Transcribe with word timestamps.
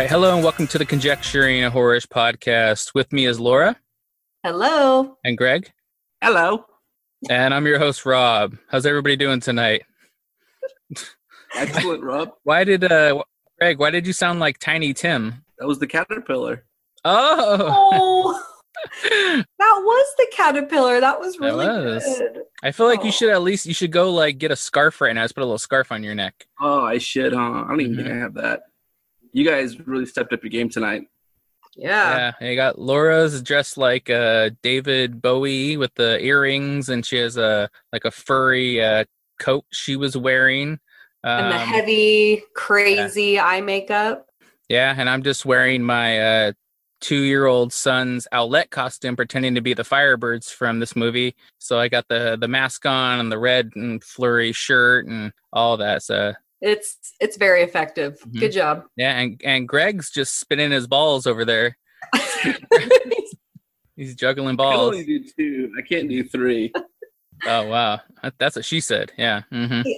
right, 0.00 0.10
hello 0.10 0.34
and 0.34 0.42
welcome 0.44 0.66
to 0.66 0.78
the 0.78 0.84
Conjecturing 0.86 1.64
a 1.64 1.70
Horrorish 1.70 2.06
podcast. 2.06 2.94
With 2.94 3.12
me 3.12 3.26
is 3.26 3.38
Laura 3.40 3.76
Hello. 4.42 5.16
and 5.24 5.36
Greg, 5.36 5.70
Hello. 6.22 6.64
and 7.28 7.52
I'm 7.52 7.66
your 7.66 7.78
host 7.78 8.06
Rob. 8.06 8.56
How's 8.68 8.86
everybody 8.86 9.16
doing 9.16 9.40
tonight? 9.40 9.82
Excellent, 11.54 12.02
Rob. 12.02 12.30
Why 12.44 12.64
did 12.64 12.84
uh 12.90 13.22
Greg? 13.58 13.78
Why 13.78 13.90
did 13.90 14.06
you 14.06 14.12
sound 14.12 14.40
like 14.40 14.58
Tiny 14.58 14.94
Tim? 14.94 15.44
That 15.58 15.66
was 15.66 15.78
the 15.78 15.86
caterpillar. 15.86 16.64
Oh, 17.04 17.66
Oh, 17.92 18.42
that 19.02 19.44
was 19.58 20.14
the 20.16 20.26
caterpillar. 20.32 21.00
That 21.00 21.20
was 21.20 21.34
That 21.36 21.44
really 21.44 21.66
was. 21.66 22.04
good. 22.04 22.42
I 22.62 22.70
feel 22.72 22.86
like 22.86 23.02
you 23.02 23.08
Oh. 23.08 23.12
should 23.12 23.30
at 23.30 23.42
least 23.42 23.66
you 23.66 23.74
should 23.74 23.92
go 23.92 24.12
like 24.12 24.38
get 24.38 24.50
a 24.50 24.56
scarf 24.56 25.00
right 25.00 25.14
now. 25.14 25.24
Just 25.24 25.34
put 25.34 25.42
a 25.42 25.44
little 25.44 25.58
scarf 25.58 25.92
on 25.92 26.02
your 26.02 26.14
neck. 26.14 26.46
Oh, 26.60 26.84
I 26.84 26.98
should, 26.98 27.32
huh? 27.34 27.40
I 27.40 27.68
don't 27.68 27.80
even 27.82 27.94
Mhm. 27.94 27.96
think 28.02 28.08
I 28.08 28.16
have 28.16 28.34
that. 28.34 28.60
You 29.32 29.44
guys 29.44 29.78
really 29.86 30.06
stepped 30.06 30.32
up 30.32 30.42
your 30.42 30.50
game 30.50 30.68
tonight. 30.68 31.02
Yeah. 31.76 32.16
Yeah, 32.16 32.32
and 32.40 32.50
you 32.50 32.56
got 32.56 32.78
Laura's 32.78 33.42
dressed 33.42 33.78
like 33.78 34.10
uh 34.10 34.50
David 34.62 35.22
Bowie 35.22 35.76
with 35.76 35.94
the 35.94 36.22
earrings, 36.22 36.88
and 36.88 37.06
she 37.06 37.16
has 37.16 37.36
a 37.36 37.70
like 37.92 38.04
a 38.04 38.10
furry 38.10 38.82
uh 38.82 39.04
coat 39.38 39.64
she 39.70 39.96
was 39.96 40.16
wearing. 40.16 40.78
And 41.22 41.52
the 41.52 41.60
Um, 41.60 41.68
heavy, 41.68 42.42
crazy 42.54 43.38
eye 43.38 43.60
makeup. 43.60 44.26
Yeah, 44.68 44.94
and 44.96 45.08
I'm 45.08 45.22
just 45.22 45.44
wearing 45.44 45.82
my 45.82 46.18
uh, 46.20 46.52
two 47.00 47.22
year 47.22 47.46
old 47.46 47.72
son's 47.72 48.26
outlet 48.32 48.70
costume, 48.70 49.16
pretending 49.16 49.54
to 49.54 49.60
be 49.60 49.74
the 49.74 49.82
Firebirds 49.82 50.50
from 50.50 50.78
this 50.80 50.94
movie. 50.94 51.34
So 51.58 51.78
I 51.78 51.88
got 51.88 52.08
the 52.08 52.36
the 52.40 52.48
mask 52.48 52.86
on 52.86 53.20
and 53.20 53.30
the 53.30 53.38
red 53.38 53.70
and 53.74 54.02
flurry 54.02 54.52
shirt 54.52 55.06
and 55.06 55.32
all 55.52 55.76
that. 55.78 56.02
So 56.02 56.34
It's 56.60 56.96
it's 57.20 57.36
very 57.36 57.62
effective. 57.62 58.18
Mhm. 58.20 58.40
Good 58.40 58.52
job. 58.52 58.84
yeah, 58.96 59.18
and 59.18 59.40
and 59.44 59.66
Greg's 59.68 60.10
just 60.10 60.38
spinning 60.38 60.70
his 60.70 60.86
balls 60.86 61.26
over 61.26 61.44
there. 61.44 61.76
He's 63.96 64.14
juggling 64.14 64.56
balls. 64.56 64.72
I 64.72 64.76
can 64.76 64.80
balls. 64.84 64.94
only 64.94 65.04
do 65.04 65.24
two. 65.36 65.72
I 65.78 65.82
can't 65.82 66.08
do 66.08 66.22
three. 66.24 66.72
Oh 67.46 67.66
wow, 67.66 68.00
that's 68.38 68.56
what 68.56 68.64
she 68.64 68.80
said. 68.80 69.12
Yeah. 69.16 69.42
hmm 69.50 69.80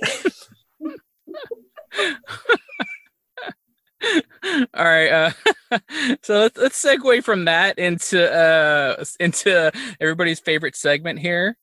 All 4.74 4.84
right. 4.84 5.08
Uh, 5.12 5.30
so 6.22 6.40
let's 6.40 6.58
let's 6.58 6.84
segue 6.84 7.22
from 7.22 7.44
that 7.44 7.78
into 7.78 8.30
uh 8.32 9.04
into 9.20 9.70
everybody's 10.00 10.40
favorite 10.40 10.74
segment 10.74 11.20
here. 11.20 11.56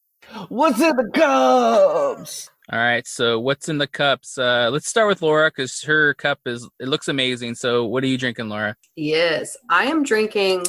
What's 0.47 0.79
in 0.79 0.95
the 0.95 1.09
cups? 1.13 2.49
All 2.71 2.77
right. 2.77 3.07
So 3.07 3.39
what's 3.39 3.67
in 3.67 3.79
the 3.79 3.87
cups? 3.87 4.37
Uh, 4.37 4.69
let's 4.71 4.87
start 4.87 5.07
with 5.07 5.23
Laura 5.23 5.49
because 5.49 5.81
her 5.81 6.13
cup 6.13 6.39
is 6.45 6.69
it 6.79 6.87
looks 6.87 7.07
amazing. 7.07 7.55
So 7.55 7.83
what 7.85 8.03
are 8.03 8.07
you 8.07 8.17
drinking, 8.17 8.49
Laura? 8.49 8.75
yes, 8.95 9.57
I 9.69 9.85
am 9.85 10.03
drinking 10.03 10.65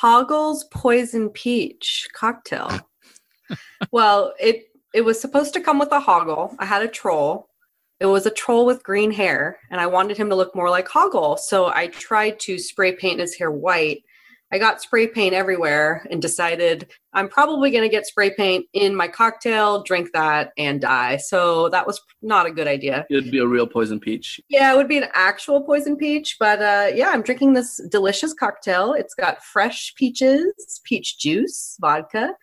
Hoggle's 0.00 0.64
Poison 0.72 1.28
Peach 1.30 2.08
cocktail. 2.14 2.80
well, 3.92 4.34
it 4.40 4.64
it 4.92 5.02
was 5.02 5.20
supposed 5.20 5.54
to 5.54 5.60
come 5.60 5.78
with 5.78 5.92
a 5.92 6.00
Hoggle. 6.00 6.56
I 6.58 6.64
had 6.64 6.82
a 6.82 6.88
troll. 6.88 7.48
It 8.00 8.06
was 8.06 8.26
a 8.26 8.30
troll 8.30 8.66
with 8.66 8.82
green 8.82 9.12
hair, 9.12 9.60
and 9.70 9.80
I 9.80 9.86
wanted 9.86 10.16
him 10.16 10.30
to 10.30 10.36
look 10.36 10.56
more 10.56 10.70
like 10.70 10.88
Hoggle. 10.88 11.38
So 11.38 11.66
I 11.66 11.88
tried 11.88 12.40
to 12.40 12.58
spray 12.58 12.96
paint 12.96 13.20
his 13.20 13.36
hair 13.36 13.52
white. 13.52 14.02
I 14.52 14.58
got 14.58 14.82
spray 14.82 15.06
paint 15.06 15.34
everywhere 15.34 16.06
and 16.10 16.20
decided 16.20 16.90
I'm 17.12 17.28
probably 17.28 17.70
going 17.70 17.84
to 17.84 17.88
get 17.88 18.06
spray 18.06 18.30
paint 18.34 18.66
in 18.72 18.94
my 18.94 19.06
cocktail, 19.06 19.82
drink 19.82 20.10
that, 20.12 20.52
and 20.58 20.80
die. 20.80 21.18
So 21.18 21.68
that 21.68 21.86
was 21.86 22.00
not 22.22 22.46
a 22.46 22.50
good 22.50 22.66
idea. 22.66 23.06
It'd 23.10 23.30
be 23.30 23.38
a 23.38 23.46
real 23.46 23.66
poison 23.66 24.00
peach. 24.00 24.40
Yeah, 24.48 24.72
it 24.72 24.76
would 24.76 24.88
be 24.88 24.98
an 24.98 25.08
actual 25.14 25.62
poison 25.62 25.96
peach, 25.96 26.36
but 26.40 26.60
uh, 26.60 26.90
yeah, 26.94 27.10
I'm 27.10 27.22
drinking 27.22 27.52
this 27.52 27.80
delicious 27.90 28.34
cocktail. 28.34 28.92
It's 28.92 29.14
got 29.14 29.42
fresh 29.42 29.94
peaches, 29.96 30.80
peach 30.84 31.18
juice, 31.18 31.76
vodka, 31.80 32.34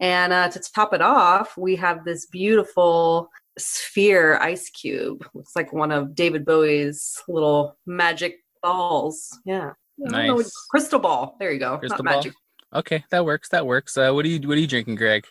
and 0.00 0.32
uh, 0.32 0.48
to 0.50 0.60
top 0.60 0.92
it 0.92 1.02
off, 1.02 1.56
we 1.56 1.76
have 1.76 2.04
this 2.04 2.26
beautiful 2.26 3.30
sphere 3.58 4.36
ice 4.38 4.68
cube. 4.70 5.26
Looks 5.34 5.56
like 5.56 5.72
one 5.72 5.90
of 5.90 6.14
David 6.14 6.44
Bowie's 6.44 7.22
little 7.28 7.76
magic 7.86 8.36
balls. 8.62 9.38
Yeah, 9.46 9.72
I 10.04 10.10
don't 10.10 10.26
know 10.26 10.36
Nice. 10.36 10.52
crystal 10.70 10.98
ball. 10.98 11.36
There 11.38 11.52
you 11.52 11.58
go. 11.58 11.78
Crystal 11.78 12.02
Not 12.04 12.10
ball? 12.12 12.18
magic. 12.18 12.32
Okay, 12.74 13.04
that 13.10 13.24
works. 13.24 13.48
That 13.50 13.66
works. 13.66 13.96
Uh, 13.96 14.10
what 14.12 14.24
are 14.24 14.28
you 14.28 14.46
What 14.48 14.56
are 14.56 14.60
you 14.60 14.66
drinking, 14.66 14.96
Greg? 14.96 15.26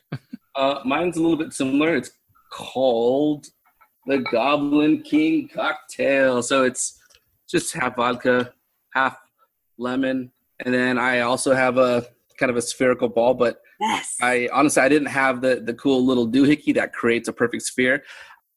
Uh, 0.56 0.80
mine's 0.86 1.18
a 1.18 1.22
little 1.22 1.38
bit 1.38 1.54
similar. 1.54 1.96
It's 1.96 2.12
called 2.52 3.48
the 4.08 4.20
Goblin 4.20 5.02
King 5.04 5.50
cocktail. 5.54 6.42
So 6.42 6.64
it's 6.64 7.00
just 7.50 7.74
half 7.74 7.96
vodka, 7.98 8.54
half 8.94 9.18
lemon, 9.78 10.32
and 10.64 10.74
then 10.74 10.98
I 10.98 11.20
also 11.22 11.54
have 11.54 11.78
a 11.78 12.08
kind 12.40 12.50
of 12.50 12.56
a 12.56 12.62
spherical 12.62 13.10
ball, 13.10 13.34
but 13.34 13.58
Yes. 13.80 14.16
I 14.22 14.48
honestly 14.54 14.82
I 14.82 14.88
didn't 14.90 15.10
have 15.10 15.42
the 15.42 15.58
the 15.64 15.74
cool 15.74 16.06
little 16.06 16.28
doohickey 16.30 16.74
that 16.76 16.94
creates 16.94 17.28
a 17.28 17.34
perfect 17.34 17.64
sphere. 17.64 18.04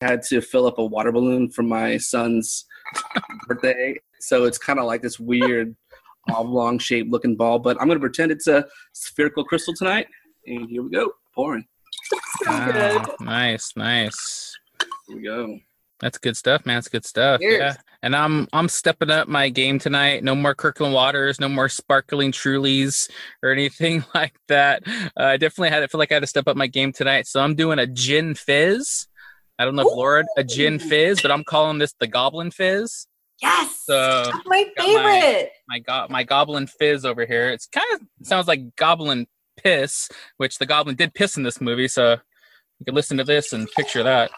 I 0.00 0.06
had 0.06 0.22
to 0.26 0.40
fill 0.40 0.64
up 0.66 0.78
a 0.78 0.84
water 0.84 1.10
balloon 1.10 1.50
for 1.50 1.64
my 1.64 1.96
son's 1.98 2.64
birthday, 3.48 3.96
so 4.20 4.44
it's 4.44 4.58
kind 4.58 4.78
of 4.78 4.84
like 4.84 5.02
this 5.02 5.18
weird 5.18 5.74
oblong 6.30 6.78
shaped 6.78 7.10
looking 7.10 7.36
ball. 7.36 7.58
But 7.58 7.80
I'm 7.80 7.88
gonna 7.88 8.00
pretend 8.00 8.32
it's 8.32 8.46
a 8.46 8.66
spherical 8.92 9.44
crystal 9.44 9.74
tonight, 9.74 10.06
and 10.46 10.68
here 10.68 10.82
we 10.82 10.90
go, 10.90 11.12
pouring. 11.34 11.66
so 12.44 12.66
good. 12.66 13.02
Ah, 13.02 13.14
nice, 13.20 13.72
nice. 13.76 14.56
Here 15.06 15.16
we 15.16 15.22
go. 15.22 15.58
That's 16.00 16.18
good 16.18 16.36
stuff, 16.36 16.64
man. 16.64 16.78
It's 16.78 16.88
good 16.88 17.04
stuff. 17.04 17.40
Cheers. 17.40 17.58
Yeah. 17.58 17.74
And 18.02 18.14
I'm 18.14 18.46
I'm 18.52 18.68
stepping 18.68 19.10
up 19.10 19.26
my 19.26 19.48
game 19.48 19.80
tonight. 19.80 20.22
No 20.22 20.36
more 20.36 20.54
Kirkland 20.54 20.94
waters, 20.94 21.40
no 21.40 21.48
more 21.48 21.68
sparkling 21.68 22.30
Trulies 22.30 23.10
or 23.42 23.50
anything 23.50 24.04
like 24.14 24.34
that. 24.46 24.84
Uh, 24.86 25.24
I 25.24 25.36
definitely 25.36 25.70
had 25.70 25.80
to 25.80 25.88
feel 25.88 25.98
like 25.98 26.12
I 26.12 26.16
had 26.16 26.22
to 26.22 26.28
step 26.28 26.46
up 26.46 26.56
my 26.56 26.68
game 26.68 26.92
tonight. 26.92 27.26
So 27.26 27.40
I'm 27.40 27.56
doing 27.56 27.80
a 27.80 27.86
gin 27.86 28.34
fizz. 28.34 29.08
I 29.58 29.64
don't 29.64 29.74
know 29.74 29.82
if 29.82 29.96
Laura 29.96 30.24
a 30.36 30.44
gin 30.44 30.78
fizz, 30.78 31.20
but 31.20 31.32
I'm 31.32 31.42
calling 31.42 31.78
this 31.78 31.92
the 31.98 32.06
Goblin 32.06 32.52
Fizz. 32.52 33.07
Yes. 33.40 33.82
So, 33.84 34.22
That's 34.24 34.38
my 34.46 34.64
got 34.76 34.86
my- 35.04 35.20
favorite. 35.20 35.52
My 35.68 35.78
go- 35.80 36.06
my 36.10 36.22
Goblin 36.24 36.66
Fizz 36.66 37.04
over 37.04 37.24
here. 37.26 37.50
It's 37.50 37.66
kind 37.66 37.86
of 37.94 38.00
sounds 38.26 38.48
like 38.48 38.74
Goblin 38.76 39.26
piss, 39.56 40.08
which 40.38 40.58
the 40.58 40.66
Goblin 40.66 40.96
did 40.96 41.14
piss 41.14 41.36
in 41.36 41.42
this 41.42 41.60
movie. 41.60 41.88
So 41.88 42.12
you 42.78 42.84
can 42.84 42.94
listen 42.94 43.16
to 43.18 43.24
this 43.24 43.52
and 43.52 43.68
picture 43.72 44.02
that. 44.02 44.30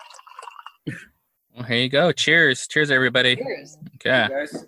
Well, 1.55 1.65
here 1.65 1.79
you 1.79 1.89
go. 1.89 2.13
Cheers. 2.13 2.67
Cheers, 2.69 2.91
everybody. 2.91 3.37
Cheers. 3.37 3.77
Okay. 3.97 4.29
guys. 4.29 4.67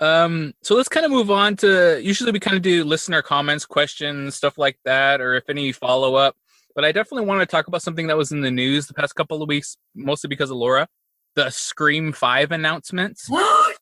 Um, 0.00 0.52
so 0.62 0.74
let's 0.74 0.88
kind 0.88 1.04
of 1.06 1.12
move 1.12 1.30
on 1.30 1.56
to 1.58 2.00
usually 2.02 2.32
we 2.32 2.40
kind 2.40 2.56
of 2.56 2.62
do 2.62 2.84
listener 2.84 3.22
comments, 3.22 3.64
questions, 3.66 4.34
stuff 4.34 4.58
like 4.58 4.78
that, 4.84 5.20
or 5.20 5.34
if 5.34 5.48
any 5.48 5.72
follow 5.72 6.14
up. 6.14 6.36
But 6.74 6.84
I 6.84 6.92
definitely 6.92 7.26
want 7.26 7.40
to 7.40 7.46
talk 7.46 7.68
about 7.68 7.82
something 7.82 8.06
that 8.06 8.16
was 8.16 8.32
in 8.32 8.40
the 8.40 8.50
news 8.50 8.86
the 8.86 8.94
past 8.94 9.14
couple 9.14 9.42
of 9.42 9.48
weeks, 9.48 9.76
mostly 9.94 10.28
because 10.28 10.50
of 10.50 10.56
Laura. 10.56 10.88
The 11.34 11.48
Scream 11.50 12.12
5 12.12 12.52
announcements. 12.52 13.28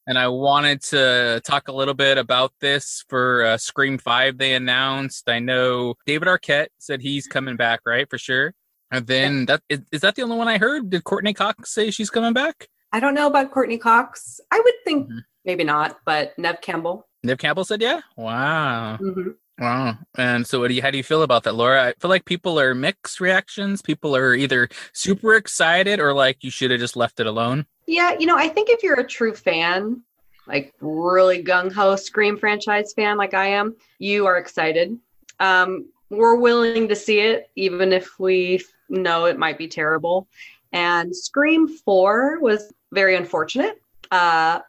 And 0.06 0.18
I 0.18 0.28
wanted 0.28 0.82
to 0.84 1.40
talk 1.44 1.68
a 1.68 1.72
little 1.72 1.94
bit 1.94 2.16
about 2.16 2.52
this 2.60 3.04
for 3.08 3.44
uh, 3.44 3.56
Scream 3.58 3.98
5 3.98 4.38
they 4.38 4.54
announced. 4.54 5.28
I 5.28 5.40
know 5.40 5.94
David 6.06 6.28
Arquette 6.28 6.68
said 6.78 7.00
he's 7.02 7.26
coming 7.26 7.56
back, 7.56 7.80
right? 7.84 8.08
For 8.08 8.18
sure. 8.18 8.54
And 8.92 9.06
then 9.06 9.46
that 9.46 9.62
is, 9.68 9.80
is 9.92 10.00
that 10.00 10.14
the 10.16 10.22
only 10.22 10.36
one 10.36 10.48
I 10.48 10.58
heard? 10.58 10.90
Did 10.90 11.04
Courteney 11.04 11.34
Cox 11.34 11.72
say 11.72 11.90
she's 11.90 12.10
coming 12.10 12.32
back? 12.32 12.68
I 12.92 12.98
don't 12.98 13.14
know 13.14 13.26
about 13.28 13.52
Courteney 13.52 13.78
Cox. 13.78 14.40
I 14.50 14.60
would 14.64 14.74
think 14.84 15.08
Mhm. 15.08 15.20
maybe 15.44 15.62
not, 15.64 15.98
but 16.04 16.36
Neve 16.38 16.60
Campbell. 16.60 17.08
Neve 17.22 17.38
Campbell 17.38 17.64
said 17.64 17.80
yeah. 17.82 18.00
Wow. 18.16 18.96
Mhm. 19.00 19.34
Wow. 19.60 19.98
And 20.16 20.46
so 20.46 20.58
what 20.58 20.68
do 20.68 20.74
you 20.74 20.80
how 20.80 20.90
do 20.90 20.96
you 20.96 21.04
feel 21.04 21.22
about 21.22 21.42
that, 21.42 21.54
Laura? 21.54 21.88
I 21.88 21.92
feel 22.00 22.08
like 22.08 22.24
people 22.24 22.58
are 22.58 22.74
mixed 22.74 23.20
reactions. 23.20 23.82
People 23.82 24.16
are 24.16 24.34
either 24.34 24.70
super 24.94 25.34
excited 25.34 26.00
or 26.00 26.14
like 26.14 26.42
you 26.42 26.50
should 26.50 26.70
have 26.70 26.80
just 26.80 26.96
left 26.96 27.20
it 27.20 27.26
alone. 27.26 27.66
Yeah, 27.86 28.16
you 28.18 28.26
know, 28.26 28.38
I 28.38 28.48
think 28.48 28.70
if 28.70 28.82
you're 28.82 28.98
a 28.98 29.06
true 29.06 29.34
fan, 29.34 30.02
like 30.46 30.72
really 30.80 31.44
gung 31.44 31.70
ho 31.70 31.94
Scream 31.94 32.38
franchise 32.38 32.94
fan 32.94 33.18
like 33.18 33.34
I 33.34 33.48
am, 33.48 33.76
you 33.98 34.24
are 34.26 34.38
excited. 34.38 34.98
Um, 35.40 35.90
we're 36.08 36.36
willing 36.36 36.88
to 36.88 36.96
see 36.96 37.20
it, 37.20 37.50
even 37.54 37.92
if 37.92 38.18
we 38.18 38.62
know 38.88 39.26
it 39.26 39.38
might 39.38 39.58
be 39.58 39.68
terrible. 39.68 40.26
And 40.72 41.14
Scream 41.14 41.68
4 41.68 42.40
was 42.40 42.72
very 42.92 43.14
unfortunate. 43.14 43.80
Uh, 44.10 44.60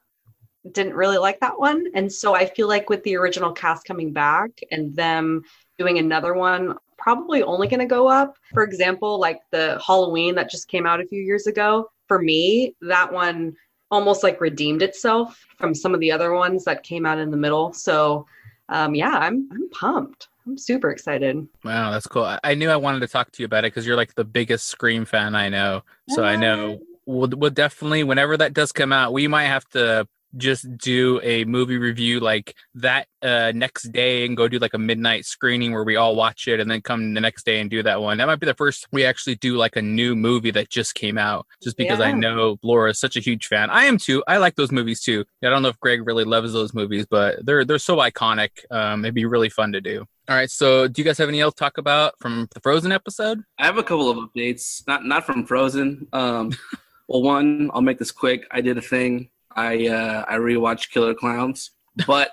didn't 0.72 0.94
really 0.94 1.18
like 1.18 1.40
that 1.40 1.60
one. 1.60 1.86
And 1.96 2.12
so 2.12 2.36
I 2.36 2.46
feel 2.46 2.68
like 2.68 2.90
with 2.90 3.04
the 3.04 3.16
original 3.16 3.52
cast 3.52 3.86
coming 3.86 4.14
back 4.14 4.52
and 4.72 4.96
them 4.96 5.44
doing 5.80 5.98
another 5.98 6.34
one, 6.34 6.76
probably 6.98 7.42
only 7.42 7.68
going 7.68 7.80
to 7.80 7.86
go 7.86 8.08
up. 8.08 8.36
For 8.54 8.64
example, 8.64 9.20
like 9.20 9.40
the 9.52 9.82
Halloween 9.86 10.36
that 10.36 10.52
just 10.52 10.68
came 10.68 10.86
out 10.86 11.02
a 11.02 11.08
few 11.08 11.22
years 11.22 11.48
ago, 11.48 11.90
for 12.08 12.20
me, 12.22 12.76
that 12.82 13.12
one 13.12 13.56
almost 13.90 14.24
like 14.24 14.40
redeemed 14.40 14.82
itself 14.82 15.44
from 15.58 15.74
some 15.74 15.94
of 15.94 16.00
the 16.00 16.12
other 16.12 16.34
ones 16.34 16.64
that 16.66 16.84
came 16.84 17.06
out 17.06 17.18
in 17.18 17.32
the 17.32 17.38
middle. 17.38 17.74
So, 17.74 18.28
um, 18.70 18.94
yeah, 18.94 19.18
I'm 19.18 19.50
I'm 19.52 19.70
pumped. 19.72 20.28
I'm 20.46 20.58
super 20.58 20.92
excited. 20.92 21.48
Wow, 21.64 21.92
that's 21.92 22.08
cool. 22.08 22.24
I, 22.24 22.40
I 22.44 22.54
knew 22.56 22.70
I 22.70 22.76
wanted 22.76 23.02
to 23.02 23.08
talk 23.08 23.32
to 23.32 23.42
you 23.42 23.46
about 23.46 23.64
it 23.64 23.74
because 23.74 23.86
you're 23.86 23.96
like 23.96 24.16
the 24.16 24.26
biggest 24.26 24.68
Scream 24.68 25.06
fan 25.06 25.36
I 25.36 25.50
know. 25.50 25.84
So 26.10 26.24
I 26.24 26.36
know 26.36 26.80
we'll, 27.06 27.30
we'll 27.30 27.52
definitely, 27.52 28.04
whenever 28.04 28.38
that 28.38 28.54
does 28.54 28.72
come 28.72 28.92
out, 28.92 29.14
we 29.14 29.28
might 29.28 29.46
have 29.46 29.68
to 29.70 30.08
just 30.38 30.78
do 30.78 31.20
a 31.24 31.46
movie 31.46 31.78
review 31.78 32.20
like 32.20 32.56
that 32.76 33.08
uh, 33.22 33.52
next 33.54 33.92
day 33.92 34.26
and 34.26 34.36
go 34.36 34.48
do 34.48 34.60
like 34.60 34.74
a 34.74 34.78
midnight 34.78 35.26
screening 35.26 35.74
where 35.74 35.84
we 35.84 35.96
all 35.96 36.16
watch 36.16 36.48
it 36.48 36.60
and 36.60 36.70
then 36.70 36.82
come 36.82 37.14
the 37.14 37.22
next 37.22 37.46
day 37.46 37.60
and 37.60 37.70
do 37.70 37.84
that 37.84 38.02
one. 38.02 38.18
That 38.18 38.28
might 38.28 38.40
be 38.40 38.46
the 38.46 38.54
first 38.54 38.88
we 38.92 39.06
actually 39.06 39.36
do 39.36 39.58
like 39.58 39.76
a 39.76 39.82
new 39.82 40.16
movie 40.16 40.52
that 40.52 40.70
just 40.70 40.96
came 40.96 41.18
out, 41.18 41.46
just 41.62 41.78
because 41.78 42.00
I 42.00 42.12
know 42.12 42.58
Laura 42.64 42.92
is 42.92 43.00
such 43.00 43.16
a 43.16 43.20
huge 43.20 43.48
fan. 43.48 43.70
I 43.70 43.86
am 43.86 43.98
too. 43.98 44.24
I 44.28 44.38
like 44.38 44.56
those 44.56 44.72
movies 44.72 45.02
too. 45.02 45.26
I 45.44 45.50
don't 45.50 45.62
know 45.62 45.70
if 45.70 45.80
Greg 45.80 46.06
really 46.06 46.24
loves 46.24 46.54
those 46.54 46.74
movies, 46.74 47.06
but 47.10 47.46
they're 47.46 47.66
they're 47.66 47.80
so 47.80 47.98
iconic. 47.98 48.50
Um, 48.70 49.06
it'd 49.06 49.16
be 49.16 49.26
really 49.26 49.50
fun 49.50 49.72
to 49.74 49.82
do. 49.82 50.06
All 50.30 50.36
right, 50.36 50.50
so 50.50 50.88
do 50.88 51.02
you 51.02 51.06
guys 51.06 51.18
have 51.18 51.30
any 51.30 51.42
else 51.42 51.56
to 51.56 51.60
talk 51.60 51.78
about 51.78 52.14
from 52.20 52.48
the 52.54 52.60
Frozen 52.62 52.92
episode? 52.92 53.44
I 53.58 53.66
have 53.66 53.78
a 53.78 53.84
couple 53.84 54.10
of 54.10 54.18
updates, 54.18 54.86
not 54.88 55.04
not 55.04 55.26
from 55.26 55.46
Frozen. 55.46 56.08
Um, 56.14 56.52
well, 57.08 57.24
one, 57.24 57.70
I'll 57.74 57.82
make 57.82 58.00
this 58.00 58.12
quick. 58.12 58.46
I 58.52 58.62
did 58.62 58.78
a 58.78 58.82
thing. 58.82 59.31
I 59.56 59.88
uh, 59.88 60.26
I 60.28 60.36
rewatched 60.36 60.92
Killer 60.92 61.14
Clowns, 61.14 61.72
but 62.08 62.32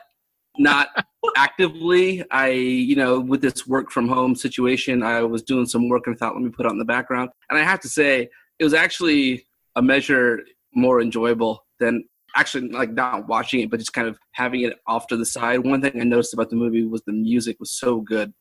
not 0.58 0.88
actively. 1.36 2.24
I, 2.30 2.48
you 2.48 2.96
know, 2.96 3.20
with 3.20 3.40
this 3.40 3.66
work 3.66 3.90
from 3.90 4.08
home 4.08 4.34
situation, 4.34 5.02
I 5.02 5.22
was 5.22 5.42
doing 5.42 5.66
some 5.66 5.88
work 5.88 6.06
and 6.06 6.18
thought, 6.18 6.34
let 6.34 6.42
me 6.42 6.50
put 6.50 6.66
it 6.66 6.70
on 6.70 6.78
the 6.78 6.84
background. 6.84 7.30
And 7.50 7.58
I 7.58 7.62
have 7.62 7.80
to 7.80 7.88
say, 7.88 8.28
it 8.58 8.64
was 8.64 8.74
actually 8.74 9.46
a 9.76 9.82
measure 9.82 10.40
more 10.74 11.00
enjoyable 11.00 11.64
than 11.80 12.04
actually 12.36 12.68
like 12.68 12.92
not 12.92 13.28
watching 13.28 13.60
it, 13.60 13.70
but 13.70 13.78
just 13.78 13.92
kind 13.92 14.08
of 14.08 14.18
having 14.32 14.62
it 14.62 14.78
off 14.86 15.06
to 15.08 15.16
the 15.16 15.26
side. 15.26 15.60
One 15.60 15.80
thing 15.80 16.00
I 16.00 16.04
noticed 16.04 16.34
about 16.34 16.50
the 16.50 16.56
movie 16.56 16.84
was 16.84 17.02
the 17.06 17.12
music 17.12 17.56
was 17.58 17.72
so 17.72 18.00
good. 18.00 18.32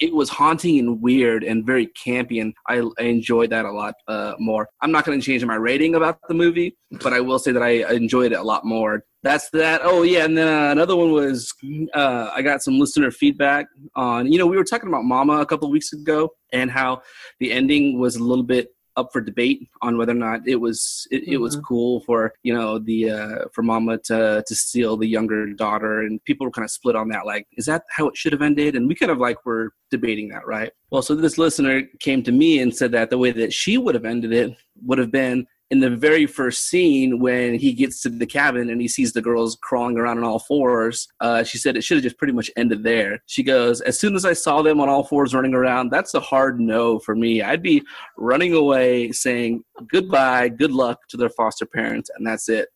It 0.00 0.14
was 0.14 0.28
haunting 0.28 0.78
and 0.78 1.00
weird 1.00 1.44
and 1.44 1.64
very 1.64 1.88
campy, 1.88 2.40
and 2.40 2.54
I, 2.68 2.82
I 2.98 3.04
enjoyed 3.04 3.50
that 3.50 3.64
a 3.64 3.72
lot 3.72 3.94
uh, 4.08 4.34
more. 4.38 4.68
I'm 4.82 4.92
not 4.92 5.04
going 5.04 5.18
to 5.18 5.24
change 5.24 5.44
my 5.44 5.54
rating 5.54 5.94
about 5.94 6.18
the 6.28 6.34
movie, 6.34 6.76
but 6.90 7.12
I 7.12 7.20
will 7.20 7.38
say 7.38 7.52
that 7.52 7.62
I 7.62 7.90
enjoyed 7.92 8.32
it 8.32 8.36
a 8.36 8.42
lot 8.42 8.64
more. 8.64 9.04
That's 9.22 9.50
that. 9.50 9.80
Oh 9.82 10.02
yeah, 10.02 10.24
and 10.24 10.38
then 10.38 10.46
uh, 10.46 10.70
another 10.70 10.94
one 10.94 11.10
was 11.10 11.52
uh, 11.94 12.30
I 12.32 12.42
got 12.42 12.62
some 12.62 12.78
listener 12.78 13.10
feedback 13.10 13.66
on. 13.96 14.30
You 14.30 14.38
know, 14.38 14.46
we 14.46 14.56
were 14.56 14.64
talking 14.64 14.88
about 14.88 15.04
Mama 15.04 15.40
a 15.40 15.46
couple 15.46 15.66
of 15.66 15.72
weeks 15.72 15.92
ago 15.92 16.30
and 16.52 16.70
how 16.70 17.02
the 17.40 17.50
ending 17.50 17.98
was 17.98 18.14
a 18.14 18.22
little 18.22 18.44
bit 18.44 18.68
up 18.96 19.12
for 19.12 19.20
debate 19.20 19.68
on 19.82 19.98
whether 19.98 20.12
or 20.12 20.16
not 20.16 20.40
it 20.46 20.56
was 20.56 21.06
it, 21.10 21.28
it 21.28 21.36
was 21.38 21.56
Mhm. 21.56 21.62
cool 21.64 22.00
for 22.00 22.32
you 22.42 22.54
know 22.54 22.78
the 22.78 23.10
uh, 23.10 23.38
for 23.52 23.62
Mama 23.62 23.98
to 24.04 24.42
to 24.46 24.54
steal 24.54 24.96
the 24.96 25.06
younger 25.06 25.52
daughter, 25.52 26.00
and 26.00 26.22
people 26.24 26.46
were 26.46 26.50
kind 26.50 26.64
of 26.64 26.70
split 26.70 26.96
on 26.96 27.08
that. 27.08 27.26
Like, 27.26 27.46
is 27.56 27.66
that 27.66 27.82
how 27.90 28.08
it 28.08 28.16
should 28.16 28.32
have 28.32 28.42
ended? 28.42 28.74
And 28.74 28.88
we 28.88 28.94
kind 28.94 29.12
of 29.12 29.18
like 29.18 29.44
were 29.44 29.72
debating 29.90 30.28
that, 30.30 30.46
right? 30.46 30.72
Well, 30.90 31.02
so 31.02 31.14
this 31.14 31.38
listener 31.38 31.82
came 32.00 32.22
to 32.24 32.32
me 32.32 32.60
and 32.60 32.74
said 32.74 32.92
that 32.92 33.10
the 33.10 33.18
way 33.18 33.30
that 33.32 33.52
she 33.52 33.78
would 33.78 33.94
have 33.94 34.04
ended 34.04 34.32
it 34.32 34.56
would 34.82 34.98
have 34.98 35.10
been 35.12 35.46
in 35.70 35.80
the 35.80 35.90
very 35.90 36.26
first 36.26 36.68
scene 36.68 37.18
when 37.18 37.54
he 37.54 37.72
gets 37.72 38.00
to 38.02 38.08
the 38.08 38.26
cabin 38.26 38.70
and 38.70 38.80
he 38.80 38.86
sees 38.86 39.12
the 39.12 39.20
girls 39.22 39.58
crawling 39.62 39.98
around 39.98 40.18
on 40.18 40.24
all 40.24 40.38
fours. 40.38 41.08
Uh, 41.20 41.42
she 41.42 41.58
said 41.58 41.76
it 41.76 41.82
should 41.82 41.96
have 41.96 42.04
just 42.04 42.18
pretty 42.18 42.32
much 42.32 42.50
ended 42.56 42.84
there. 42.84 43.20
She 43.26 43.42
goes, 43.42 43.80
as 43.80 43.98
soon 43.98 44.14
as 44.14 44.24
I 44.24 44.32
saw 44.32 44.62
them 44.62 44.80
on 44.80 44.88
all 44.88 45.02
fours 45.02 45.34
running 45.34 45.54
around, 45.54 45.90
that's 45.90 46.14
a 46.14 46.20
hard 46.20 46.60
no 46.60 47.00
for 47.00 47.16
me. 47.16 47.42
I'd 47.42 47.62
be 47.62 47.82
running 48.16 48.52
away 48.52 49.10
saying 49.10 49.64
goodbye, 49.90 50.50
good 50.50 50.72
luck 50.72 51.00
to 51.08 51.16
their 51.16 51.30
foster 51.30 51.66
parents, 51.66 52.10
and 52.16 52.24
that's 52.26 52.48
it. 52.48 52.68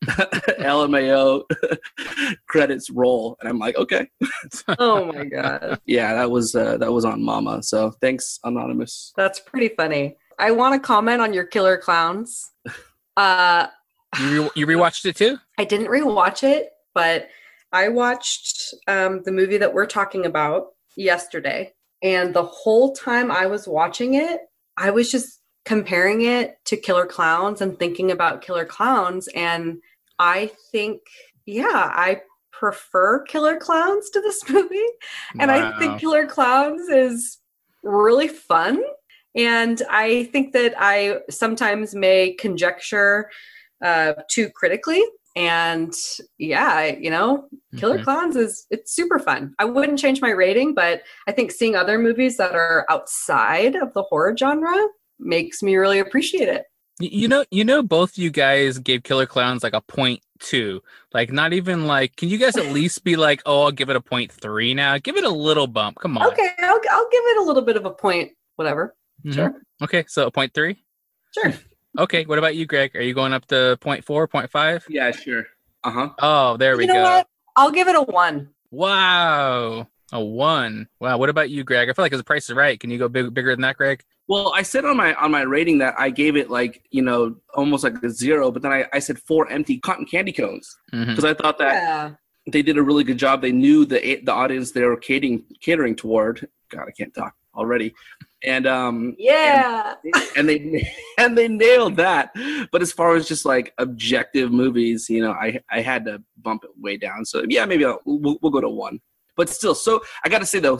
LMAO 0.04 1.42
credits 2.48 2.88
roll, 2.88 3.36
and 3.40 3.48
I'm 3.48 3.58
like, 3.58 3.76
okay, 3.76 4.08
Oh 4.78 5.04
my 5.12 5.24
god. 5.24 5.80
yeah, 5.86 6.14
that 6.14 6.30
was 6.30 6.54
uh, 6.54 6.78
that 6.78 6.92
was 6.92 7.04
on 7.04 7.22
Mama. 7.22 7.62
So 7.62 7.90
thanks, 8.00 8.38
anonymous. 8.44 9.12
That's 9.16 9.40
pretty 9.40 9.74
funny. 9.76 10.16
I 10.38 10.50
want 10.52 10.74
to 10.74 10.86
comment 10.86 11.20
on 11.20 11.32
your 11.32 11.44
killer 11.44 11.76
clowns. 11.76 12.50
Uh 13.16 13.66
You 14.20 14.42
re- 14.42 14.50
you 14.54 14.66
rewatched 14.66 15.04
it 15.04 15.16
too? 15.16 15.38
I 15.58 15.64
didn't 15.64 15.88
rewatch 15.88 16.42
it, 16.42 16.70
but 16.94 17.28
I 17.72 17.88
watched 17.88 18.74
um, 18.86 19.22
the 19.24 19.32
movie 19.32 19.58
that 19.58 19.74
we're 19.74 19.86
talking 19.86 20.24
about 20.24 20.68
yesterday. 20.96 21.74
And 22.02 22.32
the 22.32 22.44
whole 22.44 22.94
time 22.94 23.30
I 23.30 23.46
was 23.46 23.68
watching 23.68 24.14
it, 24.14 24.40
I 24.76 24.90
was 24.90 25.10
just 25.10 25.40
comparing 25.64 26.22
it 26.22 26.56
to 26.66 26.76
Killer 26.76 27.06
Clowns 27.06 27.60
and 27.60 27.78
thinking 27.78 28.10
about 28.10 28.40
Killer 28.40 28.64
Clowns. 28.64 29.28
And 29.34 29.78
I 30.18 30.50
think, 30.70 31.00
yeah, 31.44 31.66
I 31.94 32.22
prefer 32.52 33.22
Killer 33.24 33.56
Clowns 33.58 34.08
to 34.10 34.20
this 34.20 34.48
movie. 34.48 34.80
And 35.38 35.50
I 35.50 35.78
think 35.78 36.00
Killer 36.00 36.26
Clowns 36.26 36.88
is 36.88 37.38
really 37.82 38.28
fun. 38.28 38.82
And 39.38 39.80
I 39.88 40.24
think 40.24 40.52
that 40.52 40.74
I 40.76 41.20
sometimes 41.30 41.94
may 41.94 42.32
conjecture 42.32 43.30
uh, 43.82 44.14
too 44.28 44.50
critically. 44.50 45.02
And 45.36 45.94
yeah, 46.38 46.86
you 46.86 47.10
know, 47.10 47.48
Killer 47.76 47.98
Mhm. 47.98 48.04
Clowns 48.04 48.34
is 48.34 48.66
it's 48.70 48.92
super 48.92 49.20
fun. 49.20 49.54
I 49.60 49.64
wouldn't 49.66 50.00
change 50.00 50.20
my 50.20 50.30
rating, 50.30 50.74
but 50.74 51.02
I 51.28 51.32
think 51.32 51.52
seeing 51.52 51.76
other 51.76 51.98
movies 52.00 52.36
that 52.38 52.56
are 52.56 52.84
outside 52.90 53.76
of 53.76 53.94
the 53.94 54.02
horror 54.02 54.36
genre 54.36 54.76
makes 55.20 55.62
me 55.62 55.76
really 55.76 56.00
appreciate 56.00 56.48
it. 56.48 56.64
You 56.98 57.28
know, 57.28 57.44
you 57.52 57.62
know, 57.62 57.80
both 57.80 58.18
you 58.18 58.30
guys 58.30 58.80
gave 58.80 59.04
Killer 59.04 59.26
Clowns 59.26 59.62
like 59.62 59.74
a 59.74 59.80
point 59.80 60.20
two. 60.40 60.82
Like, 61.14 61.30
not 61.30 61.52
even 61.52 61.86
like. 61.86 62.16
Can 62.16 62.28
you 62.28 62.38
guys 62.38 62.56
at 62.56 62.66
least 62.72 63.04
be 63.04 63.14
like, 63.14 63.40
oh, 63.46 63.62
I'll 63.62 63.70
give 63.70 63.90
it 63.90 63.94
a 63.94 64.00
point 64.00 64.32
three 64.32 64.74
now? 64.74 64.98
Give 64.98 65.16
it 65.16 65.22
a 65.22 65.30
little 65.30 65.68
bump. 65.68 65.98
Come 66.00 66.18
on. 66.18 66.26
Okay, 66.26 66.50
I'll, 66.58 66.80
I'll 66.90 67.08
give 67.10 67.22
it 67.24 67.38
a 67.38 67.42
little 67.44 67.62
bit 67.62 67.76
of 67.76 67.84
a 67.84 67.90
point, 67.90 68.32
whatever. 68.56 68.96
Mhm. 69.24 69.34
Sure. 69.34 69.54
Okay, 69.82 70.04
so 70.08 70.26
a 70.26 70.30
point 70.30 70.54
three. 70.54 70.82
Sure. 71.36 71.52
Okay, 71.98 72.24
what 72.24 72.38
about 72.38 72.54
you, 72.56 72.66
Greg? 72.66 72.94
Are 72.96 73.02
you 73.02 73.14
going 73.14 73.32
up 73.32 73.46
to 73.46 73.76
point 73.80 74.04
four, 74.04 74.26
point 74.28 74.50
five? 74.50 74.84
Yeah, 74.88 75.10
sure. 75.10 75.46
Uh 75.84 75.90
huh. 75.90 76.08
Oh, 76.20 76.56
there 76.56 76.76
we 76.76 76.84
you 76.84 76.88
know 76.88 76.94
go. 76.94 77.02
what? 77.02 77.26
I'll 77.56 77.70
give 77.70 77.88
it 77.88 77.96
a 77.96 78.02
one. 78.02 78.50
Wow, 78.70 79.88
a 80.12 80.20
one. 80.22 80.88
Wow. 81.00 81.18
What 81.18 81.28
about 81.28 81.50
you, 81.50 81.64
Greg? 81.64 81.88
I 81.88 81.92
feel 81.92 82.04
like 82.04 82.12
as 82.12 82.20
the 82.20 82.24
price 82.24 82.48
is 82.48 82.54
right. 82.54 82.78
Can 82.78 82.90
you 82.90 82.98
go 82.98 83.08
big, 83.08 83.32
bigger 83.34 83.52
than 83.52 83.62
that, 83.62 83.76
Greg? 83.76 84.02
Well, 84.28 84.52
I 84.54 84.62
said 84.62 84.84
on 84.84 84.96
my 84.96 85.14
on 85.14 85.30
my 85.30 85.42
rating 85.42 85.78
that 85.78 85.94
I 85.98 86.10
gave 86.10 86.36
it 86.36 86.50
like 86.50 86.82
you 86.90 87.02
know 87.02 87.36
almost 87.54 87.82
like 87.84 87.94
a 88.02 88.10
zero, 88.10 88.50
but 88.50 88.62
then 88.62 88.72
I, 88.72 88.84
I 88.92 88.98
said 88.98 89.18
four 89.20 89.50
empty 89.50 89.78
cotton 89.78 90.04
candy 90.04 90.32
cones 90.32 90.76
because 90.92 91.24
I 91.24 91.34
thought 91.34 91.58
that 91.58 91.74
Yeah. 91.74 92.10
they 92.46 92.62
did 92.62 92.76
a 92.78 92.82
really 92.82 93.04
good 93.04 93.18
job. 93.18 93.40
They 93.42 93.52
knew 93.52 93.84
the 93.84 94.20
the 94.22 94.32
audience 94.32 94.72
they 94.72 94.84
were 94.84 94.96
catering 94.96 95.44
catering 95.60 95.96
toward. 95.96 96.46
God, 96.70 96.84
I 96.88 96.90
can't 96.92 97.14
talk 97.14 97.34
already. 97.54 97.94
And 98.44 98.66
um 98.66 99.16
Yeah. 99.18 99.94
and 100.36 100.48
they 100.48 100.88
and 101.18 101.36
they 101.36 101.48
nailed 101.48 101.96
that. 101.96 102.30
But 102.70 102.82
as 102.82 102.92
far 102.92 103.16
as 103.16 103.26
just 103.26 103.44
like 103.44 103.72
objective 103.78 104.52
movies, 104.52 105.08
you 105.10 105.22
know, 105.22 105.32
I 105.32 105.60
I 105.70 105.80
had 105.80 106.04
to 106.06 106.22
bump 106.42 106.64
it 106.64 106.70
way 106.78 106.96
down. 106.96 107.24
So 107.24 107.44
yeah, 107.48 107.64
maybe 107.64 107.84
I'll, 107.84 108.00
we'll 108.04 108.38
we'll 108.42 108.52
go 108.52 108.60
to 108.60 108.68
one. 108.68 109.00
But 109.36 109.48
still, 109.48 109.74
so 109.74 110.02
I 110.24 110.28
got 110.28 110.40
to 110.40 110.46
say 110.46 110.58
though, 110.58 110.78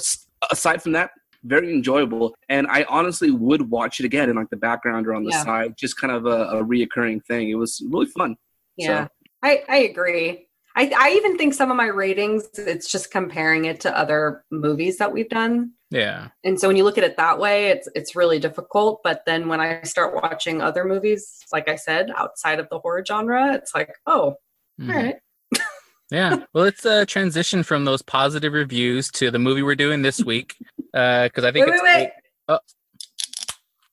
aside 0.50 0.82
from 0.82 0.92
that, 0.92 1.10
very 1.44 1.72
enjoyable, 1.72 2.34
and 2.48 2.66
I 2.66 2.84
honestly 2.88 3.30
would 3.30 3.70
watch 3.70 4.00
it 4.00 4.06
again 4.06 4.28
in 4.28 4.36
like 4.36 4.50
the 4.50 4.56
background 4.56 5.06
or 5.06 5.14
on 5.14 5.24
the 5.24 5.30
Yeah. 5.30 5.44
side, 5.44 5.76
just 5.76 5.96
kind 6.00 6.12
of 6.12 6.26
a, 6.26 6.58
a 6.58 6.64
reoccurring 6.64 7.24
thing. 7.24 7.50
It 7.50 7.54
was 7.54 7.80
really 7.88 8.06
fun. 8.06 8.36
Yeah. 8.76 9.06
I, 9.42 9.62
I 9.68 9.76
agree. 9.78 10.48
I, 10.76 10.92
I 10.96 11.10
even 11.10 11.36
think 11.38 11.54
some 11.54 11.70
of 11.70 11.76
my 11.76 11.86
ratings, 11.86 12.48
it's 12.56 12.90
just 12.90 13.10
comparing 13.12 13.66
it 13.66 13.80
to 13.80 13.96
other 13.96 14.44
movies 14.50 14.98
that 14.98 15.12
we've 15.12 15.28
done. 15.28 15.72
Yeah. 15.90 16.28
And 16.44 16.60
so 16.60 16.68
when 16.68 16.76
you 16.76 16.84
look 16.84 16.98
at 16.98 17.04
it 17.04 17.16
that 17.16 17.38
way, 17.38 17.68
it's 17.68 17.88
it's 17.94 18.14
really 18.14 18.38
difficult. 18.38 19.00
But 19.02 19.22
then 19.24 19.48
when 19.48 19.60
I 19.60 19.82
start 19.82 20.14
watching 20.14 20.60
other 20.60 20.84
movies, 20.84 21.44
like 21.52 21.68
I 21.68 21.76
said, 21.76 22.10
outside 22.16 22.60
of 22.60 22.68
the 22.70 22.78
horror 22.78 23.04
genre, 23.06 23.54
it's 23.54 23.74
like, 23.74 23.94
oh, 24.06 24.36
Mhm. 24.80 24.94
all 24.94 25.02
right. 25.02 25.16
Yeah. 26.10 26.36
Well, 26.54 26.64
let's 26.64 26.86
uh, 26.86 27.04
transition 27.06 27.62
from 27.62 27.84
those 27.84 28.00
positive 28.00 28.54
reviews 28.54 29.10
to 29.12 29.30
the 29.30 29.38
movie 29.38 29.62
we're 29.62 29.74
doing 29.74 30.00
this 30.00 30.24
week. 30.24 30.56
Because 30.76 31.44
I 31.44 31.52
think 31.52 31.66
Wait, 31.66 31.74
it's. 31.74 31.82
wait, 31.82 31.96
wait. 31.96 32.10
Oh, 32.48 32.58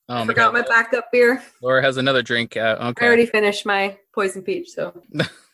I 0.08 0.14
oh 0.14 0.18
my 0.20 0.26
forgot 0.26 0.52
God. 0.54 0.54
my 0.54 0.62
backup 0.62 1.12
beer. 1.12 1.42
Laura 1.60 1.82
has 1.82 1.98
another 1.98 2.22
drink. 2.22 2.56
Uh, 2.56 2.92
I 2.98 3.04
already 3.04 3.26
finished 3.26 3.66
my 3.66 3.98
poison 4.14 4.40
peach. 4.42 4.70
So 4.70 4.98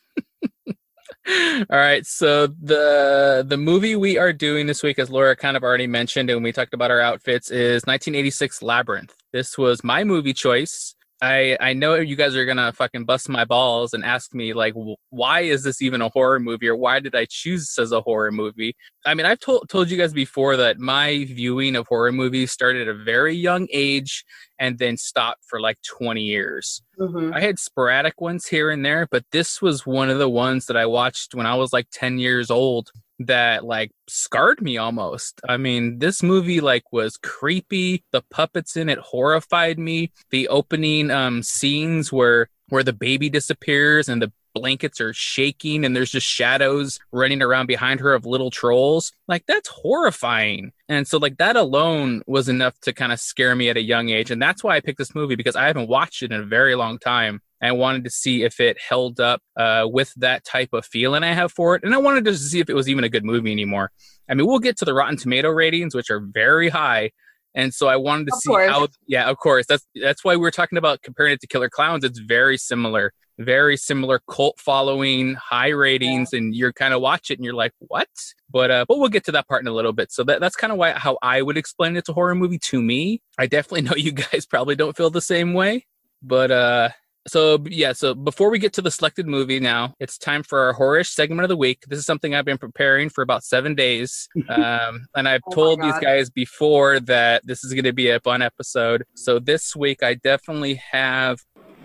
All 1.29 1.64
right, 1.71 2.05
so 2.05 2.49
the 2.49 3.45
the 3.47 3.57
movie 3.57 3.95
we 3.95 4.19
are 4.19 4.33
doing 4.33 4.67
this 4.67 4.83
week, 4.83 4.99
as 4.99 5.09
Laura 5.09 5.37
kind 5.37 5.57
of 5.57 5.62
already 5.62 5.87
mentioned, 5.87 6.31
and 6.31 6.43
we 6.43 6.50
talked 6.50 6.75
about 6.75 6.91
our 6.91 7.00
outfits, 7.00 7.50
is 7.50 7.85
1986 7.85 8.61
Labyrinth. 8.61 9.14
This 9.33 9.57
was 9.57 9.85
my 9.85 10.02
movie 10.02 10.33
choice. 10.35 10.97
I 11.23 11.57
I 11.61 11.73
know 11.73 11.95
you 11.95 12.17
guys 12.17 12.35
are 12.35 12.45
gonna 12.45 12.73
fucking 12.73 13.05
bust 13.05 13.29
my 13.29 13.45
balls 13.45 13.95
and 13.95 14.05
ask 14.05 14.35
me 14.35 14.52
like, 14.55 14.75
why 15.11 15.41
is 15.43 15.62
this 15.62 15.81
even 15.81 16.02
a 16.02 16.09
horror 16.09 16.41
movie, 16.41 16.69
or 16.69 16.75
why 16.76 16.99
did 16.99 17.14
I 17.14 17.26
choose 17.31 17.61
this 17.62 17.79
as 17.79 17.93
a 17.93 18.00
horror 18.00 18.33
movie? 18.33 18.75
I 19.07 19.14
mean, 19.14 19.25
I've 19.25 19.38
told 19.38 19.69
told 19.69 19.88
you 19.88 19.97
guys 19.97 20.12
before 20.12 20.57
that 20.57 20.79
my 20.79 21.25
viewing 21.29 21.76
of 21.76 21.87
horror 21.87 22.11
movies 22.12 22.50
started 22.50 22.88
at 22.88 22.95
a 22.95 23.05
very 23.05 23.37
young 23.37 23.69
age 23.73 24.25
and 24.59 24.79
then 24.79 24.97
stopped 24.97 25.45
for 25.49 25.61
like 25.61 25.79
20 25.83 26.23
years. 26.23 26.83
mhm. 26.99 27.33
I 27.35 27.41
had 27.41 27.59
sporadic 27.59 28.21
ones 28.21 28.47
here 28.47 28.71
and 28.71 28.85
there, 28.85 29.07
but 29.11 29.25
this 29.31 29.62
was 29.62 29.87
one 29.87 30.11
of 30.11 30.19
the 30.19 30.29
ones 30.29 30.67
that 30.67 30.76
I 30.76 30.87
watched 30.87 31.35
when 31.35 31.47
I 31.47 31.55
was 31.55 31.73
like 31.73 31.87
10 31.93 32.19
years 32.19 32.50
old 32.50 32.91
that 33.21 33.64
like 33.64 33.92
scarred 34.09 34.61
me 34.61 34.76
almost. 34.76 35.40
I 35.49 35.57
mean, 35.57 35.99
this 35.99 36.23
movie 36.23 36.61
like 36.61 36.92
was 36.92 37.16
creepy. 37.16 38.04
The 38.12 38.23
puppets 38.31 38.76
in 38.76 38.88
it 38.88 38.99
horrified 38.99 39.78
me. 39.78 40.12
The 40.31 40.49
opening 40.49 41.11
um 41.11 41.42
scenes 41.42 42.12
where 42.12 42.49
where 42.69 42.83
the 42.83 42.92
baby 42.92 43.28
disappears 43.28 44.09
and 44.09 44.23
the 44.23 44.33
blankets 44.54 45.00
are 45.00 45.12
shaking 45.12 45.85
and 45.85 45.94
there's 45.94 46.11
just 46.11 46.26
shadows 46.26 46.99
running 47.12 47.42
around 47.42 47.66
behind 47.66 48.00
her 48.00 48.14
of 48.14 48.26
little 48.26 48.50
trolls. 48.50 49.12
Like 49.28 49.44
that's 49.47 49.68
horrifying. 49.68 50.73
And 50.88 51.06
so 51.06 51.18
like 51.18 51.38
that 51.38 51.56
alone 51.56 52.23
was 52.26 52.49
enough 52.49 52.78
to 52.80 52.92
kind 52.92 53.12
of 53.12 53.21
scare 53.21 53.54
me 53.54 53.68
at 53.68 53.76
a 53.76 53.82
young 53.82 54.09
age. 54.11 54.30
And 54.30 54.40
that's 54.40 54.62
why 54.62 54.76
I 54.76 54.80
picked 54.80 54.99
this 54.99 55.14
movie 55.14 55.37
because 55.37 55.56
I 55.56 55.66
haven't 55.66 55.88
watched 55.88 56.23
it 56.23 56.32
in 56.32 56.40
a 56.40 56.44
very 56.47 56.75
long 56.75 56.99
time. 56.99 57.40
I 57.62 57.73
wanted 57.73 58.02
to 58.04 58.11
see 58.11 58.42
if 58.42 58.59
it 58.59 58.76
held 58.80 59.21
up 59.21 59.40
uh, 59.56 59.87
with 59.88 60.12
that 60.16 60.44
type 60.44 60.71
of 60.73 60.85
feeling 60.85 61.23
I 61.23 61.32
have 61.32 61.52
for 61.52 61.76
it. 61.76 61.85
And 61.85 61.94
I 61.94 61.99
wanted 61.99 62.25
to 62.25 62.37
see 62.37 62.59
if 62.59 62.68
it 62.68 62.75
was 62.75 62.88
even 62.88 63.04
a 63.04 63.09
good 63.09 63.25
movie 63.25 63.52
anymore. 63.52 63.92
I 64.28 64.35
mean, 64.35 64.47
we'll 64.49 64.59
get 64.59 64.76
to 64.78 64.85
the 64.85 64.94
Rotten 64.94 65.16
Tomato 65.16 65.49
ratings, 65.49 65.94
which 65.94 66.11
are 66.11 66.18
very 66.21 66.68
high. 66.68 67.12
And 67.54 67.73
so 67.73 67.87
I 67.87 67.97
wanted 67.97 68.26
to 68.28 68.32
Of 68.35 68.40
see 68.40 68.49
course. 68.49 68.71
how 68.71 68.88
yeah, 69.06 69.28
of 69.28 69.37
course. 69.37 69.66
That's 69.66 69.87
that's 69.94 70.25
why 70.25 70.35
we 70.35 70.40
were 70.40 70.50
talking 70.50 70.78
about 70.78 71.02
comparing 71.02 71.35
it 71.35 71.40
to 71.42 71.47
Killer 71.47 71.68
Clowns. 71.68 72.02
It's 72.02 72.18
very 72.18 72.56
similar. 72.56 73.12
Very 73.39 73.77
similar 73.77 74.21
cult 74.31 74.59
following, 74.61 75.35
high 75.35 75.71
ratings, 75.71 76.33
and 76.33 76.55
you're 76.55 76.73
kind 76.73 76.95
of 76.95 77.01
watch 77.01 77.31
it 77.31 77.39
and 77.39 77.45
you're 77.45 77.55
like, 77.55 77.73
what? 77.79 78.09
But 78.51 78.71
uh, 78.71 78.85
but 78.87 78.99
we'll 78.99 79.09
get 79.09 79.25
to 79.25 79.33
that 79.33 79.49
part 79.49 79.62
in 79.62 79.69
a 79.69 79.73
little 79.73 79.93
bit. 79.93 80.12
So 80.12 80.23
that, 80.25 80.41
that's 80.41 80.57
kind 80.57 80.73
of 80.73 80.79
why 80.79 80.93
how 80.93 81.19
I 81.23 81.43
would 81.43 81.57
explain 81.57 81.97
it's 81.97 82.09
a 82.09 82.12
horror 82.12 82.35
movie 82.35 82.59
to 82.59 82.83
me. 82.83 83.23
I 83.39 83.47
definitely 83.47 83.83
know 83.89 83.97
you 83.97 84.12
guys 84.12 84.47
probably 84.47 84.77
don't 84.77 84.97
feel 84.97 85.11
the 85.11 85.21
same 85.21 85.55
way. 85.55 85.87
But 86.23 86.51
uh 86.51 86.89
so 87.29 87.62
yeah, 87.69 87.93
so 87.93 88.15
before 88.15 88.51
we 88.51 88.59
get 88.59 88.73
to 88.75 88.83
the 88.83 88.91
selected 88.91 89.27
movie 89.27 89.61
now, 89.61 89.95
it's 90.01 90.19
time 90.19 90.43
for 90.43 90.59
our 90.61 90.75
horrorish 90.75 91.11
segment 91.11 91.43
of 91.43 91.49
the 91.49 91.57
week. 91.57 91.85
This 91.89 91.99
is 92.01 92.07
something 92.07 92.35
I've 92.35 92.45
been 92.45 92.59
preparing 92.59 93.11
for 93.11 93.23
about 93.23 93.45
seven 93.45 93.75
days. 93.75 94.29
Um, 94.49 95.07
and 95.15 95.29
I've 95.29 95.41
Oh 95.47 95.55
told 95.55 95.81
these 95.81 95.99
guys 96.01 96.29
before 96.29 97.01
that 97.01 97.47
this 97.47 97.65
is 97.65 97.73
gonna 97.73 97.93
be 97.93 98.11
a 98.11 98.21
fun 98.21 98.43
episode. 98.43 99.05
So 99.15 99.39
this 99.39 99.75
week 99.75 100.03
I 100.03 100.15
definitely 100.15 100.75
have 100.91 101.41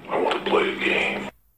I 0.10 0.20
want 0.20 0.44
to 0.44 0.52
play 0.52 0.74
a 0.74 0.80
game. 0.80 1.17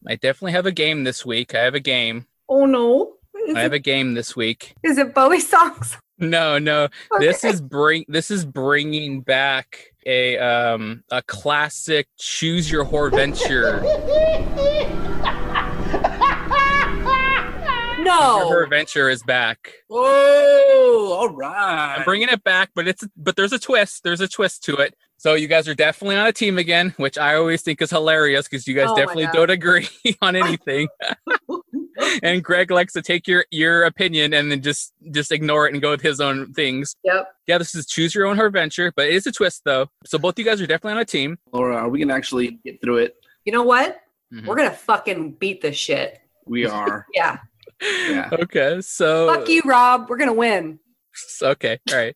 I 0.10 0.16
definitely 0.16 0.54
have 0.54 0.66
a 0.66 0.72
game 0.72 1.04
this 1.04 1.24
week. 1.24 1.54
I 1.54 1.60
have 1.60 1.76
a 1.76 1.80
game. 1.80 2.26
Oh 2.50 2.66
no. 2.66 3.14
Is, 3.48 3.56
I 3.56 3.62
have 3.62 3.74
it, 3.74 3.78
a 3.78 3.80
game 3.80 4.16
this 4.16 4.36
week. 4.36 4.74
is 4.84 4.98
it 4.98 5.14
Bowie 5.14 5.40
songs? 5.40 5.96
No, 6.22 6.60
no. 6.60 6.90
This 7.18 7.46
is 7.46 7.62
bring 7.62 8.04
this 8.10 8.30
is 8.30 8.44
bringing 8.44 9.22
back 9.22 9.94
a 10.06 10.38
um 10.38 11.02
a 11.10 11.22
classic 11.22 12.10
choose 12.18 12.70
your 12.70 12.84
horror 12.84 13.10
venture. 13.10 13.80
no. 18.04 18.40
horror 18.44 18.66
no. 18.66 18.70
venture 18.70 19.08
is 19.08 19.24
back. 19.24 19.72
Oh, 19.90 21.16
all 21.18 21.30
right. 21.30 21.96
I'm 22.00 22.04
bringing 22.04 22.28
it 22.28 22.44
back, 22.44 22.72
but 22.76 22.86
it's 22.86 23.08
but 23.16 23.38
there's 23.38 23.54
a 23.54 23.60
twist. 23.60 24.04
There's 24.04 24.20
a 24.20 24.28
twist 24.28 24.66
to 24.66 24.76
it. 24.76 24.96
So 25.20 25.34
you 25.34 25.50
guys 25.50 25.68
are 25.68 25.76
definitely 25.76 26.16
on 26.16 26.28
a 26.28 26.32
team 26.32 26.58
again, 26.58 26.94
which 26.96 27.18
I 27.18 27.36
always 27.36 27.62
think 27.62 27.82
is 27.82 27.90
hilarious 27.90 28.48
because 28.48 28.66
you 28.66 28.74
guys 28.74 28.88
Oh 28.90 28.96
definitely 28.96 29.28
don't 29.34 29.50
agree 29.50 29.90
on 30.22 30.38
anything. 30.38 30.88
and 32.24 32.42
Greg 32.42 32.72
likes 32.72 32.94
to 32.94 33.02
take 33.02 33.28
your 33.28 33.44
your 33.52 33.84
opinion 33.84 34.34
and 34.34 34.50
then 34.50 34.62
just 34.62 34.94
just 35.12 35.34
ignore 35.34 35.68
it 35.68 35.74
and 35.74 35.82
go 35.82 35.92
with 35.92 36.02
his 36.02 36.22
own 36.22 36.54
things. 36.54 36.96
Yep. 37.04 37.28
Yeah, 37.48 37.58
this 37.58 37.76
is 37.76 37.86
choose 37.86 38.16
your 38.16 38.28
own 38.28 38.38
horror 38.38 38.50
venture, 38.50 38.94
but 38.96 39.08
it 39.08 39.14
is 39.14 39.28
a 39.28 39.32
twist 39.34 39.64
though. 39.66 39.88
So 40.06 40.18
both 40.18 40.40
you 40.40 40.46
guys 40.46 40.62
are 40.62 40.68
definitely 40.68 40.94
on 40.94 41.00
a 41.00 41.06
team. 41.06 41.38
Laura, 41.52 41.76
are 41.76 41.90
we 41.90 42.00
gonna 42.00 42.14
actually 42.14 42.60
get 42.64 42.82
through 42.82 43.00
it? 43.00 43.16
You 43.44 43.52
know 43.52 43.64
what? 43.64 44.00
Mhm. 44.34 44.46
We're 44.46 44.56
gonna 44.56 44.72
fucking 44.72 45.34
beat 45.34 45.62
this 45.62 45.76
shit. 45.76 46.18
We 46.46 46.66
are. 46.66 47.06
Yeah. 47.14 47.40
Yeah. 47.82 48.30
Okay, 48.34 48.80
so 48.82 49.34
Fuck 49.34 49.50
you, 49.50 49.62
Rob. 49.66 50.10
We're 50.10 50.18
gonna 50.18 50.34
win. 50.34 50.80
Okay, 51.42 51.80
all 51.92 51.98
right. 51.98 52.16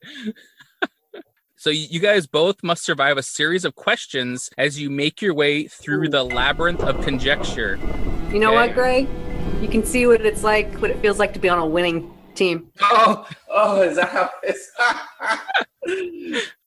So 1.63 1.69
you 1.69 2.01
guys 2.01 2.27
both 2.27 2.61
must 2.61 2.83
survive 2.83 3.17
a 3.17 3.23
series 3.23 3.63
of 3.63 3.73
questions 3.73 4.49
as 4.57 4.81
you 4.81 4.89
make 4.89 5.21
your 5.21 5.33
way 5.33 5.65
through 5.65 6.09
the 6.09 6.21
labyrinth 6.21 6.81
of 6.81 7.01
conjecture. 7.05 7.79
You 8.33 8.39
know 8.39 8.49
Okay. 8.49 8.67
what, 8.67 8.73
Greg? 8.73 9.07
You 9.61 9.69
can 9.69 9.85
see 9.85 10.05
what 10.05 10.19
it's 10.25 10.43
like, 10.43 10.73
what 10.81 10.91
it 10.91 10.99
feels 10.99 11.19
like 11.19 11.31
to 11.35 11.39
be 11.39 11.47
on 11.47 11.59
a 11.59 11.65
winning 11.65 12.13
team. 12.35 12.69
Oh, 12.81 13.25
oh, 13.49 13.81
is 13.81 13.95
that 13.95 14.09
how 14.09 14.29
it's? 14.43 14.71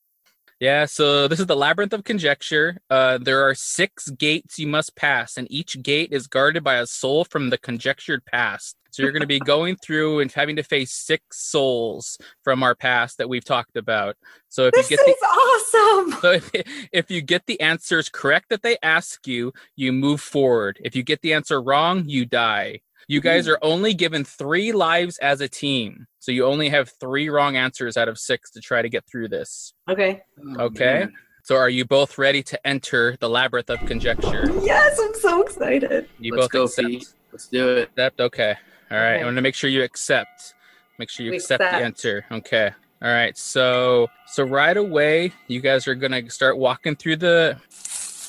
Yeah, 0.58 0.86
so 0.86 1.28
this 1.28 1.38
is 1.38 1.46
the 1.46 1.56
labyrinth 1.56 1.92
of 1.92 2.04
conjecture. 2.04 2.78
Uh, 2.88 3.18
there 3.18 3.46
are 3.46 3.54
six 3.54 4.08
gates 4.08 4.58
you 4.58 4.66
must 4.66 4.96
pass, 4.96 5.36
and 5.36 5.46
each 5.50 5.82
gate 5.82 6.12
is 6.12 6.26
guarded 6.26 6.64
by 6.64 6.76
a 6.76 6.86
soul 6.86 7.24
from 7.24 7.50
the 7.50 7.58
conjectured 7.58 8.24
past. 8.24 8.74
So 8.90 9.02
you're 9.02 9.12
going 9.12 9.20
to 9.20 9.26
be 9.26 9.38
going 9.44 9.76
through 9.76 10.20
and 10.20 10.32
having 10.32 10.56
to 10.56 10.62
face 10.62 10.94
six 10.94 11.22
souls 11.46 12.16
from 12.42 12.62
our 12.62 12.74
past 12.74 13.18
that 13.18 13.28
we've 13.28 13.44
talked 13.44 13.76
about. 13.76 14.16
So 14.48 14.66
if 14.66 14.72
This 14.72 14.90
you 14.90 14.96
get 14.96 15.04
the 15.04 15.12
is 15.12 15.18
awesome. 15.22 16.12
So 16.22 16.30
if, 16.32 16.88
if 16.90 17.10
you 17.10 17.20
get 17.20 17.44
the 17.44 17.60
answers 17.60 18.08
correct 18.08 18.48
that 18.48 18.62
they 18.62 18.78
ask 18.82 19.26
you, 19.26 19.52
you 19.76 19.92
move 19.92 20.22
forward. 20.22 20.78
If 20.82 20.96
you 20.96 21.02
get 21.02 21.20
the 21.20 21.34
answer 21.34 21.60
wrong, 21.60 22.04
you 22.06 22.24
die. 22.24 22.80
You 23.08 23.20
guys 23.20 23.46
mm. 23.46 23.52
are 23.52 23.58
only 23.62 23.94
given 23.94 24.24
three 24.24 24.72
lives 24.72 25.18
as 25.18 25.40
a 25.40 25.48
team. 25.48 26.06
So 26.18 26.32
you 26.32 26.44
only 26.44 26.68
have 26.70 26.90
three 27.00 27.28
wrong 27.28 27.56
answers 27.56 27.96
out 27.96 28.08
of 28.08 28.18
six 28.18 28.50
to 28.52 28.60
try 28.60 28.82
to 28.82 28.88
get 28.88 29.04
through 29.06 29.28
this. 29.28 29.74
Okay. 29.88 30.22
Oh, 30.58 30.64
okay. 30.64 31.06
So 31.44 31.54
are 31.54 31.68
you 31.68 31.84
both 31.84 32.18
ready 32.18 32.42
to 32.42 32.66
enter 32.66 33.16
the 33.20 33.30
labyrinth 33.30 33.70
of 33.70 33.78
conjecture? 33.86 34.50
Yes, 34.60 34.98
I'm 35.00 35.14
so 35.14 35.42
excited. 35.42 36.08
You 36.18 36.34
Let's 36.34 36.46
both 36.46 36.50
go, 36.50 36.64
accept. 36.64 36.88
Pete. 36.88 37.14
Let's 37.30 37.46
do 37.46 37.76
it. 37.76 37.90
Accept? 37.90 38.20
Okay. 38.20 38.56
All 38.90 38.98
right. 38.98 39.14
Okay. 39.14 39.22
I 39.22 39.24
want 39.24 39.36
to 39.36 39.42
make 39.42 39.54
sure 39.54 39.70
you 39.70 39.84
accept. 39.84 40.54
Make 40.98 41.08
sure 41.08 41.24
you 41.24 41.30
We 41.30 41.36
accept, 41.36 41.60
the 41.60 41.66
accept. 41.66 41.84
answer. 41.84 42.24
Okay. 42.32 42.70
All 43.02 43.08
right. 43.08 43.38
So 43.38 44.08
so 44.26 44.42
right 44.42 44.76
away, 44.76 45.32
you 45.46 45.60
guys 45.60 45.86
are 45.86 45.94
gonna 45.94 46.28
start 46.30 46.58
walking 46.58 46.96
through 46.96 47.16
the. 47.16 47.56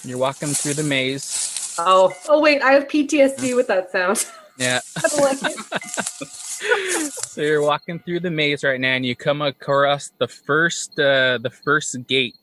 You're 0.03 0.19
walking 0.19 0.49
through 0.49 0.75
the 0.75 0.83
maze. 0.83 1.75
Oh, 1.79 2.13
oh 2.29 2.39
wait, 2.39 2.61
I 2.61 2.73
have 2.73 2.87
PTSD 2.87 3.55
with 3.55 3.67
that 3.67 3.91
sound. 3.91 4.25
Yeah. 4.57 4.79
I 4.97 5.01
don't 5.07 5.21
like 5.21 5.39
it. 5.43 6.27
so 7.27 7.41
you're 7.41 7.61
walking 7.61 7.99
through 7.99 8.21
the 8.21 8.31
maze 8.31 8.63
right 8.63 8.79
now, 8.79 8.93
and 8.93 9.05
you 9.05 9.15
come 9.15 9.41
across 9.41 10.11
the 10.17 10.27
first 10.27 10.99
uh, 10.99 11.37
the 11.37 11.51
first 11.51 12.07
gate. 12.07 12.35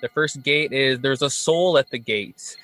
The 0.00 0.08
first 0.08 0.42
gate 0.42 0.72
is 0.72 0.98
there's 1.00 1.22
a 1.22 1.30
soul 1.30 1.78
at 1.78 1.90
the 1.90 1.98
gate, 1.98 2.56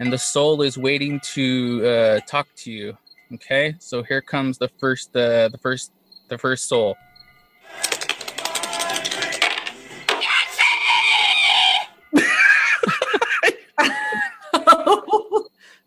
and 0.00 0.12
the 0.12 0.18
soul 0.18 0.62
is 0.62 0.78
waiting 0.78 1.20
to 1.34 1.86
uh, 1.86 2.20
talk 2.26 2.48
to 2.56 2.72
you. 2.72 2.96
Okay, 3.34 3.76
so 3.78 4.02
here 4.02 4.22
comes 4.22 4.58
the 4.58 4.68
first 4.80 5.14
uh, 5.14 5.48
the 5.48 5.58
first 5.58 5.92
the 6.28 6.38
first 6.38 6.68
soul. 6.68 6.96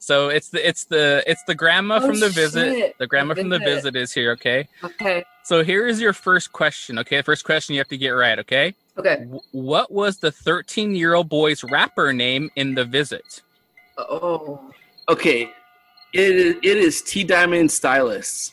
So 0.04 0.28
it's 0.28 0.50
the 0.50 0.68
it's 0.68 0.84
the 0.84 1.24
it's 1.26 1.42
the 1.46 1.56
grandma 1.56 1.96
Oh, 1.96 2.08
from 2.08 2.20
the 2.20 2.26
oh, 2.26 2.30
visit. 2.30 2.74
shit. 2.76 2.98
The 2.98 3.08
grandma 3.08 3.36
from 3.36 3.48
the 3.48 3.58
Visit. 3.60 3.76
visit 3.76 3.96
is 3.96 4.12
here. 4.14 4.32
Okay. 4.32 4.68
okay. 4.84 5.24
So 5.44 5.64
here 5.64 5.88
is 5.88 6.02
your 6.02 6.12
first 6.12 6.52
question. 6.52 7.00
Okay, 7.00 7.22
first 7.22 7.46
question 7.46 7.74
you 7.74 7.80
have 7.80 7.88
to 7.88 7.98
get 7.98 8.10
right. 8.10 8.38
Okay. 8.40 8.76
Okay. 8.98 9.16
W- 9.20 9.40
what 9.54 9.92
was 9.92 10.18
the 10.18 10.30
13 10.30 10.94
year 10.94 11.14
old 11.14 11.30
boy's 11.30 11.64
rapper 11.64 12.12
name 12.12 12.50
in 12.58 12.76
the 12.76 12.84
visit? 12.84 13.42
Oh. 13.98 14.60
Okay. 15.08 15.50
It 16.14 16.36
is, 16.36 16.56
it 16.62 16.78
is 16.78 17.02
T 17.02 17.24
Diamond 17.24 17.72
Stylus. 17.72 18.52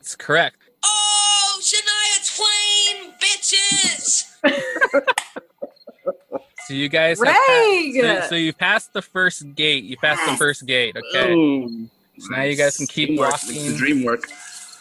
It's 0.00 0.16
correct. 0.16 0.56
Oh, 0.82 1.58
Shania 1.60 1.89
So 6.70 6.74
you 6.74 6.88
guys 6.88 7.18
have 7.18 7.26
passed, 7.26 7.94
so, 7.96 8.28
so 8.28 8.34
you 8.36 8.52
passed 8.52 8.92
the 8.92 9.02
first 9.02 9.56
gate. 9.56 9.82
You 9.82 9.96
passed 9.96 10.24
the 10.30 10.36
first 10.36 10.66
gate. 10.66 10.96
Okay. 10.96 11.34
Boom. 11.34 11.90
So 12.16 12.28
now 12.28 12.42
you 12.44 12.54
guys 12.54 12.76
can 12.76 12.86
keep 12.86 13.08
Teamwork 13.08 13.32
walking. 13.32 13.56
makes 13.56 13.76
dream 13.76 14.04
work. 14.04 14.28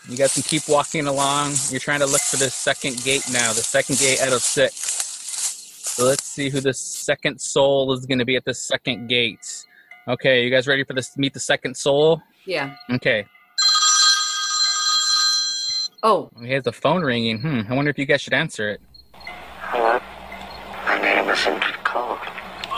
You 0.08 0.15
guys 0.15 0.36
can 0.36 0.43
keep 0.43 0.69
walking 0.69 1.08
along. 1.08 1.55
You're 1.72 1.79
trying 1.79 2.01
to 2.01 2.05
look 2.05 2.22
for 2.22 2.38
the 2.38 2.51
second 2.51 3.03
gate 3.03 3.24
now. 3.31 3.53
The 3.53 3.63
second 3.63 3.98
gate 3.98 4.22
out 4.22 4.34
of 4.34 4.43
six. 4.43 4.75
So 4.75 6.05
let's 6.05 6.25
see 6.25 6.50
who 6.50 6.62
the 6.62 6.75
second 6.75 7.41
soul 7.41 7.91
is 7.93 8.05
going 8.05 8.19
to 8.19 8.25
be 8.25 8.36
at 8.36 8.46
the 8.46 8.53
second 8.53 9.08
gate. 9.08 9.65
Okay, 10.08 10.43
you 10.43 10.51
guys 10.51 10.67
ready 10.67 10.84
for 10.84 10.93
this? 10.93 11.17
Meet 11.17 11.34
the 11.34 11.39
second 11.39 11.75
soul. 11.75 12.22
Yeah. 12.46 12.75
Okay. 12.91 13.25
Oh. 16.03 16.29
He 16.39 16.51
has 16.51 16.62
the 16.65 16.72
phone 16.72 17.01
ringing. 17.01 17.39
Hmm. 17.39 17.62
I 17.67 17.74
wonder 17.74 17.89
if 17.89 17.98
you 17.98 18.05
guys 18.05 18.22
should 18.22 18.34
answer 18.34 18.69
it. 18.69 18.81
Hello? 19.13 20.00
My 20.86 21.00
name 21.00 21.29
is 21.29 21.38
Indrid 21.39 21.84
Cold. 21.84 22.17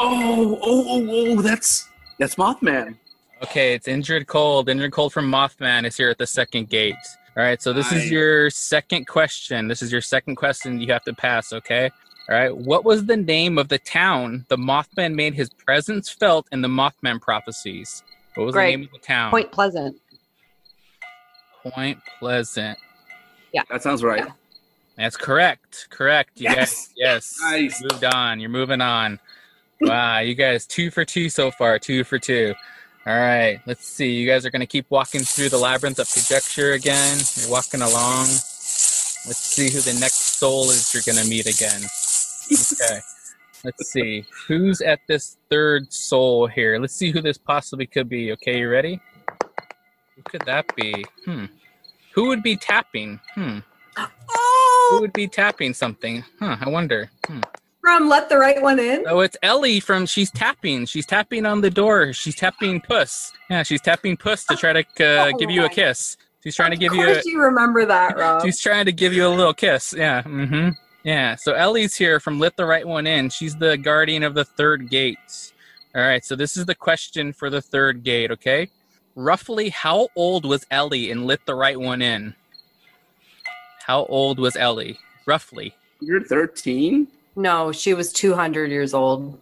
Oh, 0.03 0.57
oh, 0.63 0.85
oh, 0.87 1.07
oh, 1.37 1.41
that's 1.41 1.87
that's 2.17 2.35
Mothman. 2.35 2.95
Okay, 3.43 3.73
it's 3.75 3.87
Indrid 3.87 4.25
Cold. 4.25 4.67
Indrid 4.67 4.91
Cold 4.91 5.13
from 5.13 5.29
Mothman 5.29 5.85
is 5.85 5.95
here 5.95 6.09
at 6.09 6.17
the 6.17 6.25
second 6.25 6.69
gate. 6.69 6.95
All 7.37 7.43
right, 7.43 7.61
so 7.61 7.71
this 7.71 7.91
Nice. 7.91 8.03
is 8.05 8.11
your 8.11 8.49
second 8.49 9.05
question. 9.07 9.67
This 9.67 9.81
is 9.83 9.91
your 9.91 10.01
second 10.01 10.35
question 10.37 10.79
you 10.81 10.91
have 10.91 11.03
to 11.05 11.13
pass, 11.13 11.53
okay? 11.53 11.89
All 12.29 12.35
right, 12.35 12.55
what 12.55 12.83
was 12.83 13.05
the 13.05 13.15
name 13.17 13.57
of 13.59 13.67
the 13.69 13.77
town 13.79 14.45
the 14.49 14.57
Mothman 14.57 15.13
made 15.13 15.33
his 15.35 15.49
presence 15.49 16.09
felt 16.09 16.47
in 16.51 16.61
the 16.61 16.67
Mothman 16.67 17.21
prophecies? 17.21 18.03
What 18.35 18.45
was 18.45 18.53
Greg, 18.53 18.73
the 18.73 18.77
name 18.77 18.85
of 18.87 18.91
the 18.91 19.05
town? 19.05 19.29
Point 19.31 19.51
Pleasant. 19.51 19.97
Point 21.63 21.99
Pleasant. 22.19 22.77
Yeah. 23.53 23.63
That 23.69 23.83
sounds 23.83 24.03
right. 24.03 24.19
Yeah. 24.25 24.31
That's 24.97 25.15
correct. 25.17 25.87
Correct. 25.89 26.39
You 26.39 26.49
Yes. 26.49 26.57
guys, 26.87 26.93
yes. 26.95 27.37
Nice. 27.41 27.81
Moved 27.83 28.03
on. 28.03 28.39
You're 28.39 28.49
moving 28.49 28.81
on. 28.81 29.19
Wow, 29.81 30.19
you 30.19 30.35
guys 30.35 30.67
two 30.67 30.91
for 30.91 31.03
two 31.05 31.29
so 31.29 31.51
far. 31.51 31.79
Two 31.79 32.03
for 32.03 32.19
two. 32.19 32.53
All 33.07 33.17
right, 33.17 33.59
let's 33.65 33.87
see. 33.87 34.11
You 34.13 34.27
guys 34.27 34.45
are 34.45 34.51
going 34.51 34.59
to 34.59 34.67
keep 34.67 34.85
walking 34.91 35.21
through 35.21 35.49
the 35.49 35.57
labyrinth 35.57 35.97
of 35.97 36.11
conjecture 36.13 36.73
again. 36.73 37.17
You're 37.35 37.49
walking 37.49 37.81
along. 37.81 38.27
Let's 39.25 39.39
see 39.39 39.71
who 39.71 39.79
the 39.79 39.97
next 39.99 40.39
soul 40.39 40.65
is 40.65 40.93
you're 40.93 41.03
going 41.03 41.23
to 41.23 41.29
meet 41.29 41.47
again. 41.47 41.81
Okay. 42.51 42.99
Let's 43.63 43.91
see. 43.91 44.25
Who's 44.47 44.81
at 44.81 44.99
this 45.07 45.37
third 45.49 45.91
soul 45.91 46.47
here? 46.47 46.79
Let's 46.79 46.93
see 46.93 47.11
who 47.11 47.21
this 47.21 47.37
possibly 47.37 47.85
could 47.85 48.09
be. 48.09 48.31
Okay, 48.33 48.59
you 48.59 48.69
ready? 48.69 48.99
Who 50.15 50.21
could 50.23 50.41
that 50.45 50.75
be? 50.75 51.05
Hmm. 51.25 51.45
Who 52.13 52.27
would 52.27 52.43
be 52.43 52.55
tapping? 52.55 53.19
Hmm. 53.35 53.59
Oh! 53.97 54.89
Who 54.91 55.01
would 55.01 55.13
be 55.13 55.27
tapping 55.27 55.73
something? 55.73 56.23
Huh, 56.39 56.57
I 56.59 56.69
wonder. 56.69 57.09
Hmm. 57.27 57.41
From 57.81 58.09
Let 58.09 58.29
the 58.29 58.37
Right 58.37 58.61
One 58.61 58.79
In. 58.79 59.05
Oh, 59.07 59.21
it's 59.21 59.35
Ellie 59.41 59.79
from 59.79 60.05
She's 60.05 60.29
Tapping. 60.29 60.85
She's 60.85 61.05
tapping 61.05 61.47
on 61.47 61.61
the 61.61 61.69
door. 61.71 62.13
She's 62.13 62.35
tapping 62.35 62.79
Puss. 62.79 63.31
Yeah, 63.49 63.63
she's 63.63 63.81
tapping 63.81 64.17
Puss 64.17 64.45
to 64.45 64.55
try 64.55 64.71
to 64.73 64.79
uh, 64.81 65.31
Oh 65.33 65.37
give 65.37 65.49
you 65.49 65.65
a 65.65 65.69
kiss. 65.69 66.15
She's 66.43 66.55
trying 66.55 66.71
to 66.71 66.77
give 66.77 66.93
you 66.93 67.03
a, 67.03 67.13
course 67.13 67.25
you 67.25 67.41
remember 67.41 67.85
that, 67.85 68.17
Rob. 68.17 68.43
She's 68.43 68.59
trying 68.59 68.85
to 68.85 68.91
give 68.91 69.13
you 69.13 69.25
a 69.25 69.29
little 69.29 69.53
kiss. 69.53 69.93
Yeah. 69.97 70.21
Mm-hmm. 70.21 70.69
Yeah. 71.03 71.35
So 71.35 71.53
Ellie's 71.53 71.95
here 71.95 72.19
from 72.19 72.39
Let 72.39 72.55
the 72.55 72.65
Right 72.65 72.85
One 72.85 73.07
In. 73.07 73.29
She's 73.29 73.55
the 73.55 73.77
guardian 73.77 74.21
of 74.23 74.35
the 74.35 74.45
third 74.45 74.89
gate. 74.89 75.53
All 75.95 76.01
right. 76.01 76.23
So 76.23 76.35
this 76.35 76.57
is 76.57 76.65
the 76.65 76.75
question 76.75 77.33
for 77.33 77.49
the 77.49 77.61
third 77.61 78.03
gate. 78.03 78.31
Okay. 78.31 78.69
Roughly, 79.15 79.69
how 79.69 80.07
old 80.15 80.45
was 80.45 80.65
Ellie 80.71 81.09
in 81.09 81.25
Let 81.25 81.45
the 81.45 81.55
Right 81.55 81.79
One 81.79 82.01
In? 82.01 82.35
How 83.85 84.05
old 84.05 84.39
was 84.39 84.55
Ellie? 84.55 84.99
Roughly. 85.25 85.73
You're 85.99 86.23
13? 86.23 87.07
No, 87.35 87.71
she 87.71 87.93
was 87.93 88.11
200 88.13 88.71
years 88.71 88.93
old. 88.93 89.39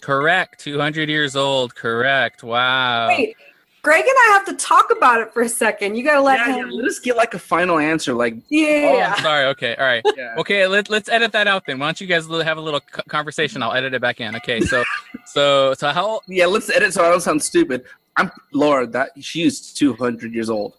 Correct. 0.00 0.60
200 0.60 1.08
years 1.08 1.36
old. 1.36 1.74
Correct. 1.74 2.42
Wow. 2.42 3.08
Wait, 3.08 3.36
Greg 3.82 4.04
and 4.04 4.14
I 4.18 4.30
have 4.32 4.44
to 4.46 4.54
talk 4.54 4.90
about 4.96 5.20
it 5.20 5.32
for 5.32 5.42
a 5.42 5.48
second. 5.48 5.96
You 5.96 6.04
gotta 6.04 6.20
let 6.20 6.38
yeah, 6.40 6.48
yeah, 6.48 6.62
him. 6.62 6.70
let 6.70 6.86
us 6.86 6.98
get 6.98 7.16
like 7.16 7.34
a 7.34 7.38
final 7.38 7.78
answer. 7.78 8.14
Like, 8.14 8.34
Oh, 8.34 8.40
Yeah. 8.50 9.14
I'm 9.16 9.22
sorry. 9.22 9.44
Okay. 9.46 9.74
All 9.76 9.84
right. 9.84 10.02
yeah. 10.16 10.34
Okay, 10.38 10.66
let, 10.66 10.90
let's 10.90 11.08
edit 11.08 11.32
that 11.32 11.46
out 11.46 11.64
then. 11.66 11.78
Why 11.78 11.86
don't 11.86 12.00
you 12.00 12.06
guys 12.06 12.26
have 12.26 12.58
a 12.58 12.60
little 12.60 12.80
conversation? 13.08 13.62
I'll 13.62 13.72
edit 13.74 13.94
it 13.94 14.00
back 14.00 14.20
in. 14.20 14.34
Okay, 14.36 14.60
so, 14.60 14.82
so, 15.24 15.74
so 15.74 15.90
how? 15.90 16.20
yeah, 16.26 16.46
let's 16.46 16.68
edit 16.70 16.92
so 16.94 17.04
I 17.04 17.10
don't 17.10 17.20
sound 17.20 17.42
stupid. 17.42 17.84
I'm 18.16 18.30
Laura. 18.52 18.86
That 18.86 19.10
she 19.20 19.42
is 19.42 19.72
200 19.72 20.32
years 20.34 20.50
old. 20.50 20.74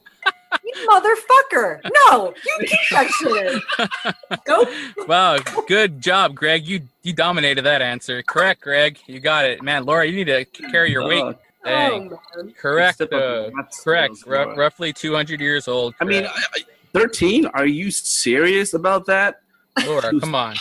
You 0.63 0.88
motherfucker. 0.89 1.82
No, 2.06 2.34
you 2.46 2.68
keep 2.68 2.80
that 2.92 3.08
shit. 3.20 4.39
Go. 4.46 5.06
Wow, 5.08 5.38
good 5.68 6.01
job, 6.01 6.36
Greg. 6.36 6.66
You 6.66 6.82
you 7.04 7.13
dominated 7.13 7.63
that 7.63 7.82
answer. 7.82 8.22
Correct, 8.24 8.62
Greg. 8.62 8.98
You 9.08 9.20
got 9.20 9.46
it, 9.46 9.62
man. 9.62 9.86
Laura, 9.86 10.06
you 10.06 10.13
need 10.13 10.25
to 10.27 10.46
carry 10.72 10.92
your 10.92 11.08
weight. 11.08 11.24
Uh, 11.24 11.34
Dang. 11.66 12.12
Oh. 12.38 12.50
Correct. 12.58 13.01
Uh, 13.01 13.51
correct. 13.84 14.13
those, 14.13 14.25
Ru- 14.27 14.38
Laura. 14.38 14.56
roughly 14.56 14.94
200 14.94 15.42
years 15.42 15.68
old. 15.68 15.96
I 16.00 16.06
mean, 16.06 16.24
correct. 16.24 16.38
I- 16.56 16.60
I- 16.60 16.63
13? 16.94 17.46
Are 17.48 17.66
you 17.66 17.92
serious 17.92 18.74
about 18.74 19.06
that? 19.08 19.42
Laura, 19.86 20.18
come 20.20 20.34
on. 20.34 20.56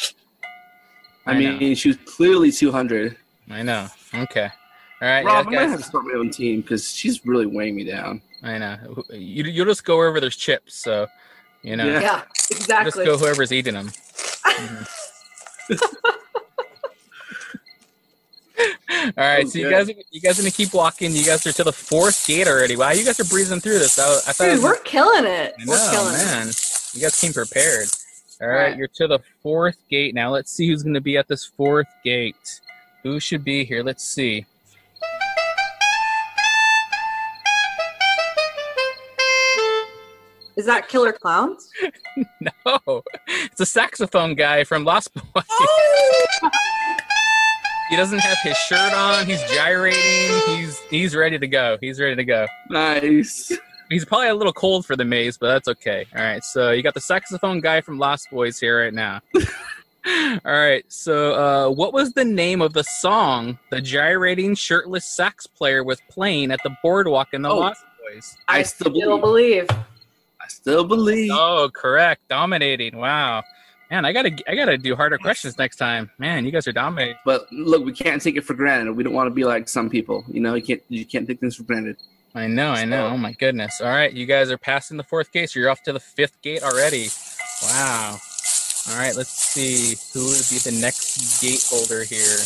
I, 1.25 1.33
I 1.33 1.40
know. 1.40 1.57
mean, 1.59 1.75
she 1.76 1.88
was 1.88 1.97
clearly 2.05 2.50
200. 2.52 3.16
I 3.50 3.62
know. 3.62 3.87
Okay. 4.14 4.50
All 5.02 5.09
right, 5.09 5.25
Rob, 5.25 5.47
I'm 5.47 5.52
gonna 5.52 5.69
have 5.69 5.78
to 5.81 5.85
start 5.85 6.05
my 6.07 6.14
own 6.19 6.31
team 6.31 6.61
because 6.62 6.90
she's 6.90 7.25
really 7.26 7.47
weighing 7.47 7.76
me 7.76 7.85
down. 7.85 8.21
I 8.43 8.59
know. 8.59 9.05
You 9.11 9.45
you 9.45 9.64
just 9.64 9.85
go 9.85 9.97
wherever 9.97 10.21
there's 10.21 10.37
chips. 10.37 10.75
So, 10.75 11.07
you 11.62 11.77
know, 11.77 11.87
Yeah. 11.87 12.22
Yeah, 12.68 12.85
just 12.85 12.96
go 12.96 13.16
whoever's 13.18 13.53
eating 13.53 13.75
them. 13.75 13.88
Mhm. 13.88 14.87
All 18.88 19.12
right, 19.18 19.44
Oh, 19.44 19.49
so 19.49 19.59
you 19.59 19.68
good. 19.68 19.87
guys, 19.87 19.96
you 20.11 20.20
guys 20.20 20.38
gonna 20.38 20.51
keep 20.51 20.72
walking. 20.72 21.12
You 21.14 21.25
guys 21.25 21.46
are 21.46 21.53
to 21.53 21.64
the 21.64 21.72
fourth 21.72 22.27
gate 22.27 22.49
already. 22.49 22.75
Wow, 22.77 22.90
you 22.92 23.05
guys 23.05 23.20
are 23.20 23.25
breezing 23.25 23.61
through 23.61 23.79
this. 23.79 23.99
I, 23.99 24.05
I 24.05 24.33
thought, 24.33 24.44
it 24.49 24.51
Dude, 24.55 24.62
was- 24.62 24.64
we're 24.64 24.79
killing 24.79 25.25
it. 25.27 25.55
I 25.59 25.64
We're 25.66 25.77
know, 25.77 25.90
killing 25.90 26.14
it. 26.14 26.25
man. 26.25 26.46
You 26.94 27.01
guys 27.03 27.20
came 27.20 27.33
prepared. 27.35 27.88
All 28.40 28.49
right, 28.49 28.68
Right. 28.70 28.77
you're 28.77 28.88
to 28.88 29.07
the 29.09 29.18
fourth 29.42 29.77
gate 29.90 30.14
now. 30.14 30.31
Let's 30.33 30.51
see 30.51 30.68
who's 30.68 30.83
gonna 30.83 31.01
be 31.03 31.16
at 31.18 31.29
this 31.29 31.44
fourth 31.44 31.87
gate. 32.05 32.61
Who 33.03 33.20
should 33.20 33.44
be 33.44 33.64
here? 33.64 33.83
Let's 33.83 34.05
see. 34.05 34.46
Is 40.57 40.66
that 40.66 40.88
Killer 40.88 41.12
Clowns? 41.12 41.71
No, 42.40 43.03
it's 43.29 43.61
a 43.61 43.66
saxophone 43.66 44.35
guy 44.35 44.64
from 44.64 44.85
Lost 44.85 45.12
Boys. 45.14 45.45
Oh! 45.51 46.51
He 47.90 47.97
doesn't 47.97 48.19
have 48.19 48.38
his 48.42 48.57
shirt 48.57 48.92
on. 48.95 49.27
He's 49.27 49.40
gyrating. 49.53 50.33
He's 50.57 50.81
he's 50.90 51.14
ready 51.14 51.38
to 51.38 51.47
go. 51.47 51.79
He's 51.81 52.01
ready 52.01 52.16
to 52.16 52.25
go. 52.25 52.47
Nice. 52.69 53.53
He's 53.88 54.05
probably 54.05 54.29
a 54.29 54.35
little 54.35 54.53
cold 54.53 54.85
for 54.85 54.97
the 54.97 55.05
maze, 55.05 55.38
but 55.38 55.47
that's 55.49 55.69
okay. 55.69 56.05
All 56.16 56.23
right, 56.23 56.42
so 56.42 56.73
you 56.73 56.83
got 56.83 56.95
the 56.95 57.01
saxophone 57.01 57.61
guy 57.61 57.81
from 57.81 57.99
Lost 57.99 58.29
Boys 58.33 58.59
here 58.59 58.83
right 58.83 58.92
now. 58.92 59.21
All 60.07 60.40
right, 60.45 60.85
so 60.88 61.35
uh, 61.35 61.71
what 61.71 61.92
was 61.92 62.12
the 62.12 62.25
name 62.25 62.61
of 62.61 62.73
the 62.73 62.83
song 62.83 63.57
the 63.71 63.81
gyrating 63.81 64.57
shirtless 64.57 65.05
sax 65.05 65.47
player 65.47 65.85
was 65.85 66.01
playing 66.11 66.51
at 66.51 66.61
the 66.64 66.77
boardwalk 66.83 67.29
in 67.35 67.42
the 67.42 67.49
Oh. 67.51 67.59
Lost 67.59 67.85
Boys? 68.12 68.37
I 68.49 68.62
still 68.64 68.92
Still 68.92 69.19
believe. 69.19 69.69
Believe. 70.46 70.52
I 70.52 70.62
still 70.62 70.85
believe. 70.85 71.30
Oh, 71.32 71.70
correct, 71.72 72.22
dominating. 72.28 72.96
Wow, 72.96 73.42
man, 73.90 74.04
I 74.04 74.12
gotta 74.12 74.37
I 74.48 74.54
gotta 74.54 74.78
do 74.78 74.94
harder 74.96 75.18
questions 75.18 75.59
next 75.59 75.76
time. 75.76 76.11
Man, 76.18 76.44
you 76.44 76.50
guys 76.50 76.66
are 76.66 76.72
dominating. 76.72 77.16
But 77.24 77.46
look, 77.52 77.85
we 77.85 77.92
can't 77.92 78.20
take 78.22 78.37
it 78.37 78.44
for 78.44 78.54
granted. 78.54 78.96
We 78.96 79.02
don't 79.04 79.14
want 79.14 79.28
to 79.28 79.35
be 79.35 79.44
like 79.44 79.68
some 79.68 79.90
people. 79.90 80.24
You 80.28 80.40
know, 80.40 80.54
you 80.54 80.62
can't 80.62 80.82
you 80.88 81.04
can't 81.04 81.26
take 81.26 81.40
things 81.40 81.56
for 81.56 81.64
granted. 81.64 81.96
I 82.35 82.46
know, 82.46 82.72
I 82.72 82.85
know. 82.85 83.06
Oh 83.06 83.16
my 83.16 83.32
goodness. 83.32 83.80
All 83.80 83.88
right, 83.88 84.12
you 84.12 84.26
guys 84.26 84.50
are 84.50 84.59
passing 84.59 84.96
the 84.96 85.04
fourth 85.04 85.32
gate, 85.32 85.50
so 85.50 85.59
you're 85.59 85.70
off 85.70 85.82
to 85.85 85.92
the 85.92 86.00
fifth 86.00 86.40
gate 86.42 86.62
already. 86.62 87.09
Wow. 87.62 88.18
All 88.88 88.96
right, 88.96 89.16
let's 89.16 89.30
see 89.30 89.96
who 90.12 90.26
would 90.26 90.46
be 90.50 90.59
the 90.59 90.78
next 90.80 91.40
gate 91.40 91.64
holder 91.68 92.04
here. 92.04 92.37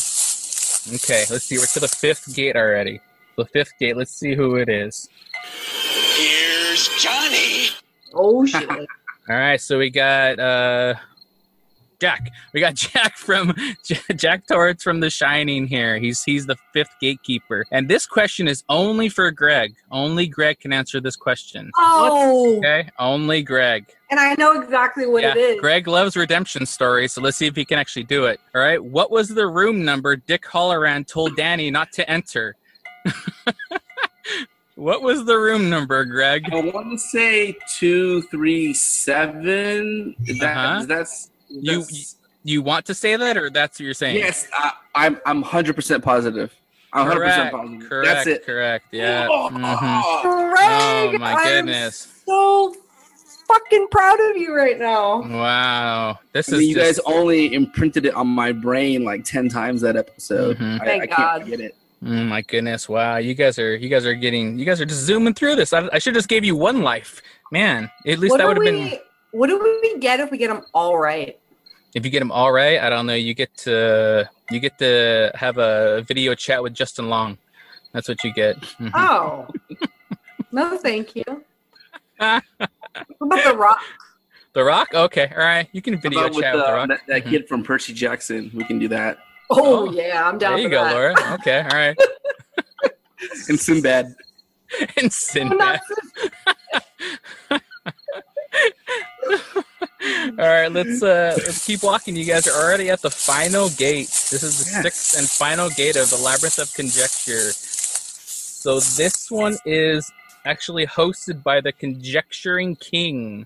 Okay, 0.94 1.24
let's 1.30 1.44
see. 1.44 1.58
We're 1.58 1.66
to 1.66 1.80
the 1.80 1.88
fifth 1.88 2.34
gate 2.34 2.56
already. 2.56 3.00
The 3.36 3.44
fifth 3.44 3.72
gate. 3.78 3.96
Let's 3.96 4.12
see 4.12 4.34
who 4.34 4.56
it 4.56 4.68
is. 4.68 5.08
Here's 6.14 6.88
Johnny. 6.98 7.68
Oh 8.14 8.44
shit. 8.46 8.68
All 8.68 8.86
right, 9.28 9.60
so 9.60 9.78
we 9.78 9.90
got 9.90 10.38
uh 10.38 10.94
Jack. 12.00 12.30
We 12.54 12.60
got 12.60 12.74
Jack 12.76 13.16
from 13.18 13.54
Jack 14.16 14.46
Torrance 14.48 14.82
from 14.82 15.00
The 15.00 15.10
Shining 15.10 15.66
here. 15.66 15.98
He's 15.98 16.22
he's 16.22 16.46
the 16.46 16.56
fifth 16.72 16.94
gatekeeper. 17.00 17.66
And 17.70 17.88
this 17.88 18.06
question 18.06 18.48
is 18.48 18.64
only 18.70 19.08
for 19.10 19.30
Greg. 19.30 19.74
Only 19.90 20.26
Greg 20.26 20.60
can 20.60 20.72
answer 20.72 21.00
this 21.00 21.14
question. 21.16 21.70
oh, 21.76 22.56
Okay? 22.56 22.88
Only 22.98 23.42
Greg. 23.42 23.84
and 24.10 24.18
I 24.18 24.34
know 24.36 24.60
exactly 24.60 25.06
what 25.06 25.22
yeah, 25.22 25.32
it 25.32 25.36
is. 25.36 25.60
Greg 25.60 25.86
loves 25.86 26.16
redemption 26.16 26.64
stories, 26.64 27.12
so 27.12 27.20
let's 27.20 27.36
see 27.36 27.46
if 27.46 27.54
he 27.54 27.64
can 27.66 27.78
actually 27.78 28.04
do 28.04 28.24
it. 28.24 28.40
All 28.54 28.62
right. 28.62 28.82
What 28.82 29.10
was 29.10 29.28
the 29.28 29.46
room 29.46 29.84
number 29.84 30.16
Dick 30.16 30.44
Hallorann 30.44 31.06
told 31.06 31.36
Danny 31.36 31.70
not 31.70 31.92
to 31.92 32.10
enter? 32.10 32.56
what 34.80 35.02
was 35.02 35.24
the 35.24 35.36
room 35.38 35.68
number, 35.68 36.04
Greg? 36.04 36.48
I 36.52 36.60
want 36.60 36.90
to 36.90 36.98
say 36.98 37.56
two, 37.68 38.22
three, 38.22 38.72
seven. 38.72 40.14
That 40.40 40.56
Uh-huh. 40.56 40.78
is 40.80 40.86
that's, 40.86 41.30
You- 41.48 41.84
You 42.42 42.62
want 42.62 42.86
to 42.86 42.94
say 42.94 43.16
that, 43.16 43.36
or 43.36 43.50
that's 43.50 43.78
what 43.78 43.84
you're 43.84 43.92
saying? 43.94 44.16
yes, 44.16 44.48
I, 44.54 44.72
I'm 44.94 45.20
I'm 45.26 45.42
hundred 45.42 45.76
percent 45.76 46.02
positive. 46.02 46.50
I'm 46.94 47.06
hundred 47.06 47.26
percent 47.26 47.50
Correct. 47.50 47.56
positive. 47.68 47.88
Correct. 47.90 48.06
That's 48.08 48.26
it. 48.26 48.46
Correct. 48.46 48.86
Yeah. 48.92 49.28
Oh, 49.30 49.50
mhm. 49.52 50.22
Greg, 50.22 51.14
Oh 51.14 51.18
my 51.18 51.34
I'm 51.34 51.90
so 51.90 52.74
fucking 53.46 53.88
proud 53.90 54.18
of 54.30 54.36
you 54.38 54.54
right 54.56 54.78
now. 54.78 55.20
Wow. 55.20 56.18
This 56.32 56.50
I 56.50 56.56
is 56.56 56.62
you 56.68 56.74
just, 56.76 57.04
guys 57.04 57.14
only 57.14 57.52
imprinted 57.52 58.06
it 58.06 58.14
on 58.14 58.28
my 58.28 58.52
brain 58.52 59.04
like 59.04 59.24
ten 59.24 59.50
times 59.50 59.82
that 59.82 59.96
episode. 59.96 60.56
Mhm. 60.58 60.80
I, 60.80 60.84
Thank 60.86 61.02
I 61.02 61.06
can't 61.08 61.18
God. 61.18 61.42
forget 61.42 61.60
it. 61.60 61.74
Oh 62.02 62.08
my 62.08 62.40
goodness! 62.42 62.88
Wow, 62.88 63.16
you 63.18 63.34
guys 63.34 63.58
are 63.58 63.76
you 63.76 63.88
guys 63.90 64.06
are 64.06 64.14
getting 64.14 64.58
you 64.58 64.64
guys 64.64 64.80
are 64.80 64.86
just 64.86 65.00
zooming 65.02 65.34
through 65.34 65.56
this. 65.56 65.72
I, 65.74 65.86
I 65.92 65.98
should 65.98 66.14
just 66.14 66.28
gave 66.28 66.44
you 66.44 66.56
one 66.56 66.80
life, 66.82 67.20
man. 67.52 67.90
At 68.06 68.18
least 68.18 68.30
What 68.30 68.38
that 68.38 68.48
would 68.48 68.56
have 68.56 68.64
been. 68.64 68.98
What 69.32 69.48
do 69.48 69.58
we 69.82 69.98
get 69.98 70.18
if 70.18 70.30
we 70.30 70.38
get 70.38 70.48
them 70.48 70.62
all 70.72 70.98
right? 70.98 71.38
If 71.94 72.04
you 72.04 72.10
get 72.10 72.20
them 72.20 72.32
all 72.32 72.52
right, 72.52 72.80
I 72.80 72.88
don't 72.88 73.06
know. 73.06 73.14
You 73.14 73.34
get 73.34 73.54
to 73.58 74.28
you 74.50 74.60
get 74.60 74.78
to 74.78 75.30
have 75.34 75.58
a 75.58 76.02
video 76.08 76.34
chat 76.34 76.62
with 76.62 76.72
Justin 76.72 77.10
Long. 77.10 77.36
That's 77.92 78.08
what 78.08 78.22
you 78.24 78.32
get. 78.32 78.56
Mhm. 78.60 78.90
Oh, 78.94 79.48
no, 80.52 80.78
thank 80.78 81.14
you. 81.16 81.24
what 82.18 82.42
about 83.20 83.44
the 83.44 83.56
rock? 83.56 83.80
The 84.52 84.64
Rock. 84.64 84.88
Okay, 84.92 85.30
all 85.36 85.44
right. 85.44 85.68
You 85.70 85.80
can 85.80 86.00
video 86.00 86.22
about 86.22 86.34
with 86.34 86.42
chat 86.42 86.54
with, 86.56 86.64
the- 86.64 86.66
The 86.66 86.72
Rock. 86.76 86.88
that, 86.88 87.00
that 87.06 87.24
Mhm. 87.24 87.30
kid 87.30 87.48
from 87.48 87.62
Percy 87.62 87.92
Jackson? 87.94 88.50
We 88.52 88.64
can 88.64 88.80
do 88.80 88.88
that. 88.88 89.18
Oh, 89.50 89.88
Oh, 89.88 89.92
yeah, 89.92 90.28
I'm 90.28 90.38
down 90.38 90.52
There 90.52 90.60
you 90.62 90.66
for 90.66 90.70
go, 90.70 90.84
that. 90.84 90.94
Laura. 90.94 91.34
Okay, 91.34 91.60
all 91.60 91.68
right. 91.78 91.96
And 93.48 93.60
Sinbad. 93.60 94.14
and 94.96 95.12
Sinbad. 95.12 95.80
All 100.38 100.46
right, 100.46 100.72
let's 100.72 101.02
uh 101.02 101.34
let's 101.36 101.66
keep 101.66 101.82
walking. 101.82 102.16
You 102.16 102.24
guys 102.24 102.46
are 102.46 102.58
already 102.64 102.88
at 102.88 103.02
the 103.02 103.10
final 103.10 103.68
gate. 103.70 104.06
This 104.30 104.42
is 104.42 104.64
the 104.64 104.70
Yes. 104.70 104.82
sixth 104.82 105.18
and 105.18 105.28
final 105.28 105.68
gate 105.70 105.96
of 105.96 106.08
the 106.10 106.16
labyrinth 106.16 106.58
of 106.58 106.72
conjecture. 106.72 107.52
So 107.52 108.80
this 108.80 109.30
one 109.30 109.56
is 109.66 110.10
actually 110.46 110.86
hosted 110.86 111.42
by 111.42 111.60
the 111.60 111.72
Conjecturing 111.72 112.76
King. 112.76 113.44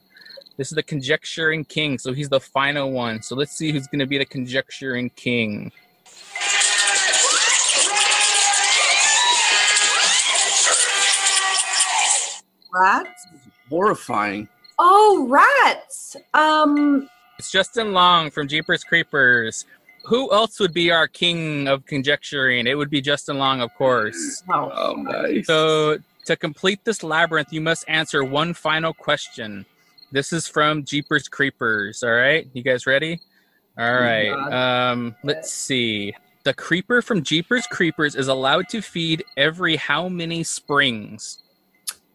This 0.57 0.71
is 0.71 0.77
the 0.77 0.83
Conjecturing 0.85 1.65
King, 1.69 1.99
so 1.99 2.13
he's 2.13 2.29
the 2.29 2.39
final 2.41 2.93
one. 2.93 3.21
So 3.23 3.35
let's 3.35 3.53
see 3.53 3.73
who's 3.73 3.89
going 3.89 3.99
to 4.01 4.07
be 4.07 4.19
the 4.19 4.25
Conjecturing 4.27 5.11
King. 5.17 5.73
Rats? 12.75 13.27
Horrifying. 13.69 14.49
Oh, 14.79 15.27
rats. 15.29 16.17
Um, 16.35 17.09
It's 17.39 17.51
Justin 17.51 17.93
Long 17.93 18.31
from 18.31 18.49
Jeepers 18.49 18.85
Creepers. 18.85 19.65
Who 20.07 20.31
else 20.33 20.61
would 20.61 20.75
be 20.75 20.91
our 20.91 21.09
king 21.09 21.67
of 21.69 21.87
conjecturing? 21.87 22.67
It 22.67 22.75
would 22.77 22.91
be 22.91 23.01
Justin 23.01 23.39
Long, 23.39 23.61
of 23.61 23.73
course. 23.75 24.43
oh, 24.53 24.71
Oh, 24.75 24.95
nice. 24.97 25.47
So 25.47 25.99
to 26.27 26.37
complete 26.37 26.85
this 26.85 27.03
labyrinth, 27.03 27.53
you 27.53 27.61
must 27.61 27.85
answer 27.89 28.25
one 28.25 28.53
final 28.55 28.93
question. 28.93 29.65
This 30.13 30.33
is 30.33 30.47
from 30.47 30.85
Jeepers 30.85 31.29
Creepers. 31.29 32.03
All 32.03 32.13
right, 32.13 32.47
you 32.53 32.63
guys 32.63 32.87
ready? 32.87 33.21
All 33.79 33.95
right. 33.95 34.31
Um, 34.31 35.17
let's 35.25 35.53
see. 35.53 36.15
The 36.45 36.55
creeper 36.55 37.01
from 37.03 37.23
Jeepers 37.23 37.67
Creepers 37.67 38.15
is 38.15 38.29
allowed 38.29 38.69
to 38.69 38.83
feed 38.83 39.25
every 39.37 39.77
how 39.77 40.09
many 40.09 40.45
springs? 40.45 41.39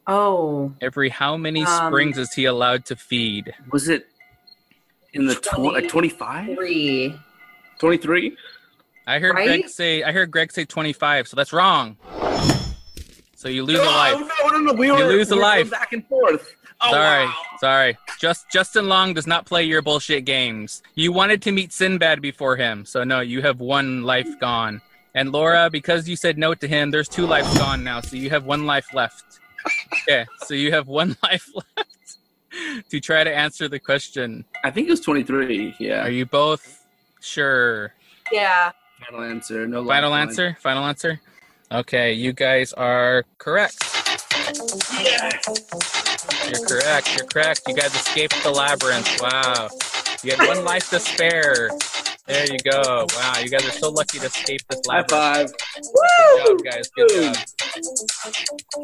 Oh, 0.10 0.74
Every 0.82 1.10
how 1.10 1.38
many 1.38 1.64
Um, 1.64 1.88
springs 1.88 2.18
is 2.18 2.34
he 2.34 2.46
allowed 2.46 2.86
to 2.86 2.96
feed? 2.96 3.54
was 3.72 3.88
it 3.90 4.08
in 5.14 5.26
the 5.28 5.36
tw- 5.36 5.60
like 5.60 5.88
25? 5.88 6.56
three. 6.56 7.16
23? 7.80 8.36
I 9.08 9.20
heard 9.20 9.34
Right? 9.36 9.46
Greg 9.62 9.70
say. 9.70 10.04
I 10.04 10.12
heard 10.12 10.30
Greg 10.30 10.52
say 10.52 10.66
twenty-five, 10.66 11.28
so 11.28 11.36
that's 11.36 11.52
wrong. 11.52 11.98
So 13.36 13.48
you 13.50 13.64
lose 13.64 13.80
a 13.80 13.84
life. 13.84 14.20
No, 14.20 14.48
no, 14.50 14.60
no. 14.60 14.74
We 14.74 14.88
You 14.88 14.94
were, 14.94 15.06
lose 15.06 15.32
a 15.32 15.36
we 15.36 15.40
were 15.40 15.46
life. 15.48 15.72
Back 15.72 15.94
and 15.94 16.06
forth. 16.08 16.54
Oh, 16.82 16.92
sorry, 16.92 17.26
wow. 17.26 17.34
sorry. 17.60 17.98
Just 18.20 18.50
Justin 18.52 18.88
Long 18.88 19.14
does 19.14 19.26
not 19.28 19.46
play 19.46 19.64
your 19.64 19.82
bullshit 19.82 20.26
games. 20.26 20.84
You 20.96 21.12
wanted 21.12 21.42
to 21.44 21.52
meet 21.52 21.74
Sinbad 21.74 22.22
before 22.22 22.56
him, 22.58 22.86
so 22.86 23.04
no, 23.04 23.20
you 23.22 23.42
have 23.42 23.60
one 23.60 24.04
life 24.04 24.30
gone. 24.40 24.80
And 25.16 25.32
Laura, 25.32 25.70
because 25.72 26.08
you 26.08 26.16
said 26.16 26.38
no 26.38 26.54
to 26.54 26.68
him, 26.68 26.92
there's 26.92 27.10
two 27.10 27.26
lives 27.26 27.52
gone 27.58 27.84
now, 27.84 28.00
so 28.02 28.16
you 28.16 28.30
have 28.30 28.46
one 28.46 28.66
life 28.68 28.94
left. 28.94 29.40
Okay, 30.08 30.26
so 30.46 30.54
you 30.54 30.72
have 30.72 30.88
one 30.88 31.16
life 31.24 31.50
left 31.56 32.18
to 32.90 33.00
try 33.00 33.24
to 33.24 33.34
answer 33.36 33.68
the 33.68 33.80
question. 33.80 34.46
I 34.64 34.72
think 34.72 34.88
it 34.88 34.92
was 34.92 35.02
23. 35.02 35.76
Yeah. 35.80 36.04
Are 36.06 36.10
you 36.10 36.26
both 36.26 36.86
sure? 37.22 37.94
Yeah. 38.32 38.72
Final 39.06 39.22
answer. 39.24 39.68
No 39.68 39.86
Final 39.86 40.10
lifeline. 40.12 40.28
answer? 40.30 40.58
Final 40.62 40.86
answer? 40.86 41.20
Okay, 41.72 42.14
you 42.14 42.34
guys 42.34 42.74
are 42.74 43.24
correct. 43.38 43.76
You're 46.50 46.66
correct. 46.66 47.16
You're 47.18 47.28
correct. 47.28 47.62
You 47.68 47.76
guys 47.76 47.94
escaped 47.94 48.42
the 48.44 48.50
labyrinth. 48.52 49.08
Wow. 49.22 49.70
You 50.24 50.32
had 50.36 50.48
one 50.48 50.64
life 50.66 50.90
to 50.90 51.00
spare. 51.00 51.70
There 52.26 52.46
you 52.52 52.58
go. 52.70 53.06
Wow, 53.16 53.34
you 53.42 53.50
guys 53.50 53.66
are 53.68 53.72
so 53.72 53.90
lucky 53.90 54.20
to 54.20 54.26
escape 54.26 54.62
this 54.70 54.82
labyrinth. 54.88 55.12
High 55.12 55.18
labyrinth. 55.18 55.52
five. 55.52 55.84
Good 56.46 56.48
job, 56.48 56.64
guys. 56.64 56.90
Good 56.90 57.10
job. 57.10 57.36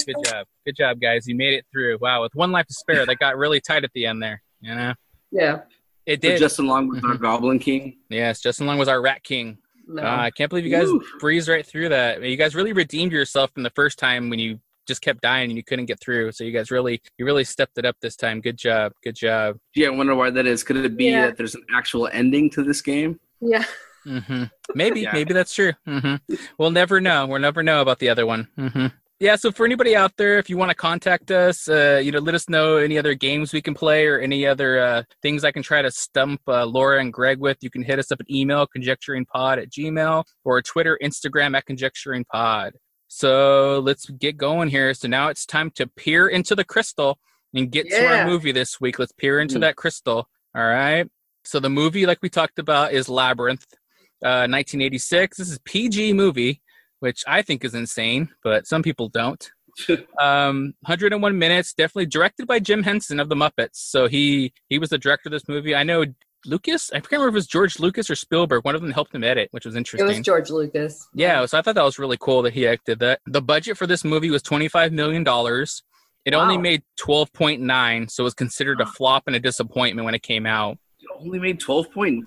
Good 0.05 0.15
job. 0.25 0.47
Good 0.65 0.75
job, 0.75 0.99
guys. 0.99 1.27
You 1.27 1.35
made 1.35 1.53
it 1.53 1.65
through. 1.71 1.97
Wow, 2.01 2.21
with 2.23 2.33
one 2.35 2.51
life 2.51 2.67
to 2.67 2.73
spare, 2.73 3.05
that 3.05 3.19
got 3.19 3.37
really 3.37 3.59
tight 3.61 3.83
at 3.83 3.91
the 3.93 4.05
end 4.05 4.21
there. 4.21 4.41
You 4.61 4.75
know, 4.75 4.93
Yeah. 5.31 5.61
it 6.05 6.21
So 6.23 6.29
did. 6.29 6.39
Justin 6.39 6.67
Long 6.67 6.87
was 6.87 7.03
our 7.03 7.15
Mhm. 7.15 7.21
Goblin 7.21 7.59
King. 7.59 7.97
yes, 8.09 8.41
Justin 8.41 8.67
Long 8.67 8.77
was 8.77 8.87
our 8.87 9.01
Rat 9.01 9.23
King. 9.23 9.57
No. 9.87 10.01
Uh, 10.01 10.05
I 10.17 10.31
can't 10.31 10.49
believe 10.49 10.65
you 10.65 10.71
guys 10.71 10.87
Woo. 10.87 11.03
breezed 11.19 11.47
right 11.47 11.65
through 11.65 11.89
that. 11.89 12.21
You 12.23 12.37
guys 12.37 12.55
really 12.55 12.73
redeemed 12.73 13.11
yourself 13.11 13.51
from 13.53 13.61
the 13.63 13.69
first 13.71 13.99
time 13.99 14.29
when 14.29 14.39
you 14.39 14.59
just 14.87 15.01
kept 15.01 15.21
dying 15.21 15.49
and 15.51 15.57
you 15.57 15.63
couldn't 15.63 15.85
get 15.85 15.99
through. 15.99 16.31
So 16.31 16.43
you 16.43 16.51
guys 16.51 16.71
really, 16.71 17.01
you 17.17 17.25
really 17.25 17.43
stepped 17.43 17.77
it 17.77 17.85
up 17.85 17.95
this 18.01 18.15
time. 18.15 18.41
Good 18.41 18.57
job. 18.57 18.93
Good 19.03 19.15
job. 19.15 19.57
Yeah, 19.75 19.87
I 19.87 19.91
wonder 19.91 20.15
why 20.15 20.29
that 20.31 20.45
is. 20.47 20.63
Could 20.63 20.77
it 20.77 20.95
be 20.97 21.05
Yeah. 21.05 21.27
that 21.27 21.37
there's 21.37 21.53
an 21.55 21.65
actual 21.75 22.07
ending 22.07 22.49
to 22.51 22.63
this 22.63 22.81
game? 22.81 23.19
yeah. 23.41 23.63
Hmm 24.05 24.43
Maybe, 24.75 25.01
Yeah. 25.01 25.13
maybe 25.13 25.33
that's 25.33 25.53
true. 25.53 25.73
hmm 25.85 26.15
We'll 26.57 26.71
never 26.71 27.01
know. 27.01 27.25
We'll 27.27 27.39
never 27.41 27.63
know 27.63 27.81
about 27.81 27.99
the 27.99 28.09
other 28.09 28.25
one. 28.25 28.47
hmm 28.55 28.87
Yeah. 29.19 29.35
So 29.37 29.51
for 29.51 29.65
anybody 29.65 29.95
out 29.95 30.13
there, 30.17 30.37
if 30.37 30.49
you 30.49 30.57
want 30.57 30.69
to 30.71 30.75
contact 30.75 31.31
us, 31.31 31.67
uh, 31.69 32.01
you 32.03 32.11
know, 32.11 32.19
let 32.19 32.35
us 32.35 32.49
know 32.49 32.77
any 32.77 32.97
other 32.97 33.13
games 33.13 33.53
we 33.53 33.61
can 33.61 33.73
play 33.73 34.05
or 34.07 34.19
any 34.19 34.45
other 34.45 34.79
uh, 34.79 35.03
things 35.21 35.43
I 35.43 35.51
can 35.51 35.63
try 35.63 35.81
to 35.81 35.89
stump 35.91 36.41
uh, 36.47 36.65
Laura 36.65 36.99
and 36.99 37.13
Greg 37.13 37.39
with. 37.39 37.57
You 37.61 37.69
can 37.69 37.81
hit 37.83 37.97
us 37.99 38.11
up 38.11 38.19
at 38.21 38.29
email 38.29 38.67
conjecturingpod 38.67 39.57
at 39.61 39.69
gmail 39.69 40.23
or 40.43 40.61
Twitter, 40.61 40.97
Instagram 41.01 41.55
at 41.57 41.65
conjecturingpod. 41.65 42.71
So 43.07 43.79
let's 43.79 44.09
get 44.09 44.35
going 44.37 44.69
here. 44.69 44.93
So 44.93 45.07
now 45.07 45.29
it's 45.29 45.45
time 45.45 45.71
to 45.75 45.87
peer 45.87 46.27
into 46.27 46.55
the 46.55 46.63
crystal 46.65 47.17
and 47.53 47.71
get 47.71 47.89
to 47.89 48.05
our 48.05 48.25
movie 48.25 48.51
this 48.51 48.81
week. 48.81 48.99
Let's 48.99 49.13
peer 49.13 49.39
into 49.39 49.55
Mhm. 49.57 49.61
that 49.61 49.75
crystal. 49.77 50.27
All 50.55 50.65
right. 50.67 51.07
So 51.45 51.59
the 51.59 51.69
movie, 51.69 52.05
like 52.05 52.17
we 52.21 52.29
talked 52.29 52.59
about, 52.59 52.91
is 52.91 53.07
Labyrinth, 53.07 53.65
uh, 54.25 54.49
1986. 54.49 55.37
This 55.37 55.51
is 55.51 55.59
PG 55.59 56.13
movie, 56.13 56.61
which 56.99 57.23
I 57.27 57.41
think 57.41 57.63
is 57.63 57.75
insane, 57.75 58.29
but 58.43 58.65
some 58.67 58.81
people 58.81 59.07
don't. 59.09 59.49
um, 60.19 60.73
101 60.81 61.37
minutes, 61.37 61.73
definitely 61.73 62.07
directed 62.07 62.47
by 62.47 62.59
Jim 62.59 62.83
Henson 62.83 63.19
of 63.19 63.29
the 63.29 63.35
Muppets. 63.35 63.75
So 63.75 64.07
he 64.07 64.53
he 64.67 64.79
was 64.79 64.89
the 64.89 64.97
director 64.97 65.27
of 65.29 65.31
this 65.31 65.47
movie. 65.47 65.75
I 65.75 65.83
know 65.83 66.05
Lucas. 66.45 66.91
I 66.91 66.95
can't 66.95 67.11
remember 67.13 67.29
if 67.29 67.33
it 67.33 67.35
was 67.35 67.47
George 67.47 67.79
Lucas 67.79 68.09
or 68.09 68.15
Spielberg. 68.15 68.65
One 68.65 68.75
of 68.75 68.81
them 68.81 68.91
helped 68.91 69.13
him 69.13 69.23
edit, 69.23 69.49
which 69.51 69.65
was 69.65 69.75
interesting. 69.75 70.07
It 70.07 70.17
was 70.17 70.19
George 70.21 70.49
Lucas. 70.49 71.07
Yeah, 71.13 71.45
so 71.45 71.57
I 71.57 71.61
thought 71.61 71.75
that 71.75 71.83
was 71.83 71.99
really 71.99 72.17
cool 72.19 72.41
that 72.43 72.53
he 72.53 72.61
did 72.85 72.99
that. 72.99 73.19
The 73.25 73.41
budget 73.41 73.77
for 73.77 73.87
this 73.87 74.03
movie 74.03 74.29
was 74.29 74.41
$25 74.43 74.91
million. 74.91 75.23
It 76.25 76.33
only 76.33 76.57
made 76.57 76.81
12.9, 76.99 78.09
so 78.09 78.23
it 78.23 78.25
was 78.25 78.33
considered 78.33 78.81
a 78.81 78.85
flop 78.85 79.23
and 79.27 79.35
a 79.35 79.39
disappointment 79.39 80.05
when 80.05 80.15
it 80.15 80.23
came 80.23 80.47
out. 80.47 80.77
It 80.99 81.07
only 81.19 81.37
made 81.37 81.59
12.9? 81.59 82.23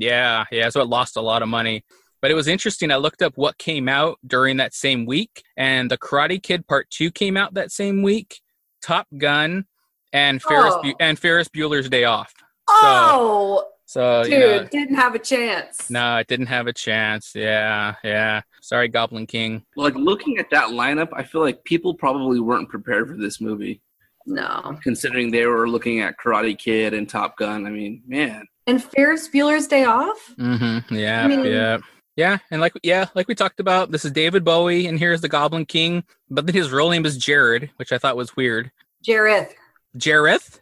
Yeah, 0.00 0.44
yeah, 0.50 0.68
so 0.70 0.80
it 0.80 0.88
lost 0.88 1.16
a 1.16 1.20
lot 1.20 1.42
of 1.42 1.48
money. 1.48 1.84
But 2.22 2.30
it 2.30 2.34
was 2.34 2.48
interesting. 2.48 2.90
I 2.90 2.96
looked 2.96 3.22
up 3.22 3.32
what 3.36 3.56
came 3.58 3.88
out 3.88 4.18
during 4.26 4.58
that 4.58 4.74
same 4.74 5.06
week, 5.06 5.42
and 5.56 5.90
The 5.90 5.96
Karate 5.98 6.42
Kid 6.42 6.66
Part 6.66 6.90
2 6.90 7.10
came 7.10 7.36
out 7.36 7.54
that 7.54 7.70
same 7.72 8.02
week, 8.02 8.40
Top 8.82 9.06
Gun, 9.16 9.64
and 10.12 10.42
Ferris, 10.42 10.74
Oh. 10.76 10.82
Bu- 10.82 10.94
and 11.00 11.18
Ferris 11.18 11.48
Bueller's 11.48 11.88
Day 11.88 12.04
Off. 12.04 12.32
Oh, 12.68 13.64
So, 13.86 14.22
dude, 14.22 14.32
you 14.32 14.38
know, 14.38 14.64
didn't 14.64 14.94
have 14.96 15.14
a 15.14 15.18
chance. 15.18 15.90
no, 15.90 16.16
it 16.18 16.28
didn't 16.28 16.46
have 16.46 16.66
a 16.68 16.72
chance. 16.72 17.32
Yeah, 17.34 17.94
yeah. 18.04 18.42
Sorry, 18.62 18.86
Goblin 18.88 19.26
King. 19.26 19.64
Like 19.76 19.94
looking 19.96 20.38
at 20.38 20.50
that 20.50 20.68
lineup, 20.68 21.08
I 21.12 21.24
feel 21.24 21.40
like 21.40 21.64
people 21.64 21.94
probably 21.94 22.38
weren't 22.38 22.68
prepared 22.68 23.08
for 23.08 23.16
this 23.16 23.40
movie, 23.40 23.80
No. 24.26 24.76
considering 24.82 25.30
they 25.30 25.46
were 25.46 25.68
looking 25.68 26.00
at 26.00 26.16
Karate 26.22 26.56
Kid 26.56 26.94
and 26.94 27.08
Top 27.08 27.36
Gun. 27.36 27.66
I 27.66 27.70
mean, 27.70 28.02
man, 28.06 28.46
And 28.70 28.82
Ferris 28.82 29.28
Bueller's 29.28 29.66
Day 29.66 29.82
Off? 29.84 30.32
Mm-hmm. 30.38 30.94
Yeah, 30.94 31.24
I 31.24 31.26
mean- 31.26 31.44
yeah, 31.44 31.78
yeah. 32.14 32.38
And 32.52 32.60
like, 32.60 32.72
yeah, 32.84 33.06
like 33.16 33.26
we 33.26 33.34
talked 33.34 33.58
about, 33.58 33.90
this 33.90 34.04
is 34.04 34.12
David 34.12 34.44
Bowie, 34.44 34.86
and 34.86 34.96
here's 34.96 35.20
the 35.22 35.28
Goblin 35.28 35.66
King. 35.66 36.04
But 36.30 36.46
then 36.46 36.54
his 36.54 36.70
real 36.70 36.88
name 36.88 37.04
is 37.04 37.16
Jared, 37.18 37.70
which 37.76 37.90
I 37.92 37.98
thought 37.98 38.16
was 38.16 38.36
weird. 38.36 38.70
Jareth. 39.04 39.50
Jareth? 39.96 40.60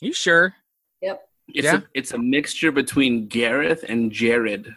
You 0.00 0.12
sure? 0.12 0.54
it's 1.02 1.64
Yeah. 1.64 1.76
a 1.78 1.82
it's 1.94 2.12
a 2.12 2.18
mixture 2.18 2.70
between 2.70 3.26
Gareth 3.26 3.82
and 3.88 4.12
Jared. 4.12 4.72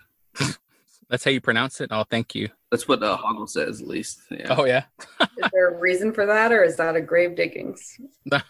That's 1.10 1.24
how 1.26 1.30
you 1.30 1.42
pronounce 1.42 1.82
it. 1.82 1.90
Oh, 1.92 2.06
thank 2.10 2.34
you. 2.34 2.48
That's 2.72 2.88
what 2.88 3.04
uh, 3.04 3.18
Hoggle 3.18 3.50
says, 3.50 3.82
at 3.82 3.88
least. 3.90 4.22
Yeah. 4.32 4.56
Oh 4.58 4.64
yeah. 4.66 4.86
Is 5.20 5.50
there 5.52 5.70
a 5.76 5.78
reason 5.78 6.14
for 6.14 6.26
that, 6.26 6.54
or 6.54 6.64
is 6.64 6.78
that 6.78 6.96
a 6.96 7.02
grave 7.02 7.36
diggings? 7.36 8.00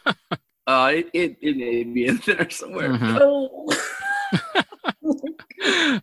Uh, 0.68 0.92
it, 0.94 1.10
it, 1.12 1.38
it 1.42 1.58
may 1.58 1.84
be 1.84 2.06
in 2.06 2.18
there 2.24 2.48
somewhere. 2.52 2.90
Mhm. 2.90 3.18
Oh. 3.20 3.68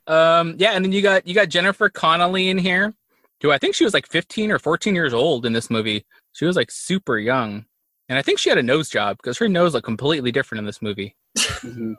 Um, 0.06 0.54
yeah, 0.58 0.72
and 0.72 0.84
then 0.84 0.92
you 0.92 1.02
got 1.02 1.26
you 1.26 1.34
got 1.34 1.48
Jennifer 1.48 1.88
Connelly 1.88 2.48
in 2.48 2.58
here, 2.58 2.94
who 3.42 3.50
I 3.52 3.58
think 3.58 3.74
she 3.74 3.84
was 3.84 3.94
like 3.94 4.06
15 4.06 4.50
or 4.50 4.58
14 4.58 4.94
years 4.94 5.14
old 5.14 5.46
in 5.46 5.52
this 5.52 5.70
movie. 5.70 6.04
She 6.32 6.44
was 6.44 6.56
like 6.56 6.70
super 6.70 7.18
young, 7.18 7.64
and 8.08 8.18
I 8.18 8.22
think 8.22 8.38
she 8.38 8.48
had 8.48 8.58
a 8.58 8.62
nose 8.62 8.88
job 8.88 9.16
because 9.18 9.38
her 9.38 9.48
nose 9.48 9.74
looked 9.74 9.84
completely 9.86 10.32
different 10.32 10.60
in 10.60 10.66
this 10.66 10.82
movie. 10.82 11.16
Mhm. 11.36 11.94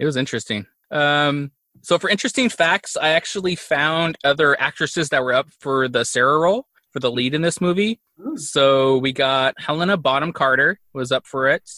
it 0.00 0.04
was 0.04 0.16
interesting. 0.16 0.66
Um, 0.90 1.52
so 1.82 1.98
for 1.98 2.10
interesting 2.10 2.48
facts, 2.48 2.96
I 2.96 3.10
actually 3.10 3.54
found 3.56 4.16
other 4.24 4.60
actresses 4.60 5.08
that 5.10 5.22
were 5.22 5.32
up 5.34 5.48
for 5.60 5.88
the 5.88 6.04
Sarah 6.04 6.38
role 6.38 6.66
for 6.92 7.00
the 7.00 7.10
lead 7.10 7.34
in 7.34 7.42
this 7.42 7.60
movie. 7.60 8.00
Hmm. 8.20 8.36
So 8.36 8.98
we 8.98 9.12
got 9.12 9.54
Helena 9.58 9.96
Bonham 9.96 10.32
Carter 10.32 10.78
was 10.92 11.10
up 11.12 11.26
for 11.26 11.48
it. 11.48 11.68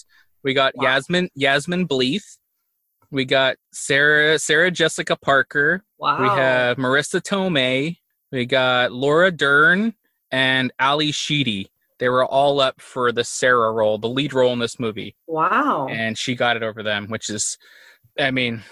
We 0.42 0.52
got 0.52 0.74
Wow. 0.76 0.84
Yasmine 0.84 1.28
Yasmine 1.34 1.86
Bleeth. 1.86 2.38
We 3.14 3.24
got 3.24 3.56
Sarah 3.72 4.40
Sarah 4.40 4.72
Jessica 4.72 5.14
Parker. 5.14 5.84
Wow. 5.98 6.20
We 6.20 6.28
have 6.28 6.76
Marisa 6.78 7.22
Tomei. 7.22 7.98
We 8.32 8.44
got 8.44 8.90
Laura 8.90 9.30
Dern 9.30 9.94
and 10.32 10.72
Ally 10.80 11.12
Sheedy. 11.12 11.70
They 12.00 12.08
were 12.08 12.24
all 12.26 12.60
up 12.60 12.80
for 12.80 13.12
the 13.12 13.22
Sarah 13.22 13.70
role, 13.70 13.98
the 13.98 14.08
lead 14.08 14.32
role 14.34 14.52
in 14.52 14.58
this 14.58 14.80
movie 14.80 15.14
Wow. 15.28 15.86
and 15.88 16.18
she 16.18 16.34
got 16.34 16.56
it 16.56 16.64
over 16.64 16.82
them, 16.82 17.06
which 17.06 17.30
is, 17.30 17.56
I 18.18 18.32
mean, 18.32 18.64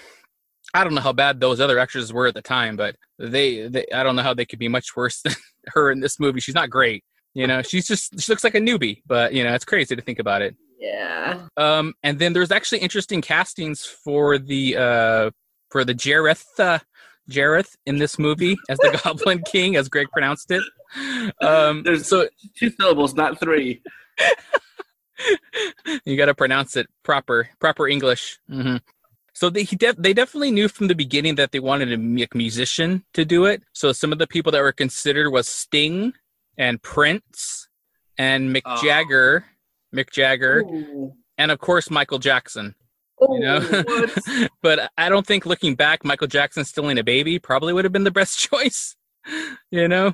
I 0.73 0.83
don't 0.83 0.93
know 0.93 0.99
how 1.01 1.13
bad 1.13 1.39
those 1.39 1.61
other 1.61 1.79
extras 1.79 2.11
were 2.11 2.27
at 2.27 2.33
the 2.33 2.41
time, 2.41 2.75
but 2.75 2.97
they, 3.17 3.69
they 3.69 3.85
I 3.93 4.03
don't 4.03 4.17
know 4.17 4.23
how 4.23 4.33
they 4.33 4.45
could 4.45 4.59
be 4.59 4.67
much 4.67 4.93
worse 4.97 5.21
than 5.23 5.35
her 5.67 5.89
in 5.89 6.01
this 6.01 6.19
movie. 6.19 6.41
She's 6.41 6.53
not 6.53 6.69
great, 6.69 7.05
You 7.33 7.47
know, 7.47 7.61
she's 7.61 7.87
just 7.87 8.19
she 8.19 8.29
looks 8.29 8.43
like 8.43 8.55
a 8.55 8.59
newbie, 8.59 9.03
but 9.07 9.33
you 9.33 9.45
know, 9.45 9.53
it's 9.53 9.63
crazy 9.63 9.95
to 9.95 10.01
think 10.01 10.19
about 10.19 10.41
it. 10.41 10.57
Yeah. 10.83 11.47
Um, 11.55 11.93
and 12.03 12.19
then 12.19 12.33
there's 12.33 12.51
actually 12.51 12.79
interesting 12.79 13.21
castings 13.21 13.85
for 13.85 14.37
the 14.37 14.75
uh 14.77 15.31
for 15.71 15.85
the 15.85 15.93
Jareth 15.95 16.45
uh, 16.59 16.79
Jareth 17.31 17.75
in 17.85 17.97
this 17.99 18.19
movie 18.19 18.57
as 18.69 18.77
the 18.79 18.99
Goblin 19.03 19.41
King, 19.49 19.75
as 19.77 19.87
Greg 19.87 20.07
pronounced 20.11 20.51
it. 20.51 20.61
Um, 21.41 21.83
There's- 21.83 22.05
so 22.07 22.27
Two 22.57 22.69
syllables, 22.71 23.13
not 23.15 23.39
three. 23.39 23.81
you 26.05 26.17
got 26.17 26.25
to 26.25 26.33
pronounce 26.33 26.75
it 26.75 26.87
proper, 27.03 27.49
proper 27.59 27.87
English. 27.87 28.39
hmm 28.49 28.77
So 29.33 29.49
they 29.49 29.63
he 29.63 29.75
def- 29.75 29.97
they 29.97 30.13
definitely 30.13 30.51
knew 30.51 30.67
from 30.67 30.87
the 30.87 30.95
beginning 30.95 31.35
that 31.35 31.51
they 31.53 31.59
wanted 31.59 31.91
a 31.93 31.97
mu- 31.97 32.25
musician 32.33 33.03
to 33.13 33.23
do 33.25 33.45
it. 33.45 33.63
So 33.73 33.91
some 33.93 34.11
of 34.11 34.19
the 34.19 34.27
people 34.27 34.51
that 34.51 34.61
were 34.61 34.71
considered 34.73 35.29
was 35.31 35.47
Sting 35.47 36.13
and 36.57 36.81
Prince 36.81 37.67
and 38.17 38.53
Mick 38.55 38.61
Oh. 38.65 38.79
Jagger, 38.83 39.45
Mick 39.93 40.11
Jagger, 40.11 40.61
Ooh. 40.61 41.13
and 41.37 41.51
of 41.51 41.59
course 41.59 41.89
Michael 41.89 42.19
Jackson. 42.19 42.75
Ooh, 43.21 43.35
You 43.35 43.39
know, 43.41 44.47
but 44.61 44.91
I 44.97 45.09
don't 45.09 45.25
think 45.25 45.45
looking 45.45 45.75
back, 45.75 46.03
Michael 46.03 46.27
Jackson 46.27 46.65
stealing 46.65 46.97
a 46.97 47.03
baby 47.03 47.39
probably 47.39 47.71
would 47.73 47.85
have 47.85 47.91
been 47.91 48.03
the 48.03 48.11
best 48.11 48.39
choice. 48.51 48.95
You 49.71 49.87
know, 49.87 50.13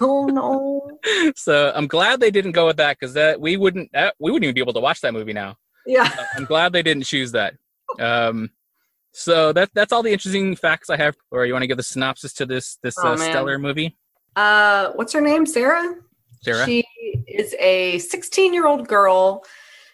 oh 0.00 0.26
no. 0.26 1.32
so 1.36 1.72
I'm 1.74 1.86
glad 1.86 2.20
they 2.20 2.30
didn't 2.30 2.52
go 2.52 2.66
with 2.66 2.78
that 2.78 2.98
because 2.98 3.14
that 3.14 3.40
we 3.40 3.56
wouldn't 3.56 3.90
that, 3.92 4.14
we 4.18 4.30
wouldn't 4.32 4.44
even 4.44 4.54
be 4.54 4.60
able 4.60 4.72
to 4.72 4.80
watch 4.80 5.00
that 5.02 5.12
movie 5.14 5.32
now. 5.32 5.56
Yeah. 5.86 6.10
Uh, 6.18 6.24
I'm 6.36 6.44
glad 6.44 6.72
they 6.72 6.82
didn't 6.82 7.04
choose 7.04 7.32
that. 7.32 7.54
Um, 8.00 8.50
so 9.12 9.52
that 9.52 9.70
that's 9.74 9.92
all 9.92 10.02
the 10.02 10.12
interesting 10.12 10.56
facts 10.56 10.90
I 10.90 10.96
have. 10.96 11.16
Or 11.30 11.46
you 11.46 11.52
want 11.52 11.62
to 11.62 11.66
give 11.66 11.76
the 11.76 11.82
synopsis 11.82 12.32
to 12.34 12.46
this 12.46 12.78
this 12.82 12.96
Oh, 12.98 13.12
uh, 13.12 13.16
stellar 13.16 13.58
movie, 13.58 13.96
Uh, 14.36 14.90
what's 14.96 15.12
her 15.12 15.20
name? 15.20 15.46
Sarah. 15.46 15.94
Sarah? 16.42 16.64
She 16.64 16.84
is 17.26 17.54
a 17.58 17.98
16 17.98 18.54
year 18.54 18.66
old 18.66 18.88
girl 18.88 19.44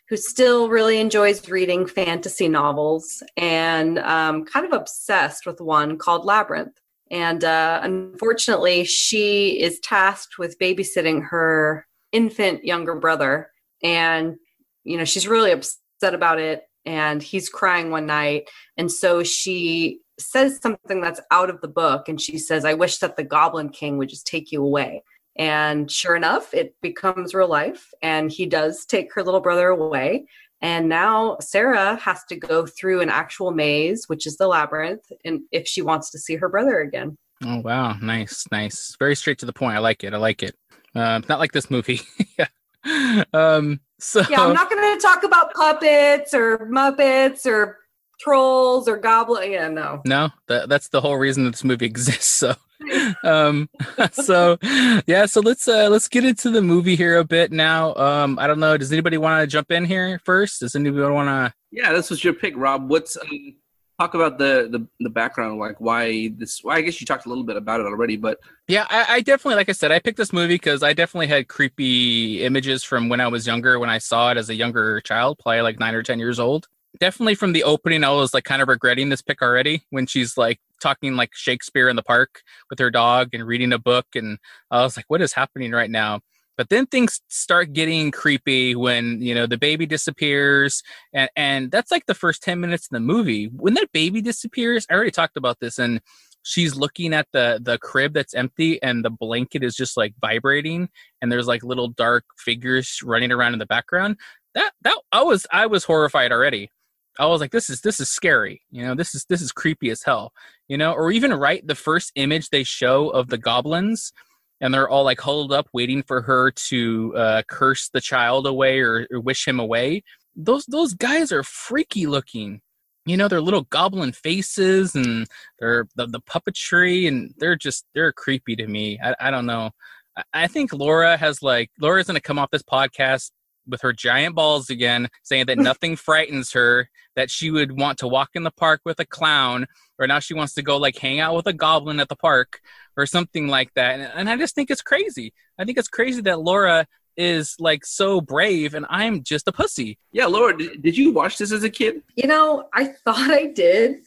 who 0.08 0.16
still 0.16 0.68
really 0.68 0.98
enjoys 0.98 1.48
reading 1.48 1.86
fantasy 1.86 2.48
novels 2.48 3.22
and 3.36 3.98
um, 4.00 4.44
kind 4.44 4.66
of 4.66 4.72
obsessed 4.72 5.46
with 5.46 5.60
one 5.60 5.96
called 5.96 6.24
Labyrinth. 6.24 6.78
And 7.10 7.44
uh, 7.44 7.80
unfortunately, 7.82 8.84
she 8.84 9.60
is 9.60 9.80
tasked 9.80 10.38
with 10.38 10.58
babysitting 10.58 11.28
her 11.28 11.86
infant 12.12 12.64
younger 12.64 12.94
brother. 12.94 13.50
And, 13.82 14.36
you 14.84 14.98
know, 14.98 15.04
she's 15.04 15.28
really 15.28 15.52
upset 15.52 16.14
about 16.14 16.38
it. 16.38 16.62
And 16.86 17.22
he's 17.22 17.48
crying 17.48 17.90
one 17.90 18.06
night. 18.06 18.50
And 18.76 18.92
so 18.92 19.22
she 19.22 20.00
says 20.18 20.60
something 20.60 21.00
that's 21.00 21.20
out 21.30 21.50
of 21.50 21.60
the 21.60 21.68
book. 21.68 22.08
And 22.08 22.20
she 22.20 22.38
says, 22.38 22.64
I 22.64 22.74
wish 22.74 22.98
that 22.98 23.16
the 23.16 23.24
Goblin 23.24 23.70
King 23.70 23.96
would 23.98 24.10
just 24.10 24.26
take 24.26 24.52
you 24.52 24.62
away. 24.62 25.02
And 25.36 25.90
sure 25.90 26.14
enough, 26.14 26.54
it 26.54 26.74
becomes 26.80 27.34
real 27.34 27.48
life. 27.48 27.92
And 28.02 28.30
he 28.30 28.46
does 28.46 28.84
take 28.86 29.12
her 29.14 29.22
little 29.22 29.40
brother 29.40 29.68
away. 29.68 30.26
And 30.64 30.88
now 30.88 31.36
Sarah 31.40 31.96
has 31.96 32.24
to 32.30 32.36
go 32.36 32.64
through 32.64 33.02
an 33.02 33.10
actual 33.10 33.50
maze, 33.50 34.08
which 34.08 34.26
is 34.26 34.38
the 34.38 34.46
labyrinth, 34.46 35.04
and 35.22 35.42
if 35.52 35.68
she 35.68 35.82
wants 35.82 36.10
to 36.12 36.18
see 36.18 36.36
her 36.36 36.48
brother 36.48 36.80
again. 36.80 37.18
Oh 37.44 37.58
wow, 37.58 37.98
nice, 38.00 38.46
nice, 38.50 38.96
very 38.98 39.14
straight 39.14 39.38
to 39.40 39.46
the 39.46 39.52
point. 39.52 39.76
I 39.76 39.80
like 39.80 40.04
it. 40.04 40.14
I 40.14 40.16
like 40.16 40.42
it. 40.42 40.56
Uh, 40.94 41.20
not 41.28 41.38
like 41.38 41.52
this 41.52 41.70
movie. 41.70 42.00
yeah. 42.38 43.24
Um. 43.34 43.80
So 44.00 44.22
Yeah, 44.30 44.40
I'm 44.40 44.54
not 44.54 44.70
going 44.70 44.96
to 44.96 45.02
talk 45.02 45.22
about 45.22 45.52
puppets 45.52 46.32
or 46.32 46.66
Muppets 46.72 47.44
or 47.44 47.78
trolls 48.24 48.88
or 48.88 48.96
goblin. 48.96 49.52
Yeah, 49.52 49.68
no. 49.68 50.00
No, 50.04 50.30
that, 50.48 50.68
that's 50.68 50.88
the 50.88 51.00
whole 51.00 51.16
reason 51.16 51.50
this 51.50 51.64
movie 51.64 51.86
exists. 51.94 52.26
So, 52.26 52.54
um, 53.24 53.68
so 54.12 54.58
yeah, 55.06 55.26
so 55.26 55.40
let's 55.40 55.68
uh, 55.68 55.88
let's 55.90 56.08
get 56.08 56.24
into 56.24 56.50
the 56.50 56.62
movie 56.62 56.96
here 56.96 57.18
a 57.18 57.24
bit 57.24 57.52
now. 57.52 57.94
Um, 57.94 58.38
I 58.38 58.46
don't 58.46 58.60
know. 58.60 58.76
Does 58.76 58.92
anybody 58.92 59.18
want 59.18 59.40
to 59.42 59.46
jump 59.46 59.70
in 59.70 59.84
here 59.84 60.20
first? 60.24 60.60
Does 60.60 60.74
anybody 60.74 61.12
want 61.12 61.28
to? 61.28 61.54
Yeah, 61.70 61.92
this 61.92 62.10
was 62.10 62.22
your 62.24 62.34
pick, 62.34 62.54
Rob. 62.56 62.88
What's 62.88 63.16
um, 63.16 63.56
talk 64.00 64.14
about 64.14 64.38
the, 64.38 64.68
the 64.70 64.86
the 65.00 65.10
background, 65.10 65.58
like 65.58 65.80
why 65.80 66.28
this? 66.36 66.62
Well, 66.62 66.76
I 66.76 66.80
guess 66.80 67.00
you 67.00 67.06
talked 67.06 67.26
a 67.26 67.28
little 67.28 67.44
bit 67.44 67.56
about 67.56 67.80
it 67.80 67.86
already, 67.86 68.16
but 68.16 68.38
Yeah, 68.68 68.86
I, 68.88 69.06
I 69.16 69.20
definitely, 69.20 69.56
like 69.56 69.68
I 69.68 69.72
said, 69.72 69.92
I 69.92 69.98
picked 69.98 70.16
this 70.16 70.32
movie 70.32 70.54
because 70.54 70.82
I 70.82 70.92
definitely 70.92 71.28
had 71.28 71.48
creepy 71.48 72.42
images 72.42 72.82
from 72.84 73.08
when 73.08 73.20
I 73.20 73.28
was 73.28 73.46
younger, 73.46 73.78
when 73.78 73.90
I 73.90 73.98
saw 73.98 74.30
it 74.30 74.36
as 74.36 74.50
a 74.50 74.54
younger 74.54 75.00
child, 75.00 75.38
probably 75.38 75.60
like 75.62 75.78
nine 75.78 75.94
or 75.94 76.02
ten 76.02 76.18
years 76.18 76.38
old. 76.40 76.68
Definitely 77.00 77.34
from 77.34 77.52
the 77.52 77.64
opening, 77.64 78.04
I 78.04 78.10
was 78.10 78.32
like 78.32 78.44
kind 78.44 78.62
of 78.62 78.68
regretting 78.68 79.08
this 79.08 79.22
pick 79.22 79.42
already 79.42 79.82
when 79.90 80.06
she's 80.06 80.36
like 80.36 80.60
talking 80.80 81.16
like 81.16 81.34
Shakespeare 81.34 81.88
in 81.88 81.96
the 81.96 82.02
park 82.02 82.42
with 82.70 82.78
her 82.78 82.90
dog 82.90 83.30
and 83.32 83.44
reading 83.44 83.72
a 83.72 83.78
book, 83.78 84.06
and 84.14 84.38
I 84.70 84.82
was 84.82 84.96
like, 84.96 85.06
what 85.08 85.20
is 85.20 85.32
happening 85.32 85.72
right 85.72 85.90
now? 85.90 86.20
But 86.56 86.68
then 86.68 86.86
things 86.86 87.20
start 87.28 87.72
getting 87.72 88.12
creepy 88.12 88.76
when 88.76 89.20
you 89.20 89.34
know 89.34 89.46
the 89.46 89.58
baby 89.58 89.86
disappears, 89.86 90.84
and 91.12 91.28
and 91.34 91.70
that's 91.72 91.90
like 91.90 92.06
the 92.06 92.14
first 92.14 92.44
ten 92.44 92.60
minutes 92.60 92.86
in 92.90 92.94
the 92.94 93.00
movie. 93.00 93.46
When 93.46 93.74
that 93.74 93.90
baby 93.92 94.22
disappears, 94.22 94.86
I 94.88 94.94
already 94.94 95.10
talked 95.10 95.36
about 95.36 95.58
this, 95.58 95.80
and 95.80 96.00
she's 96.44 96.76
looking 96.76 97.12
at 97.12 97.26
the 97.32 97.58
the 97.60 97.78
crib 97.78 98.12
that's 98.14 98.34
empty 98.34 98.80
and 98.82 99.04
the 99.04 99.10
blanket 99.10 99.64
is 99.64 99.74
just 99.74 99.96
like 99.96 100.14
vibrating 100.20 100.88
and 101.20 101.32
there's 101.32 101.48
like 101.48 101.64
little 101.64 101.88
dark 101.88 102.24
figures 102.38 103.00
running 103.02 103.32
around 103.32 103.54
in 103.54 103.58
the 103.58 103.66
background 103.66 104.16
that 104.54 104.72
that 104.82 104.96
i 105.10 105.22
was 105.22 105.46
i 105.52 105.64
was 105.66 105.84
horrified 105.84 106.30
already 106.30 106.70
i 107.18 107.26
was 107.26 107.40
like 107.40 107.50
this 107.50 107.70
is 107.70 107.80
this 107.82 108.00
is 108.00 108.10
scary 108.10 108.62
you 108.70 108.82
know 108.82 108.94
this 108.94 109.14
is 109.14 109.24
this 109.28 109.40
is 109.42 109.52
creepy 109.52 109.90
as 109.90 110.02
hell 110.02 110.32
you 110.68 110.76
know 110.76 110.92
or 110.92 111.10
even 111.10 111.32
right 111.32 111.66
the 111.66 111.74
first 111.74 112.12
image 112.16 112.50
they 112.50 112.64
show 112.64 113.08
of 113.10 113.28
the 113.28 113.38
goblins 113.38 114.12
and 114.60 114.72
they're 114.72 114.88
all 114.88 115.04
like 115.04 115.20
huddled 115.20 115.52
up 115.52 115.68
waiting 115.72 116.02
for 116.02 116.22
her 116.22 116.50
to 116.50 117.14
uh, 117.16 117.42
curse 117.48 117.90
the 117.92 118.00
child 118.00 118.46
away 118.46 118.80
or, 118.80 119.06
or 119.10 119.20
wish 119.20 119.46
him 119.46 119.60
away. 119.60 120.02
Those 120.36 120.64
those 120.66 120.94
guys 120.94 121.32
are 121.32 121.42
freaky 121.42 122.06
looking. 122.06 122.60
You 123.04 123.18
know 123.18 123.28
their 123.28 123.42
little 123.42 123.64
goblin 123.64 124.12
faces 124.12 124.94
and 124.94 125.26
they're 125.58 125.86
the, 125.96 126.06
the 126.06 126.20
puppetry 126.20 127.06
and 127.06 127.34
they're 127.36 127.56
just 127.56 127.84
they're 127.94 128.12
creepy 128.12 128.56
to 128.56 128.66
me. 128.66 128.98
I, 129.04 129.14
I 129.20 129.30
don't 129.30 129.46
know. 129.46 129.70
I, 130.16 130.22
I 130.32 130.46
think 130.46 130.72
laura 130.72 131.16
has 131.16 131.42
like 131.42 131.70
laura's 131.78 132.06
gonna 132.06 132.20
come 132.20 132.38
off 132.38 132.50
this 132.50 132.62
podcast 132.62 133.30
with 133.68 133.82
her 133.82 133.92
giant 133.92 134.34
balls 134.34 134.70
again 134.70 135.08
saying 135.22 135.46
that 135.46 135.58
nothing 135.58 135.96
frightens 136.08 136.52
her 136.52 136.88
that 137.16 137.30
she 137.30 137.50
would 137.50 137.78
want 137.78 137.98
to 137.98 138.08
walk 138.08 138.30
in 138.34 138.42
the 138.42 138.50
park 138.50 138.80
with 138.84 138.98
a 139.00 139.04
clown 139.04 139.66
or 139.98 140.06
now 140.06 140.18
she 140.18 140.34
wants 140.34 140.54
to 140.54 140.62
go 140.62 140.76
like 140.76 140.98
hang 140.98 141.20
out 141.20 141.34
with 141.34 141.46
a 141.46 141.52
goblin 141.52 142.00
at 142.00 142.08
the 142.08 142.16
park 142.16 142.60
or 142.96 143.06
something 143.06 143.48
like 143.48 143.72
that 143.74 144.00
and, 144.00 144.10
and 144.14 144.30
i 144.30 144.36
just 144.36 144.54
think 144.54 144.70
it's 144.70 144.82
crazy 144.82 145.32
i 145.58 145.64
think 145.64 145.78
it's 145.78 145.88
crazy 145.88 146.20
that 146.20 146.40
laura 146.40 146.86
is 147.16 147.54
like 147.60 147.84
so 147.84 148.20
brave 148.20 148.74
and 148.74 148.86
i'm 148.88 149.22
just 149.22 149.46
a 149.46 149.52
pussy 149.52 149.98
yeah, 150.14 150.26
Laura, 150.26 150.56
did, 150.56 150.80
did 150.80 150.96
you 150.96 151.12
watch 151.12 151.38
this 151.38 151.50
as 151.50 151.64
a 151.64 151.68
kid? 151.68 152.00
You 152.14 152.28
know, 152.28 152.68
I 152.72 152.84
thought 152.84 153.32
I 153.32 153.46
did, 153.46 154.04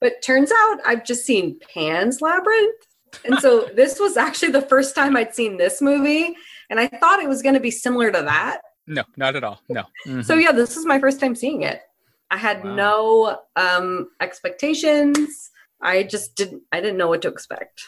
but 0.00 0.22
turns 0.22 0.50
out 0.50 0.78
I've 0.86 1.04
just 1.04 1.26
seen 1.26 1.60
Pan's 1.72 2.22
Labyrinth. 2.22 2.80
And 3.26 3.38
so 3.40 3.68
this 3.76 4.00
was 4.00 4.16
actually 4.16 4.52
the 4.52 4.62
first 4.62 4.94
time 4.94 5.18
I'd 5.18 5.34
seen 5.34 5.58
this 5.58 5.82
movie. 5.82 6.34
And 6.70 6.80
I 6.80 6.88
thought 6.88 7.20
it 7.20 7.28
was 7.28 7.42
going 7.42 7.56
to 7.56 7.60
be 7.60 7.70
similar 7.70 8.10
to 8.10 8.22
that. 8.22 8.62
No 8.86 9.02
not 9.16 9.36
at 9.36 9.44
all 9.44 9.60
no 9.68 9.84
Mhm. 10.06 10.24
So 10.24 10.34
yeah, 10.34 10.52
this 10.52 10.76
is 10.76 10.84
my 10.84 10.98
first 11.00 11.20
time 11.20 11.34
seeing 11.34 11.62
it. 11.62 11.80
I 12.30 12.36
had 12.36 12.64
Wow. 12.64 12.74
no 12.74 13.38
um 13.56 14.10
expectations. 14.20 15.50
I 15.80 16.02
just 16.02 16.36
didn't 16.36 16.62
I 16.72 16.80
didn't 16.80 16.96
know 16.98 17.08
what 17.08 17.22
to 17.22 17.28
expect. 17.28 17.82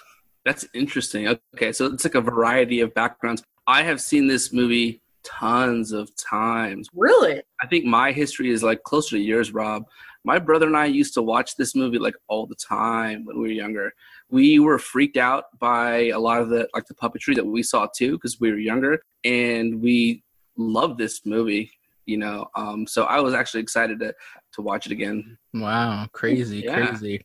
That's 0.44 0.64
interesting. 0.74 1.26
Okay, 1.54 1.72
so 1.72 1.86
it's 1.86 2.04
like 2.04 2.14
a 2.14 2.20
variety 2.20 2.80
of 2.80 2.94
backgrounds. 2.94 3.42
I 3.66 3.82
have 3.82 4.00
seen 4.00 4.28
this 4.28 4.52
movie 4.52 5.00
tons 5.24 5.90
of 5.90 6.08
times. 6.16 6.88
Really? 6.94 7.42
I 7.60 7.66
think 7.66 7.84
my 7.84 8.12
history 8.12 8.50
is 8.50 8.62
like 8.62 8.84
closer 8.84 9.16
to 9.16 9.22
yours, 9.22 9.52
Rob. 9.52 9.84
My 10.24 10.38
brother 10.38 10.66
and 10.66 10.76
I 10.76 10.86
used 10.86 11.14
to 11.14 11.22
watch 11.22 11.56
this 11.56 11.74
movie 11.74 11.98
like 11.98 12.14
all 12.28 12.46
the 12.46 12.54
time 12.56 13.24
when 13.24 13.36
we 13.36 13.42
were 13.48 13.54
younger. 13.64 13.92
We 14.30 14.58
were 14.60 14.78
freaked 14.78 15.16
out 15.16 15.44
by 15.58 16.08
a 16.08 16.18
lot 16.18 16.40
of 16.40 16.48
the 16.48 16.68
like 16.74 16.86
the 16.86 16.94
puppetry 16.94 17.34
that 17.34 17.46
we 17.46 17.62
saw 17.62 17.86
too 17.86 18.12
because 18.12 18.40
we 18.40 18.50
were 18.50 18.58
younger, 18.58 19.02
and 19.24 19.80
we 19.80 20.22
loved 20.56 20.98
this 20.98 21.24
movie. 21.26 21.70
You 22.06 22.18
know, 22.18 22.48
um, 22.54 22.86
so 22.86 23.02
I 23.04 23.20
was 23.20 23.34
actually 23.34 23.60
excited 23.62 23.98
to 24.00 24.14
to 24.52 24.62
watch 24.62 24.86
it 24.86 24.92
again. 24.92 25.36
Wow, 25.52 26.06
crazy, 26.12 26.60
Yeah. 26.60 26.86
crazy. 26.86 27.24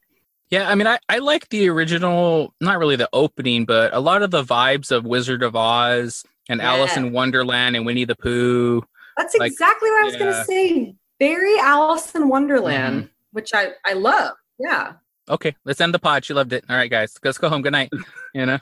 Yeah, 0.49 0.69
I 0.69 0.75
mean, 0.75 0.87
I, 0.87 0.99
I 1.07 1.19
like 1.19 1.47
the 1.49 1.69
original, 1.69 2.53
not 2.59 2.77
really 2.77 2.97
the 2.97 3.07
opening, 3.13 3.63
but 3.63 3.93
a 3.93 3.99
lot 4.01 4.21
of 4.21 4.31
the 4.31 4.43
vibes 4.43 4.91
of 4.91 5.05
Wizard 5.05 5.43
of 5.43 5.55
Oz 5.55 6.25
and 6.49 6.61
Alice 6.61 6.97
in 6.97 7.13
Wonderland 7.13 7.77
and 7.77 7.85
Winnie 7.85 8.03
the 8.03 8.17
Pooh. 8.17 8.81
That's 9.15 9.33
Like, 9.37 9.51
exactly 9.53 9.89
what 9.91 10.01
I 10.01 10.05
was 10.05 10.13
yeah. 10.15 10.19
gonna 10.19 10.43
say. 10.45 10.95
Very 11.19 11.57
Alice 11.59 12.13
in 12.15 12.27
Wonderland, 12.27 13.03
Mm-hmm. 13.03 13.07
which 13.31 13.53
I, 13.53 13.69
I 13.85 13.93
love. 13.93 14.33
Yeah. 14.59 14.93
Okay, 15.29 15.55
let's 15.63 15.79
end 15.79 15.93
the 15.93 15.99
pod. 15.99 16.25
She 16.25 16.33
loved 16.33 16.51
it. 16.51 16.65
All 16.67 16.75
right, 16.75 16.89
guys, 16.91 17.15
let's 17.23 17.37
go 17.37 17.47
home. 17.47 17.61
Good 17.61 17.71
night. 17.73 17.91
You 18.33 18.45
know. 18.45 18.59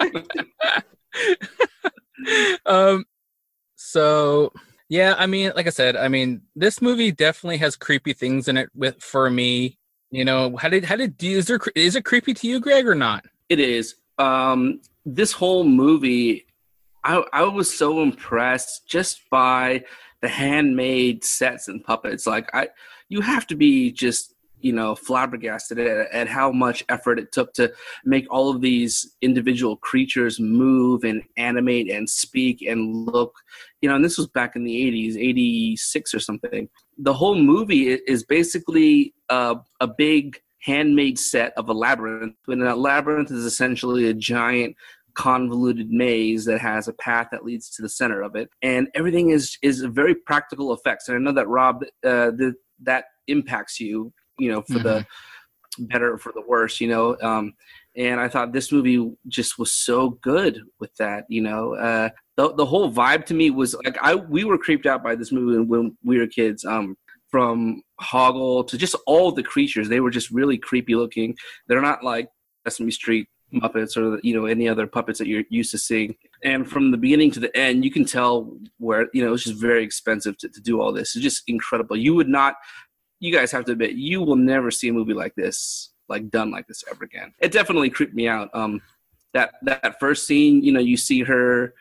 um. 2.66 3.04
So 3.76 4.52
yeah, 4.88 5.14
I 5.18 5.26
mean, 5.26 5.52
like 5.56 5.66
I 5.66 5.70
said, 5.70 5.96
I 5.96 6.08
mean, 6.08 6.42
this 6.54 6.80
movie 6.80 7.10
definitely 7.10 7.58
has 7.58 7.76
creepy 7.76 8.12
things 8.12 8.48
in 8.48 8.56
it 8.56 8.70
with 8.74 9.02
for 9.02 9.28
me. 9.30 9.78
You 10.10 10.24
know, 10.24 10.56
how 10.56 10.68
did 10.68 10.84
how 10.84 10.96
did 10.96 11.22
is 11.22 11.46
there 11.46 11.60
is 11.74 11.96
it 11.96 12.04
creepy 12.04 12.34
to 12.34 12.48
you, 12.48 12.60
Greg, 12.60 12.86
or 12.86 12.94
not? 12.94 13.24
It 13.48 13.58
is. 13.60 13.96
Um, 14.18 14.80
this 15.04 15.32
whole 15.32 15.64
movie, 15.64 16.46
I, 17.04 17.24
I 17.32 17.42
was 17.44 17.76
so 17.76 18.02
impressed 18.02 18.86
just 18.86 19.28
by 19.30 19.84
the 20.22 20.28
handmade 20.28 21.24
sets 21.24 21.68
and 21.68 21.82
puppets. 21.82 22.26
Like 22.26 22.48
I, 22.54 22.68
you 23.08 23.20
have 23.20 23.46
to 23.48 23.56
be 23.56 23.92
just 23.92 24.34
you 24.60 24.72
know 24.72 24.94
flabbergasted 24.94 25.78
at, 25.78 26.10
at 26.12 26.28
how 26.28 26.50
much 26.50 26.84
effort 26.88 27.18
it 27.18 27.32
took 27.32 27.52
to 27.52 27.72
make 28.04 28.26
all 28.30 28.48
of 28.48 28.60
these 28.60 29.14
individual 29.22 29.76
creatures 29.76 30.40
move 30.40 31.04
and 31.04 31.22
animate 31.36 31.90
and 31.90 32.08
speak 32.08 32.62
and 32.62 33.06
look 33.06 33.34
you 33.80 33.88
know 33.88 33.96
and 33.96 34.04
this 34.04 34.18
was 34.18 34.26
back 34.28 34.56
in 34.56 34.64
the 34.64 34.74
80s 34.74 35.16
86 35.16 36.14
or 36.14 36.20
something. 36.20 36.68
The 36.98 37.12
whole 37.12 37.36
movie 37.36 37.88
is 37.88 38.24
basically 38.24 39.14
a, 39.28 39.56
a 39.80 39.86
big 39.86 40.40
handmade 40.60 41.18
set 41.18 41.52
of 41.56 41.68
a 41.68 41.72
labyrinth 41.72 42.34
and 42.48 42.62
a 42.62 42.74
labyrinth 42.74 43.30
is 43.30 43.44
essentially 43.44 44.08
a 44.08 44.14
giant 44.14 44.76
convoluted 45.14 45.90
maze 45.90 46.44
that 46.44 46.60
has 46.60 46.88
a 46.88 46.92
path 46.92 47.28
that 47.32 47.44
leads 47.44 47.70
to 47.70 47.82
the 47.82 47.88
center 47.88 48.22
of 48.22 48.36
it. 48.36 48.50
And 48.62 48.88
everything 48.94 49.30
is 49.30 49.58
is 49.62 49.80
very 49.82 50.14
practical 50.14 50.72
effects. 50.72 51.08
And 51.08 51.16
i 51.16 51.20
know 51.20 51.32
that 51.32 51.48
rob 51.48 51.84
uh, 52.04 52.30
the, 52.30 52.54
that 52.82 53.06
impacts 53.26 53.80
you 53.80 54.12
you 54.38 54.50
know 54.50 54.62
for 54.62 54.74
mm-hmm. 54.74 54.82
the 54.82 55.06
better 55.78 56.16
for 56.16 56.32
the 56.32 56.42
worse 56.46 56.80
you 56.80 56.88
know 56.88 57.16
um 57.22 57.52
and 57.96 58.20
i 58.20 58.28
thought 58.28 58.52
this 58.52 58.72
movie 58.72 59.12
just 59.28 59.58
was 59.58 59.72
so 59.72 60.10
good 60.22 60.60
with 60.80 60.94
that 60.96 61.24
you 61.28 61.42
know 61.42 61.74
uh 61.74 62.08
the, 62.36 62.54
the 62.54 62.64
whole 62.64 62.90
vibe 62.90 63.24
to 63.26 63.34
me 63.34 63.50
was 63.50 63.74
like 63.84 63.98
i 64.02 64.14
we 64.14 64.44
were 64.44 64.58
creeped 64.58 64.86
out 64.86 65.02
by 65.02 65.14
this 65.14 65.32
movie 65.32 65.60
when 65.60 65.96
we 66.02 66.18
were 66.18 66.26
kids 66.26 66.64
um 66.64 66.96
from 67.30 67.82
hoggle 68.00 68.66
to 68.66 68.78
just 68.78 68.96
all 69.06 69.32
the 69.32 69.42
creatures 69.42 69.88
they 69.88 70.00
were 70.00 70.10
just 70.10 70.30
really 70.30 70.56
creepy 70.56 70.94
looking 70.94 71.34
they're 71.68 71.82
not 71.82 72.02
like 72.02 72.28
sesame 72.66 72.90
street 72.90 73.28
Muppets 73.54 73.96
or 73.96 74.18
you 74.22 74.34
know 74.34 74.46
any 74.46 74.68
other 74.68 74.86
puppets 74.86 75.18
that 75.18 75.28
you're 75.28 75.44
used 75.50 75.70
to 75.70 75.78
seeing. 75.78 76.16
And 76.42 76.68
from 76.68 76.90
the 76.90 76.96
beginning 76.96 77.30
to 77.32 77.40
the 77.40 77.56
end, 77.56 77.84
you 77.84 77.90
can 77.90 78.04
tell 78.04 78.56
where 78.78 79.08
you 79.12 79.24
know 79.24 79.32
it's 79.32 79.44
just 79.44 79.60
very 79.60 79.84
expensive 79.84 80.36
to, 80.38 80.48
to 80.48 80.60
do 80.60 80.80
all 80.80 80.92
this. 80.92 81.14
It's 81.14 81.22
just 81.22 81.42
incredible. 81.46 81.96
You 81.96 82.14
would 82.14 82.28
not 82.28 82.56
you 83.20 83.32
guys 83.32 83.50
have 83.52 83.64
to 83.66 83.72
admit 83.72 83.92
you 83.92 84.22
will 84.22 84.36
never 84.36 84.70
see 84.70 84.88
a 84.88 84.92
movie 84.92 85.14
like 85.14 85.34
this 85.34 85.92
like 86.08 86.30
done 86.30 86.50
like 86.50 86.66
this 86.66 86.84
ever 86.90 87.04
again. 87.04 87.32
It 87.40 87.52
definitely 87.52 87.90
creeped 87.90 88.14
me 88.14 88.28
out. 88.28 88.50
Um 88.54 88.80
that 89.34 89.54
that 89.62 89.98
first 90.00 90.26
scene 90.26 90.62
you 90.62 90.72
know 90.72 90.80
you 90.80 90.96
see 90.96 91.22
her 91.22 91.74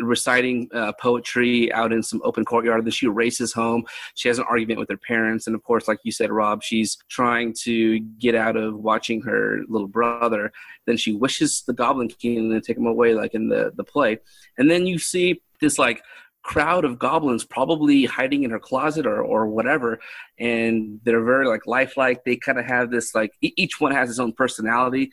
reciting 0.00 0.68
uh, 0.72 0.92
poetry 1.00 1.72
out 1.72 1.92
in 1.92 2.02
some 2.04 2.20
open 2.24 2.44
courtyard 2.44 2.84
then 2.84 2.90
she 2.92 3.08
races 3.08 3.52
home. 3.52 3.84
She 4.14 4.28
has 4.28 4.38
an 4.38 4.44
argument 4.48 4.78
with 4.78 4.88
her 4.90 4.96
parents 4.96 5.46
and 5.46 5.56
of 5.56 5.62
course 5.62 5.88
like 5.88 5.98
you 6.04 6.12
said 6.12 6.30
rob 6.30 6.62
she's 6.62 6.96
trying 7.08 7.54
to 7.64 7.98
get 8.00 8.34
out 8.34 8.56
of 8.56 8.74
watching 8.78 9.20
her 9.22 9.62
little 9.68 9.88
brother. 9.88 10.52
Then 10.86 10.96
she 10.96 11.12
wishes 11.12 11.62
the 11.66 11.72
goblin 11.72 12.08
king 12.08 12.50
to 12.50 12.60
take 12.60 12.76
him 12.76 12.86
away 12.86 13.14
like 13.14 13.34
in 13.34 13.48
the 13.48 13.72
the 13.76 13.84
play. 13.84 14.18
And 14.56 14.70
then 14.70 14.86
you 14.86 14.98
see 14.98 15.42
this 15.60 15.78
like 15.78 16.02
crowd 16.48 16.86
of 16.86 16.98
goblins 16.98 17.44
probably 17.44 18.06
hiding 18.06 18.42
in 18.42 18.50
her 18.50 18.58
closet 18.58 19.04
or, 19.06 19.20
or 19.20 19.46
whatever 19.46 20.00
and 20.38 20.98
they're 21.04 21.22
very 21.22 21.46
like 21.46 21.66
lifelike. 21.66 22.24
They 22.24 22.36
kind 22.36 22.58
of 22.58 22.64
have 22.64 22.90
this 22.90 23.14
like 23.14 23.32
each 23.42 23.78
one 23.78 23.92
has 23.92 24.08
its 24.08 24.18
own 24.18 24.32
personality 24.32 25.10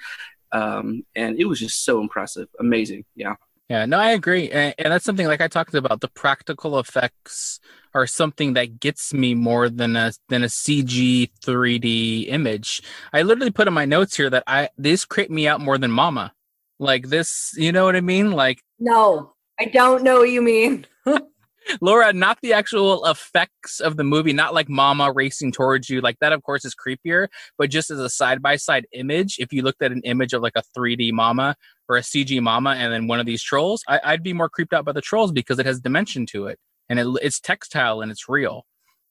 um, 0.53 1.03
and 1.13 1.37
it 1.37 1.43
was 1.43 1.59
just 1.59 1.83
so 1.83 1.99
impressive. 1.99 2.47
Amazing. 2.57 3.03
Yeah. 3.15 3.35
Yeah 3.67 3.85
no 3.85 3.97
i 3.97 4.11
agree 4.11 4.49
and, 4.49 4.75
and 4.77 4.93
that's 4.93 5.03
something 5.03 5.27
like 5.27 5.41
i 5.41 5.49
talked 5.49 5.73
about. 5.73 5.99
The 5.99 6.07
practical 6.07 6.79
effects 6.79 7.59
are 7.93 8.07
something 8.07 8.53
that 8.53 8.79
gets 8.79 9.13
me 9.13 9.35
more 9.35 9.67
than 9.67 9.97
a 9.97 10.13
than 10.29 10.43
a 10.43 10.47
cg 10.47 11.31
3d 11.43 12.29
image. 12.29 12.81
I 13.11 13.23
literally 13.23 13.51
put 13.51 13.67
in 13.67 13.73
my 13.73 13.85
notes 13.85 14.15
here 14.15 14.29
that 14.29 14.43
i 14.47 14.69
this 14.77 15.03
creeped 15.03 15.31
me 15.31 15.49
out 15.49 15.59
more 15.59 15.77
than 15.77 15.91
mama. 15.91 16.31
Like 16.79 17.09
this 17.09 17.53
you 17.57 17.73
know 17.73 17.83
what 17.83 17.97
i 17.97 18.01
mean? 18.01 18.31
Like 18.31 18.61
no 18.79 19.33
I 19.59 19.65
don't 19.65 20.03
know 20.03 20.19
what 20.19 20.29
you 20.29 20.41
mean. 20.41 20.85
Laura, 21.81 22.13
not 22.13 22.37
the 22.41 22.53
actual 22.53 23.05
effects 23.05 23.79
of 23.79 23.97
the 23.97 24.03
movie, 24.03 24.33
not 24.33 24.53
like 24.53 24.69
Mama 24.69 25.11
racing 25.11 25.51
towards 25.51 25.89
you. 25.89 26.01
Like 26.01 26.19
that, 26.19 26.31
of 26.31 26.43
course, 26.43 26.63
is 26.65 26.75
creepier, 26.75 27.27
but 27.57 27.69
just 27.69 27.89
as 27.89 27.99
a 27.99 28.09
side 28.09 28.41
by 28.41 28.55
side 28.55 28.85
image, 28.93 29.37
if 29.39 29.51
you 29.51 29.63
looked 29.63 29.81
at 29.81 29.91
an 29.91 30.01
image 30.03 30.33
of 30.33 30.41
like 30.41 30.55
a 30.55 30.63
3D 30.77 31.11
Mama 31.11 31.55
or 31.89 31.97
a 31.97 32.01
CG 32.01 32.39
Mama 32.41 32.71
and 32.71 32.93
then 32.93 33.07
one 33.07 33.19
of 33.19 33.25
these 33.25 33.41
trolls, 33.41 33.83
I, 33.87 34.11
would 34.11 34.23
be 34.23 34.33
more 34.33 34.49
creeped 34.49 34.73
out 34.73 34.85
by 34.85 34.91
the 34.91 35.01
trolls 35.01 35.31
because 35.31 35.59
it 35.59 35.65
has 35.65 35.79
dimension 35.79 36.25
to 36.27 36.47
it 36.47 36.59
and 36.89 36.99
it, 36.99 37.07
it's 37.21 37.39
textile 37.39 38.01
and 38.01 38.11
it's 38.11 38.29
real, 38.29 38.65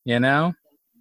you 0.04 0.20
know? 0.20 0.54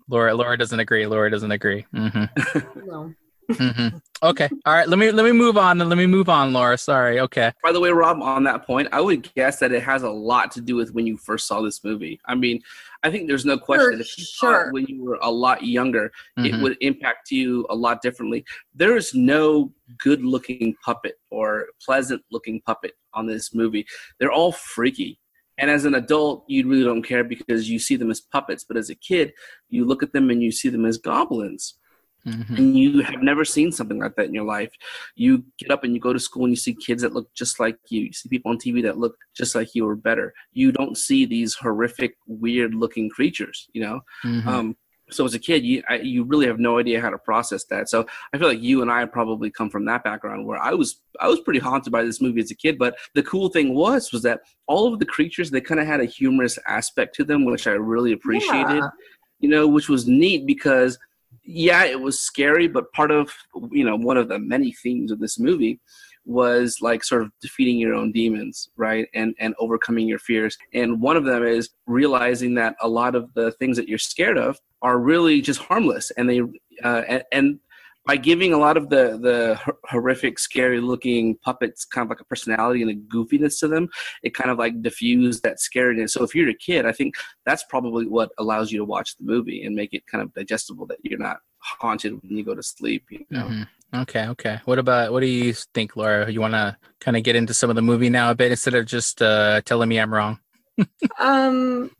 Laura, 0.09 0.33
Laura 0.33 0.57
doesn't 0.57 0.79
agree. 0.79 1.07
Laura 1.07 1.29
doesn't 1.31 1.51
agree. 1.51 1.85
Mm-hmm. 1.95 2.85
no 2.87 3.13
mm-hmm. 3.53 3.97
Okay. 4.23 4.49
All 4.65 4.73
right. 4.73 4.87
Let 4.87 4.97
me 4.97 5.11
let 5.11 5.25
me 5.25 5.33
move 5.33 5.57
on. 5.57 5.79
Let 5.79 5.97
me 5.97 6.05
move 6.05 6.29
on, 6.29 6.53
Laura. 6.53 6.77
Sorry. 6.77 7.19
Okay. 7.19 7.51
By 7.61 7.73
the 7.73 7.79
way, 7.81 7.89
Rob, 7.89 8.21
on 8.21 8.43
that 8.45 8.65
point, 8.65 8.87
I 8.93 9.01
would 9.01 9.33
guess 9.33 9.59
that 9.59 9.73
it 9.73 9.83
has 9.83 10.03
a 10.03 10.09
lot 10.09 10.49
to 10.51 10.61
do 10.61 10.75
with 10.75 10.93
when 10.93 11.05
you 11.05 11.17
first 11.17 11.45
saw 11.45 11.61
this 11.61 11.83
movie. 11.83 12.21
I 12.25 12.35
mean, 12.35 12.61
I 13.03 13.11
think 13.11 13.27
there's 13.27 13.43
no 13.43 13.57
question 13.57 13.99
if 13.99 14.17
you 14.17 14.23
sure. 14.23 14.53
saw 14.53 14.67
it 14.67 14.73
when 14.73 14.85
you 14.85 15.03
were 15.03 15.19
a 15.21 15.29
lot 15.29 15.63
younger, 15.63 16.11
mm-hmm. 16.39 16.45
it 16.45 16.61
would 16.61 16.77
impact 16.79 17.31
you 17.31 17.65
a 17.69 17.75
lot 17.75 18.01
differently. 18.01 18.45
There 18.73 18.95
is 18.95 19.13
no 19.13 19.73
good-looking 19.97 20.75
puppet 20.85 21.19
or 21.29 21.67
pleasant-looking 21.85 22.61
puppet 22.61 22.93
on 23.13 23.27
this 23.27 23.53
movie. 23.53 23.85
They're 24.19 24.31
all 24.31 24.53
freaky. 24.53 25.19
And 25.57 25.69
as 25.69 25.83
an 25.83 25.95
adult, 25.95 26.45
you 26.47 26.67
really 26.67 26.85
don't 26.85 27.03
care 27.03 27.25
because 27.25 27.69
you 27.69 27.77
see 27.77 27.97
them 27.97 28.09
as 28.09 28.21
puppets. 28.21 28.63
But 28.63 28.77
as 28.77 28.89
a 28.89 28.95
kid, 28.95 29.33
you 29.69 29.85
look 29.85 30.01
at 30.01 30.13
them 30.13 30.29
and 30.29 30.41
you 30.41 30.51
see 30.51 30.69
them 30.69 30.85
as 30.85 30.97
goblins 30.97 31.75
Mm-hmm. 32.25 32.55
and 32.55 32.77
you 32.77 33.01
have 33.01 33.21
never 33.21 33.43
seen 33.43 33.71
something 33.71 33.99
like 33.99 34.15
that 34.15 34.27
in 34.27 34.33
your 34.33 34.45
life. 34.45 34.71
You 35.15 35.43
get 35.57 35.71
up 35.71 35.83
and 35.83 35.93
you 35.93 35.99
go 35.99 36.13
to 36.13 36.19
school 36.19 36.43
and 36.43 36.53
you 36.53 36.57
see 36.57 36.73
kids 36.73 37.01
that 37.01 37.13
look 37.13 37.33
just 37.33 37.59
like 37.59 37.77
you. 37.89 38.03
You 38.03 38.13
see 38.13 38.29
people 38.29 38.51
on 38.51 38.57
TV 38.57 38.81
that 38.83 38.97
look 38.97 39.17
just 39.35 39.55
like 39.55 39.75
you 39.75 39.87
or 39.87 39.95
better. 39.95 40.33
You 40.53 40.71
don't 40.71 40.97
see 40.97 41.25
these 41.25 41.53
horrific, 41.55 42.15
weird 42.25 42.75
looking 42.75 43.09
creatures, 43.09 43.67
you 43.73 43.81
know? 43.81 43.99
Mm-hmm. 44.23 44.47
Um, 44.47 44.77
so 45.09 45.25
as 45.25 45.33
a 45.33 45.39
kid, 45.39 45.63
you 45.63 45.83
I, 45.89 45.95
you 45.95 46.23
really 46.23 46.47
have 46.47 46.59
no 46.59 46.79
idea 46.79 47.01
how 47.01 47.09
to 47.09 47.17
process 47.17 47.65
that. 47.65 47.89
So 47.89 48.05
I 48.33 48.37
feel 48.37 48.47
like 48.47 48.61
you 48.61 48.81
and 48.81 48.91
I 48.91 49.05
probably 49.05 49.49
come 49.49 49.69
from 49.69 49.85
that 49.85 50.03
background 50.03 50.45
where 50.45 50.59
I 50.59 50.73
was 50.73 51.01
I 51.19 51.27
was 51.27 51.41
pretty 51.41 51.59
haunted 51.59 51.91
by 51.91 52.03
this 52.03 52.21
movie 52.21 52.41
as 52.41 52.51
a 52.51 52.55
kid. 52.55 52.77
But 52.77 52.97
the 53.13 53.23
cool 53.23 53.49
thing 53.49 53.73
was 53.73 54.11
was 54.11 54.23
that 54.23 54.41
all 54.67 54.91
of 54.91 54.99
the 54.99 55.05
creatures 55.05 55.51
they 55.51 55.61
kind 55.61 55.79
of 55.79 55.87
had 55.87 55.99
a 55.99 56.05
humorous 56.05 56.57
aspect 56.67 57.15
to 57.15 57.23
them, 57.23 57.45
which 57.45 57.67
I 57.67 57.71
really 57.71 58.13
appreciated. 58.13 58.77
Yeah. 58.77 58.89
You 59.39 59.49
know, 59.49 59.67
which 59.67 59.89
was 59.89 60.07
neat 60.07 60.45
because 60.45 60.97
yeah, 61.43 61.83
it 61.83 61.99
was 61.99 62.19
scary, 62.19 62.67
but 62.67 62.91
part 62.93 63.11
of 63.11 63.31
you 63.71 63.83
know 63.83 63.95
one 63.95 64.17
of 64.17 64.29
the 64.29 64.39
many 64.39 64.71
themes 64.71 65.11
of 65.11 65.19
this 65.19 65.39
movie 65.39 65.79
was 66.25 66.77
like 66.81 67.03
sort 67.03 67.21
of 67.21 67.31
defeating 67.41 67.77
your 67.77 67.93
own 67.93 68.11
demons, 68.11 68.69
right? 68.77 69.07
And 69.13 69.35
and 69.39 69.53
overcoming 69.59 70.07
your 70.07 70.19
fears. 70.19 70.57
And 70.73 71.01
one 71.01 71.17
of 71.17 71.25
them 71.25 71.43
is 71.43 71.69
realizing 71.85 72.55
that 72.55 72.75
a 72.81 72.87
lot 72.87 73.15
of 73.15 73.33
the 73.33 73.51
things 73.53 73.77
that 73.77 73.87
you're 73.87 73.97
scared 73.97 74.37
of 74.37 74.59
are 74.81 74.99
really 74.99 75.41
just 75.41 75.59
harmless, 75.59 76.11
and 76.11 76.29
they 76.29 76.41
uh, 76.83 77.03
and, 77.07 77.23
and 77.31 77.59
by 78.05 78.17
giving 78.17 78.53
a 78.53 78.57
lot 78.57 78.77
of 78.77 78.89
the 78.89 79.17
the 79.21 79.59
horrific, 79.85 80.39
scary 80.39 80.81
looking 80.81 81.35
puppets 81.37 81.85
kind 81.85 82.05
of 82.05 82.09
like 82.09 82.19
a 82.19 82.25
personality 82.25 82.81
and 82.81 82.91
a 82.91 82.95
goofiness 82.95 83.59
to 83.59 83.67
them, 83.67 83.87
it 84.23 84.33
kind 84.33 84.49
of 84.49 84.57
like 84.57 84.81
diffused 84.81 85.43
that 85.43 85.57
scariness. 85.57 86.11
So 86.11 86.23
if 86.23 86.35
you're 86.35 86.49
a 86.49 86.53
kid, 86.53 86.85
I 86.85 86.91
think 86.91 87.15
that's 87.45 87.63
probably 87.63 88.05
what 88.05 88.31
allows 88.37 88.71
you 88.71 88.79
to 88.79 88.85
watch 88.85 89.15
the 89.17 89.25
movie 89.25 89.63
and 89.63 89.75
make 89.75 89.93
it 89.93 90.05
kind 90.07 90.21
of 90.21 90.33
digestible 90.33 90.85
that 90.87 90.97
you're 91.03 91.19
not 91.19 91.37
haunted 91.59 92.13
when 92.21 92.37
you 92.37 92.43
go 92.43 92.55
to 92.55 92.63
sleep. 92.63 93.05
You 93.09 93.25
know. 93.29 93.45
Mm-hmm. 93.45 93.63
Okay, 93.95 94.27
okay. 94.29 94.59
What 94.65 94.79
about 94.79 95.11
what 95.11 95.19
do 95.19 95.27
you 95.27 95.53
think, 95.53 95.95
Laura? 95.95 96.29
You 96.29 96.41
want 96.41 96.55
to 96.55 96.75
kind 96.99 97.15
of 97.15 97.23
get 97.23 97.35
into 97.35 97.53
some 97.53 97.69
of 97.69 97.75
the 97.75 97.81
movie 97.81 98.09
now 98.09 98.31
a 98.31 98.35
bit 98.35 98.51
instead 98.51 98.73
of 98.73 98.85
just 98.85 99.21
uh, 99.21 99.61
telling 99.61 99.87
me 99.87 99.99
I'm 99.99 100.13
wrong? 100.13 100.39
um. 101.19 101.91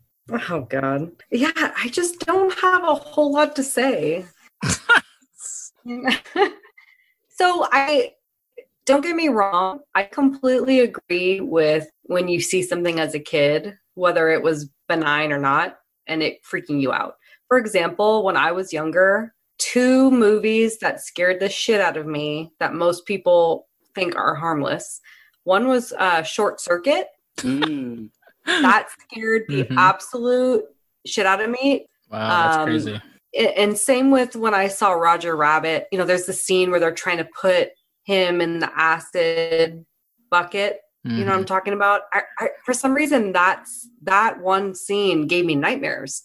Oh 0.50 0.62
God. 0.62 1.12
Yeah, 1.30 1.52
I 1.54 1.88
just 1.90 2.20
don't 2.20 2.52
have 2.58 2.82
a 2.82 2.94
whole 2.94 3.32
lot 3.32 3.54
to 3.56 3.62
say. 3.62 4.24
so 7.28 7.66
I 7.70 8.12
don't 8.86 9.02
get 9.02 9.16
me 9.16 9.28
wrong, 9.28 9.80
I 9.94 10.04
completely 10.04 10.80
agree 10.80 11.40
with 11.40 11.88
when 12.02 12.28
you 12.28 12.40
see 12.40 12.62
something 12.62 13.00
as 13.00 13.14
a 13.14 13.20
kid, 13.20 13.76
whether 13.94 14.28
it 14.30 14.42
was 14.42 14.70
benign 14.88 15.32
or 15.32 15.38
not, 15.38 15.78
and 16.06 16.22
it 16.22 16.40
freaking 16.44 16.80
you 16.80 16.92
out. 16.92 17.16
For 17.48 17.58
example, 17.58 18.24
when 18.24 18.36
I 18.36 18.52
was 18.52 18.72
younger, 18.72 19.34
two 19.58 20.10
movies 20.10 20.78
that 20.78 21.00
scared 21.00 21.40
the 21.40 21.48
shit 21.48 21.80
out 21.80 21.96
of 21.96 22.06
me 22.06 22.52
that 22.60 22.74
most 22.74 23.06
people 23.06 23.68
think 23.94 24.16
are 24.16 24.34
harmless. 24.34 25.00
One 25.44 25.68
was 25.68 25.92
uh, 25.92 26.22
Short 26.22 26.60
Circuit. 26.60 27.08
Mm. 27.38 28.10
that 28.46 28.88
scared 29.10 29.44
the 29.48 29.64
mm-hmm. 29.64 29.78
absolute 29.78 30.64
shit 31.06 31.26
out 31.26 31.40
of 31.40 31.50
me. 31.50 31.88
Wow, 32.10 32.28
that's 32.28 32.56
um, 32.58 32.64
crazy 32.66 33.00
and 33.36 33.76
same 33.76 34.10
with 34.10 34.36
when 34.36 34.54
I 34.54 34.68
saw 34.68 34.92
Roger 34.92 35.36
Rabbit, 35.36 35.86
you 35.90 35.98
know, 35.98 36.04
there's 36.04 36.26
the 36.26 36.32
scene 36.32 36.70
where 36.70 36.80
they're 36.80 36.92
trying 36.92 37.18
to 37.18 37.28
put 37.40 37.70
him 38.04 38.40
in 38.40 38.60
the 38.60 38.70
acid 38.78 39.84
bucket. 40.30 40.80
Mm-hmm. 41.06 41.18
You 41.18 41.24
know 41.24 41.30
what 41.30 41.36
I'm 41.36 41.40
mm-hmm. 41.40 41.46
talking 41.46 41.72
about? 41.72 42.02
I, 42.12 42.22
I, 42.38 42.48
for 42.64 42.72
some 42.72 42.94
reason, 42.94 43.32
that's 43.32 43.88
that 44.02 44.40
one 44.40 44.74
scene 44.74 45.26
gave 45.26 45.44
me 45.44 45.54
nightmares. 45.54 46.22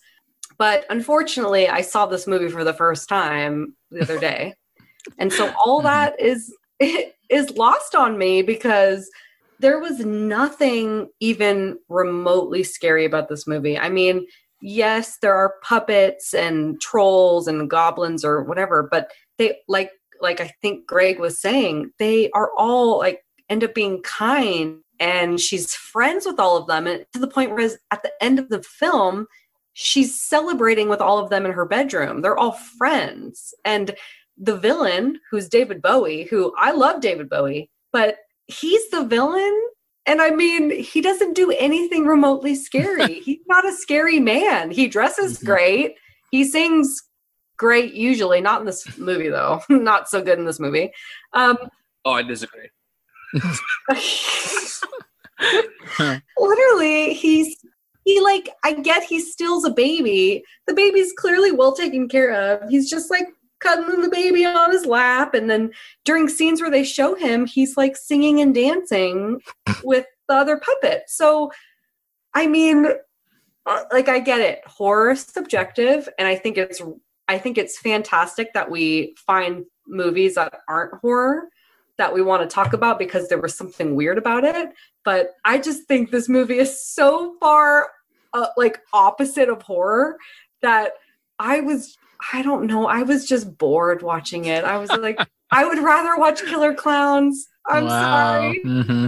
But 0.57 0.86
unfortunately, 0.89 1.68
I 1.68 1.82
saw 1.82 2.05
this 2.05 2.28
movie 2.28 2.49
for 2.49 2.64
the 2.64 2.74
first 2.74 3.07
time 3.07 3.76
the 3.91 4.01
other 4.01 4.20
day, 4.20 4.55
and 5.18 5.32
so 5.32 5.53
all 5.64 5.80
mm-hmm. 5.80 5.88
that 5.88 6.20
is 6.20 6.53
is 7.30 7.49
lost 7.51 7.95
on 7.95 8.18
me 8.18 8.41
because 8.41 9.10
there 9.60 9.80
was 9.80 9.99
nothing 9.99 11.10
even 11.20 11.78
remotely 11.89 12.64
scary 12.64 13.05
about 13.05 13.28
this 13.28 13.45
movie. 13.45 13.78
I 13.78 13.89
mean, 13.89 14.26
yes, 14.62 15.18
there 15.22 15.36
are 15.36 15.55
puppets 15.64 16.34
and 16.34 16.80
trolls 16.82 17.47
and 17.47 17.70
goblins 17.70 18.24
or 18.26 18.43
whatever, 18.43 18.88
but 18.89 19.12
they 19.38 19.57
like 19.68 19.91
like 20.22 20.41
I 20.41 20.51
think 20.62 20.86
Greg 20.86 21.20
was 21.20 21.39
saying, 21.39 21.91
they 21.97 22.30
are 22.32 22.51
all 22.57 22.99
like 22.99 23.24
end 23.49 23.64
up 23.64 23.74
being 23.74 24.01
kind 24.03 24.80
and 24.99 25.39
she's 25.39 25.74
friends 25.74 26.26
with 26.26 26.39
all 26.39 26.57
of 26.57 26.68
them 26.68 26.88
and 26.88 27.05
to 27.14 27.20
the 27.20 27.28
point 27.28 27.51
where 27.51 27.70
at 27.91 28.03
the 28.03 28.12
end 28.22 28.38
of 28.38 28.49
the 28.49 28.62
film 28.62 29.28
she's 29.74 30.22
celebrating 30.22 30.89
with 30.89 30.99
all 30.99 31.20
of 31.20 31.30
them 31.30 31.45
in 31.45 31.53
her 31.53 31.66
bedroom. 31.66 32.22
They're 32.22 32.38
all 32.38 32.51
friends. 32.51 33.53
And 33.64 33.95
the 34.39 34.55
villain 34.55 35.20
who's 35.30 35.49
david 35.49 35.82
bowie 35.82 36.24
who 36.24 36.53
i 36.57 36.72
love 36.72 37.01
david 37.01 37.30
bowie 37.30 37.70
but 37.91 38.18
he's 38.47 38.89
the 38.89 39.03
villain 39.03 39.55
and 40.10 40.22
i 40.22 40.30
mean 40.32 40.72
he 40.72 40.99
doesn't 41.01 41.34
do 41.36 41.51
anything 41.51 42.05
remotely 42.05 42.55
scary. 42.55 43.20
He's 43.26 43.39
not 43.47 43.66
a 43.66 43.72
scary 43.72 44.20
man. 44.20 44.72
He 44.72 44.88
dresses 44.88 45.39
Mhm. 45.39 45.45
great. 45.45 45.95
He 46.32 46.43
sings 46.43 46.88
great 47.57 47.93
usually. 47.93 48.41
Not 48.41 48.62
in 48.62 48.66
this 48.66 48.97
movie 48.97 49.30
though. 49.30 49.62
Not 49.70 50.10
so 50.10 50.22
good 50.22 50.39
in 50.39 50.45
this 50.45 50.60
movie. 50.60 50.91
Um 51.34 51.57
Oh, 52.05 52.14
I 52.14 52.24
disagree. 52.24 52.70
literally 56.38 57.14
he's 57.14 57.55
he 58.05 58.20
like 58.22 58.49
i 58.64 58.74
get 58.74 59.03
he 59.03 59.20
steals 59.20 59.66
a 59.66 59.70
baby. 59.72 60.43
The 60.68 60.74
baby's 60.74 61.14
clearly 61.18 61.51
well 61.51 61.76
taken 61.76 62.07
care 62.10 62.32
of. 62.32 62.68
He's 62.70 62.89
just 62.89 63.12
like 63.12 63.28
cuddling 63.60 64.01
the 64.01 64.10
baby 64.10 64.45
on 64.45 64.72
his 64.72 64.86
lap. 64.86 65.34
And 65.34 65.49
then 65.49 65.72
during 66.05 66.30
scenes 66.30 66.62
where 66.62 66.72
they 66.72 66.84
show 66.84 67.16
him 67.16 67.45
he's 67.45 67.78
like 67.78 67.97
singing 67.97 68.41
and 68.41 68.53
dancing 68.53 69.41
with 69.84 70.05
the 70.28 70.36
other 70.36 70.57
puppet. 70.57 71.03
So 71.07 71.51
i 72.34 72.47
mean 72.47 72.88
uh, 73.66 73.84
like 73.91 74.10
i 74.10 74.20
get 74.20 74.41
it. 74.41 74.62
Horror 74.66 75.12
is 75.12 75.22
subjective. 75.22 76.10
And 76.18 76.28
i 76.28 76.36
think 76.36 76.57
it's 76.57 76.82
i 77.28 77.38
think 77.38 77.57
it's 77.57 77.80
fantastic 77.80 78.53
that 78.53 78.70
we 78.70 79.16
find 79.18 79.66
movies 79.88 80.36
that 80.36 80.62
aren't 80.68 80.93
horror 81.01 81.49
that 81.99 82.14
we 82.14 82.22
want 82.22 82.41
to 82.41 82.47
talk 82.47 82.74
about 82.74 82.97
because 82.97 83.28
there 83.28 83.41
was 83.41 83.53
something 83.53 83.93
weird 83.93 84.18
about 84.18 84.45
it. 84.45 84.70
But 85.03 85.36
I 85.45 85.60
just 85.60 85.84
think 85.84 86.10
this 86.10 86.30
movie 86.30 86.57
is 86.57 86.84
so 86.84 87.36
far 87.39 87.89
uh, 88.34 88.47
like 88.57 88.80
opposite 88.93 89.49
of 89.49 89.62
horror 89.62 90.18
that 90.62 90.93
I 91.38 91.60
was 91.60 91.97
I 92.34 92.41
don't 92.41 92.65
know 92.65 92.88
I 92.88 93.03
was 93.03 93.26
just 93.26 93.57
bored 93.57 94.01
watching 94.01 94.45
it. 94.45 94.63
I 94.63 94.78
was 94.78 94.91
like 94.91 95.20
I 95.51 95.65
would 95.65 95.80
rather 95.80 96.17
watch 96.17 96.41
Killer 96.41 96.74
Clowns. 96.74 97.47
I'm 97.67 97.89
sorry. 97.89 98.59
hmm 98.63 99.07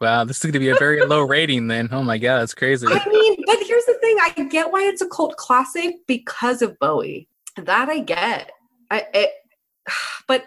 Wow, 0.00 0.24
this 0.24 0.38
is 0.38 0.42
going 0.42 0.52
to 0.54 0.58
be 0.58 0.70
a 0.70 0.74
very 0.74 1.04
low 1.06 1.20
rating 1.28 1.68
then. 1.68 1.88
Oh 1.92 2.02
my 2.02 2.18
god, 2.18 2.40
that's 2.40 2.54
crazy. 2.54 2.88
I 2.88 3.08
mean, 3.08 3.36
but 3.46 3.58
here's 3.64 3.84
the 3.84 3.96
thing: 4.00 4.16
I 4.20 4.30
get 4.50 4.72
why 4.72 4.82
it's 4.82 5.00
a 5.00 5.08
cult 5.08 5.36
classic 5.36 5.94
because 6.08 6.60
of 6.60 6.76
Bowie. 6.80 7.28
That 7.56 7.88
I 7.88 8.00
get. 8.00 8.50
I, 8.90 9.06
it, 9.14 9.30
but 10.26 10.46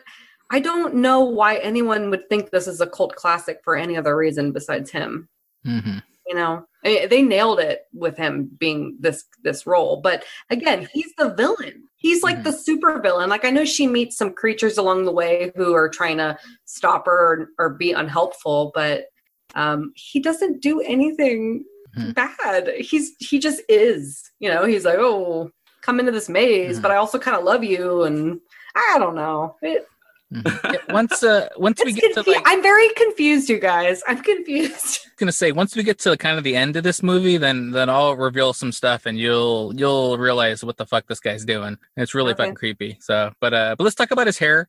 I 0.52 0.60
don't 0.60 0.96
know 0.96 1.22
why 1.22 1.56
anyone 1.58 2.10
would 2.10 2.28
think 2.28 2.52
this 2.52 2.68
is 2.68 2.82
a 2.82 2.88
cult 2.88 3.16
classic 3.16 3.62
for 3.64 3.78
any 3.78 3.96
other 3.96 4.16
reason 4.18 4.52
besides 4.52 4.92
him. 4.92 5.30
hmm 5.64 6.00
you 6.28 6.36
know 6.36 6.66
they 6.86 7.22
nailed 7.24 7.60
it 7.60 7.82
with 7.94 8.16
him 8.16 8.50
being 8.60 8.96
this 9.00 9.26
this 9.44 9.66
role 9.66 10.00
but 10.02 10.24
again 10.50 10.88
he's 10.94 11.12
the 11.18 11.34
villain 11.34 11.84
he's 11.98 12.22
like 12.24 12.38
Mhm. 12.38 12.44
the 12.44 12.52
super 12.54 13.02
villain 13.02 13.30
like 13.30 13.44
i 13.44 13.50
know 13.50 13.66
she 13.66 13.88
meets 13.88 14.16
some 14.16 14.32
creatures 14.34 14.78
along 14.78 15.04
the 15.06 15.12
way 15.12 15.52
who 15.56 15.74
are 15.74 15.90
trying 15.90 16.18
to 16.18 16.38
stop 16.66 17.08
her 17.08 17.50
or, 17.58 17.66
or 17.66 17.70
be 17.74 17.92
unhelpful 17.92 18.72
but 18.76 19.06
um 19.56 19.92
he 19.96 20.20
doesn't 20.20 20.62
do 20.62 20.80
anything 20.82 21.64
Mhm. 21.98 22.14
bad 22.14 22.70
he's 22.78 23.14
he 23.20 23.40
just 23.40 23.62
is 23.70 24.22
you 24.40 24.50
know 24.50 24.66
he's 24.66 24.86
like 24.86 25.00
oh 25.00 25.50
come 25.82 26.00
into 26.00 26.12
this 26.12 26.30
maze 26.30 26.78
Mhm. 26.78 26.82
but 26.84 26.92
i 26.92 26.98
also 26.98 27.18
kind 27.18 27.38
of 27.38 27.44
love 27.46 27.64
you 27.64 28.04
and 28.04 28.40
i 28.76 28.98
don't 29.00 29.16
know 29.16 29.56
it, 29.62 29.88
Mhm. 30.34 30.74
Yeah, 30.74 30.80
once 30.94 31.22
uh 31.22 31.50
once 31.58 31.80
we 31.86 31.92
it's 31.92 32.02
get 32.02 32.14
to 32.24 32.30
like 32.32 32.42
i'm 32.48 32.62
very 32.64 32.90
confused 32.96 33.48
you 33.48 33.60
guys. 33.60 34.02
I'm 34.08 34.22
confused. 34.24 35.02
Gonna 35.18 35.32
say 35.32 35.52
once 35.52 35.76
we 35.76 35.84
get 35.84 36.00
to 36.00 36.18
kind 36.18 36.38
of 36.40 36.44
the 36.44 36.56
end 36.56 36.76
of 36.76 36.84
this 36.84 37.04
movie 37.04 37.38
then 37.38 37.70
then 37.72 37.90
i'll 37.90 38.16
reveal 38.16 38.52
some 38.52 38.72
stuff 38.72 39.06
and 39.06 39.20
you'll 39.20 39.72
you'll 39.76 40.18
realize 40.18 40.64
what 40.66 40.78
the 40.78 40.86
fuck 40.88 41.06
this 41.08 41.20
guy's 41.20 41.46
doing. 41.46 41.68
And 41.68 41.78
it's 41.98 42.16
really 42.16 42.32
Okay. 42.32 42.42
fucking 42.44 42.56
creepy 42.56 42.98
so 43.02 43.32
but 43.40 43.54
uh 43.54 43.76
but 43.78 43.84
let's 43.84 43.96
talk 43.96 44.10
about 44.12 44.26
his 44.26 44.40
hair. 44.40 44.68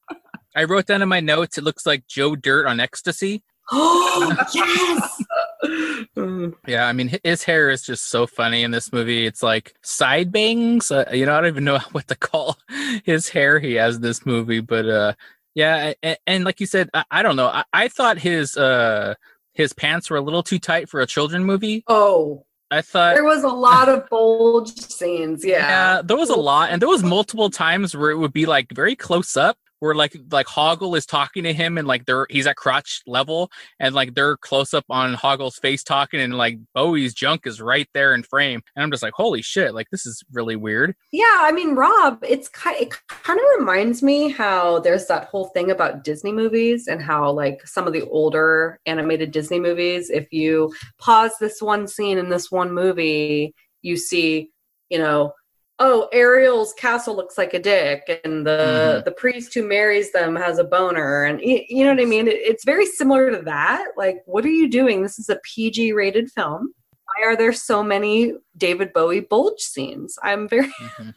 I 0.55 0.65
wrote 0.65 0.87
down 0.87 1.01
in 1.01 1.09
my 1.09 1.21
notes 1.21 1.57
it 1.57 1.65
looks 1.65 1.87
like 1.87 2.07
joe 2.07 2.37
dirt 2.37 2.67
on 2.67 2.79
ecstasy. 2.79 3.43
Oh 3.73 4.37
yes! 4.55 5.23
Yeah 6.67 6.87
i 6.87 6.93
mean 6.93 7.19
his 7.25 7.43
hair 7.45 7.71
is 7.71 7.83
just 7.83 8.09
so 8.11 8.27
funny 8.27 8.63
in 8.63 8.71
this 8.71 8.93
movie. 8.93 9.27
It's 9.27 9.43
like 9.43 9.75
side 9.83 10.31
bangs 10.31 10.91
uh, 10.93 11.07
you 11.13 11.25
know 11.27 11.33
i 11.37 11.41
don't 11.41 11.49
even 11.49 11.65
know 11.65 11.79
what 11.93 12.07
to 12.09 12.15
call 12.15 12.59
his 13.05 13.29
hair 13.31 13.59
he 13.59 13.75
has 13.75 13.97
in 13.97 14.03
this 14.03 14.25
movie 14.27 14.61
but 14.61 14.87
uh 14.89 15.13
yeah 15.57 15.95
and, 16.05 16.19
and 16.29 16.45
like 16.45 16.61
you 16.61 16.67
said 16.67 16.89
I, 16.95 17.05
I 17.11 17.23
don't 17.25 17.35
know 17.35 17.49
I, 17.49 17.65
I 17.73 17.89
thought 17.89 18.19
his 18.19 18.57
uh 18.57 19.15
his 19.55 19.73
pants 19.73 20.09
were 20.09 20.19
a 20.19 20.21
little 20.21 20.45
too 20.45 20.61
tight 20.61 20.89
for 20.89 21.01
a 21.01 21.07
children 21.07 21.45
movie 21.45 21.83
Oh, 21.89 22.45
i 22.71 22.81
thought 22.83 23.15
there 23.17 23.25
was 23.25 23.43
a 23.43 23.49
lot 23.49 23.89
of 23.89 24.09
bulge 24.09 24.73
scenes. 24.77 25.45
Yeah. 25.45 25.57
Yeah, 25.97 26.03
there 26.03 26.17
was 26.17 26.31
a 26.31 26.37
lot, 26.37 26.71
and 26.71 26.81
there 26.81 26.89
was 26.89 27.03
multiple 27.03 27.51
times 27.51 27.97
where 27.97 28.11
it 28.11 28.19
would 28.19 28.33
be 28.33 28.47
like 28.47 28.73
very 28.73 28.97
close 28.97 29.37
up, 29.37 29.57
where 29.81 29.95
like 29.95 30.17
like 30.31 30.47
Hoggle 30.47 30.97
is 30.97 31.07
talking 31.07 31.45
to 31.45 31.53
him, 31.53 31.79
and 31.79 31.87
like 31.87 32.07
they're 32.07 32.27
he's 32.31 32.47
at 32.47 32.57
crotch 32.57 33.03
level, 33.07 33.51
and 33.79 33.95
like 33.95 34.15
they're 34.15 34.37
close 34.37 34.75
up 34.75 34.85
on 34.91 35.15
Hoggle's 35.15 35.59
face 35.59 35.83
talking, 35.83 36.21
and 36.21 36.37
like 36.37 36.59
Bowie's 36.75 37.15
junk 37.15 37.47
is 37.47 37.61
right 37.61 37.89
there 37.95 38.15
in 38.15 38.23
frame, 38.23 38.63
and 38.75 38.83
I'm 38.83 38.91
just 38.91 39.03
like, 39.03 39.15
holy 39.15 39.43
shit, 39.43 39.75
like 39.75 39.89
this 39.91 40.07
is 40.07 40.23
really 40.33 40.57
weird. 40.57 40.95
Yeah, 41.13 41.25
I 41.41 41.53
mean, 41.53 41.75
Rob, 41.75 42.23
it's 42.27 42.49
kind. 42.49 42.77
It 42.81 42.95
kind 43.09 43.39
of 43.39 43.45
reminds 43.59 44.03
me 44.03 44.31
how 44.31 44.81
there's 44.81 45.07
that 45.07 45.25
whole 45.25 45.47
thing 45.47 45.71
about 45.71 46.05
Disney 46.05 46.33
movies 46.33 46.89
and 46.89 47.03
how 47.03 47.31
like 47.31 47.67
some 47.67 47.87
of 47.87 47.93
the 47.93 48.07
older 48.09 48.81
animated 48.87 49.31
Disney 49.31 49.61
movies, 49.61 50.11
if 50.11 50.33
you 50.33 50.73
pause 50.99 51.33
this 51.41 51.61
one 51.61 51.87
scene 51.87 52.19
in 52.19 52.29
this 52.29 52.51
one 52.51 52.73
movie, 52.73 53.55
you 53.83 53.97
see, 53.97 54.51
you 54.89 54.99
know. 54.99 55.33
Oh, 55.79 56.09
Ariel's 56.11 56.73
castle 56.73 57.15
looks 57.15 57.37
like 57.37 57.53
a 57.53 57.59
dick, 57.59 58.21
and 58.25 58.47
the 58.47 59.01
Mhm. 59.01 59.05
the 59.05 59.11
priest 59.13 59.53
who 59.53 59.63
marries 59.63 60.11
them 60.13 60.35
has 60.35 60.59
a 60.59 60.65
boner, 60.65 61.25
and 61.25 61.39
you 61.43 61.85
know 61.85 61.91
what 61.91 62.01
I 62.01 62.07
mean. 62.07 62.29
It, 62.29 62.37
it's 62.37 62.65
very 62.65 62.87
similar 62.87 63.31
to 63.31 63.43
that. 63.43 63.89
Like, 63.97 64.23
what 64.25 64.45
are 64.47 64.49
you 64.51 64.69
doing? 64.71 65.03
This 65.03 65.19
is 65.19 65.29
a 65.29 65.39
PG 65.45 65.93
rated 65.93 66.31
film. 66.33 66.73
Why 67.05 67.27
are 67.29 67.37
there 67.37 67.53
so 67.53 67.83
many 67.83 68.33
David 68.57 68.93
Bowie 68.95 69.21
bulge 69.21 69.61
scenes? 69.61 70.19
I'm 70.23 70.49
very 70.49 70.73
Mhm. 70.81 71.15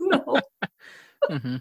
no. 0.00 0.40
hmm 1.28 1.56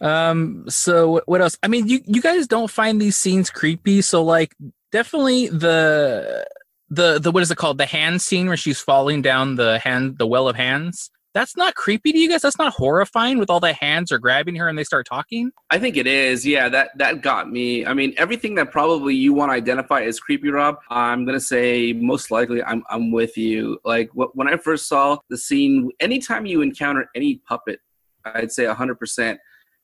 Um. 0.00 0.64
So 0.70 1.10
what- 1.10 1.28
what 1.28 1.40
else? 1.42 1.58
I 1.62 1.68
mean, 1.68 1.86
you 1.86 2.00
you 2.06 2.22
guys 2.22 2.46
don't 2.46 2.70
find 2.70 3.00
these 3.00 3.16
scenes 3.18 3.50
creepy. 3.50 4.00
So 4.02 4.24
like, 4.24 4.54
definitely 4.90 5.48
the 5.48 6.46
the 6.88 7.18
the 7.18 7.30
what 7.30 7.42
is 7.42 7.50
it 7.50 7.58
called? 7.58 7.76
The 7.76 7.84
hand 7.86 8.22
scene 8.22 8.48
where 8.48 8.56
she's 8.56 8.80
falling 8.80 9.20
down 9.20 9.56
the 9.56 9.78
hand, 9.80 10.16
the 10.18 10.26
well 10.26 10.48
of 10.48 10.56
hands. 10.56 11.10
That's 11.34 11.56
not 11.56 11.74
creepy 11.74 12.12
to 12.12 12.18
you 12.18 12.28
guys. 12.28 12.42
That's 12.42 12.58
not 12.58 12.72
horrifying 12.72 13.38
with 13.38 13.50
all 13.50 13.60
the 13.60 13.72
hands 13.72 14.10
are 14.10 14.18
grabbing 14.18 14.56
her 14.56 14.68
and 14.68 14.78
they 14.78 14.84
start 14.84 15.06
talking. 15.06 15.52
I 15.70 15.78
think 15.78 15.96
it 15.96 16.06
is. 16.06 16.46
Yeah, 16.46 16.68
that 16.70 16.90
that 16.96 17.22
got 17.22 17.50
me. 17.50 17.84
I 17.86 17.94
mean, 17.94 18.14
everything 18.16 18.54
that 18.56 18.70
probably 18.70 19.14
you 19.14 19.32
want 19.32 19.50
to 19.50 19.54
identify 19.54 20.02
as 20.02 20.18
creepy, 20.18 20.50
Rob. 20.50 20.76
I'm 20.90 21.24
gonna 21.24 21.40
say 21.40 21.92
most 21.92 22.30
likely 22.30 22.62
I'm 22.62 22.82
I'm 22.88 23.10
with 23.10 23.36
you. 23.36 23.78
Like 23.84 24.10
wh- 24.10 24.34
when 24.34 24.48
I 24.48 24.56
first 24.56 24.88
saw 24.88 25.18
the 25.28 25.36
scene, 25.36 25.90
anytime 26.00 26.46
you 26.46 26.62
encounter 26.62 27.06
any 27.14 27.36
puppet, 27.46 27.80
I'd 28.24 28.52
say 28.52 28.66
100 28.66 28.98
percent 28.98 29.38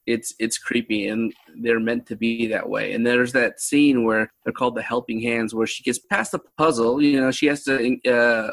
it's 0.07 0.35
it's 0.39 0.59
creepy 0.59 1.09
and 1.09 1.33
they're 1.63 1.81
meant 1.81 2.07
to 2.07 2.17
be 2.17 2.47
that 2.49 2.69
way. 2.69 2.93
And 2.93 3.07
there's 3.07 3.33
that 3.33 3.61
scene 3.61 4.05
where 4.05 4.31
they're 4.45 4.53
called 4.53 4.75
the 4.75 4.83
helping 4.83 5.21
hands, 5.21 5.55
where 5.55 5.67
she 5.67 5.83
gets 5.83 5.99
past 5.99 6.33
the 6.33 6.41
puzzle. 6.59 7.01
You 7.03 7.21
know, 7.21 7.31
she 7.31 7.47
has 7.47 7.65
to 7.65 7.99
uh, 8.11 8.53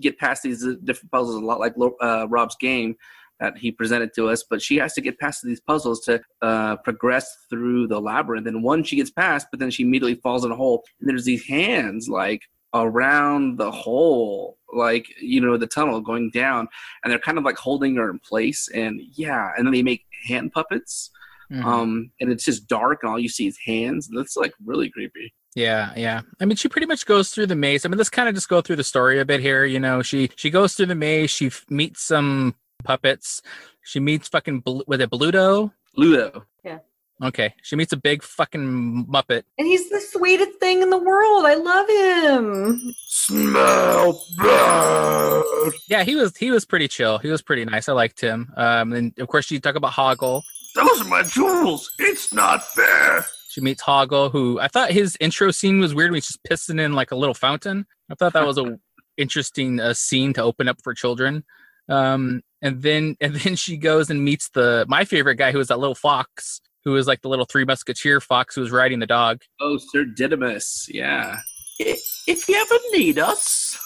get 0.00 0.18
past 0.18 0.42
these 0.42 0.66
different 0.84 1.10
puzzles, 1.10 1.36
a 1.36 1.44
lot 1.44 1.60
like 1.60 1.74
uh, 2.00 2.26
Rob's 2.28 2.56
game 2.56 2.96
that 3.40 3.56
he 3.56 3.70
presented 3.70 4.12
to 4.14 4.28
us. 4.28 4.44
But 4.48 4.60
she 4.60 4.76
has 4.76 4.94
to 4.94 5.00
get 5.00 5.18
past 5.18 5.42
these 5.44 5.60
puzzles 5.60 6.00
to 6.06 6.20
uh, 6.42 6.76
progress 6.76 7.46
through 7.48 7.86
the 7.86 8.00
labyrinth. 8.00 8.46
And 8.46 8.62
one 8.62 8.82
she 8.84 8.96
gets 8.96 9.10
past, 9.10 9.46
but 9.50 9.60
then 9.60 9.70
she 9.70 9.84
immediately 9.84 10.16
falls 10.16 10.44
in 10.44 10.50
a 10.50 10.56
hole. 10.56 10.84
And 11.00 11.08
there's 11.08 11.24
these 11.24 11.46
hands 11.46 12.08
like 12.08 12.42
around 12.74 13.56
the 13.56 13.70
hole 13.70 14.58
like 14.74 15.06
you 15.22 15.40
know 15.40 15.56
the 15.56 15.66
tunnel 15.66 16.02
going 16.02 16.28
down 16.30 16.68
and 17.02 17.10
they're 17.10 17.18
kind 17.18 17.38
of 17.38 17.44
like 17.44 17.56
holding 17.56 17.96
her 17.96 18.10
in 18.10 18.18
place 18.18 18.68
and 18.74 19.00
yeah 19.14 19.52
and 19.56 19.66
then 19.66 19.72
they 19.72 19.82
make 19.82 20.04
hand 20.26 20.52
puppets 20.52 21.10
Mhm. 21.50 21.64
um 21.64 22.10
and 22.20 22.30
it's 22.30 22.44
just 22.44 22.68
dark 22.68 22.98
and 23.02 23.10
all 23.10 23.18
you 23.18 23.30
see 23.30 23.46
is 23.46 23.56
hands 23.64 24.06
that's 24.14 24.36
like 24.36 24.52
really 24.62 24.90
creepy 24.90 25.32
Yeah, 25.58 25.92
yeah. 25.96 26.20
I 26.40 26.44
mean, 26.44 26.54
she 26.56 26.68
pretty 26.68 26.86
much 26.86 27.04
goes 27.04 27.30
through 27.30 27.46
the 27.46 27.56
maze. 27.56 27.84
I 27.84 27.88
mean, 27.88 27.98
let's 27.98 28.10
kind 28.10 28.28
of 28.28 28.34
just 28.36 28.48
go 28.48 28.60
through 28.60 28.76
the 28.76 28.84
story 28.84 29.18
a 29.18 29.24
bit 29.24 29.40
here. 29.40 29.64
You 29.64 29.80
know, 29.80 30.02
she 30.02 30.30
she 30.36 30.50
goes 30.50 30.74
through 30.74 30.86
the 30.86 30.94
maze. 30.94 31.30
She 31.30 31.46
f- 31.48 31.64
meets 31.68 32.00
some 32.02 32.54
puppets. 32.84 33.42
She 33.82 33.98
meets 33.98 34.28
fucking 34.28 34.60
Bl- 34.60 34.82
with 34.86 35.00
a 35.00 35.08
Bluto. 35.08 35.72
ludo 35.96 36.44
Yeah. 36.64 36.78
Okay, 37.20 37.54
she 37.64 37.74
meets 37.74 37.92
a 37.92 37.96
big 37.96 38.22
fucking 38.22 39.06
muppet. 39.10 39.42
And 39.58 39.66
he's 39.66 39.90
the 39.90 40.00
sweetest 40.00 40.60
thing 40.60 40.80
in 40.82 40.90
the 40.90 40.98
world. 40.98 41.44
I 41.44 41.54
love 41.54 41.88
him. 41.88 42.94
Smell 43.08 44.22
bad. 44.38 45.72
Yeah, 45.88 46.04
he 46.04 46.14
was 46.14 46.36
he 46.36 46.52
was 46.52 46.64
pretty 46.64 46.86
chill. 46.86 47.18
He 47.18 47.28
was 47.30 47.42
pretty 47.42 47.64
nice. 47.64 47.88
I 47.88 47.94
liked 47.94 48.20
him. 48.20 48.52
Um, 48.56 48.92
and 48.92 49.18
of 49.18 49.26
course, 49.26 49.46
she 49.46 49.58
talk 49.58 49.74
about 49.74 49.92
Hoggle. 49.94 50.42
Those 50.76 51.00
are 51.00 51.04
my 51.08 51.24
jewels. 51.24 51.90
It's 51.98 52.32
not 52.32 52.62
fair. 52.62 53.26
She 53.58 53.64
meets 53.64 53.82
Hoggle, 53.82 54.30
who 54.30 54.60
I 54.60 54.68
thought 54.68 54.92
his 54.92 55.16
intro 55.18 55.50
scene 55.50 55.80
was 55.80 55.92
weird 55.92 56.12
when 56.12 56.18
he's 56.18 56.28
just 56.28 56.44
pissing 56.44 56.80
in 56.80 56.92
like 56.92 57.10
a 57.10 57.16
little 57.16 57.34
fountain. 57.34 57.86
I 58.08 58.14
thought 58.14 58.32
that 58.34 58.46
was 58.46 58.56
a 58.56 58.78
interesting 59.16 59.80
uh, 59.80 59.94
scene 59.94 60.32
to 60.34 60.44
open 60.44 60.68
up 60.68 60.76
for 60.84 60.94
children. 60.94 61.42
Um, 61.88 62.42
and 62.62 62.80
then 62.82 63.16
and 63.20 63.34
then 63.34 63.56
she 63.56 63.76
goes 63.76 64.10
and 64.10 64.24
meets 64.24 64.48
the 64.50 64.86
my 64.86 65.04
favorite 65.04 65.34
guy, 65.34 65.50
who 65.50 65.58
was 65.58 65.66
that 65.68 65.80
little 65.80 65.96
fox, 65.96 66.60
who 66.84 66.92
was 66.92 67.08
like 67.08 67.22
the 67.22 67.28
little 67.28 67.46
three 67.46 67.64
musketeer 67.64 68.20
fox 68.20 68.54
who 68.54 68.60
was 68.60 68.70
riding 68.70 69.00
the 69.00 69.08
dog. 69.08 69.42
Oh, 69.60 69.76
Sir 69.76 70.04
Didymus. 70.04 70.86
Yeah. 70.88 71.40
If 71.80 72.48
you 72.48 72.54
ever 72.54 72.76
need 72.92 73.18
us. 73.18 73.76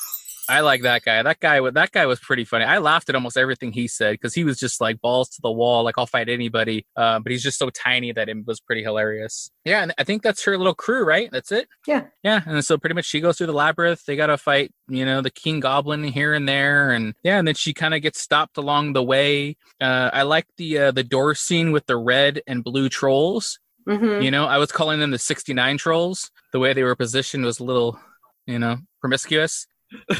I 0.52 0.60
like 0.60 0.82
that 0.82 1.02
guy. 1.02 1.22
That 1.22 1.40
guy, 1.40 1.70
that 1.70 1.92
guy 1.92 2.06
was 2.06 2.20
pretty 2.20 2.44
funny. 2.44 2.64
I 2.64 2.78
laughed 2.78 3.08
at 3.08 3.14
almost 3.14 3.36
everything 3.36 3.72
he 3.72 3.88
said 3.88 4.12
because 4.12 4.34
he 4.34 4.44
was 4.44 4.58
just 4.58 4.80
like 4.80 5.00
balls 5.00 5.28
to 5.30 5.40
the 5.42 5.50
wall, 5.50 5.82
like 5.82 5.96
I'll 5.96 6.06
fight 6.06 6.28
anybody. 6.28 6.84
Uh, 6.94 7.18
but 7.20 7.32
he's 7.32 7.42
just 7.42 7.58
so 7.58 7.70
tiny 7.70 8.12
that 8.12 8.28
it 8.28 8.36
was 8.46 8.60
pretty 8.60 8.82
hilarious. 8.82 9.50
Yeah, 9.64 9.82
and 9.82 9.94
I 9.98 10.04
think 10.04 10.22
that's 10.22 10.44
her 10.44 10.58
little 10.58 10.74
crew, 10.74 11.04
right? 11.04 11.30
That's 11.32 11.50
it. 11.52 11.68
Yeah. 11.86 12.04
yeah. 12.22 12.42
And 12.46 12.64
so 12.64 12.76
pretty 12.76 12.94
much 12.94 13.06
she 13.06 13.20
goes 13.20 13.38
through 13.38 13.46
the 13.46 13.52
labyrinth. 13.52 14.04
They 14.04 14.14
got 14.16 14.26
to 14.26 14.36
fight, 14.36 14.72
you 14.88 15.04
know, 15.04 15.22
the 15.22 15.30
king 15.30 15.60
goblin 15.60 16.04
here 16.04 16.34
and 16.34 16.48
there, 16.48 16.90
and 16.90 17.14
yeah, 17.22 17.38
and 17.38 17.48
then 17.48 17.54
she 17.54 17.72
kind 17.72 17.94
of 17.94 18.02
gets 18.02 18.20
stopped 18.20 18.58
along 18.58 18.92
the 18.92 19.02
way. 19.02 19.56
Uh, 19.80 20.10
I 20.12 20.22
like 20.22 20.46
the 20.58 20.78
uh, 20.78 20.90
the 20.90 21.04
door 21.04 21.34
scene 21.34 21.72
with 21.72 21.86
the 21.86 21.96
red 21.96 22.42
and 22.46 22.62
blue 22.62 22.88
trolls. 22.88 23.58
hmm 23.86 24.20
You 24.20 24.30
know, 24.30 24.44
I 24.44 24.58
was 24.58 24.70
calling 24.70 25.00
them 25.00 25.12
the 25.12 25.18
sixty 25.18 25.54
nine 25.54 25.78
trolls. 25.78 26.30
The 26.52 26.58
way 26.58 26.72
they 26.74 26.82
were 26.82 26.96
positioned 26.96 27.44
was 27.44 27.58
a 27.58 27.64
little, 27.64 27.98
you 28.46 28.58
know, 28.58 28.78
promiscuous. 29.00 29.66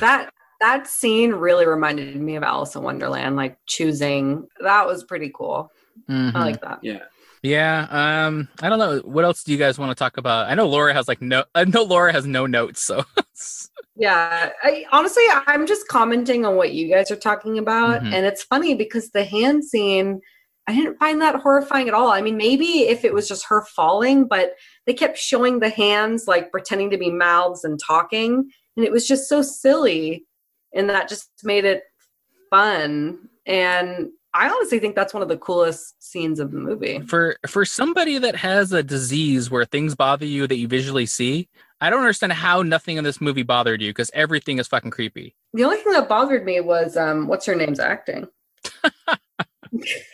That 0.01 0.33
that 0.61 0.87
scene 0.87 1.33
really 1.33 1.67
reminded 1.67 2.15
me 2.17 2.37
of 2.37 2.43
Alice 2.43 2.75
in 2.77 2.83
Wonderland, 2.83 3.37
like 3.37 3.59
choosing. 3.67 4.47
That 4.61 4.87
was 4.87 5.03
pretty 5.05 5.31
cool. 5.35 5.71
Mhm. 6.09 6.35
I 6.35 6.41
like 6.45 6.61
that. 6.63 6.79
Yeah. 6.83 7.01
Yeah, 7.45 7.89
um, 7.91 8.49
I 8.61 8.69
don't 8.69 8.79
know. 8.79 9.01
What 9.01 9.25
else 9.25 9.43
do 9.43 9.51
you 9.51 9.59
guys 9.59 9.77
want 9.77 9.91
to 9.91 9.97
talk 9.97 10.17
about? 10.17 10.49
I 10.49 10.55
know 10.55 10.69
Laura 10.69 10.95
has 10.95 11.09
like 11.09 11.21
no. 11.21 11.43
I 11.57 11.65
know 11.65 11.83
Laura 11.83 12.13
has 12.13 12.25
no 12.25 12.47
notes. 12.47 12.81
So 12.83 13.05
Yeah, 13.97 14.51
I, 14.63 14.85
honestly, 14.93 15.25
I'm 15.47 15.67
just 15.67 15.87
commenting 15.89 16.47
on 16.47 16.57
what 16.57 16.73
you 16.73 16.89
guys 16.89 17.11
are 17.11 17.17
talking 17.17 17.59
about, 17.59 18.01
Mhm. 18.03 18.13
and 18.15 18.27
it's 18.27 18.43
funny 18.45 18.75
because 18.75 19.11
the 19.11 19.25
hand 19.25 19.65
scene, 19.65 20.21
I 20.67 20.75
didn't 20.75 20.99
find 20.99 21.21
that 21.21 21.37
horrifying 21.37 21.89
at 21.89 21.95
all. 21.95 22.09
I 22.11 22.23
mean, 22.23 22.37
maybe 22.37 22.85
if 22.89 23.05
it 23.05 23.13
was 23.13 23.29
just 23.29 23.47
her 23.49 23.63
falling, 23.77 24.27
but 24.29 24.53
they 24.87 24.95
kept 24.95 25.19
showing 25.19 25.59
the 25.59 25.69
hands 25.69 26.27
like 26.27 26.51
pretending 26.53 26.91
to 26.91 26.97
be 26.99 27.11
mouths 27.11 27.65
and 27.65 27.79
talking, 27.85 28.51
and 28.77 28.85
it 28.85 28.93
was 28.93 29.07
just 29.07 29.29
so 29.29 29.43
silly, 29.43 30.27
and 30.75 30.89
that 30.89 31.09
just 31.09 31.31
made 31.43 31.65
it 31.65 31.85
fun. 32.51 33.29
And 33.47 34.11
I 34.35 34.49
honestly 34.49 34.79
think 34.79 34.95
that's 34.95 35.13
one 35.13 35.23
of 35.23 35.29
the 35.29 35.37
coolest 35.37 36.03
scenes 36.03 36.41
of 36.41 36.53
the 36.53 36.59
movie. 36.59 37.01
for 37.01 37.37
for 37.47 37.65
somebody 37.65 38.19
that 38.19 38.37
has 38.37 38.73
a 38.73 38.83
disease 38.83 39.51
where 39.51 39.65
things 39.65 39.95
bother 39.95 40.27
you 40.27 40.47
that 40.47 40.57
you 40.57 40.69
visually 40.69 41.07
see, 41.07 41.49
I 41.81 41.91
don't 41.91 42.01
understand 42.01 42.33
how 42.33 42.63
nothing 42.63 42.97
in 42.97 43.05
this 43.05 43.21
movie 43.21 43.43
bothered 43.43 43.83
you 43.83 43.91
because 43.91 44.11
everything 44.15 44.59
is 44.59 44.69
fucking 44.69 44.91
creepy. 44.91 45.35
The 45.53 45.65
only 45.65 45.79
thing 45.79 45.93
that 45.93 46.09
bothered 46.09 46.45
me 46.45 46.61
was 46.61 46.97
um, 46.97 47.27
what's 47.27 47.45
her 47.47 47.55
name's 47.55 47.81
acting. 47.81 48.29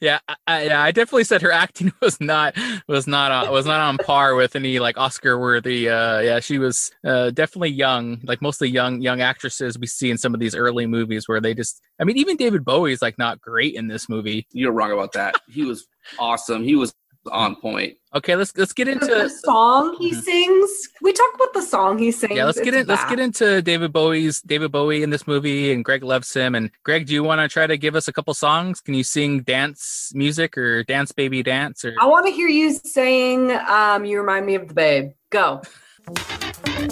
yeah, 0.00 0.18
I, 0.46 0.64
yeah, 0.64 0.82
I 0.82 0.90
definitely 0.90 1.24
said 1.24 1.42
her 1.42 1.52
acting 1.52 1.92
was 2.00 2.20
not 2.20 2.56
was 2.88 3.06
not 3.06 3.30
on, 3.32 3.52
was 3.52 3.66
not 3.66 3.80
on 3.80 3.98
par 3.98 4.34
with 4.34 4.56
any 4.56 4.78
like 4.78 4.98
Oscar 4.98 5.38
worthy. 5.38 5.88
Uh, 5.88 6.20
yeah, 6.20 6.40
she 6.40 6.58
was 6.58 6.90
uh, 7.04 7.30
definitely 7.30 7.70
young, 7.70 8.20
like 8.24 8.42
mostly 8.42 8.68
young 8.68 9.00
young 9.00 9.20
actresses 9.20 9.78
we 9.78 9.86
see 9.86 10.10
in 10.10 10.18
some 10.18 10.34
of 10.34 10.40
these 10.40 10.54
early 10.54 10.86
movies 10.86 11.28
where 11.28 11.40
they 11.40 11.54
just. 11.54 11.80
I 12.00 12.04
mean, 12.04 12.16
even 12.16 12.36
David 12.36 12.64
Bowie's 12.64 13.02
like 13.02 13.18
not 13.18 13.40
great 13.40 13.74
in 13.74 13.88
this 13.88 14.08
movie. 14.08 14.46
You're 14.52 14.72
wrong 14.72 14.92
about 14.92 15.12
that. 15.12 15.36
He 15.48 15.64
was 15.64 15.86
awesome. 16.18 16.64
He 16.64 16.76
was 16.76 16.94
on 17.30 17.56
point. 17.56 17.96
Okay, 18.16 18.36
let's 18.36 18.56
let's 18.56 18.72
get 18.72 18.86
into 18.86 19.06
the 19.06 19.28
song 19.28 19.96
he 19.98 20.12
Mhm. 20.12 20.22
sings. 20.22 20.88
Can 20.96 21.02
we 21.02 21.12
talk 21.12 21.34
about 21.34 21.52
the 21.52 21.62
song 21.62 21.98
he 21.98 22.12
sings. 22.12 22.36
yeah 22.36 22.44
let's 22.44 22.60
get 22.60 22.72
in 22.72 22.86
let's 22.86 23.04
get 23.06 23.18
into 23.18 23.60
David 23.60 23.92
Bowie's 23.92 24.40
David 24.42 24.70
Bowie 24.70 25.02
in 25.02 25.10
this 25.10 25.26
movie 25.26 25.72
and 25.72 25.84
Greg 25.84 26.04
loves 26.04 26.32
him 26.32 26.54
and 26.54 26.70
Greg, 26.84 27.06
do 27.06 27.12
you 27.12 27.24
want 27.24 27.40
to 27.40 27.48
try 27.48 27.66
to 27.66 27.76
give 27.76 27.96
us 27.96 28.06
a 28.06 28.12
couple 28.12 28.32
songs? 28.32 28.80
Can 28.80 28.94
you 28.94 29.02
sing 29.02 29.40
dance 29.40 30.12
magic 30.14 30.56
or 30.56 30.84
dance 30.84 31.10
baby 31.10 31.42
dance 31.42 31.84
or 31.84 31.94
I 32.00 32.06
want 32.06 32.26
to 32.26 32.32
hear 32.32 32.46
you 32.48 32.72
saying, 32.84 33.50
um, 33.68 34.04
"You 34.04 34.20
remind 34.20 34.46
me 34.46 34.54
of 34.54 34.68
the 34.68 34.74
babe." 34.74 35.10
Go. 35.30 35.62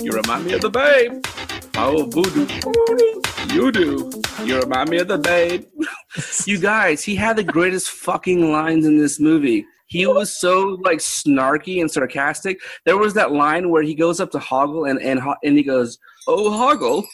You 0.02 0.10
remind 0.10 0.46
me 0.46 0.54
of 0.54 0.62
the 0.62 0.70
babe. 0.70 1.24
Oh, 1.76 2.06
voodoo. 2.06 2.46
You 3.54 3.70
do. 3.70 4.10
You 4.44 4.60
remind 4.60 4.90
me 4.90 4.98
of 4.98 5.08
the 5.08 5.18
babe. 5.18 5.66
you 6.46 6.58
guys, 6.58 7.04
he 7.04 7.14
had 7.14 7.36
the 7.36 7.44
greatest 7.44 7.90
fucking 7.90 8.50
lines 8.50 8.84
in 8.86 8.98
this 8.98 9.20
movie. 9.20 9.64
He 9.92 10.06
was 10.06 10.32
so 10.32 10.78
like 10.80 11.00
snarky 11.00 11.82
and 11.82 11.90
sarcastic. 11.90 12.62
There 12.86 12.96
was 12.96 13.12
that 13.12 13.32
line 13.32 13.68
where 13.68 13.82
he 13.82 13.94
goes 13.94 14.20
up 14.20 14.30
to 14.30 14.38
Hoggle 14.38 14.88
and 14.88 14.98
and 15.02 15.20
and 15.44 15.54
he 15.54 15.62
goes, 15.62 15.98
"Oh 16.26 16.50
Hoggle, 16.50 17.04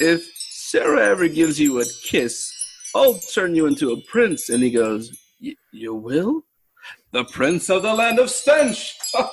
if 0.00 0.28
Sarah 0.34 1.06
ever 1.06 1.28
gives 1.28 1.60
you 1.60 1.80
a 1.80 1.84
kiss, 2.02 2.52
I'll 2.96 3.20
turn 3.32 3.54
you 3.54 3.66
into 3.66 3.92
a 3.92 4.00
prince." 4.10 4.48
And 4.48 4.60
he 4.60 4.72
goes, 4.72 5.16
"You 5.70 5.94
will?" 5.94 6.42
The 7.12 7.26
prince 7.26 7.70
of 7.70 7.82
the 7.82 7.94
land 7.94 8.18
of 8.18 8.28
stench. 8.28 8.96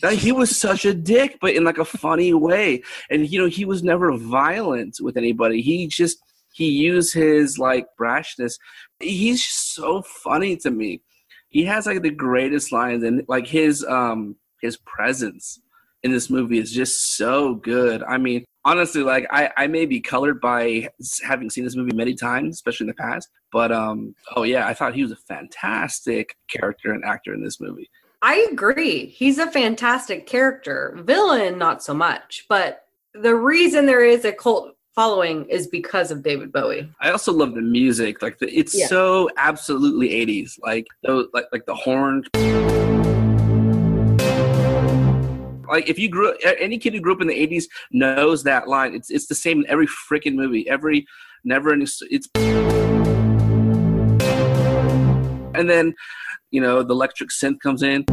That 0.00 0.12
he 0.12 0.30
was 0.30 0.56
such 0.56 0.84
a 0.84 0.94
dick, 0.94 1.38
but 1.40 1.54
in 1.54 1.64
like 1.64 1.78
a 1.78 1.84
funny 1.84 2.32
way. 2.32 2.84
And 3.10 3.28
you 3.28 3.40
know, 3.40 3.48
he 3.48 3.64
was 3.64 3.82
never 3.82 4.16
violent 4.16 4.98
with 5.00 5.16
anybody. 5.16 5.60
He 5.60 5.88
just 5.88 6.18
he 6.52 6.68
used 6.70 7.14
his 7.14 7.58
like 7.58 7.86
brashness. 8.00 8.60
He's 9.00 9.42
just 9.44 9.74
so 9.74 10.02
funny 10.02 10.56
to 10.58 10.70
me. 10.70 11.02
He 11.50 11.64
has 11.64 11.86
like 11.86 12.02
the 12.02 12.10
greatest 12.10 12.72
lines, 12.72 13.02
and 13.04 13.24
like 13.28 13.46
his 13.46 13.84
um 13.84 14.36
his 14.60 14.76
presence 14.78 15.60
in 16.02 16.12
this 16.12 16.30
movie 16.30 16.58
is 16.58 16.72
just 16.72 17.16
so 17.16 17.54
good. 17.54 18.02
I 18.02 18.18
mean, 18.18 18.44
honestly, 18.64 19.02
like 19.02 19.26
I 19.30 19.50
I 19.56 19.66
may 19.66 19.86
be 19.86 20.00
colored 20.00 20.40
by 20.40 20.88
having 21.26 21.50
seen 21.50 21.64
this 21.64 21.76
movie 21.76 21.94
many 21.94 22.14
times, 22.14 22.56
especially 22.56 22.84
in 22.84 22.88
the 22.88 22.94
past. 22.94 23.28
But 23.52 23.72
um 23.72 24.14
oh 24.36 24.42
yeah, 24.42 24.66
I 24.66 24.74
thought 24.74 24.94
he 24.94 25.02
was 25.02 25.12
a 25.12 25.16
fantastic 25.16 26.36
character 26.48 26.92
and 26.92 27.04
actor 27.04 27.34
in 27.34 27.42
this 27.42 27.60
movie. 27.60 27.90
I 28.20 28.48
agree. 28.50 29.06
He's 29.06 29.38
a 29.38 29.50
fantastic 29.50 30.26
character. 30.26 30.98
Villain, 31.02 31.56
not 31.56 31.82
so 31.82 31.94
much. 31.94 32.46
But 32.48 32.84
the 33.14 33.34
reason 33.34 33.86
there 33.86 34.04
is 34.04 34.24
a 34.24 34.32
cult 34.32 34.74
following 35.02 35.44
is 35.48 35.68
because 35.68 36.10
of 36.10 36.24
David 36.24 36.50
Bowie. 36.50 36.90
I 37.00 37.10
also 37.12 37.32
love 37.32 37.54
the 37.54 37.60
music. 37.60 38.20
Like 38.20 38.40
the, 38.40 38.48
it's 38.52 38.76
Yeah. 38.76 38.88
so 38.88 39.30
absolutely 39.36 40.08
80s. 40.08 40.58
Like 40.60 40.88
those 41.04 41.28
like 41.32 41.44
like 41.52 41.66
the 41.66 41.74
horn. 41.76 42.24
Like 45.68 45.88
if 45.88 46.00
you 46.00 46.08
grew 46.08 46.34
any 46.58 46.78
kid 46.78 46.94
who 46.94 47.00
grew 47.00 47.12
up 47.12 47.20
in 47.20 47.28
the 47.28 47.46
80s 47.46 47.66
knows 47.92 48.42
that 48.42 48.66
line. 48.66 48.92
It's 48.92 49.08
it's 49.08 49.28
the 49.28 49.36
same 49.36 49.60
in 49.60 49.66
every 49.70 49.86
freaking 49.86 50.34
movie. 50.34 50.68
Every 50.68 51.06
never 51.44 51.72
s- 51.80 52.02
it's 52.10 52.26
and 55.54 55.70
then 55.70 55.94
you 56.50 56.60
know 56.60 56.82
the 56.82 56.92
electric 56.92 57.30
synth 57.30 57.60
comes 57.60 57.84
in. 57.84 58.04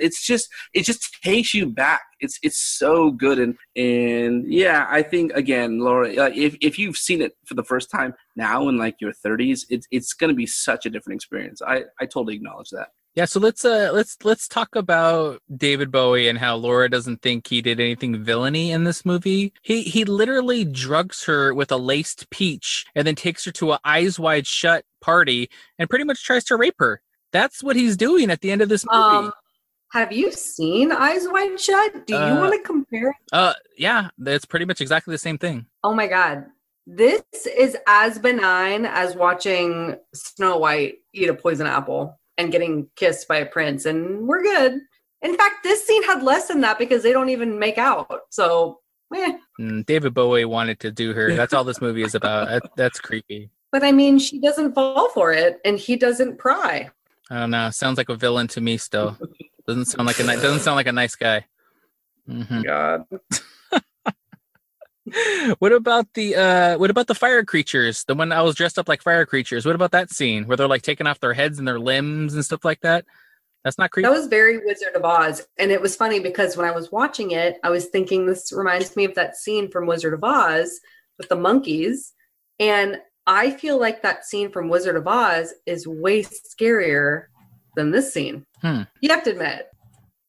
It's 0.00 0.24
just 0.24 0.48
it 0.74 0.84
just 0.84 1.22
takes 1.22 1.54
you 1.54 1.66
back. 1.66 2.02
It's 2.20 2.38
it's 2.42 2.58
so 2.58 3.10
good 3.10 3.38
and 3.38 3.56
and 3.76 4.52
yeah, 4.52 4.86
I 4.88 5.02
think 5.02 5.32
again, 5.32 5.78
Laura, 5.80 6.08
uh, 6.16 6.30
if 6.34 6.56
if 6.60 6.78
you've 6.78 6.96
seen 6.96 7.22
it 7.22 7.36
for 7.44 7.54
the 7.54 7.64
first 7.64 7.90
time 7.90 8.14
now 8.36 8.68
in 8.68 8.76
like 8.76 8.96
your 9.00 9.12
30s, 9.12 9.60
it's 9.70 9.86
it's 9.90 10.12
going 10.12 10.28
to 10.28 10.36
be 10.36 10.46
such 10.46 10.86
a 10.86 10.90
different 10.90 11.18
experience. 11.18 11.62
I 11.62 11.84
I 12.00 12.06
totally 12.06 12.34
acknowledge 12.36 12.70
that. 12.70 12.88
Yeah, 13.18 13.24
so 13.24 13.40
let's 13.40 13.64
uh 13.64 13.90
let's 13.92 14.16
let's 14.22 14.46
talk 14.46 14.76
about 14.76 15.42
David 15.56 15.90
Bowie 15.90 16.28
and 16.28 16.38
how 16.38 16.54
Laura 16.54 16.88
doesn't 16.88 17.20
think 17.20 17.48
he 17.48 17.60
did 17.60 17.80
anything 17.80 18.22
villainy 18.22 18.70
in 18.70 18.84
this 18.84 19.04
movie. 19.04 19.52
He 19.62 19.82
he 19.82 20.04
literally 20.04 20.64
drugs 20.64 21.24
her 21.24 21.52
with 21.52 21.72
a 21.72 21.76
laced 21.76 22.30
peach 22.30 22.86
and 22.94 23.08
then 23.08 23.16
takes 23.16 23.44
her 23.44 23.50
to 23.50 23.72
a 23.72 23.80
eyes 23.84 24.20
wide 24.20 24.46
shut 24.46 24.84
party 25.00 25.50
and 25.80 25.90
pretty 25.90 26.04
much 26.04 26.22
tries 26.22 26.44
to 26.44 26.56
rape 26.56 26.76
her. 26.78 27.00
That's 27.32 27.60
what 27.60 27.74
he's 27.74 27.96
doing 27.96 28.30
at 28.30 28.40
the 28.40 28.52
end 28.52 28.62
of 28.62 28.68
this 28.68 28.86
movie. 28.88 29.16
Um, 29.16 29.32
have 29.92 30.12
you 30.12 30.30
seen 30.32 30.92
Eyes 30.92 31.26
Wide 31.28 31.58
Shut? 31.60 32.06
Do 32.06 32.14
you 32.14 32.18
Uh, 32.20 32.40
want 32.40 32.52
to 32.52 32.60
compare? 32.60 33.16
uh 33.32 33.54
yeah, 33.76 34.08
it's 34.26 34.44
pretty 34.44 34.64
much 34.64 34.80
exactly 34.80 35.12
the 35.12 35.18
same 35.18 35.38
thing. 35.38 35.66
Oh 35.84 35.94
my 35.94 36.06
God. 36.06 36.46
This 36.86 37.22
is 37.56 37.76
as 37.86 38.18
benign 38.18 38.86
as 38.86 39.14
watching 39.14 39.96
Snow 40.14 40.56
White 40.58 40.96
eat 41.12 41.28
a 41.28 41.34
poison 41.34 41.66
apple 41.66 42.18
and 42.38 42.50
getting 42.50 42.88
kissed 42.96 43.28
by 43.28 43.36
a 43.38 43.46
prince, 43.46 43.84
and 43.84 44.26
we're 44.26 44.42
good. 44.42 44.80
In 45.20 45.36
fact, 45.36 45.56
this 45.64 45.84
scene 45.86 46.02
had 46.04 46.22
less 46.22 46.48
than 46.48 46.60
that 46.62 46.78
because 46.78 47.02
they 47.02 47.12
don't 47.12 47.28
even 47.28 47.58
make 47.58 47.76
out. 47.76 48.20
So, 48.30 48.78
eh. 49.14 49.36
David 49.84 50.14
Bowie 50.14 50.44
wanted 50.46 50.78
to 50.80 50.90
do 50.92 51.12
her. 51.12 51.34
That's 51.34 51.52
all 51.52 51.64
this 51.64 51.80
movie 51.80 52.02
is 52.04 52.14
about. 52.14 52.48
That, 52.48 52.70
that's 52.76 53.00
creepy. 53.00 53.50
But 53.72 53.82
I 53.84 53.92
mean, 53.92 54.18
she 54.18 54.38
doesn't 54.40 54.74
fall 54.74 55.10
for 55.10 55.32
it, 55.32 55.60
and 55.66 55.76
he 55.78 55.96
doesn't 55.96 56.38
pry. 56.38 56.88
I 57.30 57.40
don't 57.40 57.50
know. 57.50 57.68
Sounds 57.70 57.98
like 57.98 58.08
a 58.08 58.14
villain 58.16 58.46
to 58.48 58.60
me. 58.62 58.78
Still 58.78 59.18
doesn't 59.68 59.84
sound 59.84 60.06
like 60.06 60.18
a 60.18 60.22
ni- 60.22 60.40
doesn't 60.40 60.60
sound 60.60 60.76
like 60.76 60.86
a 60.86 60.92
nice 60.92 61.14
guy. 61.14 61.44
Mhm. 62.26 62.64
God. 62.64 63.04
what 65.58 65.72
about 65.72 66.06
the 66.14 66.34
uh 66.36 66.78
what 66.78 66.90
about 66.90 67.06
the 67.06 67.14
fire 67.14 67.44
creatures? 67.44 68.04
The 68.04 68.14
one 68.14 68.32
I 68.32 68.40
was 68.40 68.54
dressed 68.54 68.78
up 68.78 68.88
like 68.88 69.02
fire 69.02 69.26
creatures. 69.26 69.66
What 69.66 69.74
about 69.74 69.90
that 69.90 70.10
scene 70.10 70.46
where 70.46 70.56
they're 70.56 70.66
like 70.66 70.82
taking 70.82 71.06
off 71.06 71.20
their 71.20 71.34
heads 71.34 71.58
and 71.58 71.68
their 71.68 71.78
limbs 71.78 72.32
and 72.32 72.42
stuff 72.42 72.64
like 72.64 72.80
that? 72.80 73.04
That's 73.62 73.76
not 73.76 73.90
creepy. 73.90 74.08
That 74.08 74.14
was 74.16 74.28
very 74.28 74.58
Wizard 74.64 74.94
of 74.94 75.04
Oz. 75.04 75.46
And 75.58 75.70
it 75.70 75.82
was 75.82 75.94
funny 75.94 76.18
because 76.18 76.56
when 76.56 76.66
I 76.66 76.70
was 76.70 76.90
watching 76.90 77.32
it, 77.32 77.58
I 77.62 77.68
was 77.68 77.86
thinking 77.86 78.24
this 78.24 78.50
reminds 78.52 78.96
me 78.96 79.04
of 79.04 79.14
that 79.16 79.36
scene 79.36 79.70
from 79.70 79.86
Wizard 79.86 80.14
of 80.14 80.24
Oz 80.24 80.80
with 81.18 81.28
the 81.28 81.36
monkeys. 81.36 82.14
And 82.58 83.00
I 83.26 83.50
feel 83.50 83.78
like 83.78 84.00
that 84.00 84.24
scene 84.24 84.50
from 84.50 84.70
Wizard 84.70 84.96
of 84.96 85.06
Oz 85.06 85.52
is 85.66 85.86
way 85.86 86.22
scarier 86.22 87.24
than 87.78 87.90
this 87.92 88.12
scene. 88.12 88.44
Hmm. 88.60 88.82
You 89.00 89.08
have 89.10 89.22
to 89.24 89.30
admit. 89.30 89.68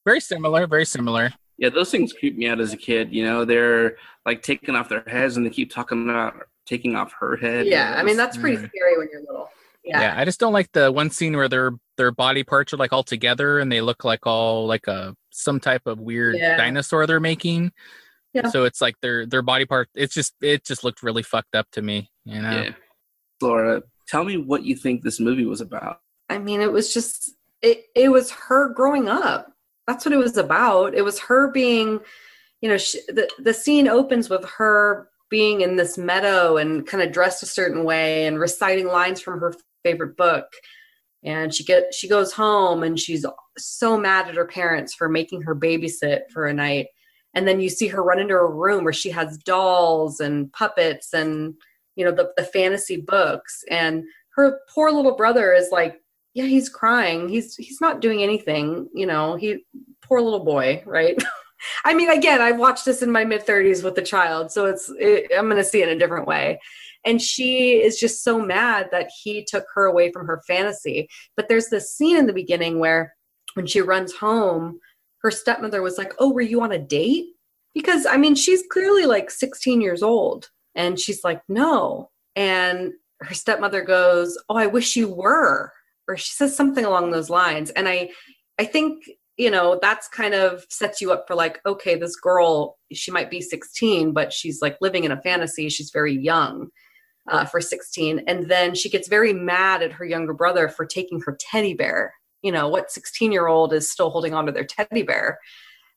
very 0.06 0.22
similar, 0.22 0.66
very 0.68 0.86
similar. 0.86 1.32
Yeah, 1.58 1.70
those 1.70 1.92
things 1.92 2.14
creep 2.14 2.38
me 2.38 2.48
out 2.48 2.62
as 2.62 2.72
a 2.72 2.78
kid. 2.78 3.12
You 3.14 3.26
know, 3.26 3.44
they're 3.44 3.98
like 4.26 4.42
taking 4.44 4.76
off 4.76 4.88
their 4.88 5.04
heads 5.08 5.36
and 5.36 5.46
they 5.46 5.50
keep 5.50 5.72
talking 5.72 6.10
about 6.10 6.36
taking 6.66 6.96
off 6.96 7.12
her 7.20 7.36
head. 7.36 7.66
Yeah, 7.66 7.96
I 7.98 8.04
mean 8.04 8.16
that's 8.16 8.38
pretty 8.38 8.58
Mm. 8.58 8.70
scary 8.70 8.98
when 8.98 9.10
you're 9.12 9.22
little. 9.22 9.50
Yeah. 9.84 10.02
Yeah. 10.02 10.14
I 10.18 10.24
just 10.26 10.40
don't 10.40 10.54
like 10.54 10.72
the 10.72 10.92
one 10.92 11.10
scene 11.10 11.36
where 11.36 11.50
their 11.50 11.72
their 11.98 12.12
body 12.12 12.44
parts 12.44 12.72
are 12.74 12.78
like 12.78 12.94
all 12.94 13.04
together 13.04 13.60
and 13.60 13.72
they 13.72 13.82
look 13.82 14.04
like 14.06 14.26
all 14.28 14.68
like 14.68 14.88
a 14.88 15.16
some 15.32 15.60
type 15.60 15.86
of 15.88 16.00
weird 16.00 16.36
Yeah. 16.38 16.56
dinosaur 16.58 17.06
they're 17.08 17.20
making. 17.20 17.72
Yeah. 18.34 18.48
So 18.50 18.64
it's 18.66 18.82
like 18.82 18.96
their 19.02 19.26
their 19.26 19.42
body 19.42 19.66
part. 19.66 19.90
It's 19.96 20.14
just 20.14 20.34
it 20.42 20.64
just 20.64 20.84
looked 20.84 21.02
really 21.04 21.24
fucked 21.24 21.56
up 21.56 21.68
to 21.74 21.82
me. 21.82 22.10
You 22.26 22.42
know. 22.42 22.52
Yeah. 22.64 22.70
Laura, 23.42 23.82
tell 24.08 24.24
me 24.24 24.38
what 24.38 24.64
you 24.64 24.76
think 24.76 25.02
this 25.02 25.20
movie 25.20 25.46
was 25.46 25.60
about. 25.62 26.00
I 26.30 26.38
mean, 26.38 26.62
it 26.62 26.72
was 26.72 26.94
just 26.94 27.34
it 27.62 27.86
it 27.96 28.10
was 28.10 28.32
her 28.32 28.74
growing 28.74 29.08
up. 29.10 29.52
That's 29.88 30.06
what 30.06 30.14
it 30.14 30.18
was 30.18 30.38
about. 30.38 30.94
It 30.94 31.04
was 31.04 31.20
her 31.20 31.52
being, 31.52 32.00
you 32.62 32.70
know, 32.70 32.78
she, 32.78 33.00
the 33.08 33.30
the 33.40 33.54
scene 33.54 33.88
opens 33.88 34.30
with 34.30 34.46
her 34.58 35.10
being 35.30 35.62
in 35.62 35.76
this 35.76 35.98
meadow 35.98 36.58
and 36.58 36.88
kind 36.88 37.04
of 37.04 37.12
dressed 37.12 37.44
a 37.44 37.48
certain 37.48 37.84
way 37.84 38.26
and 38.26 38.40
reciting 38.40 38.88
lines 38.88 39.22
from 39.22 39.40
her 39.40 39.54
favorite 39.84 40.18
book. 40.18 40.46
And 41.24 41.54
she 41.54 41.64
get 41.64 41.94
she 41.94 42.08
goes 42.08 42.34
home 42.34 42.84
and 42.84 43.00
she's 43.00 43.26
so 43.58 43.98
mad 43.98 44.28
at 44.28 44.36
her 44.36 44.46
parents 44.48 44.94
for 44.94 45.10
making 45.10 45.42
her 45.42 45.56
babysit 45.56 46.22
for 46.32 46.46
a 46.46 46.54
night. 46.54 46.88
And 47.34 47.48
then 47.48 47.60
you 47.60 47.70
see 47.70 47.88
her 47.88 48.04
run 48.04 48.20
into 48.20 48.36
a 48.36 48.52
room 48.52 48.84
where 48.84 48.94
she 48.94 49.12
has 49.12 49.38
dolls 49.38 50.20
and 50.20 50.52
puppets 50.54 51.14
and 51.14 51.54
you 51.96 52.06
know 52.06 52.12
the, 52.12 52.32
the 52.38 52.44
fantasy 52.44 52.98
books 52.98 53.64
and 53.70 54.04
her 54.36 54.60
poor 54.74 54.92
little 54.92 55.16
brother 55.16 55.54
is 55.54 55.70
like 55.72 56.00
yeah 56.34 56.46
he's 56.46 56.70
crying. 56.70 57.30
He's 57.30 57.56
he's 57.56 57.82
not 57.82 58.02
doing 58.02 58.24
anything 58.24 58.90
you 58.94 59.06
know 59.06 59.36
he 59.36 59.66
poor 60.02 60.22
little 60.22 60.44
boy 60.44 60.84
right? 60.86 61.22
I 61.86 61.94
mean 61.94 62.10
again 62.10 62.42
I've 62.42 62.60
watched 62.60 62.86
this 62.86 63.02
in 63.02 63.12
my 63.12 63.26
mid 63.26 63.46
30s 63.46 63.84
with 63.84 63.98
a 63.98 64.02
child 64.02 64.52
so 64.52 64.66
it's 64.66 64.92
it, 64.98 65.30
i'm 65.38 65.46
going 65.46 65.58
to 65.58 65.64
see 65.64 65.82
it 65.82 65.90
in 65.90 65.96
a 65.96 66.00
different 66.00 66.28
way. 66.28 66.60
And 67.06 67.22
she 67.22 67.82
is 67.82 67.98
just 67.98 68.24
so 68.24 68.42
mad 68.42 68.90
that 68.92 69.10
he 69.24 69.46
took 69.46 69.66
her 69.74 69.86
away 69.86 70.12
from 70.12 70.28
her 70.28 70.42
fantasy. 70.46 71.08
But 71.38 71.48
there's 71.48 71.70
this 71.70 71.96
scene 71.96 72.18
in 72.18 72.28
the 72.28 72.34
beginning 72.34 72.80
where 72.80 73.16
when 73.54 73.66
she 73.66 73.82
runs 73.82 74.14
home 74.14 74.80
her 75.22 75.32
stepmother 75.32 75.82
was 75.82 75.98
like 75.98 76.14
oh 76.20 76.32
were 76.32 76.42
you 76.42 76.62
on 76.62 76.72
a 76.72 76.80
date? 76.80 77.26
Because 77.74 78.06
i 78.06 78.18
mean 78.18 78.36
she's 78.36 78.64
clearly 78.72 79.06
like 79.06 79.32
16 79.32 79.82
years 79.82 80.04
old. 80.04 80.50
And 80.76 81.00
she's 81.00 81.24
like 81.24 81.42
no. 81.50 82.10
And 82.36 82.94
her 83.22 83.34
stepmother 83.34 83.84
goes 83.84 84.38
oh 84.50 84.56
i 84.56 84.68
wish 84.68 84.96
you 84.96 85.10
were 85.14 85.74
or 86.10 86.18
she 86.18 86.32
says 86.32 86.56
something 86.56 86.84
along 86.84 87.12
those 87.12 87.30
lines. 87.30 87.70
And 87.72 87.88
i 87.88 88.10
i 88.60 88.66
think 88.66 89.06
you 89.38 89.50
know 89.50 89.80
that's 89.82 90.08
kind 90.10 90.34
of 90.34 90.66
sets 90.70 91.00
you 91.00 91.14
up 91.14 91.24
for 91.26 91.36
like 91.36 91.62
okay 91.66 91.96
this 91.96 92.18
girl 92.18 92.78
she 92.92 93.10
might 93.10 93.32
be 93.32 93.40
16 93.40 94.12
but 94.12 94.34
she's 94.34 94.62
like 94.62 94.78
living 94.82 95.06
in 95.06 95.12
a 95.12 95.22
fantasy. 95.22 95.70
She's 95.70 95.92
very 95.92 96.16
young 96.16 96.68
uh, 97.30 97.46
for 97.46 97.62
16 97.62 98.24
and 98.28 98.50
then 98.50 98.76
she 98.76 98.90
gets 98.90 99.08
very 99.08 99.34
mad 99.34 99.82
at 99.82 99.94
her 99.94 100.06
younger 100.06 100.34
brother 100.34 100.68
for 100.68 100.86
taking 100.86 101.22
her 101.22 101.38
teddy 101.40 101.74
bear. 101.74 102.14
You 102.42 102.52
know 102.52 102.68
what 102.68 102.92
16 102.92 103.32
year 103.32 103.48
old 103.48 103.72
is 103.72 103.90
still 103.90 104.10
holding 104.10 104.34
on 104.34 104.46
to 104.48 104.52
their 104.52 104.66
teddy 104.66 105.04
bear? 105.04 105.40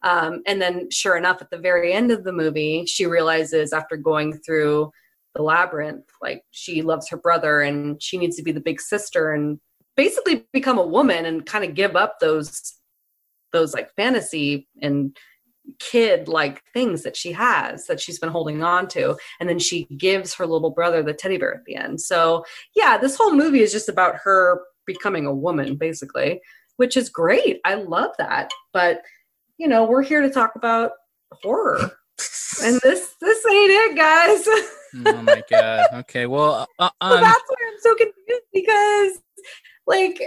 Um, 0.05 0.43
and 0.47 0.61
then 0.61 0.91
sure 0.91 1.17
enough 1.17 1.41
at 1.41 1.51
the 1.51 1.59
very 1.59 1.93
end 1.93 2.11
of 2.11 2.25
the 2.25 2.33
movie 2.33 2.87
she 2.87 3.07
realizes 3.07 3.73
after 3.73 3.97
going 3.97 4.33
through 4.39 4.91
the 5.35 5.43
labyrinth 5.43 6.05
like 6.21 6.43
she 6.51 6.83
loves 6.83 7.09
her 7.09 7.17
brother 7.17 7.61
and 7.63 8.03
she 8.03 8.19
needs 8.19 8.37
to 8.37 8.43
be 8.43 8.53
the 8.53 8.61
big 8.61 8.81
sister 8.81 9.33
and 9.33 9.59
basically 9.97 10.47
become 10.53 10.79
a 10.79 10.87
woman 10.87 11.25
and 11.25 11.47
kind 11.47 11.65
of 11.65 11.75
give 11.75 11.97
up 11.97 12.19
those 12.21 12.75
those 13.53 13.75
like 13.75 13.95
fantasy 13.95 14.69
and 14.81 15.17
kid 15.79 16.27
like 16.27 16.63
things 16.73 17.03
that 17.03 17.17
she 17.17 17.33
has 17.33 17.87
that 17.87 18.01
she's 18.01 18.19
been 18.19 18.31
holding 18.31 18.63
on 18.63 18.89
to. 18.89 19.17
And 19.39 19.49
then 19.49 19.59
she 19.59 19.85
gives 19.97 20.35
her 20.35 20.47
little 20.47 20.71
brother 20.71 21.03
the 21.03 21.13
teddy 21.13 21.37
bear 21.37 21.55
at 21.55 21.65
the 21.65 21.77
end. 21.77 22.01
So 22.01 22.45
yeah 22.75 22.99
this 22.99 23.17
whole 23.17 23.35
movie 23.35 23.61
is 23.61 23.73
just 23.73 23.89
about 23.89 24.17
her 24.17 24.63
becoming 24.87 25.27
a 25.27 25.35
woman 25.35 25.77
basically 25.77 26.41
which 26.77 26.97
is 26.97 27.11
great. 27.11 27.61
I 27.65 27.75
love 27.75 28.11
that. 28.19 28.51
But 28.73 29.03
you 29.59 29.69
know 29.69 29.85
we're 29.85 30.03
here 30.03 30.23
to 30.23 30.31
talk 30.31 30.57
about 30.57 30.93
horror. 31.43 31.93
And 32.63 32.79
this 32.83 33.15
this 33.21 33.45
ain't 33.47 33.71
it 33.71 33.97
guys. 33.97 34.47
Oh 35.07 35.23
my 35.23 35.43
god. 35.51 35.87
Okay. 35.95 36.27
Well, 36.27 36.67
uh, 36.79 36.91
so 37.03 37.09
um, 37.09 37.21
that's 37.21 37.43
why 37.49 37.57
I'm 37.67 37.79
so 37.81 37.95
confused 37.95 38.43
because, 38.53 39.13
like, 39.87 40.21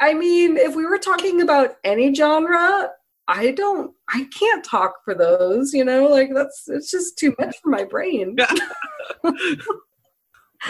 I 0.00 0.14
mean, 0.14 0.56
if 0.56 0.74
we 0.74 0.84
were 0.84 0.98
talking 0.98 1.40
about 1.40 1.76
any 1.84 2.14
genre, 2.14 2.90
I 3.28 3.52
don't, 3.52 3.92
I 4.08 4.28
can't 4.38 4.64
talk 4.64 4.94
for 5.04 5.14
those, 5.14 5.72
you 5.72 5.84
know, 5.84 6.06
like 6.06 6.30
that's, 6.34 6.64
it's 6.68 6.90
just 6.90 7.18
too 7.18 7.34
much 7.38 7.56
for 7.62 7.70
my 7.70 7.84
brain. 7.84 8.36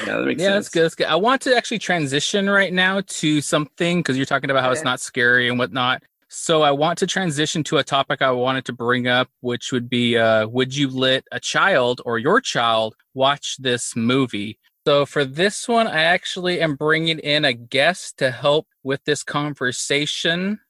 Yeah, 0.00 0.16
that 0.16 0.24
makes 0.24 0.42
yeah, 0.42 0.48
sense. 0.48 0.66
that's 0.66 0.74
good. 0.74 0.84
That's 0.84 0.94
good. 0.94 1.06
I 1.06 1.16
want 1.16 1.42
to 1.42 1.56
actually 1.56 1.78
transition 1.78 2.50
right 2.50 2.72
now 2.72 3.02
to 3.06 3.40
something 3.40 4.00
because 4.00 4.16
you're 4.16 4.26
talking 4.26 4.50
about 4.50 4.62
how 4.62 4.70
it's 4.72 4.84
not 4.84 5.00
scary 5.00 5.48
and 5.48 5.58
whatnot. 5.58 6.02
So 6.28 6.62
I 6.62 6.72
want 6.72 6.98
to 6.98 7.06
transition 7.06 7.62
to 7.64 7.78
a 7.78 7.84
topic 7.84 8.20
I 8.20 8.30
wanted 8.32 8.64
to 8.66 8.72
bring 8.72 9.06
up, 9.06 9.28
which 9.40 9.72
would 9.72 9.88
be 9.88 10.18
uh, 10.18 10.48
would 10.48 10.74
you 10.74 10.90
let 10.90 11.24
a 11.32 11.40
child 11.40 12.02
or 12.04 12.18
your 12.18 12.40
child 12.40 12.94
watch 13.14 13.56
this 13.58 13.94
movie? 13.94 14.58
So 14.86 15.04
for 15.04 15.24
this 15.24 15.66
one, 15.66 15.88
I 15.88 16.02
actually 16.02 16.60
am 16.60 16.76
bringing 16.76 17.18
in 17.18 17.44
a 17.44 17.52
guest 17.52 18.18
to 18.18 18.30
help 18.30 18.68
with 18.84 19.02
this 19.02 19.24
conversation. 19.24 20.60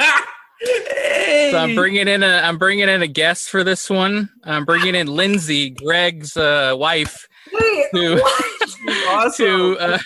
So 0.00 1.56
I'm 1.56 1.76
bringing 1.76 2.08
in 2.08 2.24
a 2.24 2.38
I'm 2.38 2.58
bringing 2.58 2.88
in 2.88 3.00
a 3.00 3.06
guest 3.06 3.48
for 3.48 3.62
this 3.62 3.88
one. 3.88 4.28
I'm 4.42 4.64
bringing 4.64 4.96
in 4.96 5.06
Lindsay, 5.06 5.70
Greg's 5.70 6.36
uh, 6.36 6.74
wife, 6.76 7.28
Wait, 7.52 7.86
to 7.94 8.16
what? 8.16 9.34
to 9.36 9.78
uh, 9.78 9.98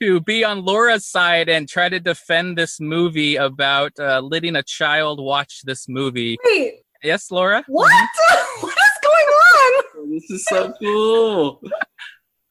to 0.00 0.20
be 0.20 0.44
on 0.44 0.64
Laura's 0.64 1.04
side 1.04 1.48
and 1.48 1.68
try 1.68 1.88
to 1.88 1.98
defend 1.98 2.56
this 2.56 2.78
movie 2.78 3.34
about 3.34 3.98
uh, 3.98 4.20
letting 4.20 4.54
a 4.54 4.62
child 4.62 5.20
watch 5.20 5.62
this 5.64 5.88
movie. 5.88 6.38
Wait, 6.44 6.74
Yes, 7.02 7.32
Laura. 7.32 7.64
what? 7.66 7.90
what 8.60 8.76
is 8.76 8.98
going 9.02 9.26
on? 9.26 10.10
this 10.12 10.30
is 10.30 10.44
so 10.44 10.72
cool. 10.80 11.60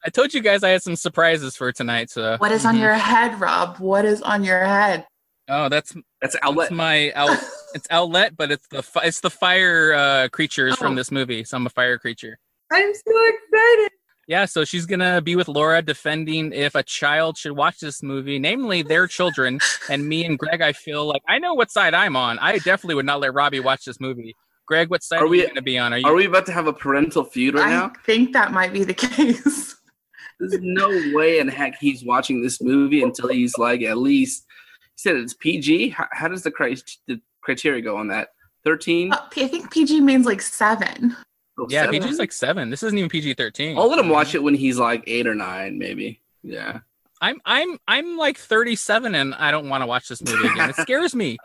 I 0.04 0.10
told 0.10 0.32
you 0.32 0.40
guys 0.40 0.62
I 0.62 0.70
had 0.70 0.82
some 0.82 0.96
surprises 0.96 1.56
for 1.56 1.72
tonight. 1.72 2.10
So 2.10 2.36
What 2.38 2.52
is 2.52 2.64
on 2.64 2.76
Mhm. 2.76 2.80
your 2.80 2.94
head, 2.94 3.38
Rob? 3.40 3.78
What 3.78 4.04
is 4.04 4.22
on 4.22 4.44
your 4.44 4.64
head? 4.64 5.06
Oh, 5.48 5.68
that's 5.68 5.94
That's 6.20 6.36
that's 6.42 6.70
my 6.70 7.12
out. 7.12 7.38
It's 7.72 7.86
outlet, 7.88 8.36
but 8.36 8.50
it's 8.50 8.66
the 8.68 8.82
fi- 8.82 9.04
it's 9.04 9.20
the 9.20 9.30
fire 9.30 9.92
uh, 9.94 10.28
creatures 10.30 10.74
from 10.76 10.92
Oh. 10.92 10.96
this 10.96 11.12
movie. 11.12 11.44
So 11.44 11.56
I'm 11.56 11.66
a 11.66 11.70
fire 11.70 11.98
creature. 11.98 12.36
I'm 12.72 12.92
so 12.94 13.26
excited. 13.28 13.90
Yeah, 14.26 14.44
so 14.46 14.64
she's 14.64 14.86
gonna 14.86 15.20
be 15.20 15.36
with 15.36 15.46
Laura 15.46 15.80
defending 15.80 16.52
if 16.52 16.74
a 16.74 16.82
child 16.82 17.36
should 17.38 17.52
watch 17.52 17.78
this 17.78 18.02
movie, 18.02 18.40
namely 18.40 18.82
their 18.82 19.06
children. 19.06 19.60
and 19.88 20.08
me 20.08 20.24
and 20.24 20.36
Greg, 20.36 20.60
I 20.62 20.72
feel 20.72 21.04
like 21.06 21.22
I 21.28 21.38
know 21.38 21.54
what 21.54 21.70
side 21.70 21.94
I'm 21.94 22.16
on. 22.16 22.38
I 22.40 22.58
definitely 22.58 22.96
would 22.96 23.06
not 23.06 23.20
let 23.20 23.34
Robbie 23.34 23.60
watch 23.60 23.84
this 23.84 24.00
movie. 24.00 24.34
Greg, 24.66 24.88
what 24.90 25.02
side 25.04 25.20
Are 25.20 25.24
are, 25.24 25.28
we- 25.28 25.42
you 25.42 25.46
gonna 25.48 25.62
be 25.62 25.78
on? 25.78 25.92
Are 25.92 25.98
you? 25.98 26.06
Are 26.06 26.14
we 26.14 26.26
about 26.26 26.46
to 26.46 26.52
have 26.52 26.66
a 26.66 26.72
parental 26.72 27.22
feud 27.24 27.54
right 27.54 27.66
I 27.68 27.70
now? 27.70 27.92
I 27.94 28.02
think 28.04 28.32
that 28.32 28.50
might 28.52 28.72
be 28.72 28.82
the 28.82 28.94
case. 29.06 29.76
There's 30.40 30.58
no 30.62 30.88
way 31.14 31.38
in 31.38 31.48
heck 31.48 31.76
he's 31.78 32.02
watching 32.04 32.42
this 32.42 32.60
movie 32.62 33.02
until 33.02 33.28
he's 33.28 33.58
like 33.58 33.82
at 33.82 33.98
least. 33.98 34.46
He 34.80 34.88
said 34.96 35.16
it's 35.16 35.34
PG. 35.34 35.90
How, 35.90 36.06
how 36.12 36.28
does 36.28 36.42
the, 36.42 36.50
cri- 36.50 36.82
the 37.06 37.20
criteria 37.42 37.82
go 37.82 37.96
on 37.96 38.08
that? 38.08 38.30
Thirteen. 38.64 39.12
Uh, 39.12 39.28
I 39.36 39.48
think 39.48 39.70
PG 39.70 40.00
means 40.00 40.26
like 40.26 40.42
seven. 40.42 41.16
Oh, 41.58 41.66
yeah, 41.68 41.84
seven? 41.84 42.02
PG's 42.02 42.18
like 42.18 42.32
seven. 42.32 42.70
This 42.70 42.82
isn't 42.82 42.96
even 42.96 43.08
PG 43.10 43.34
thirteen. 43.34 43.78
I'll 43.78 43.88
let 43.88 43.98
him 43.98 44.08
watch 44.08 44.34
it 44.34 44.42
when 44.42 44.54
he's 44.54 44.78
like 44.78 45.04
eight 45.06 45.26
or 45.26 45.34
nine, 45.34 45.78
maybe. 45.78 46.20
Yeah. 46.42 46.80
I'm 47.20 47.40
I'm 47.44 47.78
I'm 47.86 48.16
like 48.16 48.38
37 48.38 49.14
and 49.14 49.34
I 49.34 49.50
don't 49.50 49.68
want 49.68 49.82
to 49.82 49.86
watch 49.86 50.08
this 50.08 50.22
movie 50.22 50.48
again. 50.48 50.70
It 50.70 50.76
scares 50.80 51.14
me. 51.14 51.36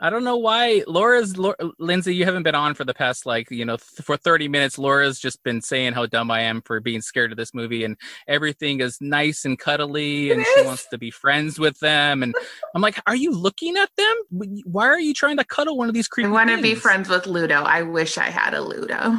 I 0.00 0.10
don't 0.10 0.22
know 0.22 0.36
why. 0.36 0.84
Laura's 0.86 1.36
Laura, 1.36 1.56
Lindsay, 1.78 2.14
you 2.14 2.24
haven't 2.24 2.44
been 2.44 2.54
on 2.54 2.74
for 2.74 2.84
the 2.84 2.94
past 2.94 3.26
like 3.26 3.50
you 3.50 3.64
know 3.64 3.76
th- 3.76 4.04
for 4.06 4.16
30 4.16 4.48
minutes. 4.48 4.78
Laura's 4.78 5.18
just 5.18 5.42
been 5.42 5.60
saying 5.60 5.92
how 5.94 6.06
dumb 6.06 6.30
I 6.30 6.42
am 6.42 6.62
for 6.62 6.80
being 6.80 7.00
scared 7.00 7.32
of 7.32 7.36
this 7.36 7.52
movie 7.52 7.84
and 7.84 7.96
everything 8.28 8.80
is 8.80 9.00
nice 9.00 9.44
and 9.44 9.58
cuddly 9.58 10.30
and 10.30 10.44
she 10.54 10.62
wants 10.62 10.86
to 10.88 10.98
be 10.98 11.10
friends 11.10 11.58
with 11.58 11.78
them 11.80 12.22
and 12.22 12.34
I'm 12.74 12.82
like, 12.82 13.00
are 13.06 13.16
you 13.16 13.32
looking 13.32 13.76
at 13.76 13.90
them? 13.96 14.62
Why 14.64 14.86
are 14.86 15.00
you 15.00 15.14
trying 15.14 15.38
to 15.38 15.44
cuddle 15.44 15.76
one 15.76 15.88
of 15.88 15.94
these 15.94 16.08
creepy? 16.08 16.28
I 16.28 16.32
want 16.32 16.50
to 16.50 16.62
be 16.62 16.74
friends 16.74 17.08
with 17.08 17.26
Ludo. 17.26 17.62
I 17.62 17.82
wish 17.82 18.18
I 18.18 18.30
had 18.30 18.54
a 18.54 18.60
Ludo. 18.60 19.16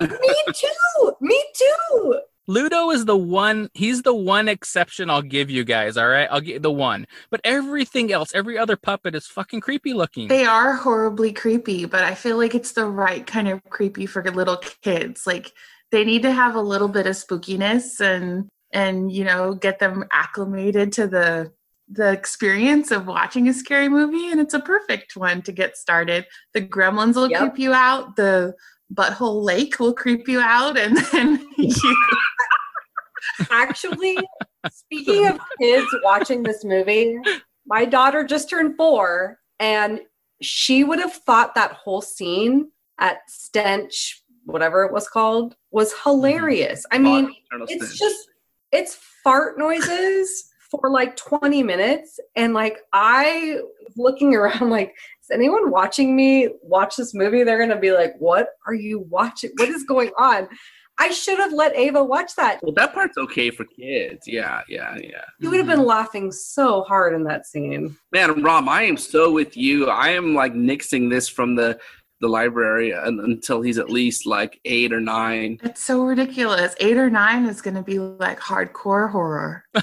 Me 0.00 0.08
too. 0.54 1.12
Me 1.20 1.44
too. 1.54 2.20
Ludo 2.48 2.90
is 2.90 3.04
the 3.04 3.16
one. 3.16 3.68
He's 3.74 4.02
the 4.02 4.14
one 4.14 4.48
exception 4.48 5.10
I'll 5.10 5.20
give 5.22 5.50
you 5.50 5.64
guys. 5.64 5.98
All 5.98 6.08
right, 6.08 6.26
I'll 6.30 6.40
give 6.40 6.62
the 6.62 6.72
one. 6.72 7.06
But 7.30 7.42
everything 7.44 8.10
else, 8.10 8.34
every 8.34 8.56
other 8.56 8.74
puppet 8.76 9.14
is 9.14 9.26
fucking 9.26 9.60
creepy 9.60 9.92
looking. 9.92 10.28
They 10.28 10.46
are 10.46 10.72
horribly 10.72 11.32
creepy, 11.32 11.84
but 11.84 12.04
I 12.04 12.14
feel 12.14 12.38
like 12.38 12.54
it's 12.54 12.72
the 12.72 12.86
right 12.86 13.26
kind 13.26 13.48
of 13.48 13.62
creepy 13.64 14.06
for 14.06 14.24
little 14.24 14.56
kids. 14.82 15.26
Like 15.26 15.52
they 15.92 16.04
need 16.04 16.22
to 16.22 16.32
have 16.32 16.54
a 16.54 16.60
little 16.60 16.88
bit 16.88 17.06
of 17.06 17.14
spookiness 17.16 18.00
and 18.00 18.48
and 18.72 19.12
you 19.12 19.24
know 19.24 19.54
get 19.54 19.78
them 19.78 20.04
acclimated 20.10 20.92
to 20.94 21.06
the 21.06 21.52
the 21.90 22.12
experience 22.12 22.90
of 22.90 23.06
watching 23.06 23.48
a 23.48 23.52
scary 23.54 23.88
movie 23.88 24.30
and 24.30 24.40
it's 24.40 24.52
a 24.54 24.60
perfect 24.60 25.16
one 25.16 25.42
to 25.42 25.52
get 25.52 25.76
started. 25.76 26.26
The 26.54 26.62
gremlins 26.62 27.14
will 27.14 27.30
Yep. 27.30 27.40
creep 27.40 27.58
you 27.58 27.72
out, 27.74 28.16
the 28.16 28.54
butthole 28.92 29.42
lake 29.44 29.78
will 29.78 29.92
creep 29.92 30.28
you 30.28 30.40
out 30.40 30.78
and 30.78 30.96
then 31.12 31.46
you 31.58 31.96
Actually, 33.50 34.16
speaking 34.70 35.26
of 35.26 35.38
kids 35.60 35.86
watching 36.02 36.42
this 36.42 36.64
movie, 36.64 37.18
my 37.66 37.84
daughter 37.84 38.24
just 38.24 38.50
turned 38.50 38.76
four, 38.76 39.38
and 39.60 40.00
she 40.40 40.84
would 40.84 40.98
have 40.98 41.12
thought 41.12 41.54
that 41.54 41.72
whole 41.72 42.00
scene 42.00 42.70
at 42.98 43.18
Stench, 43.28 44.22
whatever 44.44 44.84
it 44.84 44.92
was 44.92 45.08
called, 45.08 45.54
was 45.70 45.94
hilarious. 46.04 46.84
I 46.90 46.98
mean, 46.98 47.34
it's 47.68 47.98
just 47.98 48.28
it's 48.72 48.98
fart 49.24 49.58
noises 49.58 50.50
for 50.70 50.90
like 50.90 51.16
20 51.16 51.62
minutes 51.62 52.20
and 52.36 52.52
like 52.52 52.80
i 52.92 53.58
looking 53.96 54.34
around 54.34 54.68
like 54.68 54.94
is 55.22 55.30
anyone 55.32 55.70
watching 55.70 56.14
me 56.14 56.48
watch 56.62 56.96
this 56.96 57.14
movie? 57.14 57.42
They're 57.42 57.58
gonna 57.58 57.80
be 57.80 57.92
like 57.92 58.14
what 58.18 58.48
are 58.66 58.74
you 58.74 59.00
watching? 59.08 59.50
What 59.56 59.68
is 59.68 59.84
going 59.84 60.10
on 60.18 60.48
i 60.98 61.10
should 61.10 61.38
have 61.38 61.52
let 61.52 61.74
ava 61.76 62.02
watch 62.02 62.34
that 62.36 62.60
Well, 62.62 62.72
that 62.72 62.92
part's 62.94 63.16
okay 63.18 63.50
for 63.50 63.64
kids. 63.64 64.26
Yeah, 64.26 64.62
yeah, 64.68 64.96
yeah. 65.00 65.24
you 65.38 65.48
would 65.50 65.58
have 65.58 65.66
been 65.68 65.84
laughing 65.84 66.30
so 66.32 66.82
hard 66.82 67.14
in 67.14 67.24
that 67.24 67.46
scene 67.46 67.96
Man, 68.12 68.42
Rob, 68.42 68.68
I 68.68 68.82
am 68.84 68.96
so 68.96 69.30
with 69.32 69.56
you. 69.56 69.86
I 69.88 70.08
am 70.10 70.34
like 70.34 70.54
nixing 70.54 71.10
this 71.10 71.28
from 71.28 71.54
the 71.56 71.78
the 72.20 72.26
library 72.28 72.90
until 72.90 73.62
he's 73.62 73.78
at 73.78 73.90
least 73.90 74.26
like 74.26 74.60
eight 74.64 74.92
or 74.92 75.00
nine. 75.00 75.60
it's 75.62 75.84
so 75.84 76.02
ridiculous. 76.02 76.74
Eight 76.80 76.96
or 76.96 77.08
nine 77.08 77.44
is 77.46 77.62
gonna 77.62 77.82
be 77.82 78.00
like 78.00 78.40
hardcore 78.40 79.08
horror. 79.10 79.64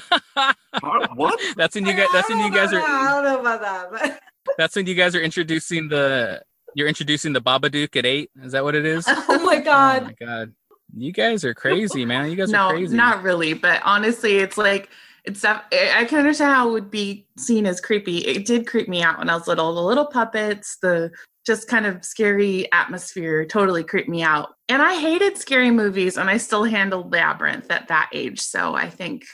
What? 1.16 1.40
That's 1.56 1.76
when 1.76 1.86
you 1.86 1.94
guys. 1.94 2.10
That's 2.12 2.28
when 2.30 2.40
you 2.40 2.52
guys 2.52 2.74
are. 2.74 2.82
I 2.82 3.08
are. 3.08 3.24
don't 3.24 3.24
know 3.24 3.40
about 3.40 3.62
that 3.62 3.92
but 3.92 4.20
That's 4.58 4.76
when 4.76 4.86
you 4.86 4.96
guys 4.96 5.16
are 5.16 5.22
introducing 5.22 5.88
the. 5.88 6.42
You're 6.76 6.90
introducing 6.90 7.32
the 7.32 7.42
Babadook 7.42 7.96
at 7.96 8.06
eight. 8.06 8.30
Is 8.44 8.52
that 8.52 8.64
what 8.66 8.76
it 8.76 8.86
is? 8.86 9.06
oh 9.08 9.42
my 9.46 9.60
god! 9.62 10.02
Oh 10.02 10.06
my 10.06 10.26
god. 10.26 10.54
You 10.98 11.12
guys 11.12 11.44
are 11.44 11.54
crazy, 11.54 12.06
man. 12.06 12.30
You 12.30 12.38
guys 12.38 12.50
no, 12.50 12.68
are 12.68 12.74
crazy. 12.74 12.96
not 12.96 13.22
really. 13.22 13.54
But 13.54 13.82
honestly, 13.84 14.38
it's 14.38 14.58
like 14.58 14.90
it's. 15.26 15.44
I 15.44 16.06
can 16.08 16.20
understand 16.20 16.56
how 16.56 16.70
it 16.70 16.72
would 16.72 16.90
be 16.90 17.28
seen 17.38 17.66
as 17.66 17.82
creepy. 17.82 18.20
It 18.20 18.46
did 18.46 18.66
creep 18.66 18.88
me 18.88 19.04
out 19.04 19.20
when 19.20 19.30
I 19.30 19.36
was 19.36 19.48
little. 19.48 19.76
The 19.76 19.82
little 19.82 20.06
puppets, 20.06 20.78
the 20.82 21.12
just 21.46 21.68
kind 21.68 21.86
of 21.86 22.04
scary 22.06 22.72
atmosphere, 22.72 23.46
totally 23.46 23.84
creeped 23.84 24.10
me 24.10 24.24
out. 24.24 24.56
And 24.70 24.82
I 24.82 25.00
hated 25.00 25.38
scary 25.38 25.70
movies, 25.70 26.18
and 26.18 26.30
I 26.30 26.38
still 26.38 26.64
handled 26.64 27.12
Labyrinth 27.12 27.70
at 27.70 27.90
that 27.90 28.10
age. 28.14 28.40
So 28.40 28.74
I 28.74 28.90
think 28.90 29.26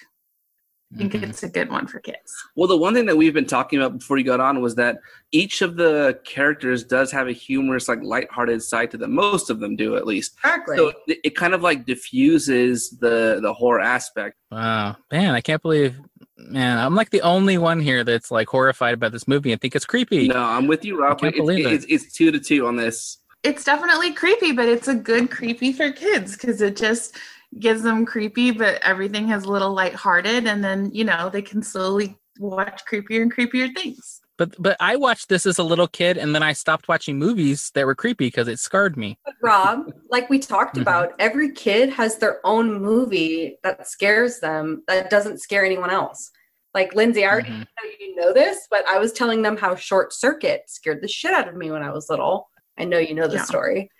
I 0.93 0.97
think 0.97 1.13
Mhm. 1.13 1.23
it's 1.29 1.41
a 1.43 1.47
good 1.49 1.69
one 1.69 1.87
for 1.87 1.99
kids. 1.99 2.33
Well, 2.55 2.67
the 2.67 2.75
one 2.77 2.93
thing 2.93 3.05
that 3.05 3.15
we've 3.15 3.33
been 3.33 3.45
talking 3.45 3.79
about 3.79 3.97
before 3.99 4.17
you 4.17 4.25
got 4.25 4.41
on 4.41 4.61
was 4.61 4.75
that 4.75 4.97
each 5.31 5.61
of 5.61 5.77
the 5.77 6.19
characters 6.25 6.83
does 6.83 7.11
have 7.13 7.27
a 7.29 7.31
humorous, 7.31 7.87
like 7.87 8.03
lighthearted 8.03 8.61
side 8.61 8.91
to 8.91 8.97
them. 8.97 9.13
Most 9.13 9.49
of 9.49 9.59
them 9.61 9.77
do, 9.77 9.95
at 9.95 10.05
least. 10.05 10.33
exactly 10.43 10.75
So 10.75 10.91
it, 11.07 11.19
it 11.23 11.35
kind 11.35 11.53
of 11.53 11.61
like 11.61 11.85
diffuses 11.85 12.89
the 12.99 13.39
the 13.41 13.53
horror 13.53 13.79
aspect. 13.79 14.35
Wow, 14.51 14.97
man, 15.11 15.33
I 15.33 15.39
can't 15.39 15.61
believe, 15.61 15.95
man, 16.37 16.77
I'm 16.77 16.95
like 16.95 17.11
the 17.11 17.21
only 17.21 17.57
one 17.57 17.79
here 17.79 18.03
that's 18.03 18.29
like 18.31 18.49
horrified 18.49 18.99
by 18.99 19.07
this 19.07 19.27
movie 19.29 19.53
and 19.53 19.61
think 19.61 19.75
it's 19.75 19.85
creepy. 19.85 20.27
No, 20.27 20.43
I'm 20.43 20.67
with 20.67 20.83
you, 20.83 20.99
Rob. 20.99 21.17
I 21.17 21.21
can't 21.21 21.35
It's, 21.35 21.39
believe 21.39 21.65
it. 21.67 21.71
it's, 21.73 21.85
it's 21.85 22.13
two 22.13 22.31
to 22.31 22.39
two 22.39 22.67
on 22.67 22.75
this. 22.75 23.19
It's 23.43 23.63
definitely 23.63 24.11
creepy, 24.13 24.51
but 24.51 24.67
it's 24.67 24.87
a 24.89 24.93
good 24.95 25.31
creepy 25.31 25.71
for 25.71 25.89
kids 25.91 26.33
because 26.35 26.61
it 26.61 26.75
just 26.75 27.15
gives 27.59 27.81
them 27.81 28.05
creepy, 28.05 28.51
but 28.51 28.81
everything 28.83 29.27
has 29.27 29.43
a 29.43 29.51
little 29.51 29.73
lighthearted, 29.73 30.47
and 30.47 30.63
then 30.63 30.89
you 30.93 31.03
know 31.03 31.29
they 31.29 31.41
can 31.41 31.61
slowly 31.61 32.17
watch 32.39 32.81
creepier 32.89 33.21
and 33.21 33.33
creepier 33.33 33.73
things. 33.75 34.21
But 34.37 34.55
but 34.59 34.77
I 34.79 34.95
watched 34.95 35.29
this 35.29 35.45
as 35.45 35.59
a 35.59 35.63
little 35.63 35.87
kid, 35.87 36.17
and 36.17 36.33
then 36.33 36.43
I 36.43 36.53
stopped 36.53 36.87
watching 36.87 37.19
movies 37.19 37.71
that 37.75 37.85
were 37.85 37.95
creepy 37.95 38.27
because 38.27 38.47
it 38.47 38.59
scarred 38.59 38.97
me. 38.97 39.17
But 39.25 39.35
Rob, 39.41 39.91
like 40.09 40.29
we 40.29 40.39
talked 40.39 40.77
Mhm. 40.77 40.81
about, 40.81 41.13
every 41.19 41.51
kid 41.51 41.89
has 41.91 42.17
their 42.17 42.39
own 42.45 42.81
movie 42.81 43.57
that 43.63 43.87
scares 43.87 44.39
them 44.39 44.83
that 44.87 45.09
doesn't 45.09 45.39
scare 45.41 45.63
anyone 45.65 45.91
else. 45.91 46.31
Like 46.73 46.95
Lindsay, 46.95 47.25
I 47.25 47.29
already 47.29 47.51
Mhm. 47.51 47.59
know 47.59 47.89
you 47.99 48.15
know 48.15 48.33
this, 48.33 48.67
but 48.71 48.87
I 48.87 48.97
was 48.97 49.11
telling 49.11 49.41
them 49.41 49.57
how 49.57 49.75
Short 49.75 50.13
Circuit 50.13 50.63
scared 50.67 51.01
the 51.01 51.07
shit 51.07 51.33
out 51.33 51.47
of 51.47 51.55
me 51.55 51.69
when 51.69 51.83
I 51.83 51.91
was 51.91 52.09
little. 52.09 52.49
I 52.79 52.85
know 52.85 52.97
you 52.97 53.13
know 53.13 53.27
the 53.27 53.35
Yeah. 53.35 53.43
story. 53.43 53.91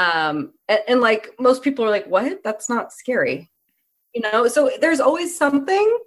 Um, 0.00 0.52
and, 0.68 0.80
and 0.88 1.00
like 1.00 1.34
most 1.38 1.62
people 1.62 1.84
are 1.84 1.90
like, 1.90 2.06
"What? 2.06 2.42
That's 2.44 2.68
not 2.68 2.92
scary," 2.92 3.50
you 4.14 4.22
know. 4.22 4.48
So 4.48 4.70
there's 4.80 5.00
always 5.00 5.36
something, 5.36 5.98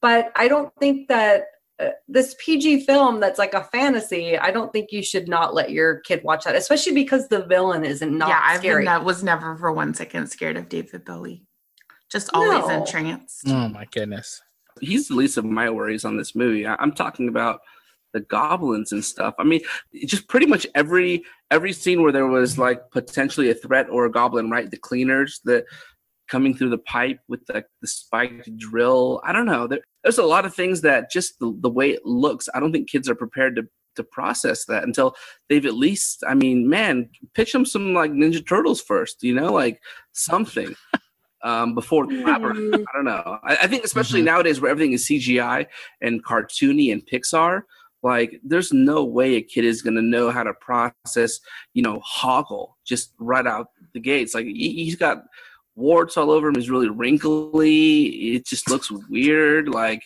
but 0.00 0.32
I 0.36 0.48
don't 0.48 0.72
think 0.78 1.08
that 1.08 1.44
uh, 1.78 1.90
this 2.08 2.34
PG 2.38 2.84
film 2.86 3.20
that's 3.20 3.38
like 3.38 3.54
a 3.54 3.64
fantasy. 3.64 4.38
I 4.38 4.50
don't 4.50 4.72
think 4.72 4.92
you 4.92 5.02
should 5.02 5.28
not 5.28 5.54
let 5.54 5.70
your 5.70 6.00
kid 6.00 6.22
watch 6.24 6.44
that, 6.44 6.56
especially 6.56 6.94
because 6.94 7.28
the 7.28 7.44
villain 7.46 7.84
isn't 7.84 8.16
not 8.16 8.28
yeah, 8.28 8.40
I've 8.42 8.58
scary. 8.60 8.84
been, 8.84 9.04
was 9.04 9.22
never 9.22 9.56
for 9.56 9.72
one 9.72 9.92
second 9.94 10.28
scared 10.28 10.56
of 10.56 10.68
David 10.68 11.04
Bowie. 11.04 11.44
Just 12.10 12.30
always 12.32 12.66
No. 12.68 12.80
entranced. 12.80 13.42
Oh 13.48 13.68
my 13.68 13.84
goodness. 13.90 14.40
He's 14.80 15.08
the 15.08 15.14
least 15.14 15.38
of 15.38 15.44
my 15.44 15.68
worries 15.70 16.04
on 16.04 16.16
this 16.16 16.34
movie. 16.34 16.66
I, 16.66 16.76
I'm 16.78 16.92
talking 16.92 17.28
about 17.28 17.60
the 18.12 18.20
goblins 18.20 18.92
and 18.92 19.04
stuff. 19.04 19.34
I 19.38 19.44
mean, 19.44 19.60
just 20.06 20.28
pretty 20.28 20.46
much 20.46 20.66
every 20.74 21.24
every 21.50 21.72
scene 21.72 22.02
where 22.02 22.12
there 22.12 22.26
was 22.26 22.58
like 22.58 22.90
potentially 22.90 23.50
a 23.50 23.54
threat 23.54 23.88
or 23.90 24.04
a 24.06 24.10
goblin, 24.10 24.50
right? 24.50 24.70
The 24.70 24.76
cleaners, 24.78 25.40
the 25.44 25.64
coming 26.28 26.54
through 26.56 26.70
the 26.70 26.78
pipe 26.78 27.20
with 27.28 27.44
the, 27.46 27.64
the 27.80 27.86
spiked 27.86 28.56
drill. 28.56 29.20
I 29.24 29.32
don't 29.32 29.46
know. 29.46 29.66
There, 29.68 29.80
there's 30.02 30.18
a 30.18 30.24
lot 30.24 30.44
of 30.44 30.54
things 30.54 30.80
that 30.80 31.10
just 31.10 31.38
the, 31.38 31.56
the 31.60 31.70
way 31.70 31.90
it 31.90 32.04
looks. 32.04 32.48
I 32.54 32.58
don't 32.60 32.72
think 32.72 32.88
kids 32.90 33.08
are 33.08 33.14
prepared 33.14 33.56
to 33.56 33.62
to 33.96 34.04
process 34.04 34.66
that 34.66 34.84
until 34.84 35.14
they've 35.48 35.64
at 35.64 35.74
least. 35.74 36.22
I 36.28 36.34
mean, 36.34 36.68
man, 36.68 37.08
pitch 37.34 37.52
them 37.52 37.64
some 37.64 37.94
like 37.94 38.10
Ninja 38.10 38.46
Turtles 38.46 38.80
first. 38.82 39.22
You 39.22 39.34
know, 39.34 39.52
like 39.52 39.80
something. 40.12 40.74
Um, 41.42 41.74
before 41.76 42.06
Clapper. 42.06 42.54
Mm, 42.54 42.74
I 42.80 42.92
don't 42.96 43.04
know. 43.04 43.38
I, 43.44 43.56
I 43.62 43.66
think 43.68 43.84
especially 43.84 44.20
Mhm. 44.22 44.24
nowadays 44.24 44.60
where 44.60 44.70
everything 44.70 44.94
is 44.94 45.06
CGI 45.06 45.66
and 46.00 46.24
cartoony 46.24 46.90
and 46.92 47.06
Pixar, 47.06 47.62
like 48.06 48.40
there's 48.44 48.72
no 48.72 49.04
way 49.04 49.34
a 49.34 49.42
kid 49.42 49.64
is 49.64 49.82
gonna 49.82 50.00
know 50.00 50.30
how 50.30 50.44
to 50.44 50.54
process, 50.54 51.40
you 51.74 51.82
know, 51.82 52.00
Hoggle 52.00 52.74
just 52.84 53.12
right 53.18 53.46
out 53.46 53.70
the 53.94 54.00
gates. 54.00 54.32
Like 54.32 54.46
he, 54.46 54.84
he's 54.84 54.94
got 54.94 55.24
warts 55.74 56.16
all 56.16 56.30
over 56.30 56.46
him. 56.46 56.54
He's 56.54 56.70
really 56.70 56.88
wrinkly. 56.88 58.04
It 58.36 58.46
just 58.46 58.70
looks 58.70 58.92
weird. 59.10 59.68
Like 59.68 60.04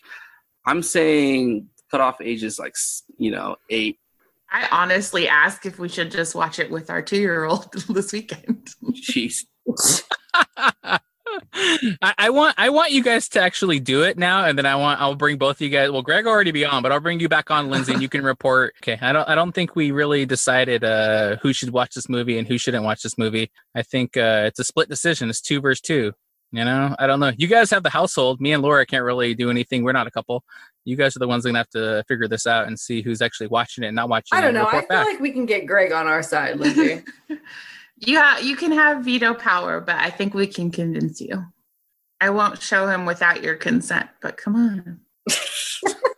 I'm 0.64 0.82
saying, 0.82 1.68
cut 1.90 2.00
off 2.00 2.22
ages 2.22 2.58
like 2.58 2.74
you 3.18 3.32
know 3.32 3.56
eight. 3.68 3.98
I 4.50 4.66
honestly 4.72 5.28
asked 5.28 5.66
if 5.66 5.78
we 5.78 5.90
should 5.90 6.10
just 6.10 6.34
watch 6.34 6.58
it 6.58 6.70
with 6.70 6.88
our 6.88 7.02
two 7.02 7.20
year 7.20 7.44
old 7.44 7.70
this 7.88 8.14
weekend. 8.14 8.70
Jeez. 8.92 9.44
I, 11.52 12.14
I 12.18 12.30
want 12.30 12.54
I 12.58 12.70
want 12.70 12.92
you 12.92 13.02
guys 13.02 13.28
to 13.30 13.40
actually 13.42 13.80
do 13.80 14.02
it 14.02 14.18
now, 14.18 14.44
and 14.44 14.56
then 14.56 14.66
I 14.66 14.76
want 14.76 15.00
I'll 15.00 15.14
bring 15.14 15.38
both 15.38 15.56
of 15.56 15.60
you 15.62 15.68
guys. 15.68 15.90
Well, 15.90 16.02
Greg 16.02 16.24
will 16.24 16.32
already 16.32 16.52
be 16.52 16.64
on, 16.64 16.82
but 16.82 16.92
I'll 16.92 17.00
bring 17.00 17.20
you 17.20 17.28
back 17.28 17.50
on, 17.50 17.68
Lindsay, 17.70 17.92
and 17.92 18.02
you 18.02 18.08
can 18.08 18.22
report. 18.22 18.74
Okay, 18.82 18.98
I 19.02 19.12
don't 19.12 19.28
I 19.28 19.34
don't 19.34 19.52
think 19.52 19.76
we 19.76 19.90
really 19.90 20.24
decided 20.24 20.84
uh, 20.84 21.36
who 21.36 21.52
should 21.52 21.70
watch 21.70 21.94
this 21.94 22.08
movie 22.08 22.38
and 22.38 22.48
who 22.48 22.56
shouldn't 22.56 22.84
watch 22.84 23.02
this 23.02 23.18
movie. 23.18 23.50
I 23.74 23.82
think 23.82 24.16
uh, 24.16 24.44
it's 24.46 24.58
a 24.58 24.64
split 24.64 24.88
decision. 24.88 25.28
It's 25.28 25.40
two 25.40 25.60
versus 25.60 25.80
two. 25.80 26.12
You 26.52 26.64
know, 26.64 26.96
I 26.98 27.06
don't 27.06 27.20
know. 27.20 27.30
You 27.36 27.46
guys 27.46 27.70
have 27.70 27.82
the 27.82 27.90
household. 27.90 28.40
Me 28.40 28.52
and 28.52 28.62
Laura 28.62 28.84
can't 28.84 29.04
really 29.04 29.34
do 29.34 29.50
anything. 29.50 29.84
We're 29.84 29.92
not 29.92 30.06
a 30.06 30.10
couple. 30.10 30.42
You 30.84 30.96
guys 30.96 31.14
are 31.14 31.20
the 31.20 31.28
ones 31.28 31.44
that 31.44 31.54
have 31.54 31.68
to 31.70 32.02
figure 32.08 32.26
this 32.26 32.46
out 32.46 32.66
and 32.66 32.78
see 32.78 33.02
who's 33.02 33.22
actually 33.22 33.46
watching 33.48 33.84
it 33.84 33.88
and 33.88 33.96
not 33.96 34.08
watching 34.08 34.36
I 34.36 34.40
it. 34.40 34.42
don't 34.42 34.54
know. 34.54 34.66
I 34.66 34.80
feel 34.80 34.88
back. 34.88 35.06
like 35.06 35.20
we 35.20 35.30
can 35.30 35.46
get 35.46 35.66
Greg 35.66 35.92
on 35.92 36.06
our 36.06 36.22
side, 36.22 36.58
Lindsay. 36.58 37.04
You 38.00 38.22
you 38.42 38.56
can 38.56 38.72
have 38.72 39.04
veto 39.04 39.34
power, 39.34 39.80
but 39.80 39.96
I 39.96 40.10
think 40.10 40.34
we 40.34 40.46
can 40.46 40.70
convince 40.70 41.20
you. 41.20 41.44
I 42.20 42.30
won't 42.30 42.60
show 42.60 42.86
him 42.86 43.06
without 43.06 43.42
your 43.42 43.56
consent, 43.56 44.08
but 44.20 44.36
come 44.36 44.56
on. 44.56 45.00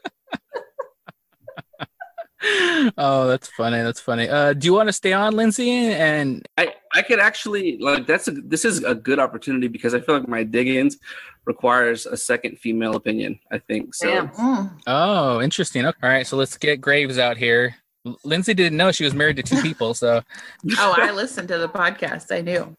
oh, 2.98 3.28
that's 3.28 3.48
funny. 3.48 3.82
That's 3.82 4.00
funny. 4.00 4.28
Uh, 4.28 4.52
do 4.52 4.66
you 4.66 4.72
want 4.72 4.88
to 4.88 4.92
stay 4.92 5.12
on, 5.12 5.34
Lindsay? 5.34 5.70
And 5.70 6.46
I, 6.56 6.74
I 6.94 7.02
could 7.02 7.18
actually 7.18 7.78
like 7.78 8.06
that's 8.06 8.28
a, 8.28 8.32
this 8.32 8.64
is 8.64 8.82
a 8.84 8.94
good 8.94 9.18
opportunity 9.18 9.68
because 9.68 9.94
I 9.94 10.00
feel 10.00 10.18
like 10.18 10.28
my 10.28 10.42
diggings 10.42 10.98
requires 11.44 12.06
a 12.06 12.16
second 12.16 12.58
female 12.58 12.96
opinion. 12.96 13.38
I 13.50 13.58
think 13.58 13.94
so. 13.94 14.08
Damn. 14.08 14.78
Oh, 14.86 15.40
interesting. 15.40 15.84
All 15.84 15.92
right, 16.00 16.26
so 16.26 16.36
let's 16.36 16.56
get 16.56 16.80
Graves 16.80 17.18
out 17.18 17.36
here. 17.36 17.74
L- 18.06 18.18
Lindsay 18.24 18.54
didn't 18.54 18.76
know 18.76 18.90
she 18.92 19.04
was 19.04 19.14
married 19.14 19.36
to 19.36 19.42
two 19.42 19.60
people, 19.62 19.94
so 19.94 20.22
Oh, 20.78 20.94
I 20.96 21.10
listened 21.12 21.48
to 21.48 21.58
the 21.58 21.68
podcast. 21.68 22.34
I 22.34 22.40
knew. 22.40 22.76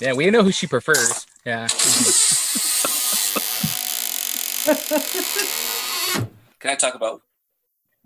yeah, 0.00 0.12
we 0.12 0.30
know 0.30 0.42
who 0.42 0.52
she 0.52 0.66
prefers. 0.66 1.26
Yeah. 1.44 1.68
Can 6.60 6.70
I 6.70 6.74
talk 6.76 6.94
about? 6.94 7.20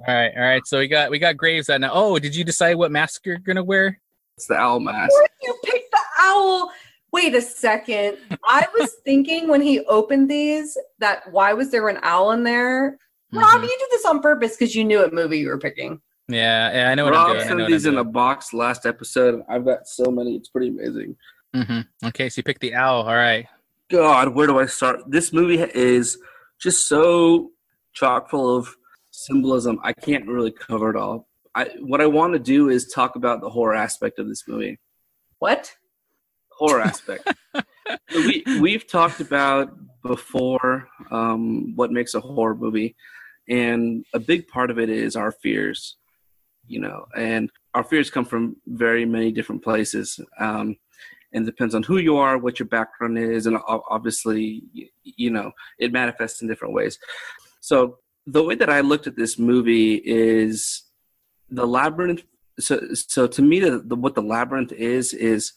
All 0.07 0.15
right, 0.15 0.33
all 0.37 0.43
right. 0.43 0.67
So 0.67 0.79
we 0.79 0.89
got 0.89 1.11
we 1.11 1.19
got 1.19 1.37
Graves 1.37 1.69
out 1.71 1.81
now. 1.81 1.91
Oh, 1.93 2.19
did 2.19 2.35
you 2.37 2.45
decide 2.45 2.75
what 2.77 2.91
mask 2.91 3.25
you're 3.27 3.39
gonna 3.39 3.65
wear? 3.65 3.99
It's 4.37 4.47
the 4.47 4.55
owl 4.57 4.81
mask. 4.81 5.13
You 5.43 5.55
picked 5.65 5.91
the 5.91 5.99
owl. 6.19 6.71
Wait 7.13 7.35
a 7.35 7.41
second. 7.43 8.19
I 8.45 8.67
was 8.79 8.95
thinking 9.05 9.49
when 9.49 9.63
he 9.63 9.81
opened 9.87 10.31
these 10.31 10.77
that 10.99 11.31
why 11.33 11.53
was 11.55 11.71
there 11.71 11.89
an 11.89 11.99
owl 12.03 12.33
in 12.33 12.43
there? 12.45 12.99
Rob, 13.33 13.61
Mhm. 13.61 13.63
you 13.63 13.69
did 13.79 13.89
this 13.91 14.05
on 14.05 14.21
purpose 14.21 14.57
because 14.57 14.75
you 14.75 14.85
knew 14.85 14.99
what 14.99 15.13
movie 15.15 15.39
you 15.39 15.49
were 15.49 15.59
picking. 15.59 16.01
Yeah, 16.29 16.73
yeah, 16.73 16.91
I 16.91 16.95
know 16.95 17.05
what 17.05 17.13
Rob 17.13 17.29
I'm 17.29 17.33
doing. 17.35 17.45
I 17.45 17.49
sent 17.49 17.67
these 17.69 17.87
in 17.87 17.99
a 17.99 18.05
box 18.05 18.53
last 18.53 18.85
episode. 18.87 19.43
I've 19.49 19.65
got 19.65 19.87
so 19.87 20.11
many. 20.11 20.35
It's 20.35 20.49
pretty 20.49 20.69
amazing. 20.69 21.17
Mhm. 21.55 21.87
Okay, 22.05 22.29
so 22.29 22.41
you 22.41 22.43
picked 22.43 22.61
the 22.61 22.75
owl. 22.75 23.03
All 23.03 23.15
right. 23.15 23.47
God, 23.89 24.35
where 24.35 24.47
do 24.49 24.59
I 24.59 24.67
start? 24.67 25.01
This 25.07 25.33
movie 25.33 25.61
is 25.61 26.19
just 26.61 26.89
so 26.89 27.53
chock 27.93 28.29
full 28.29 28.57
of 28.57 28.69
symbolism. 29.13 29.79
I 29.83 29.93
can't 29.93 30.27
really 30.27 30.51
cover 30.51 30.91
it 30.91 30.97
all. 30.97 31.29
I 31.55 31.71
what 31.81 32.01
I 32.01 32.07
want 32.07 32.33
to 32.33 32.39
do 32.39 32.69
is 32.69 32.89
talk 32.93 33.15
about 33.17 33.41
the 33.41 33.49
horror 33.49 33.75
aspect 33.75 34.19
of 34.19 34.29
this 34.29 34.45
movie. 34.49 34.79
What? 35.39 35.75
Horror 36.51 36.81
aspect. 36.81 37.33
We 38.13 38.43
we've 38.61 38.85
talked 38.89 39.21
about 39.21 39.71
before 40.03 40.89
um, 41.13 41.77
what 41.77 41.93
makes 41.93 42.15
a 42.15 42.21
horror 42.21 42.57
movie, 42.57 42.97
and 43.49 44.05
a 44.13 44.19
big 44.19 44.49
part 44.49 44.71
of 44.73 44.79
it 44.81 44.89
is 44.89 45.15
our 45.15 45.31
fears. 45.31 45.97
You 46.69 46.81
know, 46.81 47.07
and 47.17 47.51
our 47.75 47.85
fears 47.85 48.11
come 48.11 48.25
from 48.25 48.57
very 48.67 49.05
many 49.05 49.33
different 49.33 49.63
places. 49.63 50.21
Um, 50.39 50.77
and 51.33 51.45
depends 51.45 51.75
on 51.75 51.83
who 51.83 51.99
you 51.99 52.17
are, 52.17 52.39
what 52.39 52.59
your 52.59 52.69
background 52.69 53.19
is, 53.19 53.47
and 53.47 53.59
obviously, 53.67 54.63
you 55.03 55.31
know, 55.31 55.53
it 55.79 55.93
manifests 55.93 56.41
in 56.41 56.49
different 56.49 56.73
ways. 56.73 56.99
So 57.61 57.99
the 58.27 58.43
way 58.43 58.55
that 58.55 58.71
I 58.71 58.81
looked 58.81 59.07
at 59.07 59.17
this 59.17 59.39
movie 59.39 59.97
is 60.05 60.85
the 61.51 61.67
labyrinth. 61.67 62.23
So, 62.59 62.81
so 62.95 63.27
to 63.27 63.43
me, 63.43 63.61
the, 63.61 63.81
the 63.85 63.97
what 63.97 64.15
the 64.15 64.23
labyrinth 64.23 64.73
is 64.73 65.13
is, 65.13 65.53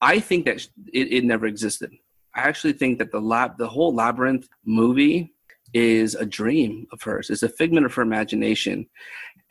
I 0.00 0.18
think 0.20 0.46
that 0.46 0.66
it, 0.92 1.12
it 1.12 1.24
never 1.24 1.46
existed. 1.46 1.92
I 2.34 2.40
actually 2.40 2.72
think 2.72 2.98
that 2.98 3.12
the 3.12 3.20
lab, 3.20 3.58
the 3.58 3.68
whole 3.68 3.94
labyrinth 3.94 4.48
movie, 4.64 5.32
is 5.72 6.14
a 6.14 6.26
dream 6.26 6.86
of 6.92 7.02
hers. 7.02 7.30
It's 7.30 7.42
a 7.42 7.48
figment 7.48 7.86
of 7.86 7.94
her 7.94 8.02
imagination, 8.02 8.86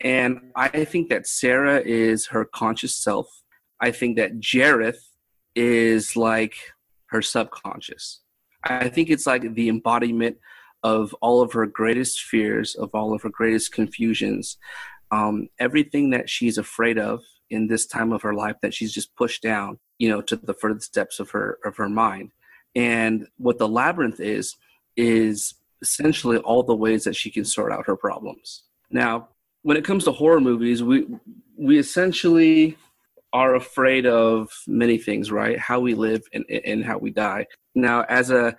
and 0.00 0.40
I 0.56 0.84
think 0.84 1.08
that 1.10 1.26
Sarah 1.26 1.82
is 1.84 2.26
her 2.28 2.44
conscious 2.44 2.96
self. 2.96 3.26
I 3.80 3.90
think 3.90 4.16
that 4.16 4.40
Jareth 4.40 5.00
is 5.54 6.16
like 6.16 6.54
her 7.06 7.22
subconscious. 7.22 8.20
I 8.64 8.88
think 8.88 9.10
it's 9.10 9.26
like 9.26 9.54
the 9.54 9.68
embodiment 9.68 10.36
of 10.82 11.14
all 11.20 11.42
of 11.42 11.52
her 11.52 11.66
greatest 11.66 12.22
fears, 12.22 12.74
of 12.74 12.90
all 12.94 13.14
of 13.14 13.22
her 13.22 13.30
greatest 13.30 13.72
confusions, 13.72 14.56
um, 15.10 15.48
everything 15.58 16.10
that 16.10 16.28
she's 16.30 16.58
afraid 16.58 16.98
of 16.98 17.22
in 17.50 17.66
this 17.66 17.86
time 17.86 18.12
of 18.12 18.22
her 18.22 18.34
life 18.34 18.56
that 18.62 18.72
she's 18.72 18.92
just 18.92 19.14
pushed 19.16 19.42
down, 19.42 19.78
you 19.98 20.08
know, 20.08 20.20
to 20.22 20.36
the 20.36 20.54
furthest 20.54 20.94
depths 20.94 21.20
of 21.20 21.30
her 21.30 21.58
of 21.64 21.76
her 21.76 21.88
mind. 21.88 22.30
And 22.74 23.26
what 23.36 23.58
the 23.58 23.68
labyrinth 23.68 24.20
is 24.20 24.56
is 24.96 25.54
essentially 25.82 26.38
all 26.38 26.62
the 26.62 26.74
ways 26.74 27.04
that 27.04 27.16
she 27.16 27.30
can 27.30 27.44
sort 27.44 27.72
out 27.72 27.86
her 27.86 27.96
problems. 27.96 28.64
Now, 28.90 29.28
when 29.62 29.76
it 29.76 29.84
comes 29.84 30.04
to 30.04 30.12
horror 30.12 30.40
movies, 30.40 30.82
we 30.82 31.06
we 31.56 31.78
essentially 31.78 32.76
are 33.32 33.54
afraid 33.54 34.06
of 34.06 34.50
many 34.66 34.98
things, 34.98 35.30
right? 35.30 35.58
How 35.58 35.78
we 35.78 35.94
live 35.94 36.22
and, 36.32 36.44
and 36.50 36.84
how 36.84 36.98
we 36.98 37.10
die. 37.10 37.46
Now, 37.74 38.04
as 38.08 38.30
a 38.30 38.56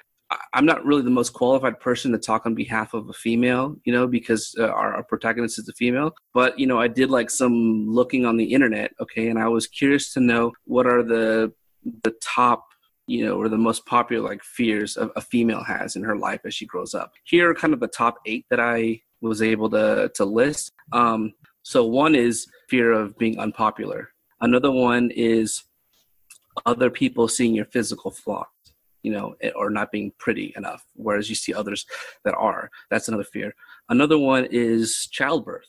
I'm 0.53 0.65
not 0.65 0.85
really 0.85 1.01
the 1.01 1.09
most 1.09 1.33
qualified 1.33 1.79
person 1.79 2.11
to 2.11 2.17
talk 2.17 2.45
on 2.45 2.55
behalf 2.55 2.93
of 2.93 3.09
a 3.09 3.13
female, 3.13 3.75
you 3.83 3.91
know, 3.91 4.07
because 4.07 4.55
uh, 4.57 4.67
our, 4.67 4.95
our 4.95 5.03
protagonist 5.03 5.59
is 5.59 5.67
a 5.67 5.73
female. 5.73 6.13
But 6.33 6.57
you 6.57 6.67
know, 6.67 6.79
I 6.79 6.87
did 6.87 7.09
like 7.09 7.29
some 7.29 7.89
looking 7.89 8.25
on 8.25 8.37
the 8.37 8.53
internet, 8.53 8.91
okay, 9.01 9.27
and 9.27 9.37
I 9.37 9.47
was 9.47 9.67
curious 9.67 10.13
to 10.13 10.19
know 10.19 10.53
what 10.65 10.87
are 10.87 11.03
the 11.03 11.53
the 12.03 12.13
top, 12.21 12.67
you 13.11 13.25
know, 13.25 13.35
or 13.35 13.49
the 13.49 13.57
most 13.57 13.85
popular 13.85 14.29
like 14.29 14.41
fears 14.41 14.95
of 14.95 15.11
a 15.17 15.21
female 15.21 15.63
has 15.63 15.97
in 15.97 16.03
her 16.03 16.15
life 16.15 16.41
as 16.45 16.53
she 16.53 16.65
grows 16.65 16.93
up. 16.93 17.11
Here 17.25 17.49
are 17.49 17.53
kind 17.53 17.73
of 17.73 17.81
the 17.81 17.87
top 17.87 18.15
eight 18.25 18.45
that 18.49 18.59
I 18.59 19.01
was 19.21 19.41
able 19.41 19.69
to 19.71 20.09
to 20.15 20.25
list. 20.25 20.71
Um, 20.93 21.33
so 21.63 21.85
one 21.85 22.15
is 22.15 22.47
fear 22.69 22.93
of 22.93 23.17
being 23.17 23.37
unpopular. 23.37 24.09
Another 24.39 24.71
one 24.71 25.11
is 25.13 25.63
other 26.65 26.89
people 26.89 27.27
seeing 27.27 27.53
your 27.53 27.65
physical 27.65 28.11
flaws, 28.11 28.47
you 29.03 29.11
know, 29.11 29.35
eh, 29.41 29.51
or 29.55 29.69
not 29.69 29.91
being 29.91 30.11
pretty 30.17 30.53
enough, 30.55 30.83
whereas 30.95 31.29
you 31.29 31.35
see 31.35 31.53
others 31.53 31.85
that 32.23 32.33
are. 32.35 32.69
That's 32.89 33.09
another 33.09 33.25
fear. 33.25 33.53
Another 33.89 34.17
one 34.17 34.47
is 34.51 35.07
childbirth 35.11 35.67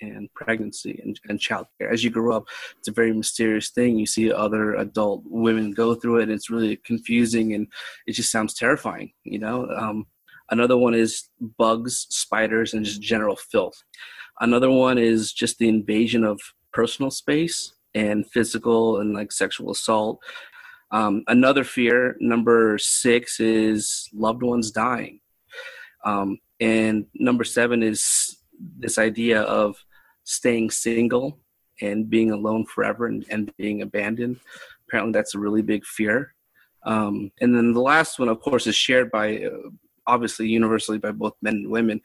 and 0.00 0.32
pregnancy 0.34 1.00
and, 1.02 1.18
and 1.28 1.38
childcare. 1.38 1.90
As 1.90 2.02
you 2.02 2.10
grow 2.10 2.36
up, 2.36 2.44
it's 2.78 2.88
a 2.88 2.92
very 2.92 3.12
mysterious 3.12 3.70
thing. 3.70 3.98
You 3.98 4.06
see 4.06 4.32
other 4.32 4.74
adult 4.74 5.22
women 5.26 5.72
go 5.72 5.94
through 5.94 6.18
it, 6.18 6.24
and 6.24 6.32
it's 6.32 6.50
really 6.50 6.76
confusing 6.76 7.54
and 7.54 7.66
it 8.06 8.12
just 8.12 8.32
sounds 8.32 8.54
terrifying, 8.54 9.12
you 9.24 9.38
know. 9.38 9.68
Um, 9.76 10.06
another 10.50 10.76
one 10.76 10.94
is 10.94 11.28
bugs, 11.58 12.06
spiders, 12.10 12.74
and 12.74 12.84
just 12.84 13.00
general 13.00 13.36
filth. 13.36 13.82
Another 14.40 14.70
one 14.70 14.98
is 14.98 15.32
just 15.32 15.58
the 15.58 15.68
invasion 15.68 16.24
of 16.24 16.40
personal 16.72 17.10
space 17.10 17.74
and 17.94 18.30
physical 18.30 18.98
and 19.00 19.14
like 19.14 19.32
sexual 19.32 19.70
assault. 19.70 20.20
Um, 20.92 21.22
another 21.28 21.64
fear, 21.64 22.16
number 22.20 22.78
six, 22.78 23.38
is 23.38 24.08
loved 24.12 24.42
ones 24.42 24.70
dying. 24.70 25.20
Um, 26.04 26.38
and 26.58 27.06
number 27.14 27.44
seven 27.44 27.82
is 27.82 28.36
this 28.78 28.98
idea 28.98 29.42
of 29.42 29.76
staying 30.30 30.70
single 30.70 31.38
and 31.80 32.08
being 32.08 32.30
alone 32.30 32.64
forever 32.64 33.06
and, 33.06 33.24
and 33.30 33.52
being 33.56 33.82
abandoned. 33.82 34.38
Apparently, 34.86 35.12
that's 35.12 35.34
a 35.34 35.38
really 35.38 35.62
big 35.62 35.84
fear. 35.84 36.34
Um, 36.84 37.32
and 37.40 37.54
then 37.54 37.72
the 37.72 37.80
last 37.80 38.18
one, 38.18 38.28
of 38.28 38.40
course, 38.40 38.66
is 38.66 38.76
shared 38.76 39.10
by 39.10 39.38
uh, 39.38 39.70
obviously 40.06 40.48
universally 40.48 40.98
by 40.98 41.10
both 41.10 41.34
men 41.42 41.54
and 41.54 41.70
women, 41.70 42.00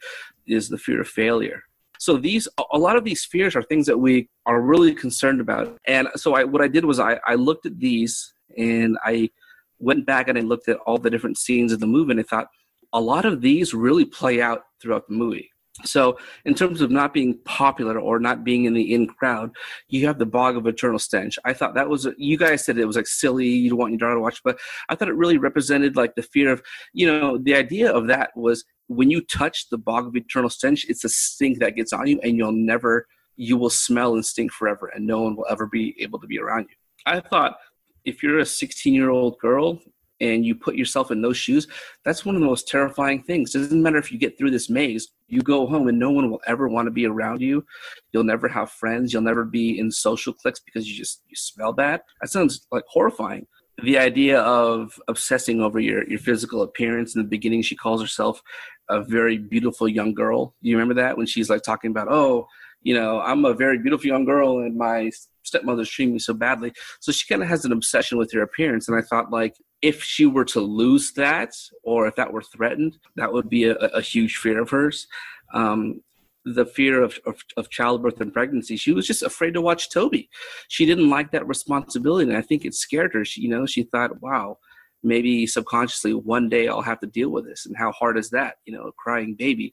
is 0.46 0.68
the 0.68 0.78
fear 0.78 1.00
of 1.00 1.08
failure. 1.08 1.62
So 1.98 2.16
these, 2.16 2.46
a 2.72 2.78
lot 2.78 2.96
of 2.96 3.04
these 3.04 3.24
fears 3.24 3.56
are 3.56 3.62
things 3.62 3.86
that 3.86 3.98
we 3.98 4.28
are 4.44 4.60
really 4.60 4.94
concerned 4.94 5.40
about. 5.40 5.78
And 5.86 6.08
so 6.16 6.34
I, 6.34 6.44
what 6.44 6.62
I 6.62 6.68
did 6.68 6.84
was 6.84 7.00
I, 7.00 7.18
I 7.26 7.36
looked 7.36 7.64
at 7.64 7.78
these 7.78 8.34
and 8.58 8.98
I 9.04 9.30
went 9.78 10.04
back 10.04 10.28
and 10.28 10.36
I 10.36 10.42
looked 10.42 10.68
at 10.68 10.78
all 10.78 10.98
the 10.98 11.10
different 11.10 11.38
scenes 11.38 11.72
of 11.72 11.80
the 11.80 11.86
movie 11.86 12.10
and 12.10 12.20
I 12.20 12.24
thought 12.24 12.48
a 12.92 13.00
lot 13.00 13.24
of 13.24 13.40
these 13.40 13.72
really 13.72 14.04
play 14.04 14.42
out 14.42 14.64
throughout 14.80 15.08
the 15.08 15.14
movie. 15.14 15.50
So 15.84 16.18
in 16.44 16.54
terms 16.54 16.80
of 16.80 16.90
not 16.90 17.12
being 17.12 17.38
popular 17.44 17.98
or 17.98 18.18
not 18.18 18.44
being 18.44 18.64
in 18.64 18.72
the 18.72 18.94
in 18.94 19.06
crowd, 19.06 19.50
you 19.88 20.06
have 20.06 20.18
the 20.18 20.26
bog 20.26 20.56
of 20.56 20.66
eternal 20.66 20.98
stench. 20.98 21.38
I 21.44 21.52
thought 21.52 21.74
that 21.74 21.88
was 21.88 22.08
you 22.16 22.38
guys 22.38 22.64
said 22.64 22.78
it 22.78 22.86
was 22.86 22.96
like 22.96 23.06
silly. 23.06 23.46
You 23.46 23.70
don't 23.70 23.78
want 23.78 23.92
your 23.92 23.98
daughter 23.98 24.14
to 24.14 24.20
watch, 24.20 24.40
but 24.42 24.58
I 24.88 24.94
thought 24.94 25.08
it 25.08 25.14
really 25.14 25.38
represented 25.38 25.96
like 25.96 26.14
the 26.14 26.22
fear 26.22 26.50
of 26.50 26.62
you 26.92 27.06
know 27.06 27.38
the 27.38 27.54
idea 27.54 27.92
of 27.92 28.06
that 28.06 28.30
was 28.36 28.64
when 28.88 29.10
you 29.10 29.20
touch 29.20 29.68
the 29.68 29.78
bog 29.78 30.06
of 30.06 30.16
eternal 30.16 30.48
stench, 30.48 30.86
it's 30.88 31.04
a 31.04 31.08
stink 31.08 31.58
that 31.58 31.74
gets 31.74 31.92
on 31.92 32.06
you, 32.06 32.20
and 32.22 32.36
you'll 32.36 32.52
never 32.52 33.06
you 33.36 33.56
will 33.56 33.70
smell 33.70 34.14
and 34.14 34.24
stink 34.24 34.52
forever, 34.52 34.90
and 34.94 35.06
no 35.06 35.22
one 35.22 35.36
will 35.36 35.46
ever 35.50 35.66
be 35.66 35.94
able 36.00 36.18
to 36.20 36.26
be 36.26 36.38
around 36.38 36.66
you. 36.70 36.76
I 37.04 37.20
thought 37.20 37.58
if 38.04 38.22
you're 38.22 38.38
a 38.38 38.46
16 38.46 38.94
year 38.94 39.10
old 39.10 39.38
girl 39.38 39.80
and 40.20 40.44
you 40.44 40.54
put 40.54 40.76
yourself 40.76 41.10
in 41.10 41.22
those 41.22 41.36
shoes, 41.36 41.66
that's 42.04 42.24
one 42.24 42.34
of 42.34 42.40
the 42.40 42.46
most 42.46 42.68
terrifying 42.68 43.22
things. 43.22 43.54
It 43.54 43.58
doesn't 43.58 43.82
matter 43.82 43.98
if 43.98 44.10
you 44.10 44.18
get 44.18 44.38
through 44.38 44.50
this 44.50 44.70
maze, 44.70 45.08
you 45.28 45.42
go 45.42 45.66
home 45.66 45.88
and 45.88 45.98
no 45.98 46.10
one 46.10 46.30
will 46.30 46.40
ever 46.46 46.68
want 46.68 46.86
to 46.86 46.92
be 46.92 47.06
around 47.06 47.40
you. 47.40 47.64
You'll 48.12 48.24
never 48.24 48.48
have 48.48 48.70
friends. 48.70 49.12
You'll 49.12 49.22
never 49.22 49.44
be 49.44 49.78
in 49.78 49.90
social 49.90 50.32
cliques 50.32 50.60
because 50.60 50.88
you 50.88 50.96
just 50.96 51.22
you 51.28 51.36
smell 51.36 51.72
bad. 51.72 52.02
That 52.20 52.28
sounds 52.28 52.66
like 52.70 52.84
horrifying. 52.88 53.46
The 53.82 53.98
idea 53.98 54.40
of 54.40 54.98
obsessing 55.08 55.60
over 55.60 55.78
your, 55.78 56.08
your 56.08 56.18
physical 56.18 56.62
appearance 56.62 57.14
in 57.14 57.22
the 57.22 57.28
beginning, 57.28 57.62
she 57.62 57.76
calls 57.76 58.00
herself 58.00 58.40
a 58.88 59.02
very 59.02 59.36
beautiful 59.36 59.88
young 59.88 60.14
girl. 60.14 60.54
You 60.62 60.76
remember 60.76 60.94
that 60.94 61.18
when 61.18 61.26
she's 61.26 61.50
like 61.50 61.62
talking 61.62 61.90
about, 61.90 62.08
oh, 62.10 62.46
you 62.82 62.94
know, 62.94 63.20
I'm 63.20 63.44
a 63.44 63.52
very 63.52 63.78
beautiful 63.78 64.06
young 64.06 64.24
girl 64.24 64.60
and 64.60 64.76
my 64.76 65.10
stepmother's 65.42 65.90
treating 65.90 66.14
me 66.14 66.20
so 66.20 66.34
badly. 66.34 66.72
So 67.00 67.12
she 67.12 67.26
kind 67.26 67.42
of 67.42 67.48
has 67.48 67.64
an 67.64 67.72
obsession 67.72 68.16
with 68.16 68.32
her 68.32 68.42
appearance. 68.42 68.88
And 68.88 68.96
I 68.96 69.02
thought, 69.02 69.30
like, 69.30 69.54
if 69.86 70.02
she 70.02 70.26
were 70.26 70.44
to 70.44 70.60
lose 70.60 71.12
that 71.12 71.52
or 71.82 72.06
if 72.06 72.16
that 72.16 72.32
were 72.32 72.42
threatened, 72.42 72.98
that 73.14 73.32
would 73.32 73.48
be 73.48 73.64
a, 73.64 73.74
a 73.74 74.00
huge 74.00 74.36
fear 74.36 74.60
of 74.60 74.70
hers. 74.70 75.06
Um, 75.54 76.02
the 76.44 76.66
fear 76.66 77.02
of, 77.02 77.18
of, 77.26 77.36
of 77.56 77.70
childbirth 77.70 78.20
and 78.20 78.32
pregnancy. 78.32 78.76
She 78.76 78.92
was 78.92 79.06
just 79.06 79.22
afraid 79.22 79.54
to 79.54 79.60
watch 79.60 79.90
Toby. 79.90 80.28
She 80.68 80.86
didn't 80.86 81.10
like 81.10 81.32
that 81.32 81.46
responsibility, 81.46 82.28
and 82.28 82.38
I 82.38 82.42
think 82.42 82.64
it 82.64 82.74
scared 82.74 83.12
her. 83.14 83.24
She, 83.24 83.42
you 83.42 83.48
know, 83.48 83.66
she 83.66 83.82
thought, 83.82 84.22
"Wow, 84.22 84.58
maybe 85.02 85.46
subconsciously 85.46 86.14
one 86.14 86.48
day 86.48 86.68
I'll 86.68 86.82
have 86.82 87.00
to 87.00 87.06
deal 87.06 87.30
with 87.30 87.46
this, 87.46 87.66
and 87.66 87.76
how 87.76 87.90
hard 87.90 88.16
is 88.16 88.30
that? 88.30 88.56
You 88.64 88.74
know, 88.74 88.84
a 88.84 88.92
crying 88.92 89.34
baby. 89.34 89.72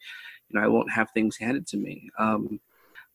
You 0.50 0.60
know, 0.60 0.66
I 0.66 0.68
won't 0.68 0.92
have 0.92 1.10
things 1.12 1.38
handed 1.38 1.68
to 1.68 1.78
me." 1.78 2.10
Um, 2.18 2.60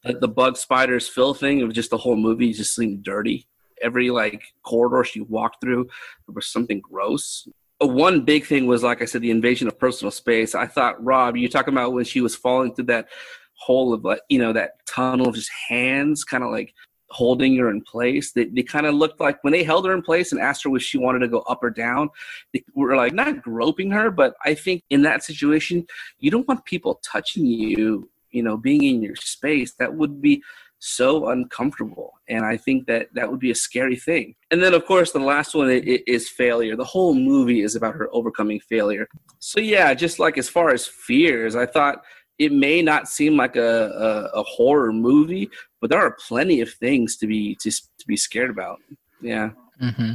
the, 0.04 0.14
the 0.14 0.28
bug 0.28 0.56
spiders 0.56 1.08
Phil 1.08 1.34
thing 1.34 1.62
of 1.62 1.72
just 1.72 1.90
the 1.90 1.98
whole 1.98 2.16
movie 2.16 2.52
just 2.52 2.76
seemed 2.76 3.02
dirty. 3.02 3.48
Every 3.82 4.10
like 4.10 4.42
corridor 4.62 5.04
she 5.04 5.20
walked 5.20 5.60
through, 5.60 5.84
there 5.84 6.34
was 6.34 6.46
something 6.46 6.80
gross 6.80 7.48
uh, 7.80 7.86
one 7.86 8.22
big 8.22 8.44
thing 8.44 8.66
was 8.66 8.82
like 8.82 9.02
I 9.02 9.04
said, 9.04 9.22
the 9.22 9.30
invasion 9.30 9.68
of 9.68 9.78
personal 9.78 10.10
space. 10.10 10.54
I 10.54 10.66
thought, 10.66 11.02
Rob, 11.04 11.36
you 11.36 11.48
talking 11.48 11.74
about 11.74 11.92
when 11.92 12.04
she 12.04 12.20
was 12.20 12.34
falling 12.34 12.74
through 12.74 12.86
that 12.86 13.08
hole 13.54 13.92
of 13.92 14.04
like 14.04 14.20
you 14.28 14.38
know 14.38 14.52
that 14.52 14.84
tunnel 14.86 15.28
of 15.28 15.34
just 15.34 15.50
hands, 15.68 16.24
kind 16.24 16.44
of 16.44 16.50
like 16.50 16.74
holding 17.10 17.56
her 17.56 17.70
in 17.70 17.80
place. 17.80 18.32
They, 18.32 18.44
they 18.44 18.62
kind 18.62 18.86
of 18.86 18.94
looked 18.94 19.20
like 19.20 19.42
when 19.42 19.52
they 19.52 19.62
held 19.62 19.86
her 19.86 19.94
in 19.94 20.02
place 20.02 20.32
and 20.32 20.40
asked 20.40 20.64
her 20.64 20.76
if 20.76 20.82
she 20.82 20.98
wanted 20.98 21.20
to 21.20 21.28
go 21.28 21.40
up 21.40 21.62
or 21.62 21.70
down, 21.70 22.10
they 22.52 22.62
were 22.74 22.96
like 22.96 23.14
not 23.14 23.42
groping 23.42 23.90
her, 23.92 24.10
but 24.10 24.34
I 24.44 24.54
think 24.54 24.82
in 24.90 25.02
that 25.02 25.24
situation, 25.24 25.86
you 26.18 26.30
don't 26.30 26.46
want 26.46 26.66
people 26.66 27.00
touching 27.02 27.46
you, 27.46 28.10
you 28.30 28.42
know, 28.42 28.58
being 28.58 28.82
in 28.82 29.02
your 29.02 29.16
space. 29.16 29.72
That 29.74 29.94
would 29.94 30.20
be 30.20 30.42
so 30.78 31.28
uncomfortable. 31.28 32.12
And 32.28 32.44
i 32.44 32.56
think 32.56 32.86
that 32.86 33.08
that 33.14 33.30
would 33.30 33.40
be 33.40 33.50
a 33.50 33.54
scary 33.54 33.96
thing. 33.96 34.34
And 34.50 34.62
then 34.62 34.74
of 34.74 34.86
course 34.86 35.12
the 35.12 35.18
last 35.18 35.54
one 35.54 35.70
is 35.70 36.28
failure. 36.28 36.76
The 36.76 36.84
whole 36.84 37.14
movie 37.14 37.62
is 37.62 37.74
about 37.76 37.94
her 37.94 38.08
overcoming 38.12 38.60
failure. 38.60 39.08
So 39.38 39.60
yeah 39.60 39.94
just 39.94 40.18
like 40.18 40.38
as 40.38 40.48
far 40.48 40.70
as 40.70 40.86
fears 40.86 41.56
i 41.56 41.66
thought 41.66 42.02
it 42.38 42.52
may 42.52 42.80
not 42.82 43.08
seem 43.08 43.36
like 43.36 43.56
a, 43.56 44.30
a, 44.34 44.40
a 44.40 44.42
horror 44.44 44.92
movie 44.92 45.50
but 45.80 45.90
there 45.90 46.00
are 46.00 46.16
plenty 46.26 46.60
of 46.60 46.70
things 46.70 47.16
to 47.18 47.26
be 47.26 47.54
to, 47.56 47.70
to 47.70 48.06
be 48.06 48.16
scared 48.16 48.50
about. 48.50 48.78
Yeah. 49.20 49.50
Mm-hmm. 49.82 50.14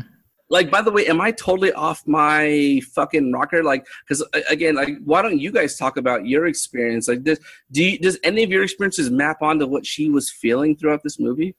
Like, 0.53 0.69
by 0.69 0.83
the 0.83 0.91
way, 0.91 1.07
am 1.07 1.19
I 1.19 1.31
totally 1.31 1.73
off 1.73 2.05
my 2.05 2.79
fucking 2.93 3.31
rocker? 3.31 3.63
Like, 3.63 3.87
because 4.07 4.23
again, 4.51 4.75
like, 4.75 4.99
why 5.03 5.23
don't 5.23 5.39
you 5.39 5.51
guys 5.51 5.75
talk 5.75 5.97
about 5.97 6.27
your 6.27 6.45
experience? 6.45 7.07
Like, 7.07 7.23
this, 7.23 7.39
do 7.71 7.83
you, 7.83 7.97
does 7.97 8.19
any 8.23 8.43
of 8.43 8.51
your 8.51 8.61
experiences 8.61 9.09
map 9.09 9.41
onto 9.41 9.65
what 9.65 9.83
she 9.83 10.11
was 10.11 10.29
feeling 10.29 10.75
throughout 10.75 11.01
this 11.01 11.19
movie? 11.19 11.55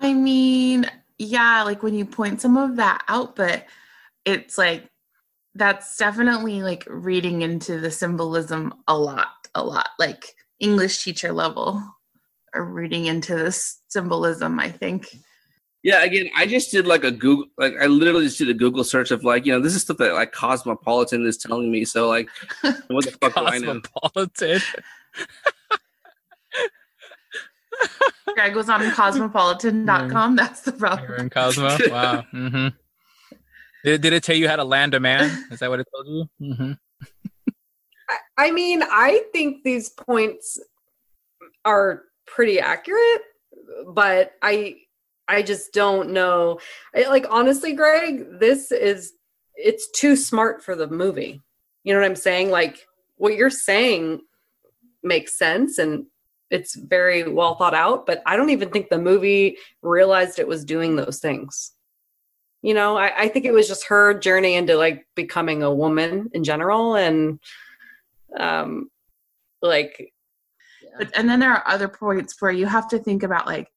I 0.00 0.14
mean, 0.14 0.90
yeah, 1.16 1.62
like 1.62 1.84
when 1.84 1.94
you 1.94 2.04
point 2.04 2.40
some 2.40 2.56
of 2.56 2.74
that 2.74 3.04
out, 3.06 3.36
but 3.36 3.66
it's 4.24 4.58
like 4.58 4.90
that's 5.54 5.96
definitely 5.96 6.62
like 6.62 6.82
reading 6.90 7.42
into 7.42 7.78
the 7.78 7.92
symbolism 7.92 8.74
a 8.88 8.98
lot, 8.98 9.28
a 9.54 9.62
lot, 9.62 9.90
like 10.00 10.34
English 10.58 11.04
teacher 11.04 11.30
level, 11.30 11.80
or 12.52 12.64
reading 12.64 13.06
into 13.06 13.36
this 13.36 13.80
symbolism. 13.86 14.58
I 14.58 14.72
think. 14.72 15.16
Yeah, 15.86 16.02
again, 16.02 16.28
I 16.34 16.46
just 16.46 16.72
did 16.72 16.84
like 16.84 17.04
a 17.04 17.12
Google, 17.12 17.46
like 17.58 17.74
I 17.80 17.86
literally 17.86 18.24
just 18.24 18.38
did 18.38 18.48
a 18.48 18.54
Google 18.54 18.82
search 18.82 19.12
of 19.12 19.22
like, 19.22 19.46
you 19.46 19.52
know, 19.52 19.60
this 19.60 19.72
is 19.72 19.82
stuff 19.82 19.98
that 19.98 20.14
like 20.14 20.32
Cosmopolitan 20.32 21.24
is 21.24 21.36
telling 21.36 21.70
me. 21.70 21.84
So 21.84 22.08
like, 22.08 22.28
what 22.88 23.04
the 23.04 23.12
fuck 23.20 23.36
do 23.36 23.44
I 23.44 23.58
know? 23.58 23.80
Cosmopolitan. 23.80 24.60
Greg 28.34 28.56
was 28.56 28.68
on 28.68 28.90
cosmopolitan.com. 28.90 30.34
That's 30.34 30.62
the 30.62 30.72
problem. 30.72 31.08
You're 31.08 31.18
in 31.18 31.30
Cosmo. 31.30 31.68
Wow. 31.88 32.24
Mm-hmm. 32.34 32.68
Did, 33.84 34.00
did 34.00 34.12
it 34.12 34.24
tell 34.24 34.34
you 34.34 34.48
how 34.48 34.56
to 34.56 34.64
land 34.64 34.94
a 34.94 34.98
man? 34.98 35.46
Is 35.52 35.60
that 35.60 35.70
what 35.70 35.78
it 35.78 35.86
told 35.94 36.08
you? 36.08 36.28
Mm-hmm. 36.42 36.72
I 38.36 38.50
mean, 38.50 38.82
I 38.82 39.22
think 39.32 39.62
these 39.62 39.90
points 39.90 40.58
are 41.64 42.02
pretty 42.26 42.58
accurate, 42.58 43.22
but 43.94 44.32
I 44.42 44.78
I 45.28 45.42
just 45.42 45.72
don't 45.72 46.10
know. 46.10 46.60
I, 46.94 47.08
like 47.08 47.26
honestly, 47.30 47.72
Greg, 47.72 48.38
this 48.38 48.70
is 48.70 49.12
it's 49.54 49.90
too 49.90 50.16
smart 50.16 50.62
for 50.62 50.76
the 50.76 50.86
movie. 50.86 51.42
You 51.84 51.94
know 51.94 52.00
what 52.00 52.06
I'm 52.06 52.16
saying? 52.16 52.50
Like 52.50 52.86
what 53.16 53.34
you're 53.34 53.50
saying 53.50 54.20
makes 55.02 55.38
sense 55.38 55.78
and 55.78 56.06
it's 56.50 56.76
very 56.76 57.28
well 57.28 57.56
thought 57.56 57.74
out, 57.74 58.06
but 58.06 58.22
I 58.24 58.36
don't 58.36 58.50
even 58.50 58.70
think 58.70 58.88
the 58.88 58.98
movie 58.98 59.56
realized 59.82 60.38
it 60.38 60.46
was 60.46 60.64
doing 60.64 60.94
those 60.94 61.18
things. 61.18 61.72
You 62.62 62.74
know, 62.74 62.96
I, 62.96 63.22
I 63.22 63.28
think 63.28 63.44
it 63.44 63.52
was 63.52 63.68
just 63.68 63.86
her 63.86 64.14
journey 64.14 64.54
into 64.54 64.76
like 64.76 65.06
becoming 65.14 65.62
a 65.62 65.74
woman 65.74 66.30
in 66.32 66.44
general 66.44 66.94
and 66.94 67.40
um 68.38 68.90
like 69.62 70.12
but 70.98 71.16
and 71.16 71.28
then 71.28 71.40
there 71.40 71.52
are 71.52 71.66
other 71.66 71.88
points 71.88 72.40
where 72.40 72.50
you 72.50 72.66
have 72.66 72.88
to 72.88 72.98
think 72.98 73.22
about 73.22 73.46
like 73.46 73.68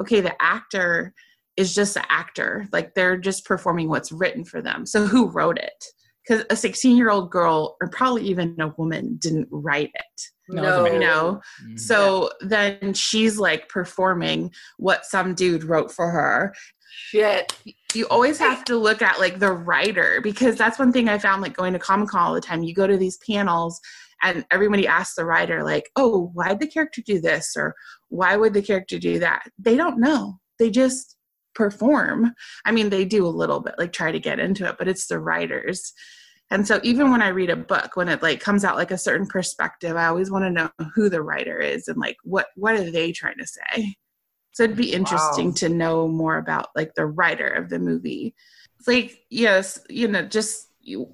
okay, 0.00 0.20
the 0.20 0.34
actor 0.42 1.14
is 1.56 1.74
just 1.74 1.96
an 1.96 2.04
actor. 2.08 2.66
Like 2.72 2.94
they're 2.94 3.16
just 3.16 3.44
performing 3.44 3.88
what's 3.88 4.12
written 4.12 4.44
for 4.44 4.60
them. 4.60 4.86
So 4.86 5.06
who 5.06 5.30
wrote 5.30 5.58
it? 5.58 5.84
Because 6.26 6.44
a 6.48 6.56
16 6.56 6.96
year 6.96 7.10
old 7.10 7.30
girl, 7.30 7.76
or 7.80 7.88
probably 7.88 8.24
even 8.24 8.56
a 8.60 8.68
woman, 8.78 9.16
didn't 9.20 9.48
write 9.50 9.90
it. 9.94 10.22
No, 10.48 10.86
you 10.86 10.98
know. 10.98 11.40
Mm-hmm. 11.62 11.76
So 11.76 12.30
then 12.40 12.94
she's 12.94 13.38
like 13.38 13.68
performing 13.68 14.52
what 14.78 15.04
some 15.04 15.34
dude 15.34 15.64
wrote 15.64 15.92
for 15.92 16.10
her. 16.10 16.54
Shit. 16.90 17.56
You 17.92 18.06
always 18.08 18.38
have 18.38 18.64
to 18.66 18.76
look 18.76 19.02
at 19.02 19.18
like 19.18 19.38
the 19.38 19.52
writer 19.52 20.20
because 20.22 20.56
that's 20.56 20.78
one 20.78 20.92
thing 20.92 21.08
I 21.08 21.18
found 21.18 21.42
like 21.42 21.56
going 21.56 21.72
to 21.72 21.78
Comic 21.78 22.08
Con 22.08 22.20
all 22.20 22.34
the 22.34 22.40
time. 22.40 22.62
You 22.62 22.74
go 22.74 22.86
to 22.86 22.96
these 22.96 23.18
panels 23.28 23.80
and 24.24 24.44
everybody 24.50 24.86
asks 24.86 25.14
the 25.14 25.24
writer 25.24 25.62
like 25.62 25.90
oh 25.96 26.30
why 26.34 26.48
did 26.48 26.60
the 26.60 26.66
character 26.66 27.02
do 27.04 27.20
this? 27.20 27.54
or 27.56 27.74
why 28.08 28.36
would 28.36 28.54
the 28.54 28.62
character 28.62 28.98
do 28.98 29.18
that? 29.18 29.48
They 29.58 29.76
don't 29.76 30.00
know. 30.00 30.38
They 30.58 30.70
just 30.70 31.16
perform. 31.54 32.32
I 32.64 32.72
mean 32.72 32.90
they 32.90 33.04
do 33.04 33.26
a 33.26 33.28
little 33.28 33.60
bit 33.60 33.74
like 33.78 33.92
try 33.92 34.10
to 34.10 34.18
get 34.18 34.40
into 34.40 34.68
it 34.68 34.76
but 34.78 34.88
it's 34.88 35.06
the 35.06 35.20
writers. 35.20 35.92
And 36.50 36.66
so 36.66 36.78
even 36.82 37.10
when 37.10 37.22
i 37.22 37.28
read 37.28 37.50
a 37.50 37.56
book 37.56 37.96
when 37.96 38.08
it 38.08 38.22
like 38.22 38.40
comes 38.40 38.64
out 38.64 38.76
like 38.76 38.90
a 38.90 38.98
certain 38.98 39.26
perspective 39.26 39.96
i 39.96 40.06
always 40.06 40.30
want 40.30 40.44
to 40.44 40.50
know 40.50 40.70
who 40.94 41.08
the 41.08 41.22
writer 41.22 41.58
is 41.58 41.88
and 41.88 41.98
like 41.98 42.16
what 42.22 42.46
what 42.54 42.74
are 42.74 42.90
they 42.90 43.12
trying 43.12 43.38
to 43.38 43.46
say? 43.46 43.96
So 44.52 44.62
it'd 44.62 44.76
be 44.76 44.92
interesting 44.92 45.48
wow. 45.48 45.54
to 45.56 45.68
know 45.68 46.08
more 46.08 46.36
about 46.38 46.68
like 46.76 46.94
the 46.94 47.06
writer 47.06 47.48
of 47.48 47.70
the 47.70 47.80
movie. 47.80 48.34
It's 48.78 48.88
like 48.88 49.18
yes 49.30 49.80
you 49.88 50.08
know 50.08 50.22
just 50.22 50.68
you 50.80 51.12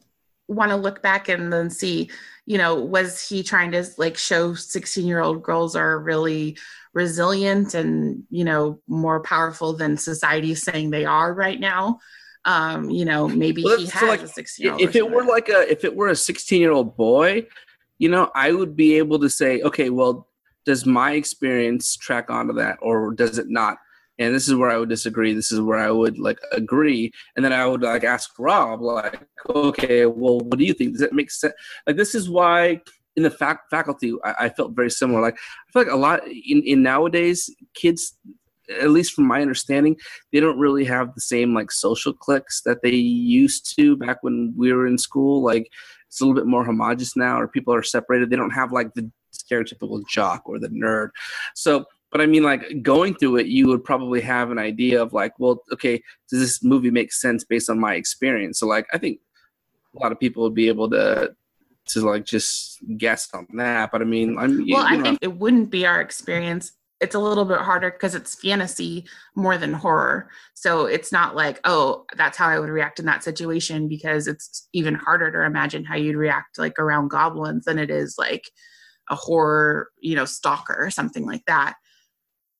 want 0.51 0.71
to 0.71 0.77
look 0.77 1.03
back 1.03 1.29
and 1.29 1.53
then 1.53 1.71
see 1.71 2.11
you 2.47 2.59
know 2.59 2.75
was 2.75 3.27
he 3.27 3.43
trying 3.43 3.71
to 3.71 3.85
like 3.99 4.17
show 4.17 4.55
16 4.55 5.07
year 5.07 5.21
old 5.21 5.43
girls 5.43 5.77
are 5.77 5.99
really 5.99 6.57
resilient 6.93 7.75
and 7.75 8.25
you 8.31 8.45
know 8.45 8.81
more 8.89 9.21
powerful 9.21 9.73
than 9.73 9.97
society 9.97 10.53
is 10.53 10.63
saying 10.63 10.91
they 10.91 11.05
are 11.05 11.33
right 11.33 11.61
now? 11.61 11.99
Um 12.45 12.91
you 12.91 13.05
know 13.05 13.29
maybe 13.29 13.63
well, 13.63 13.79
he 13.79 13.87
has 13.87 14.03
like, 14.03 14.23
a 14.23 14.29
16 14.29 14.65
year 14.65 14.73
old 14.73 14.81
if 14.81 14.97
it 14.97 15.11
were 15.11 15.25
like 15.25 15.49
a 15.49 15.71
if 15.71 15.85
it 15.85 15.95
were 15.95 16.09
a 16.09 16.17
16 16.17 16.61
year 16.61 16.73
old 16.73 16.97
boy 16.97 17.47
you 17.99 18.09
know 18.09 18.31
i 18.35 18.51
would 18.51 18.75
be 18.75 18.97
able 18.97 19.19
to 19.19 19.29
say 19.29 19.61
okay 19.61 19.91
well 19.91 20.27
does 20.65 20.87
my 20.87 21.13
experience 21.13 21.97
track 21.97 22.31
onto 22.31 22.55
that 22.55 22.79
or 22.81 23.13
does 23.13 23.39
it 23.39 23.51
not 23.51 23.77
and 24.21 24.35
this 24.35 24.47
is 24.47 24.55
where 24.55 24.71
I 24.71 24.77
would 24.77 24.91
disagree. 24.91 25.33
This 25.33 25.51
is 25.51 25.61
where 25.61 25.79
I 25.79 25.91
would 25.91 26.19
like 26.19 26.39
agree, 26.53 27.11
and 27.35 27.45
then 27.45 27.53
I 27.53 27.67
would 27.67 27.81
like 27.81 28.05
ask 28.05 28.31
Rob, 28.39 28.83
like, 28.83 29.27
okay, 29.49 30.07
well, 30.07 30.41
what 30.41 30.59
do 30.59 30.65
you 30.65 30.75
think? 30.75 30.93
Does 30.93 31.01
that 31.01 31.15
make 31.15 31.31
sense? 31.31 31.55
Like, 31.87 31.97
this 31.97 32.15
is 32.15 32.29
why 32.29 32.83
in 33.17 33.23
the 33.23 33.31
fac- 33.31 33.69
faculty, 33.71 34.15
I, 34.23 34.35
I 34.41 34.49
felt 34.51 34.77
very 34.77 34.91
similar. 34.91 35.21
Like, 35.21 35.35
I 35.37 35.73
feel 35.73 35.83
like 35.83 35.93
a 35.93 35.97
lot 35.97 36.21
in 36.29 36.63
in 36.63 36.83
nowadays 36.83 37.51
kids 37.75 38.17
at 38.81 38.91
least 38.91 39.15
from 39.15 39.27
my 39.27 39.43
understanding, 39.43 39.97
they 40.33 40.39
don't 40.39 40.59
really 40.59 40.85
have 40.85 41.13
the 41.15 41.21
same 41.21 41.53
like 41.55 41.73
social 41.73 42.13
cliques 42.13 42.61
that 42.63 42.83
they 42.83 42.91
used 42.91 43.75
to 43.77 43.97
back 43.97 44.23
when 44.23 44.55
we 44.57 44.73
were 44.73 44.87
in 44.87 44.97
school. 44.97 45.43
Like 45.43 45.69
it's 46.07 46.21
a 46.21 46.25
little 46.25 46.41
bit 46.41 46.47
more 46.47 46.65
homogenous 46.65 47.17
now, 47.17 47.41
or 47.41 47.49
people 47.49 47.75
are 47.75 47.83
separated. 47.83 48.31
They 48.31 48.37
don't 48.37 48.51
have 48.51 48.71
like 48.71 48.95
the 48.95 49.11
stereotypical 49.33 50.07
jock 50.09 50.43
or 50.45 50.59
the 50.59 50.69
nerd. 50.69 51.09
So 51.55 51.87
but 52.11 52.21
I 52.21 52.27
mean, 52.27 52.43
like 52.43 52.83
going 52.83 53.15
through 53.15 53.37
it, 53.37 53.47
you 53.47 53.69
would 53.69 53.85
probably 53.85 54.21
have 54.21 54.51
an 54.51 54.59
idea 54.59 55.01
of 55.01 55.13
like, 55.13 55.33
well, 55.39 55.63
okay, 55.73 56.03
does 56.29 56.41
this 56.41 56.63
movie 56.63 56.91
make 56.91 57.13
sense 57.13 57.45
based 57.45 57.71
on 57.71 57.79
my 57.79 57.95
experience? 57.95 58.59
So 58.59 58.67
like, 58.67 58.87
I 58.93 58.99
think 58.99 59.21
a 59.95 60.03
lot 60.03 60.13
of 60.13 60.19
people 60.19 60.43
would 60.43 60.55
be 60.55 60.69
able 60.69 60.91
to 60.91 61.35
to 61.89 62.01
like 62.01 62.25
just 62.25 62.79
guess 62.99 63.29
on 63.33 63.47
that. 63.55 63.91
But 63.93 64.03
I 64.03 64.05
mean, 64.05 64.39
I'm 64.39 64.59
well, 64.59 64.67
you, 64.67 64.77
I 64.77 65.01
think 65.01 65.19
it 65.23 65.37
wouldn't 65.39 65.71
be 65.71 65.87
our 65.87 66.01
experience. 66.01 66.73
It's 67.01 67.15
a 67.15 67.19
little 67.19 67.47
bit 67.47 67.59
harder 67.59 67.91
because 67.91 68.15
it's 68.15 68.35
fantasy 68.35 69.07
more 69.35 69.57
than 69.57 69.73
horror. 69.73 70.29
So 70.55 70.85
it's 70.85 71.11
not 71.11 71.35
like, 71.35 71.59
oh, 71.65 72.05
that's 72.15 72.37
how 72.37 72.49
I 72.49 72.59
would 72.59 72.69
react 72.69 72.99
in 72.99 73.07
that 73.07 73.25
situation 73.25 73.89
because 73.89 74.27
it's 74.27 74.69
even 74.75 74.95
harder 74.95 75.33
to 75.33 75.47
imagine 75.47 75.85
how 75.85 75.97
you'd 75.97 76.17
react 76.17 76.59
like 76.59 76.79
around 76.79 77.09
goblins 77.09 77.65
than 77.65 77.79
it 77.79 77.89
is 77.89 78.17
like 78.19 78.51
a 79.09 79.15
horror, 79.15 79.89
you 80.01 80.15
know, 80.15 80.27
stalker 80.27 80.77
or 80.79 80.91
something 80.91 81.25
like 81.25 81.45
that 81.47 81.77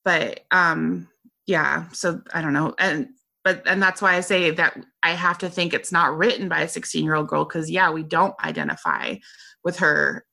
but 0.03 0.41
um 0.51 1.07
yeah 1.47 1.85
so 1.91 2.21
i 2.33 2.41
don't 2.41 2.53
know. 2.53 2.73
And 2.79 3.09
but 3.43 3.63
and 3.67 3.81
that's 3.81 4.01
why 4.01 4.15
i 4.15 4.21
say 4.21 4.51
that 4.51 4.77
i 5.03 5.11
have 5.11 5.39
to 5.39 5.49
think 5.49 5.73
it's 5.73 5.91
not 5.91 6.17
written 6.17 6.47
by 6.47 6.61
a 6.61 6.67
16 6.67 7.03
year 7.03 7.15
old 7.15 7.27
girl 7.27 7.43
because 7.45 7.69
yeah 7.69 7.91
we 7.91 8.03
don't 8.03 8.35
identify 8.43 9.15
with 9.63 9.79
her 9.79 10.25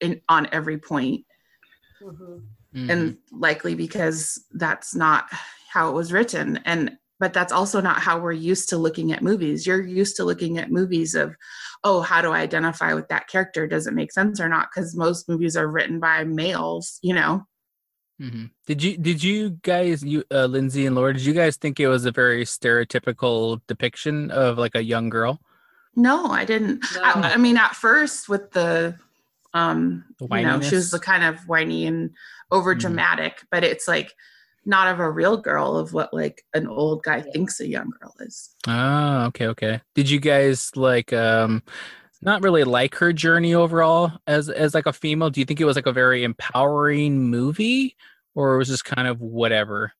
in 0.00 0.20
on 0.28 0.48
every 0.52 0.78
point. 0.78 1.24
Mhm. 2.02 2.42
Mhm. 2.74 2.90
and 2.90 3.18
likely 3.32 3.74
because 3.74 4.44
that's 4.52 4.94
not 4.94 5.26
how 5.72 5.88
it 5.88 5.94
was 5.94 6.12
written. 6.12 6.58
And 6.64 6.96
but 7.18 7.32
that's 7.32 7.52
also 7.52 7.80
not 7.80 7.98
how 8.00 8.18
we're 8.18 8.32
used 8.32 8.68
to 8.68 8.76
looking 8.76 9.12
at 9.12 9.22
movies. 9.22 9.66
You're 9.66 9.82
used 9.82 10.16
to 10.16 10.24
looking 10.24 10.58
at 10.58 10.70
movies 10.70 11.14
of 11.14 11.34
oh 11.84 12.00
how 12.02 12.20
do 12.20 12.32
i 12.32 12.40
identify 12.40 12.92
with 12.92 13.08
that 13.08 13.28
character? 13.28 13.66
Does 13.66 13.86
it 13.86 13.94
make 13.94 14.12
sense 14.12 14.40
or 14.40 14.48
not? 14.48 14.68
Because 14.74 14.94
most 14.94 15.28
movies 15.28 15.56
are 15.56 15.68
written 15.68 15.98
by 16.00 16.24
males 16.24 16.98
you 17.02 17.14
know 17.14 17.46
Mhm. 18.20 18.50
Did 18.66 18.82
you 18.82 18.96
did 18.96 19.22
you 19.22 19.50
guys 19.62 20.02
you 20.02 20.24
uh, 20.30 20.46
Lindsay 20.46 20.86
and 20.86 20.96
Laura 20.96 21.12
did 21.12 21.22
you 21.24 21.34
guys 21.34 21.56
think 21.56 21.78
it 21.78 21.88
was 21.88 22.06
a 22.06 22.12
very 22.12 22.44
stereotypical 22.44 23.60
depiction 23.66 24.30
of 24.30 24.56
like 24.58 24.74
a 24.74 24.82
young 24.82 25.08
girl? 25.10 25.40
no 25.98 26.26
i 26.26 26.44
didn't 26.44 26.84
No. 26.94 27.02
I, 27.02 27.32
I 27.32 27.36
mean 27.38 27.56
at 27.56 27.74
first 27.74 28.28
with 28.28 28.50
the 28.52 28.94
um 29.54 30.04
The 30.18 30.26
you 30.30 30.42
know 30.44 30.60
she 30.60 30.74
was 30.74 30.90
the 30.90 30.98
kind 30.98 31.24
of 31.24 31.40
whiny 31.48 31.86
and 31.86 32.10
over 32.50 32.74
dramatic 32.74 33.42
but 33.50 33.64
it's 33.64 33.88
like 33.88 34.12
not 34.66 34.88
of 34.88 35.00
a 35.00 35.10
real 35.10 35.38
girl 35.38 35.78
of 35.78 35.94
what 35.94 36.12
like 36.12 36.44
an 36.52 36.66
old 36.66 37.02
guy 37.02 37.22
thinks 37.22 37.60
a 37.60 37.66
young 37.66 37.90
girl 37.98 38.14
is 38.20 38.54
Oh, 38.68 39.26
okay, 39.28 39.46
okay. 39.46 39.80
Did 39.94 40.10
you 40.10 40.20
guys 40.20 40.70
like 40.76 41.12
um 41.14 41.62
not 42.22 42.42
really 42.42 42.64
like 42.64 42.94
her 42.96 43.12
journey 43.12 43.54
overall 43.54 44.12
as 44.26 44.48
as 44.48 44.74
like 44.74 44.86
a 44.86 44.92
female? 44.92 45.30
Do 45.30 45.40
you 45.40 45.46
think 45.46 45.60
it 45.60 45.64
was 45.64 45.76
like 45.76 45.86
a 45.86 45.92
very 45.92 46.24
empowering 46.24 47.30
movie 47.30 47.96
or 48.34 48.56
was 48.58 48.68
just 48.68 48.84
kind 48.84 49.08
of 49.08 49.20
whatever? 49.20 49.92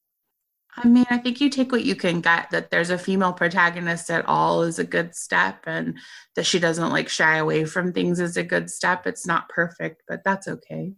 I 0.78 0.88
mean, 0.88 1.06
I 1.08 1.16
think 1.16 1.40
you 1.40 1.48
take 1.48 1.72
what 1.72 1.86
you 1.86 1.94
can 1.94 2.20
get 2.20 2.50
that 2.50 2.70
there's 2.70 2.90
a 2.90 2.98
female 2.98 3.32
protagonist 3.32 4.10
at 4.10 4.26
all 4.26 4.62
is 4.62 4.78
a 4.78 4.84
good 4.84 5.14
step 5.14 5.60
and 5.66 5.96
that 6.34 6.44
she 6.44 6.58
doesn't 6.58 6.90
like 6.90 7.08
shy 7.08 7.38
away 7.38 7.64
from 7.64 7.92
things 7.92 8.20
is 8.20 8.36
a 8.36 8.42
good 8.42 8.70
step. 8.70 9.06
It's 9.06 9.26
not 9.26 9.48
perfect, 9.48 10.02
but 10.06 10.22
that's 10.24 10.48
okay. 10.48 10.92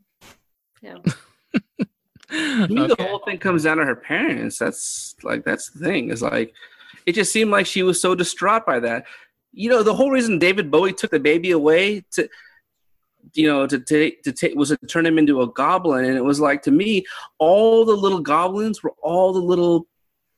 Yeah. 0.82 0.98
To 2.30 2.68
me, 2.68 2.86
the 2.86 2.96
whole 2.98 3.20
thing 3.20 3.38
comes 3.38 3.64
down 3.64 3.78
to 3.78 3.86
her 3.86 3.96
parents. 3.96 4.58
That's 4.58 5.14
like 5.22 5.46
that's 5.46 5.70
the 5.70 5.78
thing. 5.86 6.10
Is 6.10 6.20
like 6.20 6.52
it 7.06 7.14
just 7.14 7.32
seemed 7.32 7.50
like 7.50 7.64
she 7.64 7.82
was 7.82 8.00
so 8.00 8.14
distraught 8.14 8.66
by 8.66 8.80
that. 8.80 9.06
You 9.53 9.70
know, 9.70 9.82
the 9.82 9.94
whole 9.94 10.11
reason 10.11 10.38
David 10.38 10.70
Bowie 10.70 10.92
took 10.92 11.11
the 11.11 11.20
baby 11.20 11.51
away 11.51 12.05
to 12.12 12.28
you 13.34 13.46
know 13.46 13.66
to 13.66 13.78
take 13.78 14.22
to 14.22 14.32
take 14.32 14.55
was 14.55 14.70
to 14.70 14.76
turn 14.88 15.07
him 15.07 15.18
into 15.18 15.42
a 15.42 15.53
goblin. 15.53 16.05
And 16.05 16.16
it 16.16 16.24
was 16.24 16.40
like 16.40 16.62
to 16.62 16.70
me 16.70 17.05
all 17.38 17.84
the 17.84 17.96
little 17.96 18.20
goblins 18.20 18.82
were 18.82 18.94
all 19.03 19.32
the 19.32 19.40
little 19.40 19.86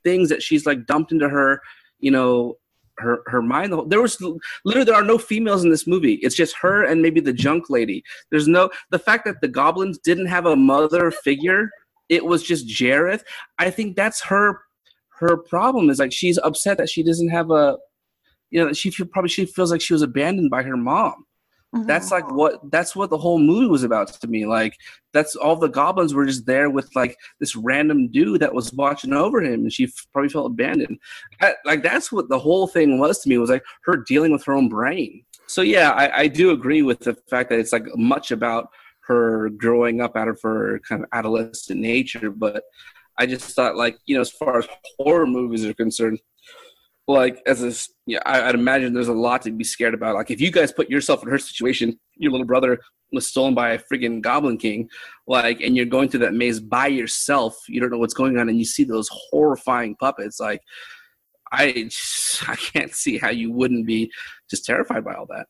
things 0.02 0.28
that 0.30 0.42
she's 0.42 0.64
like 0.66 0.86
dumped 0.86 1.12
into 1.12 1.28
her 1.28 1.60
you 1.98 2.10
know 2.10 2.56
her 2.98 3.22
her 3.26 3.42
mind. 3.42 3.72
There 3.90 4.02
was 4.02 4.20
literally 4.64 4.84
there 4.84 4.94
are 4.94 5.04
no 5.04 5.18
females 5.18 5.64
in 5.64 5.70
this 5.70 5.86
movie. 5.86 6.14
It's 6.14 6.36
just 6.36 6.56
her 6.56 6.84
and 6.84 7.02
maybe 7.02 7.20
the 7.20 7.32
junk 7.32 7.70
lady. 7.70 8.02
There's 8.30 8.48
no 8.48 8.70
the 8.90 8.98
fact 8.98 9.24
that 9.26 9.40
the 9.40 9.48
goblins 9.48 9.98
didn't 9.98 10.26
have 10.26 10.46
a 10.46 10.56
mother 10.56 11.10
figure 11.10 11.70
it 12.10 12.24
was 12.24 12.42
just 12.42 12.68
Jareth. 12.68 13.22
I 13.58 13.70
think 13.70 13.96
that's 13.96 14.22
her 14.24 14.60
her 15.20 15.36
problem 15.36 15.88
is 15.88 15.98
like 15.98 16.12
she's 16.12 16.38
upset 16.38 16.76
that 16.78 16.90
she 16.90 17.02
doesn't 17.02 17.28
have 17.28 17.50
a 17.50 17.78
you 18.50 18.64
know 18.64 18.72
she 18.72 18.90
feel, 18.90 19.06
probably 19.06 19.28
she 19.28 19.46
feels 19.46 19.70
like 19.70 19.80
she 19.80 19.92
was 19.92 20.02
abandoned 20.02 20.50
by 20.50 20.62
her 20.62 20.76
mom. 20.76 21.26
That's 21.72 22.10
like 22.10 22.24
oh. 22.28 22.34
what 22.34 22.70
that's 22.72 22.96
what 22.96 23.10
the 23.10 23.18
whole 23.18 23.38
movie 23.38 23.68
was 23.68 23.84
about 23.84 24.08
to 24.08 24.26
me. 24.26 24.44
Like 24.44 24.76
that's 25.12 25.36
all 25.36 25.54
the 25.54 25.68
goblins 25.68 26.12
were 26.12 26.26
just 26.26 26.44
there 26.44 26.68
with 26.68 26.94
like 26.96 27.16
this 27.38 27.54
random 27.54 28.08
dude 28.08 28.40
that 28.40 28.54
was 28.54 28.72
watching 28.72 29.12
over 29.12 29.40
him, 29.40 29.60
and 29.60 29.72
she 29.72 29.84
f- 29.84 30.06
probably 30.12 30.30
felt 30.30 30.50
abandoned. 30.50 30.98
Like 31.64 31.84
that's 31.84 32.10
what 32.10 32.28
the 32.28 32.40
whole 32.40 32.66
thing 32.66 32.98
was 32.98 33.20
to 33.20 33.28
me 33.28 33.38
was 33.38 33.50
like 33.50 33.62
her 33.84 33.96
dealing 33.96 34.32
with 34.32 34.44
her 34.46 34.52
own 34.52 34.68
brain. 34.68 35.24
So 35.46 35.62
yeah, 35.62 35.90
I, 35.90 36.22
I 36.22 36.26
do 36.26 36.50
agree 36.50 36.82
with 36.82 37.00
the 37.00 37.14
fact 37.28 37.50
that 37.50 37.60
it's 37.60 37.72
like 37.72 37.86
much 37.96 38.32
about 38.32 38.70
her 39.02 39.50
growing 39.50 40.00
up 40.00 40.16
out 40.16 40.28
of 40.28 40.40
her 40.42 40.80
kind 40.88 41.04
of 41.04 41.08
adolescent 41.12 41.80
nature. 41.80 42.30
But 42.30 42.64
I 43.16 43.26
just 43.26 43.54
thought 43.54 43.76
like 43.76 43.96
you 44.06 44.16
know 44.16 44.22
as 44.22 44.30
far 44.30 44.58
as 44.58 44.68
horror 44.98 45.26
movies 45.26 45.64
are 45.64 45.74
concerned, 45.74 46.18
like 47.10 47.42
as 47.46 47.62
a 47.62 47.72
yeah, 48.06 48.20
I, 48.26 48.42
I'd 48.48 48.54
imagine 48.54 48.92
there's 48.92 49.08
a 49.08 49.12
lot 49.12 49.42
to 49.42 49.50
be 49.50 49.64
scared 49.64 49.94
about. 49.94 50.14
Like 50.14 50.30
if 50.30 50.40
you 50.40 50.50
guys 50.50 50.72
put 50.72 50.90
yourself 50.90 51.22
in 51.22 51.28
her 51.28 51.38
situation, 51.38 51.98
your 52.16 52.32
little 52.32 52.46
brother 52.46 52.78
was 53.12 53.26
stolen 53.26 53.54
by 53.54 53.70
a 53.70 53.78
friggin' 53.78 54.20
Goblin 54.20 54.56
King, 54.56 54.88
like, 55.26 55.60
and 55.60 55.76
you're 55.76 55.86
going 55.86 56.08
through 56.08 56.20
that 56.20 56.34
maze 56.34 56.60
by 56.60 56.86
yourself. 56.86 57.56
You 57.68 57.80
don't 57.80 57.90
know 57.90 57.98
what's 57.98 58.14
going 58.14 58.38
on, 58.38 58.48
and 58.48 58.58
you 58.58 58.64
see 58.64 58.84
those 58.84 59.08
horrifying 59.10 59.96
puppets. 59.96 60.38
Like, 60.40 60.62
I 61.52 61.90
I 62.48 62.56
can't 62.56 62.94
see 62.94 63.18
how 63.18 63.30
you 63.30 63.52
wouldn't 63.52 63.86
be 63.86 64.10
just 64.48 64.64
terrified 64.64 65.04
by 65.04 65.14
all 65.14 65.26
that. 65.26 65.46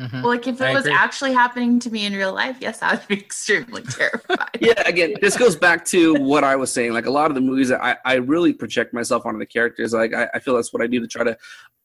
Mhm. 0.00 0.12
Well, 0.22 0.28
like 0.32 0.46
if 0.46 0.60
it 0.60 0.64
I 0.64 0.72
was 0.72 0.86
agree. 0.86 0.96
actually 0.96 1.32
happening 1.34 1.78
to 1.80 1.90
me 1.90 2.06
in 2.06 2.14
real 2.14 2.32
life, 2.32 2.56
yes, 2.60 2.82
I 2.82 2.94
would 2.94 3.06
be 3.06 3.14
extremely 3.20 3.82
terrified. 3.82 4.48
yeah 4.60 4.82
again 4.86 5.14
this 5.20 5.36
goes 5.36 5.56
back 5.56 5.84
to 5.84 6.14
what 6.14 6.42
i 6.44 6.54
was 6.56 6.72
saying 6.72 6.92
like 6.92 7.06
a 7.06 7.10
lot 7.10 7.30
of 7.30 7.34
the 7.34 7.40
movies 7.40 7.68
that 7.68 7.82
i, 7.82 7.96
I 8.04 8.14
really 8.14 8.52
project 8.52 8.92
myself 8.94 9.24
onto 9.26 9.38
the 9.38 9.46
characters 9.46 9.92
like 9.92 10.14
I, 10.14 10.28
I 10.34 10.38
feel 10.38 10.54
that's 10.54 10.72
what 10.72 10.82
i 10.82 10.86
do 10.86 11.00
to 11.00 11.06
try 11.06 11.24
to 11.24 11.36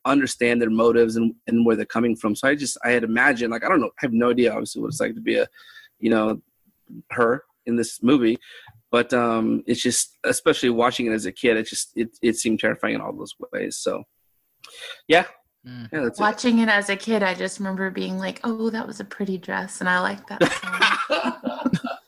understand 0.05 0.61
their 0.61 0.69
motives 0.69 1.15
and, 1.15 1.33
and 1.47 1.65
where 1.65 1.75
they're 1.75 1.85
coming 1.85 2.15
from 2.15 2.35
so 2.35 2.47
i 2.47 2.55
just 2.55 2.77
i 2.83 2.89
had 2.91 3.03
imagined 3.03 3.51
like 3.51 3.63
i 3.63 3.69
don't 3.69 3.79
know 3.81 3.87
i 3.87 3.99
have 3.99 4.13
no 4.13 4.29
idea 4.31 4.51
obviously 4.51 4.81
what 4.81 4.87
it's 4.89 4.99
like 4.99 5.13
to 5.15 5.21
be 5.21 5.35
a 5.35 5.47
you 5.99 6.09
know 6.09 6.41
her 7.11 7.43
in 7.65 7.75
this 7.75 8.01
movie 8.03 8.37
but 8.91 9.13
um 9.13 9.63
it's 9.67 9.81
just 9.81 10.17
especially 10.23 10.69
watching 10.69 11.05
it 11.05 11.11
as 11.11 11.25
a 11.25 11.31
kid 11.31 11.57
it 11.57 11.67
just 11.67 11.91
it, 11.95 12.09
it 12.21 12.35
seemed 12.35 12.59
terrifying 12.59 12.95
in 12.95 13.01
all 13.01 13.13
those 13.13 13.35
ways 13.51 13.77
so 13.77 14.03
yeah 15.07 15.25
Mm. 15.67 15.89
yeah 15.91 16.01
that's 16.01 16.19
it. 16.19 16.21
Watching 16.21 16.59
it 16.59 16.69
as 16.69 16.89
a 16.89 16.95
kid, 16.95 17.23
I 17.23 17.33
just 17.33 17.59
remember 17.59 17.89
being 17.89 18.17
like, 18.17 18.39
"Oh, 18.43 18.69
that 18.69 18.85
was 18.85 18.99
a 18.99 19.05
pretty 19.05 19.37
dress," 19.37 19.79
and 19.79 19.89
I 19.89 19.99
like 19.99 20.27
that. 20.27 21.61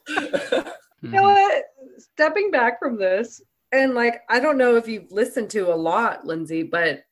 You 1.01 1.09
know 1.11 1.23
what? 1.23 1.63
Stepping 1.97 2.49
back 2.51 2.79
from 2.79 2.97
this, 2.97 3.41
and 3.71 3.93
like, 3.93 4.21
I 4.29 4.39
don't 4.39 4.57
know 4.57 4.75
if 4.75 4.87
you've 4.87 5.11
listened 5.11 5.49
to 5.51 5.73
a 5.73 5.75
lot, 5.75 6.25
Lindsay, 6.25 6.63
but 6.63 7.03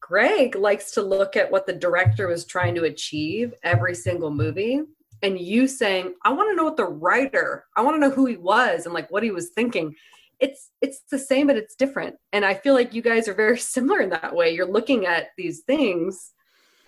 Greg 0.00 0.54
likes 0.54 0.92
to 0.92 1.02
look 1.02 1.36
at 1.36 1.50
what 1.50 1.66
the 1.66 1.72
director 1.72 2.28
was 2.28 2.44
trying 2.44 2.74
to 2.76 2.84
achieve 2.84 3.54
every 3.62 3.94
single 3.94 4.30
movie. 4.30 4.82
And 5.22 5.38
you 5.38 5.68
saying, 5.68 6.14
I 6.24 6.32
want 6.32 6.50
to 6.50 6.56
know 6.56 6.64
what 6.64 6.76
the 6.76 6.84
writer, 6.84 7.64
I 7.76 7.82
want 7.82 7.96
to 7.96 8.00
know 8.00 8.10
who 8.10 8.26
he 8.26 8.36
was 8.36 8.84
and 8.84 8.94
like 8.94 9.10
what 9.10 9.22
he 9.22 9.30
was 9.30 9.50
thinking. 9.50 9.94
It's 10.42 10.70
it's 10.80 11.00
the 11.10 11.18
same, 11.20 11.46
but 11.46 11.56
it's 11.56 11.76
different. 11.76 12.16
And 12.32 12.44
I 12.44 12.54
feel 12.54 12.74
like 12.74 12.92
you 12.94 13.00
guys 13.00 13.28
are 13.28 13.34
very 13.34 13.56
similar 13.76 14.00
in 14.00 14.10
that 14.10 14.34
way. 14.34 14.50
You're 14.54 14.66
looking 14.66 15.06
at 15.06 15.28
these 15.38 15.60
things. 15.60 16.32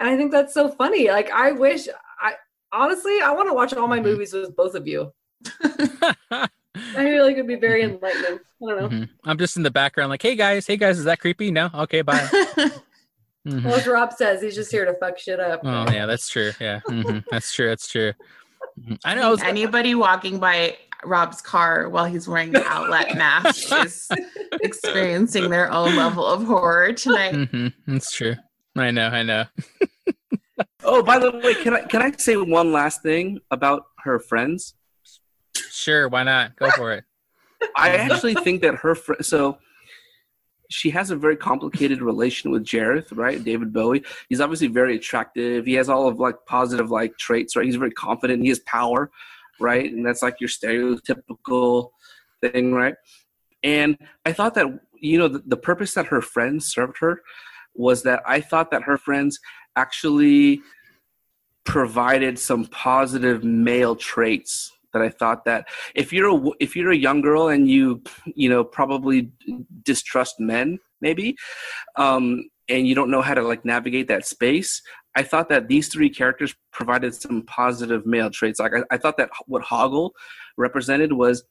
And 0.01 0.09
I 0.09 0.17
think 0.17 0.33
that's 0.33 0.53
so 0.53 0.69
funny. 0.69 1.09
Like 1.09 1.31
I 1.31 1.53
wish 1.53 1.87
I 2.21 2.35
honestly 2.73 3.21
I 3.23 3.31
want 3.31 3.49
to 3.49 3.55
watch 3.55 3.73
all 3.73 3.87
my 3.87 4.01
Mhm. 4.01 4.05
movies 4.05 4.33
with 4.33 4.57
both 4.57 4.75
of 4.75 4.89
you. 4.89 5.13
I 5.63 6.49
feel 6.95 7.25
like 7.25 7.35
it'd 7.35 7.47
be 7.47 7.55
very 7.55 7.83
Mhm. 7.83 7.95
enlightening. 7.95 8.39
I 8.63 8.67
don't 8.67 8.81
know. 8.81 8.89
Mhm. 8.89 9.09
I'm 9.25 9.39
just 9.39 9.57
in 9.57 9.63
the 9.63 9.71
background, 9.71 10.11
like, 10.11 10.23
hey 10.23 10.35
guys, 10.35 10.67
hey 10.67 10.77
guys, 10.77 10.99
is 10.99 11.05
that 11.05 11.21
creepy? 11.21 11.51
No, 11.53 11.71
okay, 11.75 12.03
bye. 12.03 12.29
Mhm. 13.47 13.63
Well, 13.63 13.75
as 13.75 13.87
Rob 13.87 14.11
says, 14.15 14.41
he's 14.41 14.55
just 14.55 14.73
here 14.73 14.87
to 14.87 14.95
fuck 14.95 15.19
shit 15.19 15.39
up. 15.39 15.61
Oh 15.65 15.91
yeah, 15.91 16.07
that's 16.07 16.29
true. 16.31 16.51
Yeah, 16.59 16.81
hmm 16.89 17.19
that's 17.31 17.53
true. 17.53 17.69
That's 17.69 17.87
true. 17.87 18.15
I 19.05 19.15
know. 19.15 19.29
I 19.29 19.31
was, 19.31 19.43
Anybody 19.43 19.95
walking 19.95 20.39
by 20.41 20.79
Rob's 21.07 21.41
car 21.41 21.89
while 21.89 22.05
he's 22.07 22.27
wearing 22.29 22.53
the 22.53 22.65
outlet 22.65 23.15
mask 23.17 23.73
is 23.85 24.09
experiencing 24.63 25.51
their 25.51 25.71
own 25.73 25.97
level 25.97 26.25
of 26.27 26.45
horror 26.45 26.93
tonight. 26.93 27.35
Mhm, 27.35 27.73
That's 27.87 28.13
true. 28.13 28.35
I 28.77 28.91
know. 28.91 29.09
I 29.09 29.23
know. 29.23 29.45
oh 30.85 31.03
by 31.03 31.19
the 31.19 31.31
way 31.33 31.55
can 31.55 31.75
i 31.75 31.81
can 31.81 32.01
i 32.03 32.11
say 32.13 32.37
one 32.37 32.71
last 32.71 33.03
thing 33.03 33.41
about 33.51 33.85
her 33.99 34.19
friends 34.21 34.75
Sure. 35.71 36.09
Why 36.09 36.23
not? 36.23 36.57
Go 36.57 36.71
for 36.71 36.93
it. 36.93 37.05
I 37.77 37.91
actually 37.97 38.35
think 38.35 38.63
that 38.63 38.77
her 38.77 38.95
fr- 38.95 39.21
so 39.23 39.59
she 40.71 40.91
has 40.91 41.11
a 41.11 41.17
very 41.17 41.37
complicated 41.37 42.01
relation 42.01 42.51
with 42.51 42.65
Jareth, 42.65 43.09
right? 43.17 43.43
David 43.43 43.73
Bowie. 43.73 44.03
He's 44.29 44.41
obviously 44.41 44.69
very 44.69 44.97
attractive. 44.97 45.67
He 45.67 45.75
has 45.75 45.89
all 45.89 46.09
of 46.09 46.19
like 46.19 46.37
positive 46.47 46.91
like 46.91 47.17
traits, 47.19 47.55
right? 47.57 47.67
He's 47.67 47.77
very 47.77 47.91
confident. 47.91 48.43
He 48.43 48.49
has 48.49 48.61
power, 48.61 49.11
right? 49.61 49.91
And 49.91 50.05
that's 50.05 50.23
like 50.23 50.41
your 50.41 50.49
stereotypical 50.49 51.91
thing, 52.41 52.73
right? 52.73 52.95
And 53.63 53.97
I 54.27 54.33
thought 54.33 54.55
that 54.55 54.67
you 55.01 55.19
know 55.19 55.29
the, 55.29 55.43
the 55.47 55.57
purpose 55.57 55.95
that 55.95 56.07
her 56.07 56.21
friends 56.21 56.67
served 56.67 56.99
her 56.99 57.23
was 57.75 58.03
that 58.05 58.23
I 58.27 58.41
thought 58.41 58.71
that 58.71 58.83
her 58.83 58.97
friends 58.97 59.39
actually 59.77 60.61
provided 61.65 62.39
some 62.39 62.67
positive 62.67 63.43
male 63.43 63.97
traits 63.97 64.71
that 64.93 65.03
I 65.03 65.09
thought 65.09 65.45
that 65.47 65.67
if 65.95 66.13
you're 66.13 66.29
a, 66.29 66.51
if 66.61 66.77
you're 66.77 66.93
a 66.93 66.97
young 66.97 67.21
girl 67.21 67.49
and 67.49 67.69
you 67.69 68.03
you 68.27 68.49
know 68.49 68.65
probably 68.65 69.33
distrust 69.83 70.39
men 70.39 70.79
maybe 71.01 71.37
um, 71.97 72.45
and 72.69 72.87
you 72.87 72.95
don't 72.95 73.11
know 73.11 73.23
how 73.23 73.35
to 73.35 73.43
like 73.43 73.65
navigate 73.65 74.09
that 74.09 74.27
space 74.27 74.83
i 75.15 75.23
thought 75.23 75.49
that 75.49 75.69
these 75.69 75.89
three 75.89 76.11
characters 76.11 76.55
provided 76.73 77.15
some 77.15 77.43
positive 77.43 78.07
male 78.07 78.31
traits. 78.31 78.61
Like 78.61 78.73
i, 78.75 78.95
I 78.95 78.99
thought 78.99 79.17
that 79.17 79.31
what 79.47 79.63
hoggle 79.63 80.11
represented 80.57 81.13
was 81.13 81.45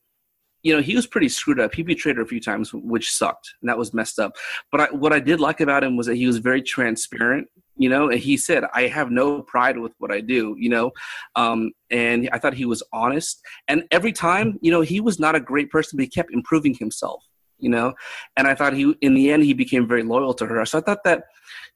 you 0.64 0.74
know 0.74 0.82
he 0.82 0.96
was 0.96 1.08
pretty 1.08 1.30
screwed 1.30 1.60
up. 1.60 1.76
He 1.76 1.84
betrayed 1.84 2.16
her 2.18 2.22
a 2.22 2.28
few 2.28 2.40
times 2.40 2.74
which 2.74 3.12
sucked 3.12 3.54
and 3.62 3.70
that 3.70 3.78
was 3.78 3.94
messed 3.94 4.20
up. 4.20 4.36
But 4.72 4.82
I, 4.82 4.86
what 4.92 5.14
i 5.14 5.20
did 5.20 5.40
like 5.40 5.62
about 5.62 5.84
him 5.84 5.98
was 5.98 6.08
that 6.08 6.16
he 6.16 6.28
was 6.28 6.38
very 6.38 6.62
transparent 6.62 7.48
you 7.76 7.90
know 7.90 8.10
and 8.10 8.20
he 8.20 8.38
said 8.38 8.64
i 8.74 8.84
have 8.84 9.10
no 9.10 9.42
pride 9.42 9.78
with 9.78 9.94
what 9.98 10.12
i 10.12 10.22
do 10.22 10.56
you 10.58 10.70
know? 10.70 10.92
Um, 11.36 11.72
and 11.90 12.30
i 12.32 12.40
thought 12.40 12.54
he 12.54 12.66
was 12.66 12.84
honest. 12.94 13.42
And 13.68 13.84
every 13.92 14.14
time 14.14 14.60
you 14.62 14.72
know 14.72 14.82
he 14.82 15.00
was 15.02 15.20
not 15.20 15.36
a 15.36 15.40
great 15.40 15.70
person 15.70 15.98
but 15.98 16.04
he 16.04 16.10
kept 16.10 16.34
improving 16.34 16.76
himself 16.76 17.24
you 17.64 17.70
know? 17.70 17.94
And 18.38 18.48
i 18.48 18.54
thought 18.54 18.74
he 18.74 18.94
in 19.02 19.14
the 19.14 19.32
end 19.32 19.44
he 19.44 19.54
became 19.54 19.88
very 19.88 20.04
loyal 20.04 20.34
to 20.36 20.46
her. 20.46 20.66
So 20.66 20.78
i 20.80 20.82
thought 20.82 21.04
that 21.06 21.24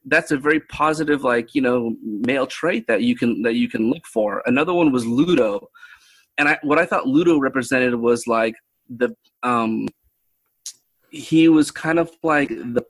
that's 0.05 0.31
a 0.31 0.37
very 0.37 0.61
positive 0.61 1.23
like 1.23 1.55
you 1.55 1.61
know 1.61 1.95
male 2.03 2.47
trait 2.47 2.85
that 2.87 3.01
you 3.01 3.15
can 3.15 3.41
that 3.43 3.55
you 3.55 3.69
can 3.69 3.89
look 3.89 4.05
for. 4.05 4.43
Another 4.45 4.73
one 4.73 4.91
was 4.91 5.05
ludo. 5.05 5.67
And 6.37 6.47
i 6.49 6.59
what 6.61 6.79
i 6.79 6.85
thought 6.85 7.07
ludo 7.07 7.39
represented 7.39 7.95
was 7.95 8.27
like 8.27 8.55
the 8.89 9.15
um 9.43 9.87
he 11.09 11.47
was 11.47 11.71
kind 11.71 11.99
of 11.99 12.11
like 12.23 12.49
the 12.49 12.83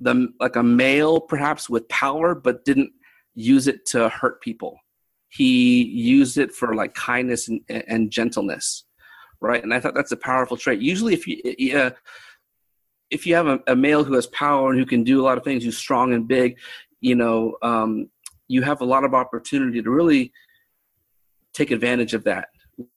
the 0.00 0.28
like 0.40 0.56
a 0.56 0.62
male 0.62 1.20
perhaps 1.20 1.68
with 1.68 1.88
power 1.88 2.34
but 2.34 2.64
didn't 2.64 2.92
use 3.34 3.66
it 3.68 3.84
to 3.86 4.08
hurt 4.08 4.40
people. 4.40 4.78
He 5.28 5.84
used 5.84 6.38
it 6.38 6.52
for 6.52 6.74
like 6.74 6.94
kindness 6.94 7.48
and, 7.48 7.60
and 7.68 8.10
gentleness 8.10 8.84
right? 9.40 9.62
And 9.62 9.72
i 9.72 9.80
thought 9.80 9.94
that's 9.94 10.12
a 10.12 10.16
powerful 10.16 10.56
trait. 10.56 10.80
Usually 10.80 11.14
if 11.14 11.26
you 11.26 11.76
uh, 11.76 11.90
if 13.10 13.26
you 13.26 13.34
have 13.34 13.46
a, 13.46 13.60
a, 13.68 13.76
male 13.76 14.02
who 14.02 14.14
has 14.14 14.26
power 14.28 14.70
and 14.70 14.78
who 14.78 14.86
can 14.86 15.04
do 15.04 15.20
a 15.20 15.24
lot 15.24 15.38
of 15.38 15.44
things 15.44 15.62
who's 15.62 15.78
strong 15.78 16.12
and 16.12 16.26
big 16.26 16.58
you 17.00 17.14
know 17.14 17.56
um, 17.62 18.10
you 18.48 18.62
have 18.62 18.80
a 18.80 18.84
lot 18.84 19.04
of 19.04 19.14
opportunity 19.14 19.82
to 19.82 19.90
really 19.90 20.32
take 21.52 21.70
advantage 21.70 22.14
of 22.14 22.24
that 22.24 22.48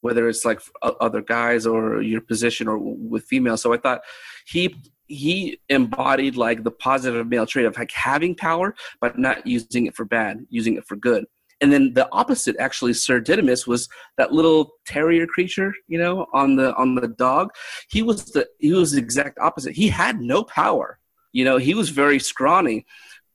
whether 0.02 0.28
it's 0.28 0.44
like 0.44 0.60
other 0.82 1.22
guys 1.22 1.66
or 1.66 2.02
your 2.02 2.22
position 2.22 2.68
or 2.68 2.78
with 2.78 3.24
females. 3.26 3.62
So 3.62 3.74
i 3.74 3.78
thought 3.78 4.02
he 4.46 4.76
he 5.08 5.60
embodied 5.70 6.36
like 6.36 6.64
the 6.64 6.72
positive 6.72 7.28
male 7.28 7.46
trait 7.46 7.66
of 7.66 7.76
like 7.78 7.92
having 7.92 8.36
power 8.36 8.76
but 9.02 9.18
not 9.18 9.46
using 9.48 9.88
it 9.88 9.96
for 9.96 10.06
bad 10.06 10.46
using 10.50 10.76
it 10.76 10.86
for 10.86 10.96
good 10.96 11.26
and 11.62 11.72
then 11.72 11.94
the 11.94 12.08
opposite 12.12 12.56
actually 12.60 12.94
sir 12.94 13.20
didymus 13.20 13.68
was 13.68 13.90
that 14.18 14.32
little 14.32 14.72
terrier 14.86 15.28
creature 15.28 15.74
you 15.88 15.98
know 15.98 16.26
on 16.34 16.56
the 16.56 16.76
on 16.76 16.96
the 16.96 17.08
dog. 17.08 17.52
He 17.90 18.02
was 18.02 18.26
the 18.26 18.48
he 18.60 18.72
was 18.72 18.94
the 18.94 19.00
exact 19.00 19.40
opposite. 19.40 19.76
He 19.76 19.90
had 19.90 20.20
no 20.22 20.44
power 20.44 21.00
you 21.32 21.46
know 21.46 21.58
he 21.58 21.74
was 21.74 21.90
very 21.90 22.20
scrawny 22.20 22.86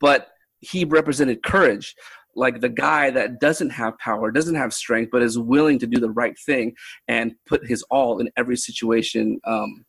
but 0.01 0.29
he 0.61 0.85
represented 0.85 1.43
courage. 1.43 1.95
Like 2.37 2.61
the 2.61 2.69
guy 2.69 3.11
that 3.11 3.39
doesn't 3.39 3.71
have 3.71 3.97
power 3.99 4.33
doesn't 4.33 4.57
have 4.57 4.75
strength 4.75 5.11
but 5.13 5.23
is 5.23 5.39
willing 5.39 5.79
to 5.79 5.87
do 5.87 6.01
the 6.01 6.11
right 6.11 6.37
thing 6.39 6.75
and 7.07 7.35
put 7.47 7.67
his 7.67 7.85
all 7.91 8.19
in 8.19 8.29
every 8.37 8.57
situation 8.57 9.41
um, 9.45 9.85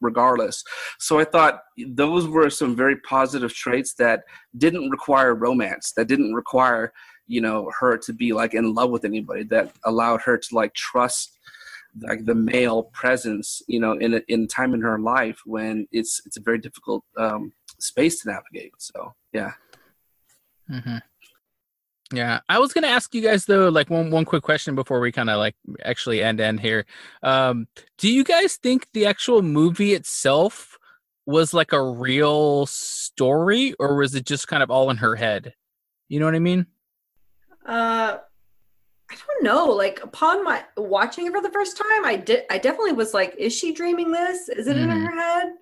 regardless. 0.00 0.62
So 0.98 1.18
I 1.18 1.24
thought 1.24 1.60
those 1.88 2.26
were 2.28 2.50
some 2.50 2.76
very 2.76 2.96
positive 2.96 3.54
traits 3.54 3.94
that 3.94 4.22
didn't 4.56 4.90
require 4.90 5.34
romance, 5.34 5.92
that 5.96 6.08
didn't 6.08 6.34
require, 6.34 6.92
you 7.26 7.40
know, 7.40 7.70
her 7.78 7.96
to 7.98 8.12
be 8.12 8.32
like 8.32 8.54
in 8.54 8.74
love 8.74 8.90
with 8.90 9.04
anybody, 9.04 9.44
that 9.44 9.72
allowed 9.84 10.20
her 10.22 10.38
to 10.38 10.54
like 10.54 10.74
trust 10.74 11.38
like 12.00 12.24
the 12.24 12.34
male 12.34 12.84
presence, 12.92 13.62
you 13.68 13.78
know, 13.78 13.92
in 13.92 14.14
a, 14.14 14.20
in 14.28 14.48
time 14.48 14.74
in 14.74 14.80
her 14.80 14.98
life 14.98 15.40
when 15.46 15.86
it's 15.92 16.20
it's 16.26 16.36
a 16.36 16.40
very 16.40 16.58
difficult 16.58 17.04
um, 17.16 17.52
space 17.78 18.22
to 18.22 18.30
navigate. 18.30 18.72
So 18.78 19.12
yeah. 19.32 19.52
Mm-hmm. 20.70 20.96
Yeah, 22.12 22.40
I 22.48 22.58
was 22.58 22.72
gonna 22.72 22.88
ask 22.88 23.14
you 23.14 23.22
guys 23.22 23.46
though, 23.46 23.68
like 23.68 23.90
one 23.90 24.10
one 24.10 24.24
quick 24.24 24.42
question 24.42 24.74
before 24.74 25.00
we 25.00 25.12
kind 25.12 25.30
of 25.30 25.38
like 25.38 25.54
actually 25.82 26.22
end 26.22 26.40
end 26.40 26.60
here. 26.60 26.84
Um, 27.22 27.66
do 27.98 28.10
you 28.10 28.24
guys 28.24 28.56
think 28.56 28.88
the 28.92 29.06
actual 29.06 29.42
movie 29.42 29.94
itself 29.94 30.78
was 31.26 31.54
like 31.54 31.72
a 31.72 31.82
real 31.82 32.66
story, 32.66 33.74
or 33.78 33.96
was 33.96 34.14
it 34.14 34.26
just 34.26 34.48
kind 34.48 34.62
of 34.62 34.70
all 34.70 34.90
in 34.90 34.98
her 34.98 35.16
head? 35.16 35.54
You 36.08 36.20
know 36.20 36.26
what 36.26 36.34
I 36.34 36.40
mean? 36.40 36.66
Uh, 37.64 38.18
I 39.10 39.14
don't 39.14 39.44
know. 39.44 39.66
Like 39.66 40.02
upon 40.02 40.44
my 40.44 40.64
watching 40.76 41.26
it 41.26 41.32
for 41.32 41.42
the 41.42 41.50
first 41.50 41.76
time, 41.76 42.04
I 42.04 42.16
did. 42.16 42.44
I 42.50 42.58
definitely 42.58 42.92
was 42.92 43.14
like, 43.14 43.34
"Is 43.38 43.54
she 43.54 43.72
dreaming 43.72 44.12
this? 44.12 44.48
Is 44.48 44.66
it 44.66 44.76
mm. 44.76 44.82
in 44.82 44.90
her 44.90 45.14
head?" 45.14 45.52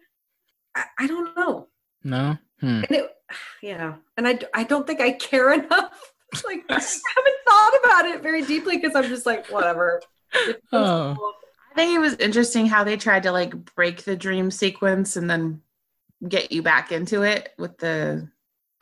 I, 0.74 0.84
I 1.00 1.06
don't 1.06 1.36
know. 1.36 1.68
No. 2.04 2.38
Hmm. 2.60 2.66
And 2.66 2.90
it, 2.90 3.10
yeah, 3.62 3.94
and 4.16 4.26
I 4.26 4.38
I 4.54 4.64
don't 4.64 4.86
think 4.86 5.00
I 5.00 5.12
care 5.12 5.52
enough 5.64 6.12
like 6.44 6.64
I 6.68 6.74
haven't 6.74 7.40
thought 7.46 7.72
about 7.84 8.04
it 8.06 8.22
very 8.22 8.42
deeply 8.42 8.78
because 8.78 8.96
I'm 8.96 9.08
just 9.08 9.26
like, 9.26 9.48
whatever. 9.48 10.00
Oh. 10.72 11.34
I 11.72 11.74
think 11.74 11.94
it 11.94 12.00
was 12.00 12.14
interesting 12.14 12.66
how 12.66 12.84
they 12.84 12.96
tried 12.96 13.22
to 13.24 13.32
like 13.32 13.52
break 13.74 14.04
the 14.04 14.16
dream 14.16 14.50
sequence 14.50 15.16
and 15.16 15.28
then 15.28 15.60
get 16.28 16.52
you 16.52 16.62
back 16.62 16.92
into 16.92 17.22
it 17.22 17.50
with 17.58 17.76
the 17.78 18.28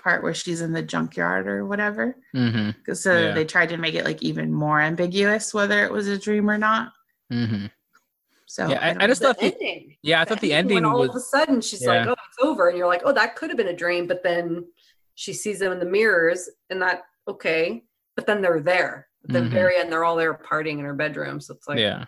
part 0.03 0.23
where 0.23 0.35
she's 0.35 0.61
in 0.61 0.73
the 0.73 0.83
junkyard 0.83 1.47
or 1.47 1.67
whatever. 1.67 2.17
Because 2.33 2.53
mm-hmm. 2.53 2.93
so 2.95 3.19
yeah. 3.19 3.33
they 3.33 3.45
tried 3.45 3.69
to 3.71 3.77
make 3.77 3.95
it 3.95 4.05
like 4.05 4.23
even 4.23 4.53
more 4.53 4.81
ambiguous 4.81 5.55
whether 5.55 5.85
it 5.85 5.93
was 5.93 6.09
a 6.09 6.19
dream 6.19 6.51
or 6.51 6.59
not. 6.59 6.93
Mm-hmm. 7.33 7.67
So 8.47 8.69
yeah, 8.69 8.97
I, 8.99 9.05
I, 9.05 9.07
just 9.07 9.23
thought 9.23 9.39
the, 9.39 9.55
ending. 9.55 9.97
Yeah, 10.03 10.21
I 10.21 10.25
thought 10.25 10.41
the 10.41 10.53
ending. 10.53 10.85
all 10.85 10.99
was, 10.99 11.11
of 11.11 11.17
a 11.17 11.21
sudden 11.21 11.61
she's 11.61 11.83
yeah. 11.83 11.89
like, 11.89 12.09
"Oh, 12.09 12.13
it's 12.13 12.39
over," 12.43 12.69
and 12.69 12.77
you're 12.77 12.89
like, 12.89 13.03
"Oh, 13.05 13.13
that 13.13 13.37
could 13.37 13.49
have 13.49 13.57
been 13.57 13.69
a 13.69 13.77
dream," 13.77 14.09
but 14.09 14.25
then 14.25 14.67
she 15.15 15.33
sees 15.33 15.61
them 15.61 15.71
in 15.71 15.79
the 15.79 15.87
mirrors, 15.87 16.49
and 16.69 16.83
that 16.83 17.03
okay, 17.29 17.85
but 18.17 18.27
then 18.27 18.43
they're 18.43 18.61
there. 18.61 19.07
At 19.25 19.33
the 19.33 19.39
mm-hmm. 19.41 19.51
very 19.51 19.77
end, 19.77 19.93
they're 19.93 20.05
all 20.05 20.17
there 20.17 20.35
partying 20.35 20.79
in 20.79 20.85
her 20.85 20.95
bedroom. 20.95 21.41
So 21.41 21.55
it's 21.55 21.69
like, 21.69 21.79
yeah. 21.79 22.07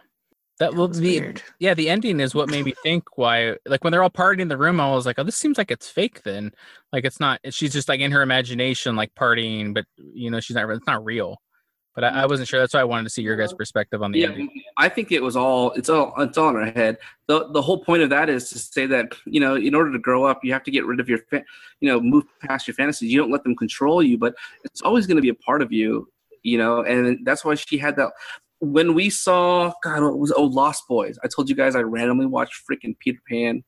That 0.59 0.75
will 0.75 0.89
be 0.89 1.19
weird. 1.19 1.43
Yeah, 1.59 1.75
the 1.75 1.89
ending 1.89 2.21
is 2.21 2.35
what 2.35 2.49
made 2.49 2.65
me 2.65 2.75
think 2.83 3.05
why, 3.17 3.57
like 3.67 3.83
when 3.83 3.91
they're 3.91 4.03
all 4.03 4.11
partying 4.11 4.41
in 4.41 4.49
the 4.49 4.57
room, 4.57 4.81
I 4.81 4.93
was 4.93 5.07
like, 5.07 5.19
oh, 5.19 5.25
this 5.25 5.37
seems 5.37 5.59
like 5.59 5.71
it's 5.71 5.89
fake. 5.89 6.23
Then, 6.23 6.53
like 6.93 7.05
it's 7.05 7.19
not. 7.19 7.41
She's 7.51 7.73
just 7.73 7.89
like 7.89 8.01
in 8.01 8.13
her 8.13 8.23
imagination, 8.23 8.95
like 8.95 9.15
partying, 9.15 9.75
but 9.75 9.87
you 9.97 10.31
know, 10.31 10.41
she's 10.41 10.55
not. 10.55 10.69
It's 10.71 10.87
not 10.87 11.05
real. 11.05 11.39
But 11.95 12.05
I, 12.05 12.23
I 12.23 12.27
wasn't 12.27 12.49
sure. 12.49 12.59
That's 12.59 12.73
why 12.73 12.81
I 12.81 12.85
wanted 12.85 13.05
to 13.05 13.11
see 13.11 13.23
your 13.23 13.37
guys' 13.37 13.53
perspective 13.53 14.03
on 14.03 14.13
the 14.13 14.21
yeah, 14.21 14.29
ending. 14.29 14.49
I 14.79 14.89
think 14.89 15.13
it 15.13 15.23
was 15.23 15.37
all. 15.37 15.73
It's 15.73 15.89
all. 15.89 16.15
It's 16.19 16.39
all 16.39 16.51
in 16.51 16.55
her 16.55 16.71
head. 16.71 16.99
the 17.27 17.49
The 17.51 17.61
whole 17.61 17.85
point 17.85 18.03
of 18.03 18.11
that 18.11 18.31
is 18.31 18.49
to 18.51 18.59
say 18.59 18.87
that 18.87 19.15
you 19.27 19.41
know, 19.41 19.57
in 19.57 19.75
order 19.75 19.93
to 19.93 19.99
grow 19.99 20.25
up, 20.25 20.45
you 20.45 20.53
have 20.53 20.63
to 20.65 20.71
get 20.71 20.87
rid 20.87 21.01
of 21.01 21.09
your, 21.09 21.19
fa- 21.19 21.45
you 21.81 21.89
know, 21.89 22.01
move 22.01 22.25
past 22.41 22.67
your 22.67 22.75
fantasies. 22.75 23.13
You 23.13 23.19
don't 23.19 23.31
let 23.31 23.43
them 23.43 23.57
control 23.57 24.03
you, 24.03 24.17
but 24.17 24.35
it's 24.65 24.81
always 24.81 25.07
going 25.07 25.17
to 25.17 25.23
be 25.23 25.29
a 25.29 25.35
part 25.35 25.61
of 25.61 25.73
you. 25.73 26.09
You 26.43 26.59
know, 26.59 26.83
and 26.83 27.25
that's 27.25 27.45
why 27.45 27.55
she 27.55 27.79
had 27.79 27.97
that 27.97 28.13
when 28.63 28.95
we 28.95 29.11
saw 29.11 29.73
God, 29.83 30.05
it 30.05 30.17
was 30.17 30.31
oh 30.31 30.45
Lost 30.45 30.87
Boys. 30.89 31.19
I 31.25 31.27
told 31.27 31.51
you 31.51 31.57
guys 31.57 31.75
I 31.75 31.81
randomly 31.81 32.27
watched 32.27 32.63
freaking 32.71 32.97
Peter 33.01 33.19
Pan. 33.29 33.65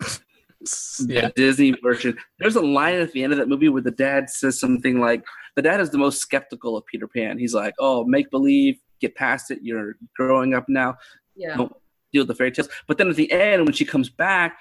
yeah. 1.06 1.30
Disney 1.34 1.74
version. 1.82 2.18
There's 2.38 2.56
a 2.56 2.60
line 2.60 3.00
at 3.00 3.12
the 3.12 3.24
end 3.24 3.32
of 3.32 3.38
that 3.38 3.48
movie 3.48 3.70
where 3.70 3.80
the 3.80 3.90
dad 3.90 4.28
says 4.28 4.60
something 4.60 5.00
like, 5.00 5.24
"The 5.56 5.62
dad 5.62 5.80
is 5.80 5.88
the 5.88 5.98
most 5.98 6.20
skeptical 6.20 6.76
of 6.76 6.84
Peter 6.84 7.08
Pan." 7.08 7.38
He's 7.38 7.54
like, 7.54 7.72
"Oh, 7.78 8.04
make 8.04 8.30
believe, 8.30 8.76
get 9.00 9.14
past 9.14 9.50
it. 9.50 9.60
You're 9.62 9.96
growing 10.14 10.52
up 10.52 10.66
now. 10.68 10.96
Yeah. 11.34 11.56
Don't 11.56 11.72
deal 12.12 12.20
with 12.20 12.28
the 12.28 12.34
fairy 12.34 12.52
tales." 12.52 12.68
But 12.86 12.98
then 12.98 13.08
at 13.08 13.16
the 13.16 13.32
end, 13.32 13.64
when 13.64 13.72
she 13.72 13.86
comes 13.86 14.10
back, 14.10 14.58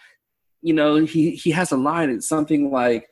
you 0.61 0.73
know, 0.73 0.95
he 0.95 1.31
he 1.31 1.51
has 1.51 1.73
a 1.73 1.77
line. 1.77 2.09
It's 2.09 2.29
something 2.29 2.71
like, 2.71 3.09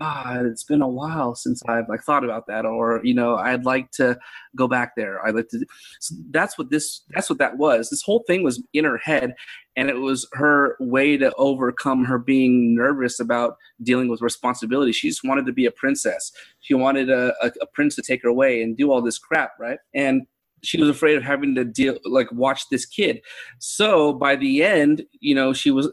God, 0.00 0.46
it's 0.46 0.64
been 0.64 0.82
a 0.82 0.88
while 0.88 1.34
since 1.34 1.62
I've 1.68 1.88
like 1.88 2.02
thought 2.02 2.24
about 2.24 2.46
that, 2.48 2.64
or 2.66 3.00
you 3.04 3.14
know, 3.14 3.36
I'd 3.36 3.64
like 3.64 3.90
to 3.92 4.18
go 4.56 4.66
back 4.66 4.92
there. 4.96 5.24
I'd 5.24 5.34
like 5.34 5.48
to. 5.50 5.64
So 6.00 6.14
that's 6.30 6.58
what 6.58 6.70
this. 6.70 7.02
That's 7.10 7.30
what 7.30 7.38
that 7.38 7.58
was. 7.58 7.90
This 7.90 8.02
whole 8.02 8.24
thing 8.26 8.42
was 8.42 8.62
in 8.72 8.84
her 8.84 8.98
head, 8.98 9.34
and 9.76 9.88
it 9.88 10.00
was 10.00 10.26
her 10.32 10.76
way 10.80 11.16
to 11.16 11.32
overcome 11.34 12.04
her 12.04 12.18
being 12.18 12.74
nervous 12.74 13.20
about 13.20 13.56
dealing 13.82 14.08
with 14.08 14.20
responsibility. 14.20 14.92
She 14.92 15.08
just 15.08 15.24
wanted 15.24 15.46
to 15.46 15.52
be 15.52 15.66
a 15.66 15.70
princess. 15.70 16.32
She 16.60 16.74
wanted 16.74 17.10
a, 17.10 17.34
a, 17.42 17.52
a 17.60 17.66
prince 17.66 17.94
to 17.96 18.02
take 18.02 18.22
her 18.22 18.28
away 18.28 18.62
and 18.62 18.76
do 18.76 18.90
all 18.90 19.02
this 19.02 19.18
crap, 19.18 19.52
right? 19.60 19.78
And 19.94 20.26
she 20.64 20.80
was 20.80 20.88
afraid 20.88 21.16
of 21.16 21.22
having 21.22 21.54
to 21.54 21.64
deal 21.64 21.98
like 22.04 22.30
watch 22.32 22.68
this 22.70 22.86
kid 22.86 23.20
so 23.58 24.12
by 24.14 24.34
the 24.34 24.64
end 24.64 25.04
you 25.20 25.34
know 25.34 25.52
she 25.52 25.70
was 25.70 25.92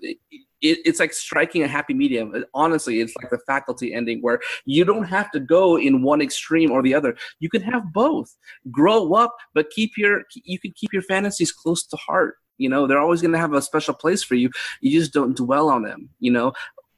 it, 0.62 0.80
it's 0.86 1.00
like 1.00 1.14
striking 1.14 1.64
a 1.64 1.68
happy 1.68 1.94
medium. 1.94 2.34
Honestly, 2.54 3.00
it's 3.00 3.14
like 3.22 3.30
the 3.30 3.40
faculty 3.40 3.94
ending 3.94 4.22
where 4.22 4.40
you 4.66 4.86
don't 4.86 5.04
have 5.04 5.32
to 5.32 5.40
go 5.40 5.78
in 5.78 6.04
one 6.04 6.22
extreme 6.22 6.72
or 6.72 6.82
the 6.82 6.94
other. 6.94 7.16
You 7.40 7.50
can 7.50 7.62
have 7.64 7.92
both. 7.94 8.36
Grow 8.70 9.14
up, 9.14 9.36
but 9.54 9.70
keep 9.72 9.98
your 9.98 10.24
you 10.44 10.60
can 10.60 10.72
keep 10.76 10.94
your 10.94 11.04
fantasies 11.04 11.52
close 11.52 11.86
to 11.88 11.98
heart. 11.98 12.36
You 12.58 12.70
know, 12.70 12.86
they're 12.86 13.02
always 13.02 13.22
going 13.22 13.32
to 13.32 13.40
have 13.40 13.54
a 13.54 13.62
special 13.62 13.94
place 13.94 14.24
for 14.24 14.36
you. 14.36 14.52
You 14.82 15.00
just 15.00 15.14
don't 15.14 15.36
dwell 15.36 15.70
on 15.70 15.82
them. 15.82 16.10
You 16.20 16.32
know, 16.32 16.54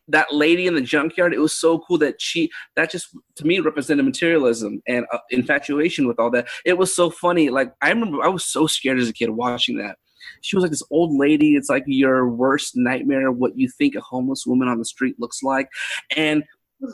that 0.10 0.34
lady 0.34 0.68
in 0.68 0.76
the 0.76 0.82
junkyard 0.82 1.34
it 1.34 1.40
was 1.40 1.54
so 1.54 1.80
cool 1.80 1.98
that 1.98 2.22
she 2.22 2.52
that 2.76 2.92
just 2.92 3.08
to 3.36 3.46
me 3.46 3.60
represented 3.60 4.04
materialism 4.04 4.82
and 4.88 5.06
uh, 5.14 5.20
infatuation 5.30 6.08
with 6.08 6.20
all 6.20 6.30
that 6.30 6.48
it 6.66 6.78
was 6.78 6.94
so 6.94 7.10
funny 7.10 7.50
like 7.50 7.74
i 7.82 7.90
remember 7.90 8.22
i 8.22 8.28
was 8.28 8.44
so 8.44 8.68
scared 8.68 9.00
as 9.00 9.08
a 9.08 9.14
kid 9.14 9.30
watching 9.30 9.78
that 9.78 9.98
she 10.42 10.56
was 10.56 10.64
like 10.64 10.72
this 10.72 10.84
old 10.90 11.16
lady. 11.16 11.56
It's 11.56 11.70
like 11.70 11.84
your 11.86 12.28
worst 12.28 12.76
nightmare, 12.76 13.32
what 13.32 13.58
you 13.58 13.70
think 13.70 13.96
a 13.96 14.02
homeless 14.02 14.46
woman 14.46 14.68
on 14.68 14.80
the 14.80 14.86
street 14.86 15.16
looks 15.20 15.44
like. 15.44 15.70
And 16.16 16.44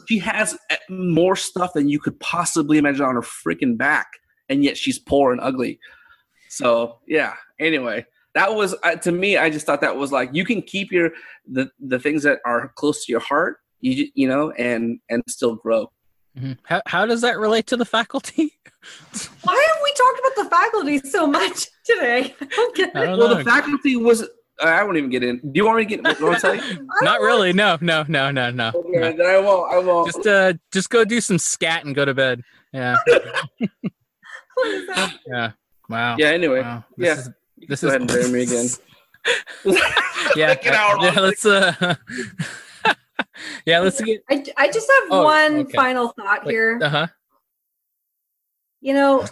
she 0.07 0.19
has 0.19 0.57
eh, 0.69 0.77
more 0.89 1.35
stuff 1.35 1.73
than 1.73 1.89
you 1.89 1.99
could 1.99 2.19
possibly 2.19 2.77
imagine 2.77 3.05
on 3.05 3.15
her 3.15 3.21
freaking 3.21 3.77
back. 3.77 4.07
And 4.47 4.63
yet 4.63 4.77
she's 4.77 4.99
poor 4.99 5.31
and 5.31 5.41
ugly. 5.41 5.79
So, 6.49 6.99
yeah. 7.07 7.33
Anyway, 7.59 8.05
that 8.35 8.53
was 8.53 8.75
uh, 8.83 8.95
to 8.95 9.11
me 9.11 9.37
i 9.37 9.49
just 9.49 9.65
thought 9.65 9.81
that 9.81 9.95
was 9.95 10.11
like 10.11 10.29
you 10.33 10.45
can 10.45 10.61
keep 10.61 10.91
your 10.91 11.09
the 11.51 11.67
the 11.79 11.97
things 11.97 12.21
that 12.21 12.39
are 12.45 12.71
close 12.75 13.03
to 13.03 13.11
your 13.11 13.19
heart 13.19 13.57
you 13.81 14.07
you 14.13 14.27
know 14.27 14.51
and 14.51 14.99
and 15.09 15.23
still 15.27 15.55
grow 15.55 15.91
Mhm. 16.37 16.57
How 16.63 16.81
how 16.85 17.05
does 17.05 17.21
that 17.21 17.37
relate 17.39 17.67
to 17.67 17.77
the 17.77 17.85
faculty? 17.85 18.59
Why 19.43 19.67
have 19.67 19.81
we 19.83 19.93
talked 19.93 20.19
about 20.19 20.43
the 20.43 20.49
faculty 20.49 20.99
so 20.99 21.27
much 21.27 21.67
today? 21.95 22.35
I 22.41 22.45
don't 22.45 22.75
get 22.75 22.89
it. 22.89 22.93
Well, 22.95 23.17
know. 23.17 23.35
the 23.35 23.43
faculty 23.43 23.95
was. 23.95 24.27
I 24.61 24.83
won't 24.83 24.97
even 24.97 25.09
get 25.09 25.23
in. 25.23 25.37
Do 25.39 25.51
you 25.53 25.65
want 25.65 25.77
me 25.77 25.85
to 25.85 26.03
get? 26.03 26.21
Want 26.21 26.35
to 26.35 26.41
tell 26.41 26.55
you? 26.55 26.87
Not 27.01 27.21
really. 27.21 27.53
No, 27.53 27.77
no, 27.79 28.03
no, 28.09 28.29
no, 28.29 28.51
no. 28.51 28.71
Okay, 28.75 28.89
no. 28.99 29.11
then 29.13 29.25
I 29.25 29.39
won't. 29.39 29.73
I 29.73 29.77
won't. 29.79 30.11
Just 30.13 30.27
uh, 30.27 30.53
just 30.73 30.89
go 30.89 31.05
do 31.05 31.21
some 31.21 31.37
scat 31.39 31.85
and 31.85 31.95
go 31.95 32.03
to 32.03 32.13
bed. 32.13 32.43
Yeah, 32.73 32.97
What 33.07 34.67
is 34.67 34.87
that? 34.87 35.13
yeah. 35.27 35.51
Wow. 35.89 36.15
yeah. 36.19 36.27
Anyway, 36.27 36.61
Wow. 36.61 36.83
This 36.97 37.05
yeah. 37.07 37.13
is- 37.13 37.29
this 37.67 37.81
go 37.81 37.87
is 37.87 37.93
ahead 37.93 38.01
and 38.01 38.07
bury 38.09 38.29
me 38.31 38.43
again. 38.43 38.67
yeah. 40.35 40.55
Get 40.55 40.73
out, 40.73 41.01
yeah, 41.01 41.19
let's 41.19 41.45
uh. 41.45 41.95
yeah, 43.65 43.79
let's 43.79 44.01
get. 44.01 44.21
I, 44.29 44.43
I 44.57 44.67
just 44.71 44.89
have 44.89 45.03
Oh, 45.11 45.23
one 45.23 45.55
okay. 45.61 45.75
final 45.75 46.09
thought 46.09 46.43
here. 46.49 46.79
Uh 46.81 46.89
huh. 46.89 47.07
you 48.81 48.93
know, 48.93 49.25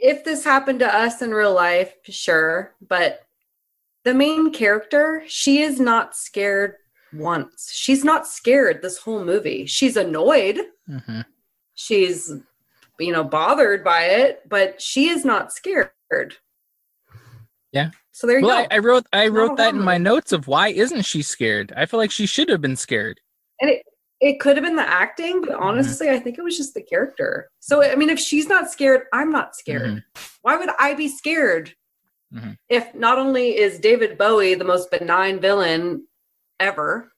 if 0.00 0.24
this 0.24 0.44
happened 0.44 0.80
to 0.80 0.94
us 0.94 1.22
in 1.22 1.30
real 1.32 1.54
life, 1.54 1.94
sure, 2.04 2.74
but 2.88 3.20
the 4.04 4.14
main 4.14 4.52
character, 4.52 5.22
she 5.26 5.60
is 5.62 5.78
not 5.78 6.16
scared 6.16 6.76
once. 7.12 7.70
She's 7.72 8.04
not 8.04 8.26
scared 8.26 8.80
this 8.82 8.98
whole 8.98 9.24
movie. 9.24 9.66
She's 9.66 9.96
annoyed. 9.96 10.60
hmm 10.86 11.20
She's, 11.74 12.32
you 12.98 13.12
know, 13.12 13.24
bothered 13.24 13.82
by 13.84 14.04
it, 14.04 14.42
but 14.48 14.80
she 14.82 15.08
is 15.08 15.24
not 15.24 15.52
scared. 15.52 15.90
Yeah. 17.72 17.90
So 18.12 18.26
there 18.26 18.38
you 18.40 18.46
Well, 18.46 18.62
go. 18.64 18.68
I 18.70 18.78
wrote 18.78 19.06
I 19.12 19.28
wrote 19.28 19.56
that 19.56 19.74
in 19.74 19.80
my 19.80 19.96
notes 19.96 20.32
of 20.32 20.46
why 20.46 20.68
isn't 20.68 21.02
she 21.02 21.22
scared? 21.22 21.72
I 21.76 21.86
feel 21.86 21.98
like 21.98 22.10
she 22.10 22.26
should 22.26 22.48
have 22.50 22.60
been 22.60 22.76
scared. 22.76 23.20
and 23.60 23.70
it, 23.70 23.82
it 24.20 24.38
could 24.38 24.56
have 24.56 24.64
been 24.64 24.76
the 24.76 24.88
acting, 24.88 25.40
but 25.40 25.54
honestly, 25.54 26.10
I 26.10 26.18
think 26.18 26.36
it 26.38 26.42
was 26.42 26.56
just 26.56 26.74
the 26.74 26.82
character. 26.82 27.50
So, 27.60 27.82
I 27.82 27.94
mean, 27.94 28.10
if 28.10 28.18
she's 28.20 28.48
not 28.48 28.70
scared, 28.70 29.06
I'm 29.12 29.30
not 29.32 29.56
scared. 29.56 29.82
Mhm. 29.90 30.02
Why 30.42 30.56
would 30.56 30.68
I 30.78 30.94
be 30.94 31.08
scared? 31.08 31.74
Mhm. 32.34 32.56
If 32.68 32.94
not 32.94 33.18
only 33.18 33.56
is 33.56 33.78
David 33.78 34.18
Bowie 34.18 34.54
the 34.54 34.64
most 34.64 34.90
benign 34.90 35.40
villain 35.40 36.06
ever, 36.60 37.12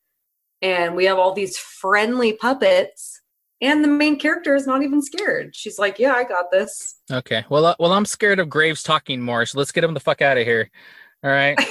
and 0.62 0.94
we 0.94 1.04
have 1.06 1.18
all 1.18 1.32
these 1.34 1.58
friendly 1.58 2.34
puppets, 2.34 3.20
and 3.60 3.82
the 3.82 3.88
main 3.88 4.18
character 4.18 4.54
is 4.54 4.66
not 4.66 4.82
even 4.82 5.02
scared. 5.02 5.54
She's 5.56 5.78
like, 5.78 5.98
Yeah, 5.98 6.14
I 6.14 6.22
got 6.24 6.50
this. 6.52 7.00
Okay. 7.10 7.44
Well, 7.50 7.66
uh, 7.66 7.74
well, 7.80 7.92
I'm 7.92 8.06
scared 8.06 8.38
of 8.38 8.48
Graves 8.48 8.82
talking 8.82 9.20
more, 9.20 9.44
so 9.44 9.58
let's 9.58 9.72
get 9.72 9.82
him 9.84 9.94
the 9.94 10.00
fuck 10.00 10.22
out 10.22 10.38
of 10.38 10.44
here. 10.44 10.70
All 11.24 11.30
right. 11.30 11.58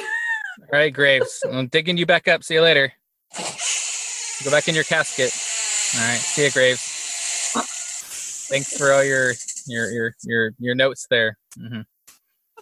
All 0.62 0.68
right, 0.74 0.94
Graves. 0.94 1.42
I'm 1.50 1.68
digging 1.68 1.98
you 1.98 2.06
back 2.06 2.28
up. 2.28 2.44
See 2.44 2.56
you 2.56 2.62
later. 2.62 2.92
Go 4.44 4.50
back 4.52 4.68
in 4.68 4.76
your 4.76 4.84
casket. 4.84 5.32
All 5.96 6.08
right. 6.08 6.18
See 6.18 6.46
you, 6.46 6.52
Graves. 6.52 6.80
Thanks 8.50 8.76
for 8.78 8.92
all 8.92 9.04
your 9.04 9.34
your 9.68 9.92
your 9.92 10.16
your 10.24 10.52
your 10.60 10.76
notes 10.76 11.06
there. 11.10 11.38
hmm 11.58 11.82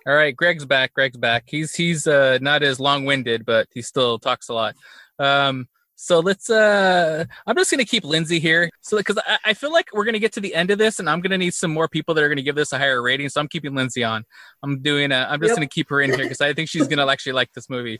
All 0.05 0.13
right, 0.13 0.35
Greg's 0.35 0.65
back. 0.65 0.93
Greg's 0.93 1.17
back. 1.17 1.45
He's 1.47 1.73
he's 1.73 2.05
uh 2.05 2.37
not 2.41 2.63
as 2.63 2.79
long 2.79 3.05
winded, 3.05 3.45
but 3.45 3.67
he 3.73 3.81
still 3.81 4.19
talks 4.19 4.49
a 4.49 4.53
lot. 4.53 4.75
Um, 5.19 5.67
so 5.95 6.19
let's 6.19 6.49
uh 6.49 7.25
I'm 7.47 7.55
just 7.55 7.71
gonna 7.71 7.85
keep 7.85 8.03
Lindsay 8.03 8.39
here. 8.39 8.69
So 8.81 8.97
because 8.97 9.17
I, 9.25 9.37
I 9.45 9.53
feel 9.53 9.71
like 9.71 9.87
we're 9.93 10.05
gonna 10.05 10.19
get 10.19 10.33
to 10.33 10.41
the 10.41 10.53
end 10.55 10.71
of 10.71 10.77
this 10.77 10.99
and 10.99 11.09
I'm 11.09 11.21
gonna 11.21 11.37
need 11.37 11.53
some 11.53 11.71
more 11.71 11.87
people 11.87 12.13
that 12.15 12.23
are 12.23 12.29
gonna 12.29 12.41
give 12.41 12.55
this 12.55 12.71
a 12.73 12.77
higher 12.77 13.01
rating. 13.01 13.29
So 13.29 13.41
I'm 13.41 13.47
keeping 13.47 13.73
Lindsay 13.75 14.03
on. 14.03 14.25
I'm 14.63 14.81
doing 14.81 15.11
a 15.11 15.27
I'm 15.29 15.39
just 15.41 15.51
Yep. 15.51 15.55
gonna 15.57 15.67
keep 15.67 15.89
her 15.89 16.01
in 16.01 16.11
here 16.11 16.19
because 16.25 16.41
I 16.41 16.53
think 16.53 16.69
she's 16.69 16.87
gonna 16.87 17.07
actually 17.07 17.33
like 17.33 17.51
this 17.53 17.69
movie. 17.69 17.99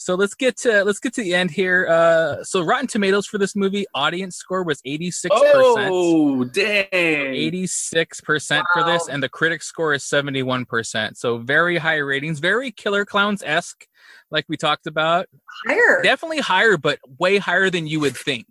So 0.00 0.14
let's 0.14 0.34
get 0.34 0.56
to 0.58 0.84
let's 0.84 1.00
get 1.00 1.12
to 1.14 1.22
the 1.22 1.34
end 1.34 1.50
here. 1.50 1.86
Uh 1.88 2.44
so 2.44 2.62
Rotten 2.62 2.86
Tomatoes 2.86 3.26
for 3.26 3.36
this 3.36 3.54
movie, 3.56 3.84
audience 3.94 4.36
score 4.36 4.62
was 4.62 4.80
86%. 4.82 5.28
Oh, 5.32 6.44
dang. 6.44 6.86
86% 6.90 8.62
for 8.72 8.84
this, 8.84 9.08
and 9.08 9.22
the 9.22 9.28
critic 9.28 9.62
score 9.62 9.92
is 9.92 10.04
71%. 10.04 11.16
So 11.16 11.38
very 11.38 11.78
high 11.78 11.96
ratings, 11.96 12.38
very 12.38 12.70
Killer 12.70 13.04
Clowns 13.04 13.42
esque, 13.44 13.86
like 14.30 14.44
we 14.48 14.56
talked 14.56 14.86
about. 14.86 15.26
Higher. 15.66 16.00
Definitely 16.02 16.38
higher, 16.38 16.76
but 16.76 17.00
way 17.18 17.38
higher 17.38 17.68
than 17.68 17.86
you 17.88 17.98
would 18.00 18.16
think. 18.16 18.46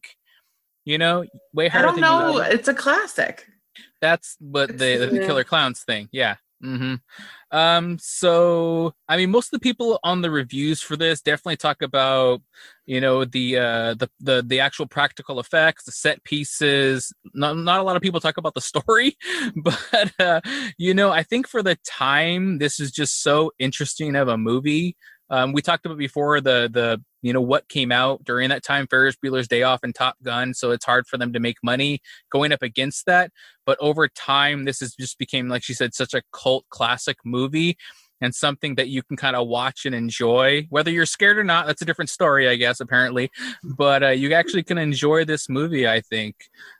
You 0.84 0.98
know, 0.98 1.26
way 1.54 1.70
higher. 1.70 1.82
I 1.82 1.86
don't 1.86 1.96
than 1.96 2.02
know. 2.02 2.28
you 2.28 2.34
would. 2.36 2.52
It's 2.52 2.68
a 2.68 2.74
classic. 2.74 3.48
That's 4.02 4.36
what 4.40 4.78
the, 4.78 5.10
the 5.10 5.20
Killer 5.26 5.44
Clowns 5.44 5.82
thing. 5.82 6.10
Yeah. 6.12 6.36
hmm 6.62 6.96
Um. 7.52 7.98
So, 8.00 8.94
I 9.08 9.16
mean, 9.16 9.32
most 9.32 9.48
of 9.48 9.52
the 9.60 9.64
people 9.64 10.00
on 10.04 10.22
the 10.22 10.30
reviews 10.30 10.82
for 10.82 10.98
this 10.98 11.22
definitely 11.22 11.56
talk 11.58 11.82
about, 11.82 12.42
you 12.86 13.00
know, 13.00 13.24
the 13.24 13.58
uh, 13.58 13.94
the 13.94 14.10
the 14.20 14.44
the 14.46 14.60
actual 14.60 14.86
practical 14.86 15.40
effects, 15.40 15.86
the 15.86 15.92
set 15.94 16.24
pieces. 16.26 17.14
Not 17.34 17.58
not 17.58 17.80
a 17.80 17.84
lot 17.84 17.96
of 17.96 18.02
people 18.02 18.20
talk 18.20 18.38
about 18.38 18.54
the 18.54 18.62
story, 18.62 19.16
but 19.56 20.12
uh, 20.20 20.42
you 20.78 20.94
know, 20.94 21.12
I 21.12 21.24
think 21.24 21.48
for 21.48 21.64
the 21.64 21.78
time, 21.86 22.58
this 22.58 22.80
is 22.80 22.92
just 22.92 23.24
so 23.24 23.52
interesting 23.60 24.16
of 24.16 24.28
a 24.28 24.38
movie. 24.38 24.98
Um, 25.30 25.54
we 25.54 25.62
talked 25.62 25.86
about 25.86 25.98
before 25.98 26.42
the 26.42 26.70
the 26.72 27.02
you 27.28 27.34
know 27.34 27.42
what 27.42 27.68
came 27.68 27.92
out 27.92 28.24
during 28.24 28.50
that 28.50 28.64
time, 28.64 28.88
Ferris 28.88 29.18
Bueller's 29.24 29.48
Day 29.48 29.64
Off 29.64 29.82
and 29.84 29.94
Top 29.94 30.16
Gun, 30.24 30.54
so 30.54 30.72
it's 30.72 30.86
hard 30.86 31.06
for 31.08 31.18
them 31.18 31.34
to 31.34 31.40
make 31.40 31.58
money 31.62 32.00
going 32.32 32.54
up 32.54 32.62
against 32.62 33.06
that. 33.06 33.32
But 33.66 33.78
over 33.82 34.08
time 34.08 34.64
this 34.64 34.80
has 34.80 34.96
just 34.96 35.18
became 35.18 35.50
like 35.50 35.64
she 35.64 35.74
said 35.74 35.94
such 35.94 36.14
a 36.14 36.22
cult 36.32 36.66
classic 36.70 37.18
movie 37.26 37.78
and 38.22 38.34
something 38.34 38.76
that 38.76 38.90
you 38.90 39.04
can 39.04 39.18
kind 39.18 39.36
of 39.36 39.48
watch 39.48 39.86
and 39.86 39.94
enjoy 39.94 40.66
whether 40.70 40.92
you're 40.92 41.06
scared 41.06 41.38
or 41.38 41.44
not 41.44 41.68
that's 41.68 41.82
a 41.82 41.86
different 41.86 42.10
story 42.10 42.48
i 42.48 42.56
guess 42.56 42.80
apparently 42.80 43.30
but 43.64 44.04
uh, 44.04 44.10
you 44.10 44.34
actually 44.34 44.64
can 44.64 44.78
enjoy 44.78 45.24
this 45.26 45.50
movie 45.50 45.88
i 45.88 46.02
think 46.02 46.36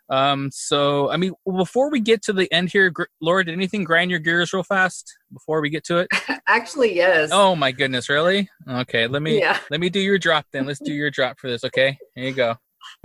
um 0.10 0.50
so 0.52 1.10
i 1.12 1.18
mean 1.18 1.34
before 1.58 1.90
we 1.92 2.00
get 2.00 2.22
to 2.22 2.34
the 2.34 2.52
end 2.54 2.70
here 2.70 2.90
Gr- 2.90 3.04
laura 3.22 3.44
did 3.44 3.54
anything 3.54 3.84
grind 3.84 4.10
your 4.10 4.20
gears 4.20 4.54
real 4.54 4.64
fast 4.64 5.18
before 5.34 5.62
we 5.62 5.70
get 5.70 5.84
to 5.86 5.98
it 6.00 6.08
Actually, 6.50 6.96
yes. 6.96 7.30
oh 7.34 7.58
my 7.58 7.74
goodness 7.74 8.08
really 8.08 8.50
okay 8.70 9.06
let 9.08 9.22
me 9.22 9.40
yeah. 9.40 9.60
let 9.70 9.82
me 9.82 9.90
do 9.90 10.00
your 10.00 10.18
drop 10.18 10.46
then 10.54 10.66
let's 10.66 10.80
do 10.80 10.94
your 10.94 11.12
drop 11.12 11.38
for 11.40 11.50
this 11.50 11.66
okay 11.66 11.98
here 12.16 12.26
you 12.26 12.34
go 12.34 12.56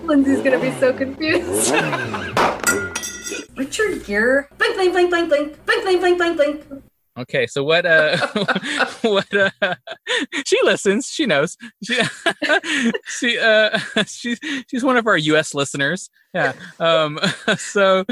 Lindsay's 0.03 0.43
gonna 0.43 0.61
be 0.61 0.73
so 0.73 0.93
confused. 0.93 1.73
Richard 3.57 4.05
Gere. 4.05 4.49
Blink, 4.59 4.75
blink, 4.75 4.93
blink, 4.93 5.11
blink, 5.11 5.29
blink, 5.29 5.65
blink, 5.67 6.01
blink, 6.01 6.19
blink, 6.19 6.37
blink, 6.37 6.69
blink. 6.69 6.85
Okay, 7.19 7.47
so 7.47 7.63
what? 7.63 7.85
Uh, 7.85 8.17
what? 9.03 9.27
Uh, 9.35 9.75
she 10.47 10.59
listens. 10.63 11.09
She 11.09 11.27
knows. 11.27 11.59
She, 11.85 12.01
she, 13.07 13.39
uh, 13.39 13.79
she's 14.07 14.41
she's 14.71 14.83
one 14.83 14.97
of 14.97 15.07
our 15.07 15.19
U.S. 15.19 15.55
listeners. 15.55 16.09
Yeah. 16.33 16.55
Um. 16.81 17.21
So, 17.59 18.05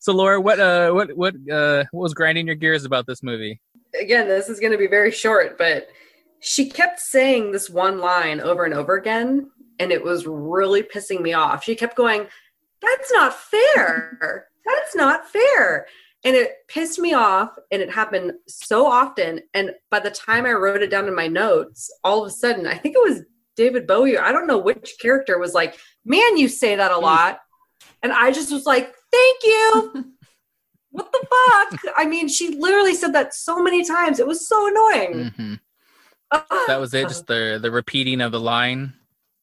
so 0.00 0.12
Laura, 0.12 0.40
what? 0.40 0.58
Uh. 0.58 0.90
What? 0.90 1.16
What? 1.16 1.34
Uh. 1.50 1.84
What 1.92 2.02
was 2.02 2.14
grinding 2.14 2.46
your 2.46 2.56
gears 2.56 2.84
about 2.84 3.06
this 3.06 3.22
movie? 3.22 3.60
Again, 3.98 4.26
this 4.26 4.48
is 4.48 4.58
gonna 4.58 4.78
be 4.78 4.88
very 4.88 5.12
short, 5.12 5.56
but 5.56 5.88
she 6.40 6.68
kept 6.68 6.98
saying 6.98 7.52
this 7.52 7.70
one 7.70 8.00
line 8.00 8.40
over 8.40 8.64
and 8.64 8.74
over 8.74 8.94
again, 8.94 9.50
and 9.78 9.92
it 9.92 10.02
was 10.02 10.26
really 10.26 10.82
pissing 10.82 11.20
me 11.20 11.32
off. 11.32 11.62
She 11.62 11.76
kept 11.76 11.96
going, 11.96 12.26
"That's 12.82 13.12
not 13.12 13.38
fair. 13.38 14.48
That's 14.66 14.96
not 14.96 15.30
fair." 15.30 15.86
And 16.24 16.34
it 16.34 16.52
pissed 16.68 16.98
me 16.98 17.14
off, 17.14 17.50
and 17.70 17.80
it 17.80 17.90
happened 17.90 18.32
so 18.48 18.86
often. 18.86 19.40
And 19.54 19.70
by 19.90 20.00
the 20.00 20.10
time 20.10 20.46
I 20.46 20.52
wrote 20.52 20.82
it 20.82 20.90
down 20.90 21.06
in 21.06 21.14
my 21.14 21.28
notes, 21.28 21.90
all 22.02 22.22
of 22.22 22.28
a 22.28 22.30
sudden, 22.32 22.66
I 22.66 22.74
think 22.76 22.96
it 22.96 23.02
was 23.08 23.22
David 23.56 23.86
Bowie. 23.86 24.18
I 24.18 24.32
don't 24.32 24.46
know 24.48 24.58
which 24.58 24.96
character 25.00 25.38
was 25.38 25.54
like, 25.54 25.78
"Man, 26.04 26.36
you 26.36 26.48
say 26.48 26.74
that 26.74 26.90
a 26.90 26.98
lot," 26.98 27.38
and 28.02 28.12
I 28.12 28.32
just 28.32 28.52
was 28.52 28.66
like, 28.66 28.92
"Thank 29.12 29.42
you." 29.44 30.12
what 30.90 31.12
the 31.12 31.26
fuck? 31.30 31.94
I 31.96 32.06
mean, 32.06 32.28
she 32.28 32.56
literally 32.56 32.94
said 32.94 33.12
that 33.14 33.32
so 33.34 33.62
many 33.62 33.84
times. 33.84 34.18
It 34.18 34.26
was 34.26 34.48
so 34.48 34.66
annoying. 34.66 35.30
hmm 35.36 35.54
That 36.66 36.80
was 36.80 36.94
it. 36.94 37.08
Just 37.08 37.28
the 37.28 37.58
the 37.62 37.70
repeating 37.70 38.20
of 38.20 38.32
the 38.32 38.40
line. 38.40 38.94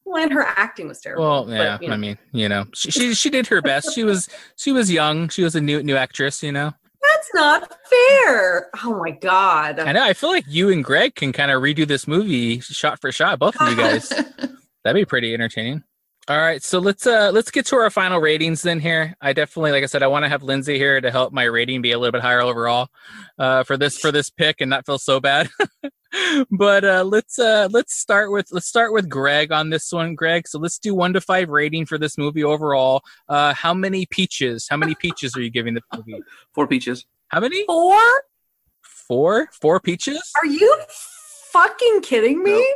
Well, 0.06 0.22
and 0.22 0.32
her 0.32 0.44
acting 0.44 0.86
was 0.86 1.00
terrible. 1.00 1.24
Well, 1.24 1.44
but, 1.46 1.52
yeah. 1.52 1.78
you 1.80 1.88
know. 1.88 1.94
I 1.94 1.96
mean, 1.96 2.16
you 2.30 2.48
know, 2.48 2.64
she, 2.72 2.92
she 2.92 3.14
she 3.14 3.28
did 3.28 3.48
her 3.48 3.60
best. 3.60 3.92
She 3.92 4.04
was 4.04 4.28
she 4.56 4.70
was 4.70 4.90
young. 4.90 5.28
She 5.28 5.42
was 5.42 5.56
a 5.56 5.60
new 5.60 5.82
new 5.82 5.96
actress. 5.96 6.42
You 6.44 6.52
know. 6.52 6.72
that's 7.02 7.34
not 7.34 7.76
fair. 7.90 8.70
Oh 8.84 8.98
my 9.04 9.10
god. 9.10 9.80
I 9.80 9.92
know. 9.92 10.04
I 10.04 10.12
feel 10.12 10.30
like 10.30 10.44
you 10.46 10.70
and 10.70 10.84
Greg 10.84 11.16
can 11.16 11.32
kind 11.32 11.50
of 11.50 11.60
redo 11.60 11.86
this 11.86 12.06
movie 12.06 12.60
shot 12.60 13.00
for 13.00 13.10
shot. 13.10 13.40
Both 13.40 13.60
of 13.60 13.68
you 13.68 13.76
guys. 13.76 14.08
That'd 14.84 14.94
be 14.94 15.04
pretty 15.04 15.34
entertaining. 15.34 15.82
All 16.28 16.38
right, 16.38 16.60
so 16.60 16.80
let's 16.80 17.06
uh 17.06 17.30
let's 17.32 17.52
get 17.52 17.66
to 17.66 17.76
our 17.76 17.88
final 17.88 18.20
ratings 18.20 18.62
then 18.62 18.80
here. 18.80 19.14
I 19.20 19.32
definitely 19.32 19.70
like 19.70 19.84
I 19.84 19.86
said 19.86 20.02
I 20.02 20.08
want 20.08 20.24
to 20.24 20.28
have 20.28 20.42
Lindsay 20.42 20.76
here 20.76 21.00
to 21.00 21.12
help 21.12 21.32
my 21.32 21.44
rating 21.44 21.82
be 21.82 21.92
a 21.92 21.98
little 22.00 22.10
bit 22.10 22.20
higher 22.20 22.40
overall 22.40 22.88
uh 23.38 23.62
for 23.62 23.76
this 23.76 23.96
for 23.96 24.10
this 24.10 24.28
pick 24.28 24.60
and 24.60 24.68
not 24.68 24.84
feel 24.84 24.98
so 24.98 25.20
bad. 25.20 25.48
but 26.50 26.84
uh 26.84 27.04
let's 27.04 27.38
uh 27.38 27.68
let's 27.70 27.94
start 27.94 28.32
with 28.32 28.48
let's 28.50 28.66
start 28.66 28.92
with 28.92 29.08
Greg 29.08 29.52
on 29.52 29.70
this 29.70 29.92
one, 29.92 30.16
Greg. 30.16 30.48
So 30.48 30.58
let's 30.58 30.80
do 30.80 30.96
1 30.96 31.12
to 31.12 31.20
5 31.20 31.48
rating 31.48 31.86
for 31.86 31.96
this 31.96 32.18
movie 32.18 32.42
overall. 32.42 33.02
Uh 33.28 33.54
how 33.54 33.72
many 33.72 34.04
peaches? 34.06 34.66
How 34.68 34.76
many 34.76 34.96
peaches 34.96 35.36
are 35.36 35.42
you 35.42 35.50
giving 35.50 35.74
the 35.74 35.82
movie? 35.94 36.20
Four 36.54 36.66
peaches. 36.66 37.06
How 37.28 37.38
many? 37.38 37.64
Four? 37.66 38.00
4? 38.82 39.48
4 39.52 39.80
peaches? 39.80 40.32
Are 40.42 40.46
you 40.46 40.76
fucking 41.52 42.00
kidding 42.00 42.42
me? 42.42 42.74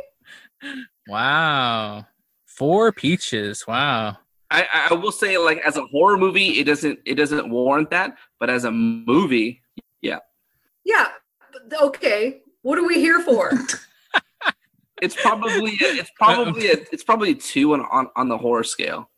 Nope. 0.63 0.77
Wow. 1.09 2.05
Four 2.61 2.91
peaches. 2.91 3.65
Wow. 3.67 4.17
I, 4.51 4.87
I 4.91 4.93
will 4.93 5.11
say, 5.11 5.35
like 5.39 5.57
as 5.65 5.77
a 5.77 5.85
horror 5.85 6.15
movie, 6.15 6.59
it 6.59 6.65
doesn't 6.65 6.99
it 7.07 7.15
doesn't 7.15 7.49
warrant 7.49 7.89
that. 7.89 8.15
But 8.39 8.51
as 8.51 8.65
a 8.65 8.71
movie, 8.71 9.63
Yeah. 10.03 10.19
Yeah. 10.85 11.07
Okay. 11.81 12.41
What 12.61 12.77
are 12.77 12.85
we 12.85 12.99
here 12.99 13.19
for? 13.21 13.51
it's 15.01 15.19
probably 15.19 15.71
it's 15.71 16.11
probably 16.15 16.69
a, 16.69 16.73
it's 16.91 17.03
probably 17.03 17.31
a 17.31 17.33
two 17.33 17.73
on, 17.73 17.81
on 17.91 18.09
on 18.15 18.29
the 18.29 18.37
horror 18.37 18.63
scale. 18.63 19.09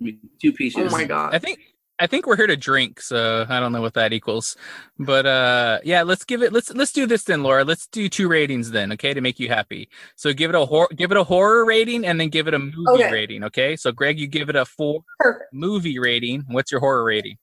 I 0.00 0.04
mean, 0.04 0.18
two 0.42 0.52
pieces. 0.52 0.92
oh 0.92 0.96
my 0.96 1.04
god. 1.04 1.36
I 1.36 1.38
think 1.38 1.60
I 1.98 2.06
think 2.06 2.26
we're 2.26 2.36
here 2.36 2.46
to 2.46 2.58
drink, 2.58 3.00
so 3.00 3.46
I 3.48 3.58
don't 3.58 3.72
know 3.72 3.80
what 3.80 3.94
that 3.94 4.12
equals. 4.12 4.54
But 4.98 5.24
uh 5.24 5.78
yeah, 5.82 6.02
let's 6.02 6.24
give 6.24 6.42
it 6.42 6.52
let's 6.52 6.72
let's 6.74 6.92
do 6.92 7.06
this 7.06 7.24
then, 7.24 7.42
Laura. 7.42 7.64
Let's 7.64 7.86
do 7.86 8.08
two 8.08 8.28
ratings 8.28 8.70
then, 8.70 8.92
okay, 8.92 9.14
to 9.14 9.20
make 9.22 9.40
you 9.40 9.48
happy. 9.48 9.88
So 10.14 10.32
give 10.34 10.50
it 10.50 10.56
a 10.56 10.64
hor- 10.66 10.90
give 10.94 11.10
it 11.10 11.16
a 11.16 11.24
horror 11.24 11.64
rating 11.64 12.04
and 12.04 12.20
then 12.20 12.28
give 12.28 12.48
it 12.48 12.54
a 12.54 12.58
movie 12.58 13.04
Okay. 13.04 13.10
rating, 13.10 13.44
okay? 13.44 13.76
So 13.76 13.92
Greg, 13.92 14.18
you 14.20 14.26
give 14.26 14.50
it 14.50 14.56
a 14.56 14.64
4 14.66 15.00
Perfect. 15.18 15.54
movie 15.54 15.98
rating. 15.98 16.44
What's 16.48 16.70
your 16.70 16.80
horror 16.80 17.02
rating? 17.04 17.38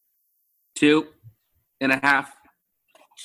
Two 0.75 1.07
and 1.81 1.91
a 1.91 1.97
half. 1.97 2.31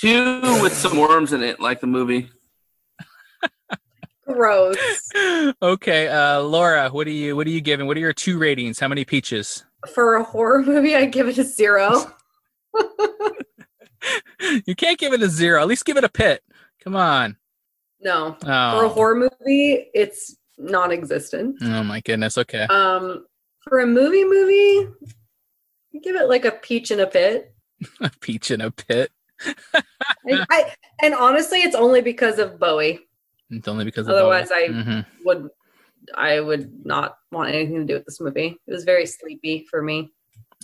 Two 0.00 0.40
with 0.62 0.72
some 0.74 0.96
worms 0.96 1.32
in 1.34 1.42
it, 1.42 1.60
like 1.60 1.80
the 1.80 1.86
movie. 1.86 2.30
Gross. 4.26 4.76
okay, 5.62 6.08
uh 6.08 6.40
Laura, 6.40 6.88
what 6.88 7.06
are 7.06 7.10
you 7.10 7.36
what 7.36 7.46
are 7.46 7.50
you 7.50 7.60
giving? 7.60 7.86
What 7.86 7.96
are 7.98 8.00
your 8.00 8.14
two 8.14 8.38
ratings? 8.38 8.78
How 8.78 8.88
many 8.88 9.04
peaches? 9.04 9.64
For 9.94 10.16
a 10.16 10.24
horror 10.24 10.62
movie, 10.62 10.94
I 10.96 11.04
give 11.06 11.28
it 11.28 11.38
a 11.38 11.44
zero. 11.44 12.12
you 14.66 14.74
can't 14.74 14.98
give 14.98 15.12
it 15.12 15.22
a 15.22 15.28
0. 15.28 15.60
At 15.60 15.68
least 15.68 15.84
give 15.84 15.96
it 15.96 16.04
a 16.04 16.08
pit. 16.08 16.42
Come 16.82 16.96
on. 16.96 17.36
No. 18.00 18.36
Oh. 18.44 18.78
For 18.78 18.84
a 18.84 18.88
horror 18.88 19.14
movie, 19.14 19.86
it's 19.94 20.36
non-existent. 20.58 21.56
Oh 21.62 21.82
my 21.82 22.00
goodness. 22.00 22.38
Okay. 22.38 22.62
Um, 22.64 23.26
for 23.60 23.80
a 23.80 23.86
movie, 23.86 24.24
movie, 24.24 24.88
give 26.02 26.16
it 26.16 26.28
like 26.28 26.44
a 26.44 26.52
peach 26.52 26.90
in 26.90 27.00
a 27.00 27.06
pit. 27.06 27.54
A 28.00 28.10
peach 28.20 28.50
in 28.50 28.60
a 28.60 28.72
pit. 28.72 29.12
I, 29.72 29.84
I, 30.50 30.74
and 31.00 31.14
honestly, 31.14 31.60
it's 31.60 31.76
only 31.76 32.00
because 32.00 32.40
of 32.40 32.58
Bowie. 32.58 32.98
It's 33.50 33.68
only 33.68 33.84
because 33.84 34.08
of 34.08 34.14
Otherwise, 34.14 34.50
I 34.50 34.66
Mhm. 34.68 35.06
would, 35.24 35.48
I 36.14 36.40
would 36.40 36.84
not 36.84 37.18
want 37.32 37.50
anything 37.50 37.76
to 37.80 37.84
do 37.84 37.94
with 37.94 38.04
this 38.06 38.20
movie. 38.20 38.58
It 38.66 38.72
was 38.72 38.84
very 38.84 39.06
sleepy 39.06 39.66
for 39.70 39.82
me. 39.82 40.10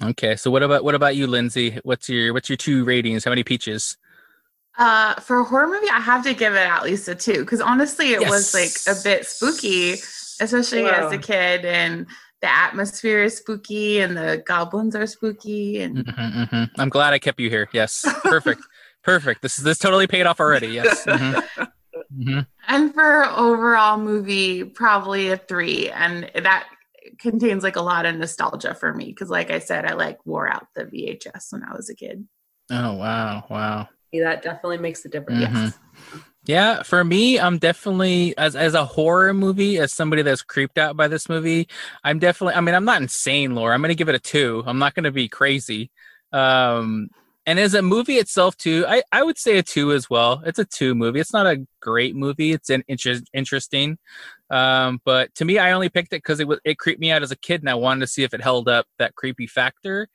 Okay, 0.02 0.34
so 0.36 0.50
what 0.50 0.62
about 0.62 0.82
what 0.84 0.94
about 0.94 1.14
you, 1.16 1.26
Lindsay? 1.26 1.78
What's 1.84 2.08
your 2.08 2.32
what's 2.32 2.48
your 2.48 2.56
two 2.56 2.84
ratings? 2.84 3.24
How 3.24 3.30
many 3.30 3.44
peaches? 3.44 3.96
Uh, 4.76 5.14
for 5.20 5.38
a 5.38 5.44
horror 5.44 5.68
movie, 5.68 5.88
I 5.88 6.00
have 6.00 6.24
to 6.24 6.34
give 6.34 6.54
it 6.54 6.58
at 6.58 6.82
least 6.82 7.06
a 7.08 7.14
two 7.14 7.40
because 7.40 7.60
honestly, 7.60 8.12
it 8.12 8.20
was 8.20 8.52
like 8.52 8.96
a 8.96 9.00
bit 9.04 9.24
spooky, 9.24 9.92
especially 10.40 10.86
as 10.86 11.12
a 11.12 11.18
kid, 11.18 11.64
and 11.64 12.06
the 12.40 12.48
atmosphere 12.52 13.22
is 13.22 13.36
spooky, 13.36 14.00
and 14.00 14.16
the 14.16 14.42
goblins 14.44 14.96
are 14.96 15.06
spooky, 15.06 15.80
and 15.80 16.04
Mhm, 16.04 16.48
mhm. 16.48 16.70
I'm 16.76 16.88
glad 16.88 17.12
I 17.12 17.20
kept 17.20 17.38
you 17.38 17.48
here. 17.50 17.68
Yes, 17.72 18.04
perfect, 18.24 18.62
perfect. 19.04 19.42
This 19.42 19.58
is 19.58 19.64
this 19.64 19.78
totally 19.78 20.08
paid 20.08 20.26
off 20.26 20.40
already. 20.40 20.68
Yes. 20.68 21.04
Mhm. 21.04 21.40
Mhm. 22.16 22.46
and 22.68 22.94
for 22.94 23.24
overall 23.24 23.98
movie, 23.98 24.64
probably 24.64 25.30
a 25.30 25.36
three, 25.36 25.90
and 25.90 26.30
that 26.34 26.66
contains 27.18 27.62
like 27.62 27.76
a 27.76 27.82
lot 27.82 28.06
of 28.06 28.16
nostalgia 28.16 28.74
for 28.74 28.92
me 28.92 29.06
because, 29.06 29.30
like 29.30 29.50
I 29.50 29.58
said, 29.58 29.84
I 29.84 29.94
like 29.94 30.24
wore 30.24 30.48
out 30.48 30.66
the 30.74 30.84
VHS 30.84 31.52
when 31.52 31.62
I 31.62 31.74
was 31.74 31.90
a 31.90 31.94
kid. 31.94 32.26
Oh 32.70 32.94
wow, 32.94 33.44
wow. 33.50 33.88
Yeah, 34.12 34.24
that 34.24 34.42
definitely 34.42 34.78
makes 34.78 35.04
a 35.04 35.08
difference. 35.08 35.44
Mhm. 35.48 35.74
Yeah, 36.46 36.82
for 36.82 37.02
me, 37.04 37.40
I'm 37.40 37.58
definitely 37.58 38.36
as 38.36 38.54
as 38.54 38.74
a 38.74 38.84
horror 38.84 39.32
movie, 39.32 39.78
as 39.78 39.92
somebody 39.92 40.22
that's 40.22 40.42
creeped 40.42 40.76
out 40.76 40.96
by 40.96 41.08
this 41.08 41.28
movie, 41.28 41.68
I'm 42.04 42.18
definitely. 42.18 42.54
I 42.54 42.60
mean, 42.60 42.74
I'm 42.74 42.84
not 42.84 43.00
insane, 43.00 43.54
Laura. 43.54 43.74
I'm 43.74 43.80
gonna 43.80 43.94
give 43.94 44.10
it 44.10 44.14
a 44.14 44.18
two. 44.20 44.62
I'm 44.66 44.78
not 44.78 44.94
gonna 44.94 45.10
be 45.10 45.28
crazy. 45.28 45.90
Um, 46.32 47.08
and 47.46 47.58
as 47.58 47.74
a 47.74 47.82
movie 47.82 48.16
itself, 48.16 48.56
too, 48.56 48.84
I 48.88 49.02
I 49.12 49.22
would 49.22 49.38
say 49.38 49.58
a 49.58 49.62
two 49.62 49.92
as 49.92 50.08
well. 50.08 50.42
It's 50.46 50.58
a 50.58 50.64
two 50.64 50.94
movie. 50.94 51.20
It's 51.20 51.32
not 51.32 51.46
a 51.46 51.66
great 51.80 52.16
movie. 52.16 52.52
It's 52.52 52.70
an 52.70 52.84
inter- 52.88 53.20
interesting. 53.32 53.98
Um, 54.50 55.00
but 55.04 55.34
to 55.36 55.44
me, 55.44 55.58
I 55.58 55.72
only 55.72 55.88
picked 55.88 56.12
it 56.12 56.22
because 56.22 56.40
it 56.40 56.48
was 56.48 56.60
it 56.64 56.78
creeped 56.78 57.00
me 57.00 57.10
out 57.10 57.22
as 57.22 57.30
a 57.30 57.36
kid, 57.36 57.60
and 57.60 57.68
I 57.68 57.74
wanted 57.74 58.00
to 58.00 58.06
see 58.06 58.22
if 58.22 58.32
it 58.32 58.40
held 58.40 58.68
up 58.68 58.86
that 58.98 59.14
creepy 59.14 59.46
factor. 59.46 60.08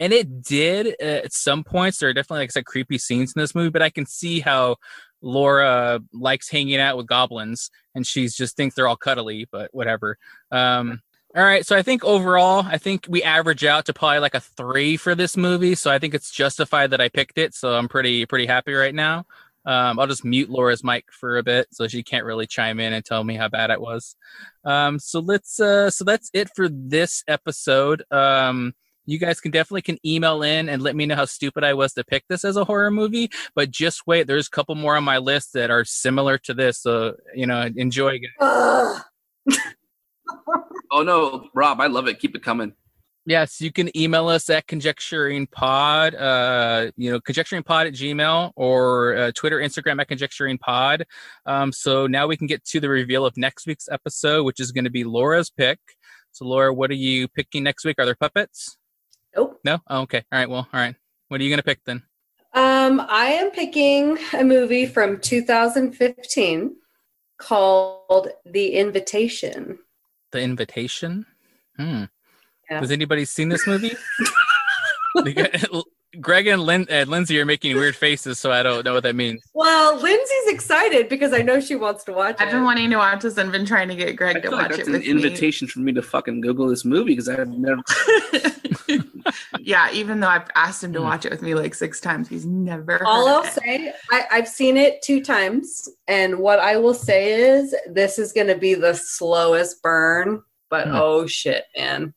And 0.00 0.12
it 0.12 0.42
did 0.42 0.96
uh, 1.00 1.24
at 1.24 1.32
some 1.32 1.62
points. 1.62 1.98
There 1.98 2.08
are 2.08 2.14
definitely 2.14 2.40
like 2.40 2.50
I 2.50 2.54
said, 2.54 2.66
creepy 2.66 2.98
scenes 2.98 3.32
in 3.36 3.40
this 3.40 3.54
movie, 3.54 3.70
but 3.70 3.82
I 3.82 3.90
can 3.90 4.06
see 4.06 4.40
how 4.40 4.76
Laura 5.20 6.00
likes 6.12 6.50
hanging 6.50 6.80
out 6.80 6.96
with 6.96 7.06
goblins, 7.06 7.70
and 7.94 8.04
she's 8.04 8.34
just 8.34 8.56
thinks 8.56 8.74
they're 8.74 8.88
all 8.88 8.96
cuddly, 8.96 9.46
but 9.52 9.70
whatever. 9.72 10.18
Um, 10.50 11.00
all 11.34 11.42
right, 11.42 11.64
so 11.64 11.74
I 11.74 11.82
think 11.82 12.04
overall, 12.04 12.62
I 12.66 12.76
think 12.76 13.06
we 13.08 13.22
average 13.22 13.64
out 13.64 13.86
to 13.86 13.94
probably 13.94 14.18
like 14.18 14.34
a 14.34 14.40
three 14.40 14.98
for 14.98 15.14
this 15.14 15.34
movie. 15.34 15.74
So 15.74 15.90
I 15.90 15.98
think 15.98 16.12
it's 16.12 16.30
justified 16.30 16.90
that 16.90 17.00
I 17.00 17.08
picked 17.08 17.38
it. 17.38 17.54
So 17.54 17.74
I'm 17.74 17.88
pretty 17.88 18.26
pretty 18.26 18.44
happy 18.44 18.74
right 18.74 18.94
now. 18.94 19.24
Um, 19.64 19.98
I'll 19.98 20.06
just 20.06 20.24
mute 20.24 20.50
Laura's 20.50 20.84
mic 20.84 21.06
for 21.10 21.38
a 21.38 21.42
bit 21.42 21.68
so 21.70 21.86
she 21.86 22.02
can't 22.02 22.24
really 22.24 22.46
chime 22.46 22.80
in 22.80 22.92
and 22.92 23.04
tell 23.04 23.22
me 23.24 23.36
how 23.36 23.48
bad 23.48 23.70
it 23.70 23.80
was. 23.80 24.16
Um, 24.64 24.98
so 24.98 25.20
let's 25.20 25.58
uh, 25.58 25.88
so 25.90 26.04
that's 26.04 26.30
it 26.34 26.50
for 26.54 26.68
this 26.68 27.24
episode. 27.26 28.04
Um, 28.10 28.74
you 29.06 29.18
guys 29.18 29.40
can 29.40 29.52
definitely 29.52 29.82
can 29.82 29.98
email 30.06 30.42
in 30.42 30.68
and 30.68 30.82
let 30.82 30.94
me 30.94 31.06
know 31.06 31.16
how 31.16 31.24
stupid 31.24 31.64
I 31.64 31.72
was 31.72 31.94
to 31.94 32.04
pick 32.04 32.24
this 32.28 32.44
as 32.44 32.56
a 32.56 32.64
horror 32.64 32.90
movie. 32.90 33.30
But 33.54 33.70
just 33.70 34.06
wait, 34.06 34.26
there's 34.26 34.48
a 34.48 34.50
couple 34.50 34.74
more 34.74 34.96
on 34.96 35.04
my 35.04 35.16
list 35.16 35.54
that 35.54 35.70
are 35.70 35.84
similar 35.86 36.36
to 36.38 36.52
this. 36.52 36.78
So 36.82 37.14
you 37.34 37.46
know, 37.46 37.70
enjoy. 37.74 38.20
guys. 40.32 40.42
Ugh. 40.54 40.62
Oh 40.90 41.02
no, 41.02 41.48
Rob, 41.54 41.80
I 41.80 41.86
love 41.86 42.08
it. 42.08 42.18
Keep 42.18 42.36
it 42.36 42.42
coming. 42.42 42.74
Yes, 43.24 43.60
you 43.60 43.70
can 43.70 43.96
email 43.96 44.26
us 44.26 44.50
at 44.50 44.66
conjecturingpod, 44.66 46.20
uh, 46.20 46.90
you 46.96 47.10
know, 47.10 47.20
conjecturingpod 47.20 47.86
at 47.86 47.92
gmail 47.92 48.50
or 48.56 49.16
uh, 49.16 49.32
Twitter, 49.32 49.58
Instagram 49.58 50.00
at 50.00 50.08
conjecturingpod. 50.08 51.04
Um, 51.46 51.72
so 51.72 52.08
now 52.08 52.26
we 52.26 52.36
can 52.36 52.48
get 52.48 52.64
to 52.64 52.80
the 52.80 52.88
reveal 52.88 53.24
of 53.24 53.36
next 53.36 53.66
week's 53.66 53.88
episode, 53.88 54.42
which 54.42 54.58
is 54.58 54.72
going 54.72 54.84
to 54.84 54.90
be 54.90 55.04
Laura's 55.04 55.50
pick. 55.50 55.78
So, 56.32 56.46
Laura, 56.46 56.74
what 56.74 56.90
are 56.90 56.94
you 56.94 57.28
picking 57.28 57.62
next 57.62 57.84
week? 57.84 57.96
Are 58.00 58.06
there 58.06 58.16
puppets? 58.16 58.76
Nope. 59.36 59.60
No? 59.64 59.78
Oh, 59.88 60.00
okay. 60.00 60.24
All 60.32 60.38
right. 60.38 60.48
Well, 60.50 60.66
all 60.72 60.80
right. 60.80 60.96
What 61.28 61.40
are 61.40 61.44
you 61.44 61.50
going 61.50 61.58
to 61.58 61.64
pick 61.64 61.84
then? 61.84 62.02
Um, 62.54 63.00
I 63.08 63.26
am 63.26 63.50
picking 63.50 64.18
a 64.32 64.42
movie 64.42 64.86
from 64.86 65.20
2015 65.20 66.76
called 67.38 68.28
The 68.44 68.74
Invitation. 68.74 69.78
The 70.32 70.40
Invitation? 70.40 71.26
Hmm. 71.76 72.04
Yeah. 72.70 72.80
Has 72.80 72.90
anybody 72.90 73.24
seen 73.24 73.48
this 73.48 73.66
movie? 73.66 73.94
Greg 76.20 76.46
and 76.46 76.62
Lin- 76.62 76.86
uh, 76.90 77.04
Lindsay 77.08 77.40
are 77.40 77.46
making 77.46 77.74
weird 77.76 77.96
faces, 77.96 78.38
so 78.38 78.52
I 78.52 78.62
don't 78.62 78.84
know 78.84 78.92
what 78.94 79.02
that 79.04 79.14
means. 79.16 79.42
Well, 79.54 79.96
Lindsay's 79.98 80.48
excited 80.48 81.08
because 81.08 81.32
I 81.32 81.38
know 81.42 81.58
she 81.60 81.74
wants 81.74 82.04
to 82.04 82.12
watch 82.12 82.36
I've 82.38 82.48
it. 82.48 82.52
been 82.52 82.64
wanting 82.64 82.90
to 82.90 82.96
watch 82.96 83.22
this 83.22 83.38
and 83.38 83.50
been 83.50 83.64
trying 83.64 83.88
to 83.88 83.94
get 83.96 84.10
I 84.10 84.12
Greg 84.12 84.36
to 84.36 84.42
feel 84.42 84.52
like 84.52 84.68
watch 84.68 84.76
that's 84.76 84.80
it 84.82 84.86
an 84.88 84.92
with 85.00 85.02
invitation 85.04 85.68
for 85.68 85.80
me 85.80 85.92
to 85.92 86.02
fucking 86.02 86.40
Google 86.42 86.68
this 86.68 86.84
movie 86.84 87.12
because 87.12 87.28
I 87.28 87.36
have 87.38 87.48
never. 87.48 87.80
yeah, 89.60 89.90
even 89.92 90.20
though 90.20 90.28
I've 90.28 90.48
asked 90.54 90.82
him 90.84 90.92
to 90.94 90.98
Hmm. 90.98 91.04
watch 91.06 91.24
it 91.24 91.30
with 91.32 91.42
me 91.42 91.54
like 91.54 91.74
six 91.74 92.00
times, 92.00 92.28
he's 92.28 92.44
never. 92.46 93.06
All 93.06 93.26
heard 93.26 93.32
I'll 93.32 93.40
of 93.40 93.46
it. 93.46 93.52
say, 93.52 93.92
I, 94.10 94.24
I've 94.30 94.48
seen 94.48 94.76
it 94.76 95.02
two 95.02 95.22
times, 95.22 95.88
and 96.08 96.38
what 96.38 96.58
I 96.58 96.76
will 96.76 96.94
say 96.94 97.32
is 97.32 97.74
this 97.88 98.18
is 98.18 98.32
going 98.32 98.48
to 98.48 98.56
be 98.56 98.74
the 98.74 98.94
slowest 98.94 99.82
burn. 99.82 100.42
But 100.68 100.88
Hmm. 100.88 100.94
oh 100.96 101.26
shit, 101.26 101.64
man! 101.76 102.14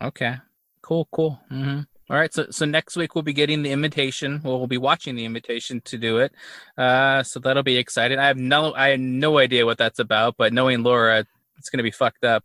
Okay. 0.00 0.36
Cool, 0.82 1.06
cool. 1.12 1.40
hmm 1.48 1.80
All 2.10 2.16
right. 2.16 2.32
So, 2.32 2.46
so 2.50 2.64
next 2.64 2.96
week 2.96 3.14
we'll 3.14 3.22
be 3.22 3.32
getting 3.32 3.62
the 3.62 3.70
invitation. 3.70 4.40
Well, 4.44 4.58
we'll 4.58 4.66
be 4.66 4.78
watching 4.78 5.14
the 5.14 5.24
invitation 5.24 5.80
to 5.82 5.98
do 5.98 6.18
it. 6.18 6.32
Uh, 6.76 7.22
so 7.22 7.40
that'll 7.40 7.62
be 7.62 7.76
exciting. 7.76 8.18
I 8.18 8.26
have 8.26 8.36
no, 8.36 8.74
I 8.74 8.88
have 8.88 9.00
no 9.00 9.38
idea 9.38 9.64
what 9.64 9.78
that's 9.78 9.98
about, 9.98 10.36
but 10.36 10.52
knowing 10.52 10.82
Laura, 10.82 11.24
it's 11.58 11.70
gonna 11.70 11.82
be 11.82 11.90
fucked 11.90 12.24
up. 12.24 12.44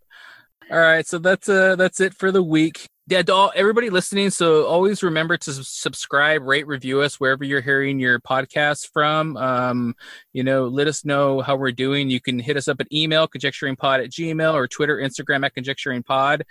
All 0.69 0.79
right. 0.79 1.07
So 1.07 1.17
that's 1.17 1.49
uh, 1.49 1.75
that's 1.75 1.99
it 1.99 2.13
for 2.13 2.31
the 2.31 2.43
week. 2.43 2.87
Yeah, 3.09 3.21
to 3.21 3.33
all, 3.33 3.51
everybody 3.55 3.89
listening. 3.89 4.31
So 4.31 4.65
always 4.65 5.01
remember 5.01 5.37
to 5.37 5.53
subscribe, 5.53 6.43
rate, 6.43 6.67
review 6.67 6.99
us 6.99 7.21
wherever 7.21 7.45
you're 7.45 7.61
hearing 7.61 7.99
your 7.99 8.19
podcast 8.19 8.89
from. 8.91 9.37
Um, 9.37 9.95
you 10.33 10.43
know, 10.43 10.67
let 10.67 10.87
us 10.87 11.05
know 11.05 11.39
how 11.39 11.55
we're 11.55 11.71
doing. 11.71 12.09
You 12.09 12.19
can 12.19 12.37
hit 12.37 12.57
us 12.57 12.67
up 12.67 12.81
at 12.81 12.91
email, 12.91 13.25
conjecturingpod 13.25 14.03
at 14.03 14.11
gmail, 14.11 14.53
or 14.53 14.67
Twitter, 14.67 14.97
Instagram 14.97 15.45
at 15.45 15.55
conjecturingpod. 15.55 16.41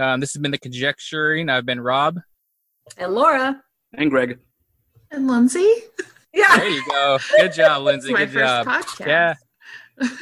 Um, 0.00 0.20
this 0.20 0.32
has 0.32 0.40
been 0.40 0.52
the 0.52 0.58
conjecturing. 0.58 1.50
I've 1.50 1.66
been 1.66 1.80
Rob. 1.80 2.18
And 2.96 3.12
Laura, 3.14 3.62
And 3.94 4.10
Greg. 4.10 4.38
And 5.10 5.26
Lindsay, 5.28 5.72
yeah, 6.32 6.56
There 6.56 6.68
you 6.68 6.82
go. 6.90 7.18
Good 7.38 7.52
job, 7.52 7.82
Lindsay. 7.82 8.12
my 8.12 8.20
Good 8.20 8.32
first 8.32 8.44
job. 8.44 8.66
podcast. 8.66 9.06
Yeah. 9.06 9.34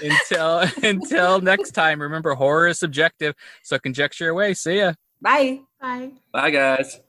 Until 0.03 0.65
until 0.89 1.41
next 1.41 1.73
time. 1.73 2.01
Remember, 2.01 2.35
horror 2.35 2.69
is 2.69 2.79
subjective. 2.79 3.35
So 3.63 3.79
conjecture 3.79 4.29
away. 4.29 4.55
See 4.55 4.79
ya. 4.79 4.93
bye. 5.21 5.61
Bye. 5.81 6.11
Bye, 6.33 6.51
guys. 6.51 7.01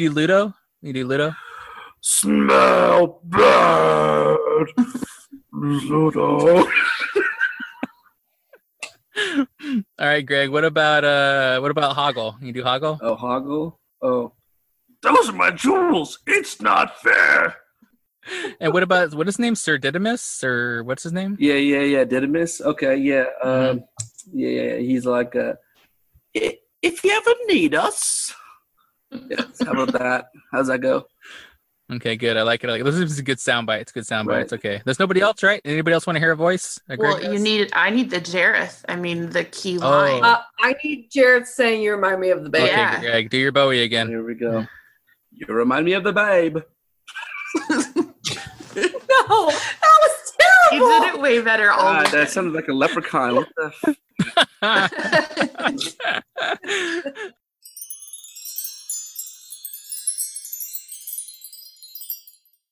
You 0.00 0.10
do? 0.10 0.14
Can 0.14 0.14
you 0.14 0.14
do 0.14 0.14
Ludo? 0.14 0.44
Can 0.80 0.86
you 0.88 0.92
do 0.92 1.06
Ludo? 1.06 1.34
Smell 2.00 3.20
bad. 3.24 4.36
Ludo. 5.52 6.66
All 9.98 10.06
right, 10.06 10.24
Greg. 10.24 10.50
What 10.50 10.64
about 10.64 11.04
uh? 11.04 11.58
What 11.60 11.70
about 11.70 11.96
Hoggle? 11.96 12.40
You 12.40 12.52
do 12.52 12.62
Hoggle? 12.62 12.98
Oh, 13.02 13.16
Hoggle. 13.16 13.74
Oh, 14.00 14.32
those 15.02 15.28
are 15.28 15.32
my 15.32 15.50
jewels. 15.50 16.18
It's 16.26 16.60
not 16.62 16.98
fair. 17.00 17.56
And 18.60 18.74
what 18.74 18.82
about 18.82 19.14
what 19.14 19.26
is 19.26 19.36
his 19.36 19.38
name? 19.38 19.54
Sir 19.54 19.78
Didymus 19.78 20.44
or 20.44 20.84
what's 20.84 21.02
his 21.02 21.14
name? 21.14 21.38
Yeah, 21.40 21.54
yeah, 21.54 21.80
yeah. 21.80 22.04
Didymus. 22.04 22.60
Okay, 22.60 22.96
yeah. 22.96 23.24
Um, 23.42 23.50
Mhm. 23.80 23.84
yeah, 24.34 24.48
yeah. 24.50 24.76
He's 24.84 25.06
like, 25.06 25.34
uh, 25.34 25.54
"I- 26.36 26.58
if 26.82 27.02
you 27.04 27.10
ever 27.10 27.32
need 27.48 27.74
us. 27.74 28.34
Yeah, 29.10 29.42
how 29.64 29.72
about 29.72 29.92
that? 29.98 30.26
How's 30.52 30.66
that 30.68 30.78
go? 30.80 31.06
Okay, 31.90 32.16
good. 32.16 32.36
I 32.36 32.42
like 32.42 32.62
it. 32.64 32.68
I 32.68 32.72
like 32.72 32.80
it. 32.82 32.84
This 32.84 32.96
is 32.96 33.18
a 33.18 33.22
good 33.22 33.38
soundbite. 33.38 33.80
It's 33.80 33.90
a 33.92 33.94
good 33.94 34.04
soundbite. 34.04 34.26
Right. 34.26 34.42
It's 34.42 34.52
okay. 34.52 34.82
There's 34.84 34.98
nobody 34.98 35.22
else, 35.22 35.42
right? 35.42 35.62
Anybody 35.64 35.94
else 35.94 36.06
want 36.06 36.16
to 36.16 36.20
hear 36.20 36.32
a 36.32 36.36
voice? 36.36 36.78
that 36.86 36.98
Greg 36.98 37.14
Well, 37.14 37.22
you 37.22 37.32
does? 37.32 37.42
need. 37.42 37.70
I 37.72 37.88
need 37.88 38.10
the 38.10 38.20
Jareth. 38.20 38.84
I 38.90 38.96
mean, 38.96 39.30
the 39.30 39.44
key 39.44 39.78
Oh. 39.78 39.88
line. 39.88 40.22
Uh, 40.22 40.42
I 40.60 40.74
need 40.84 41.10
Jareth 41.10 41.46
saying 41.46 41.80
you 41.80 41.92
remind 41.94 42.20
me 42.20 42.28
of 42.28 42.42
the 42.44 42.50
babe." 42.50 42.64
Okay, 42.64 42.72
Yeah. 42.72 43.00
Greg, 43.00 43.30
do 43.30 43.38
your 43.38 43.52
Bowie 43.52 43.82
again. 43.82 44.08
Here 44.08 44.22
we 44.22 44.34
go. 44.34 44.66
You 45.32 45.46
remind 45.48 45.86
me 45.86 45.94
of 45.94 46.04
the 46.04 46.12
babe. 46.12 46.58
No, 48.76 49.46
that 49.48 49.98
was 50.02 50.32
terrible. 50.38 50.72
you 50.72 50.78
terrible. 50.88 51.06
did 51.06 51.14
it 51.14 51.20
way 51.20 51.40
better. 51.40 51.70
All 51.72 51.80
God, 51.94 52.06
that 52.12 52.30
sounded 52.30 52.52
like 52.52 52.68
a 52.68 52.72
leprechaun. 52.72 53.34
What 53.34 53.48
the 53.56 53.72
f- 53.82 53.96
All 54.62 54.88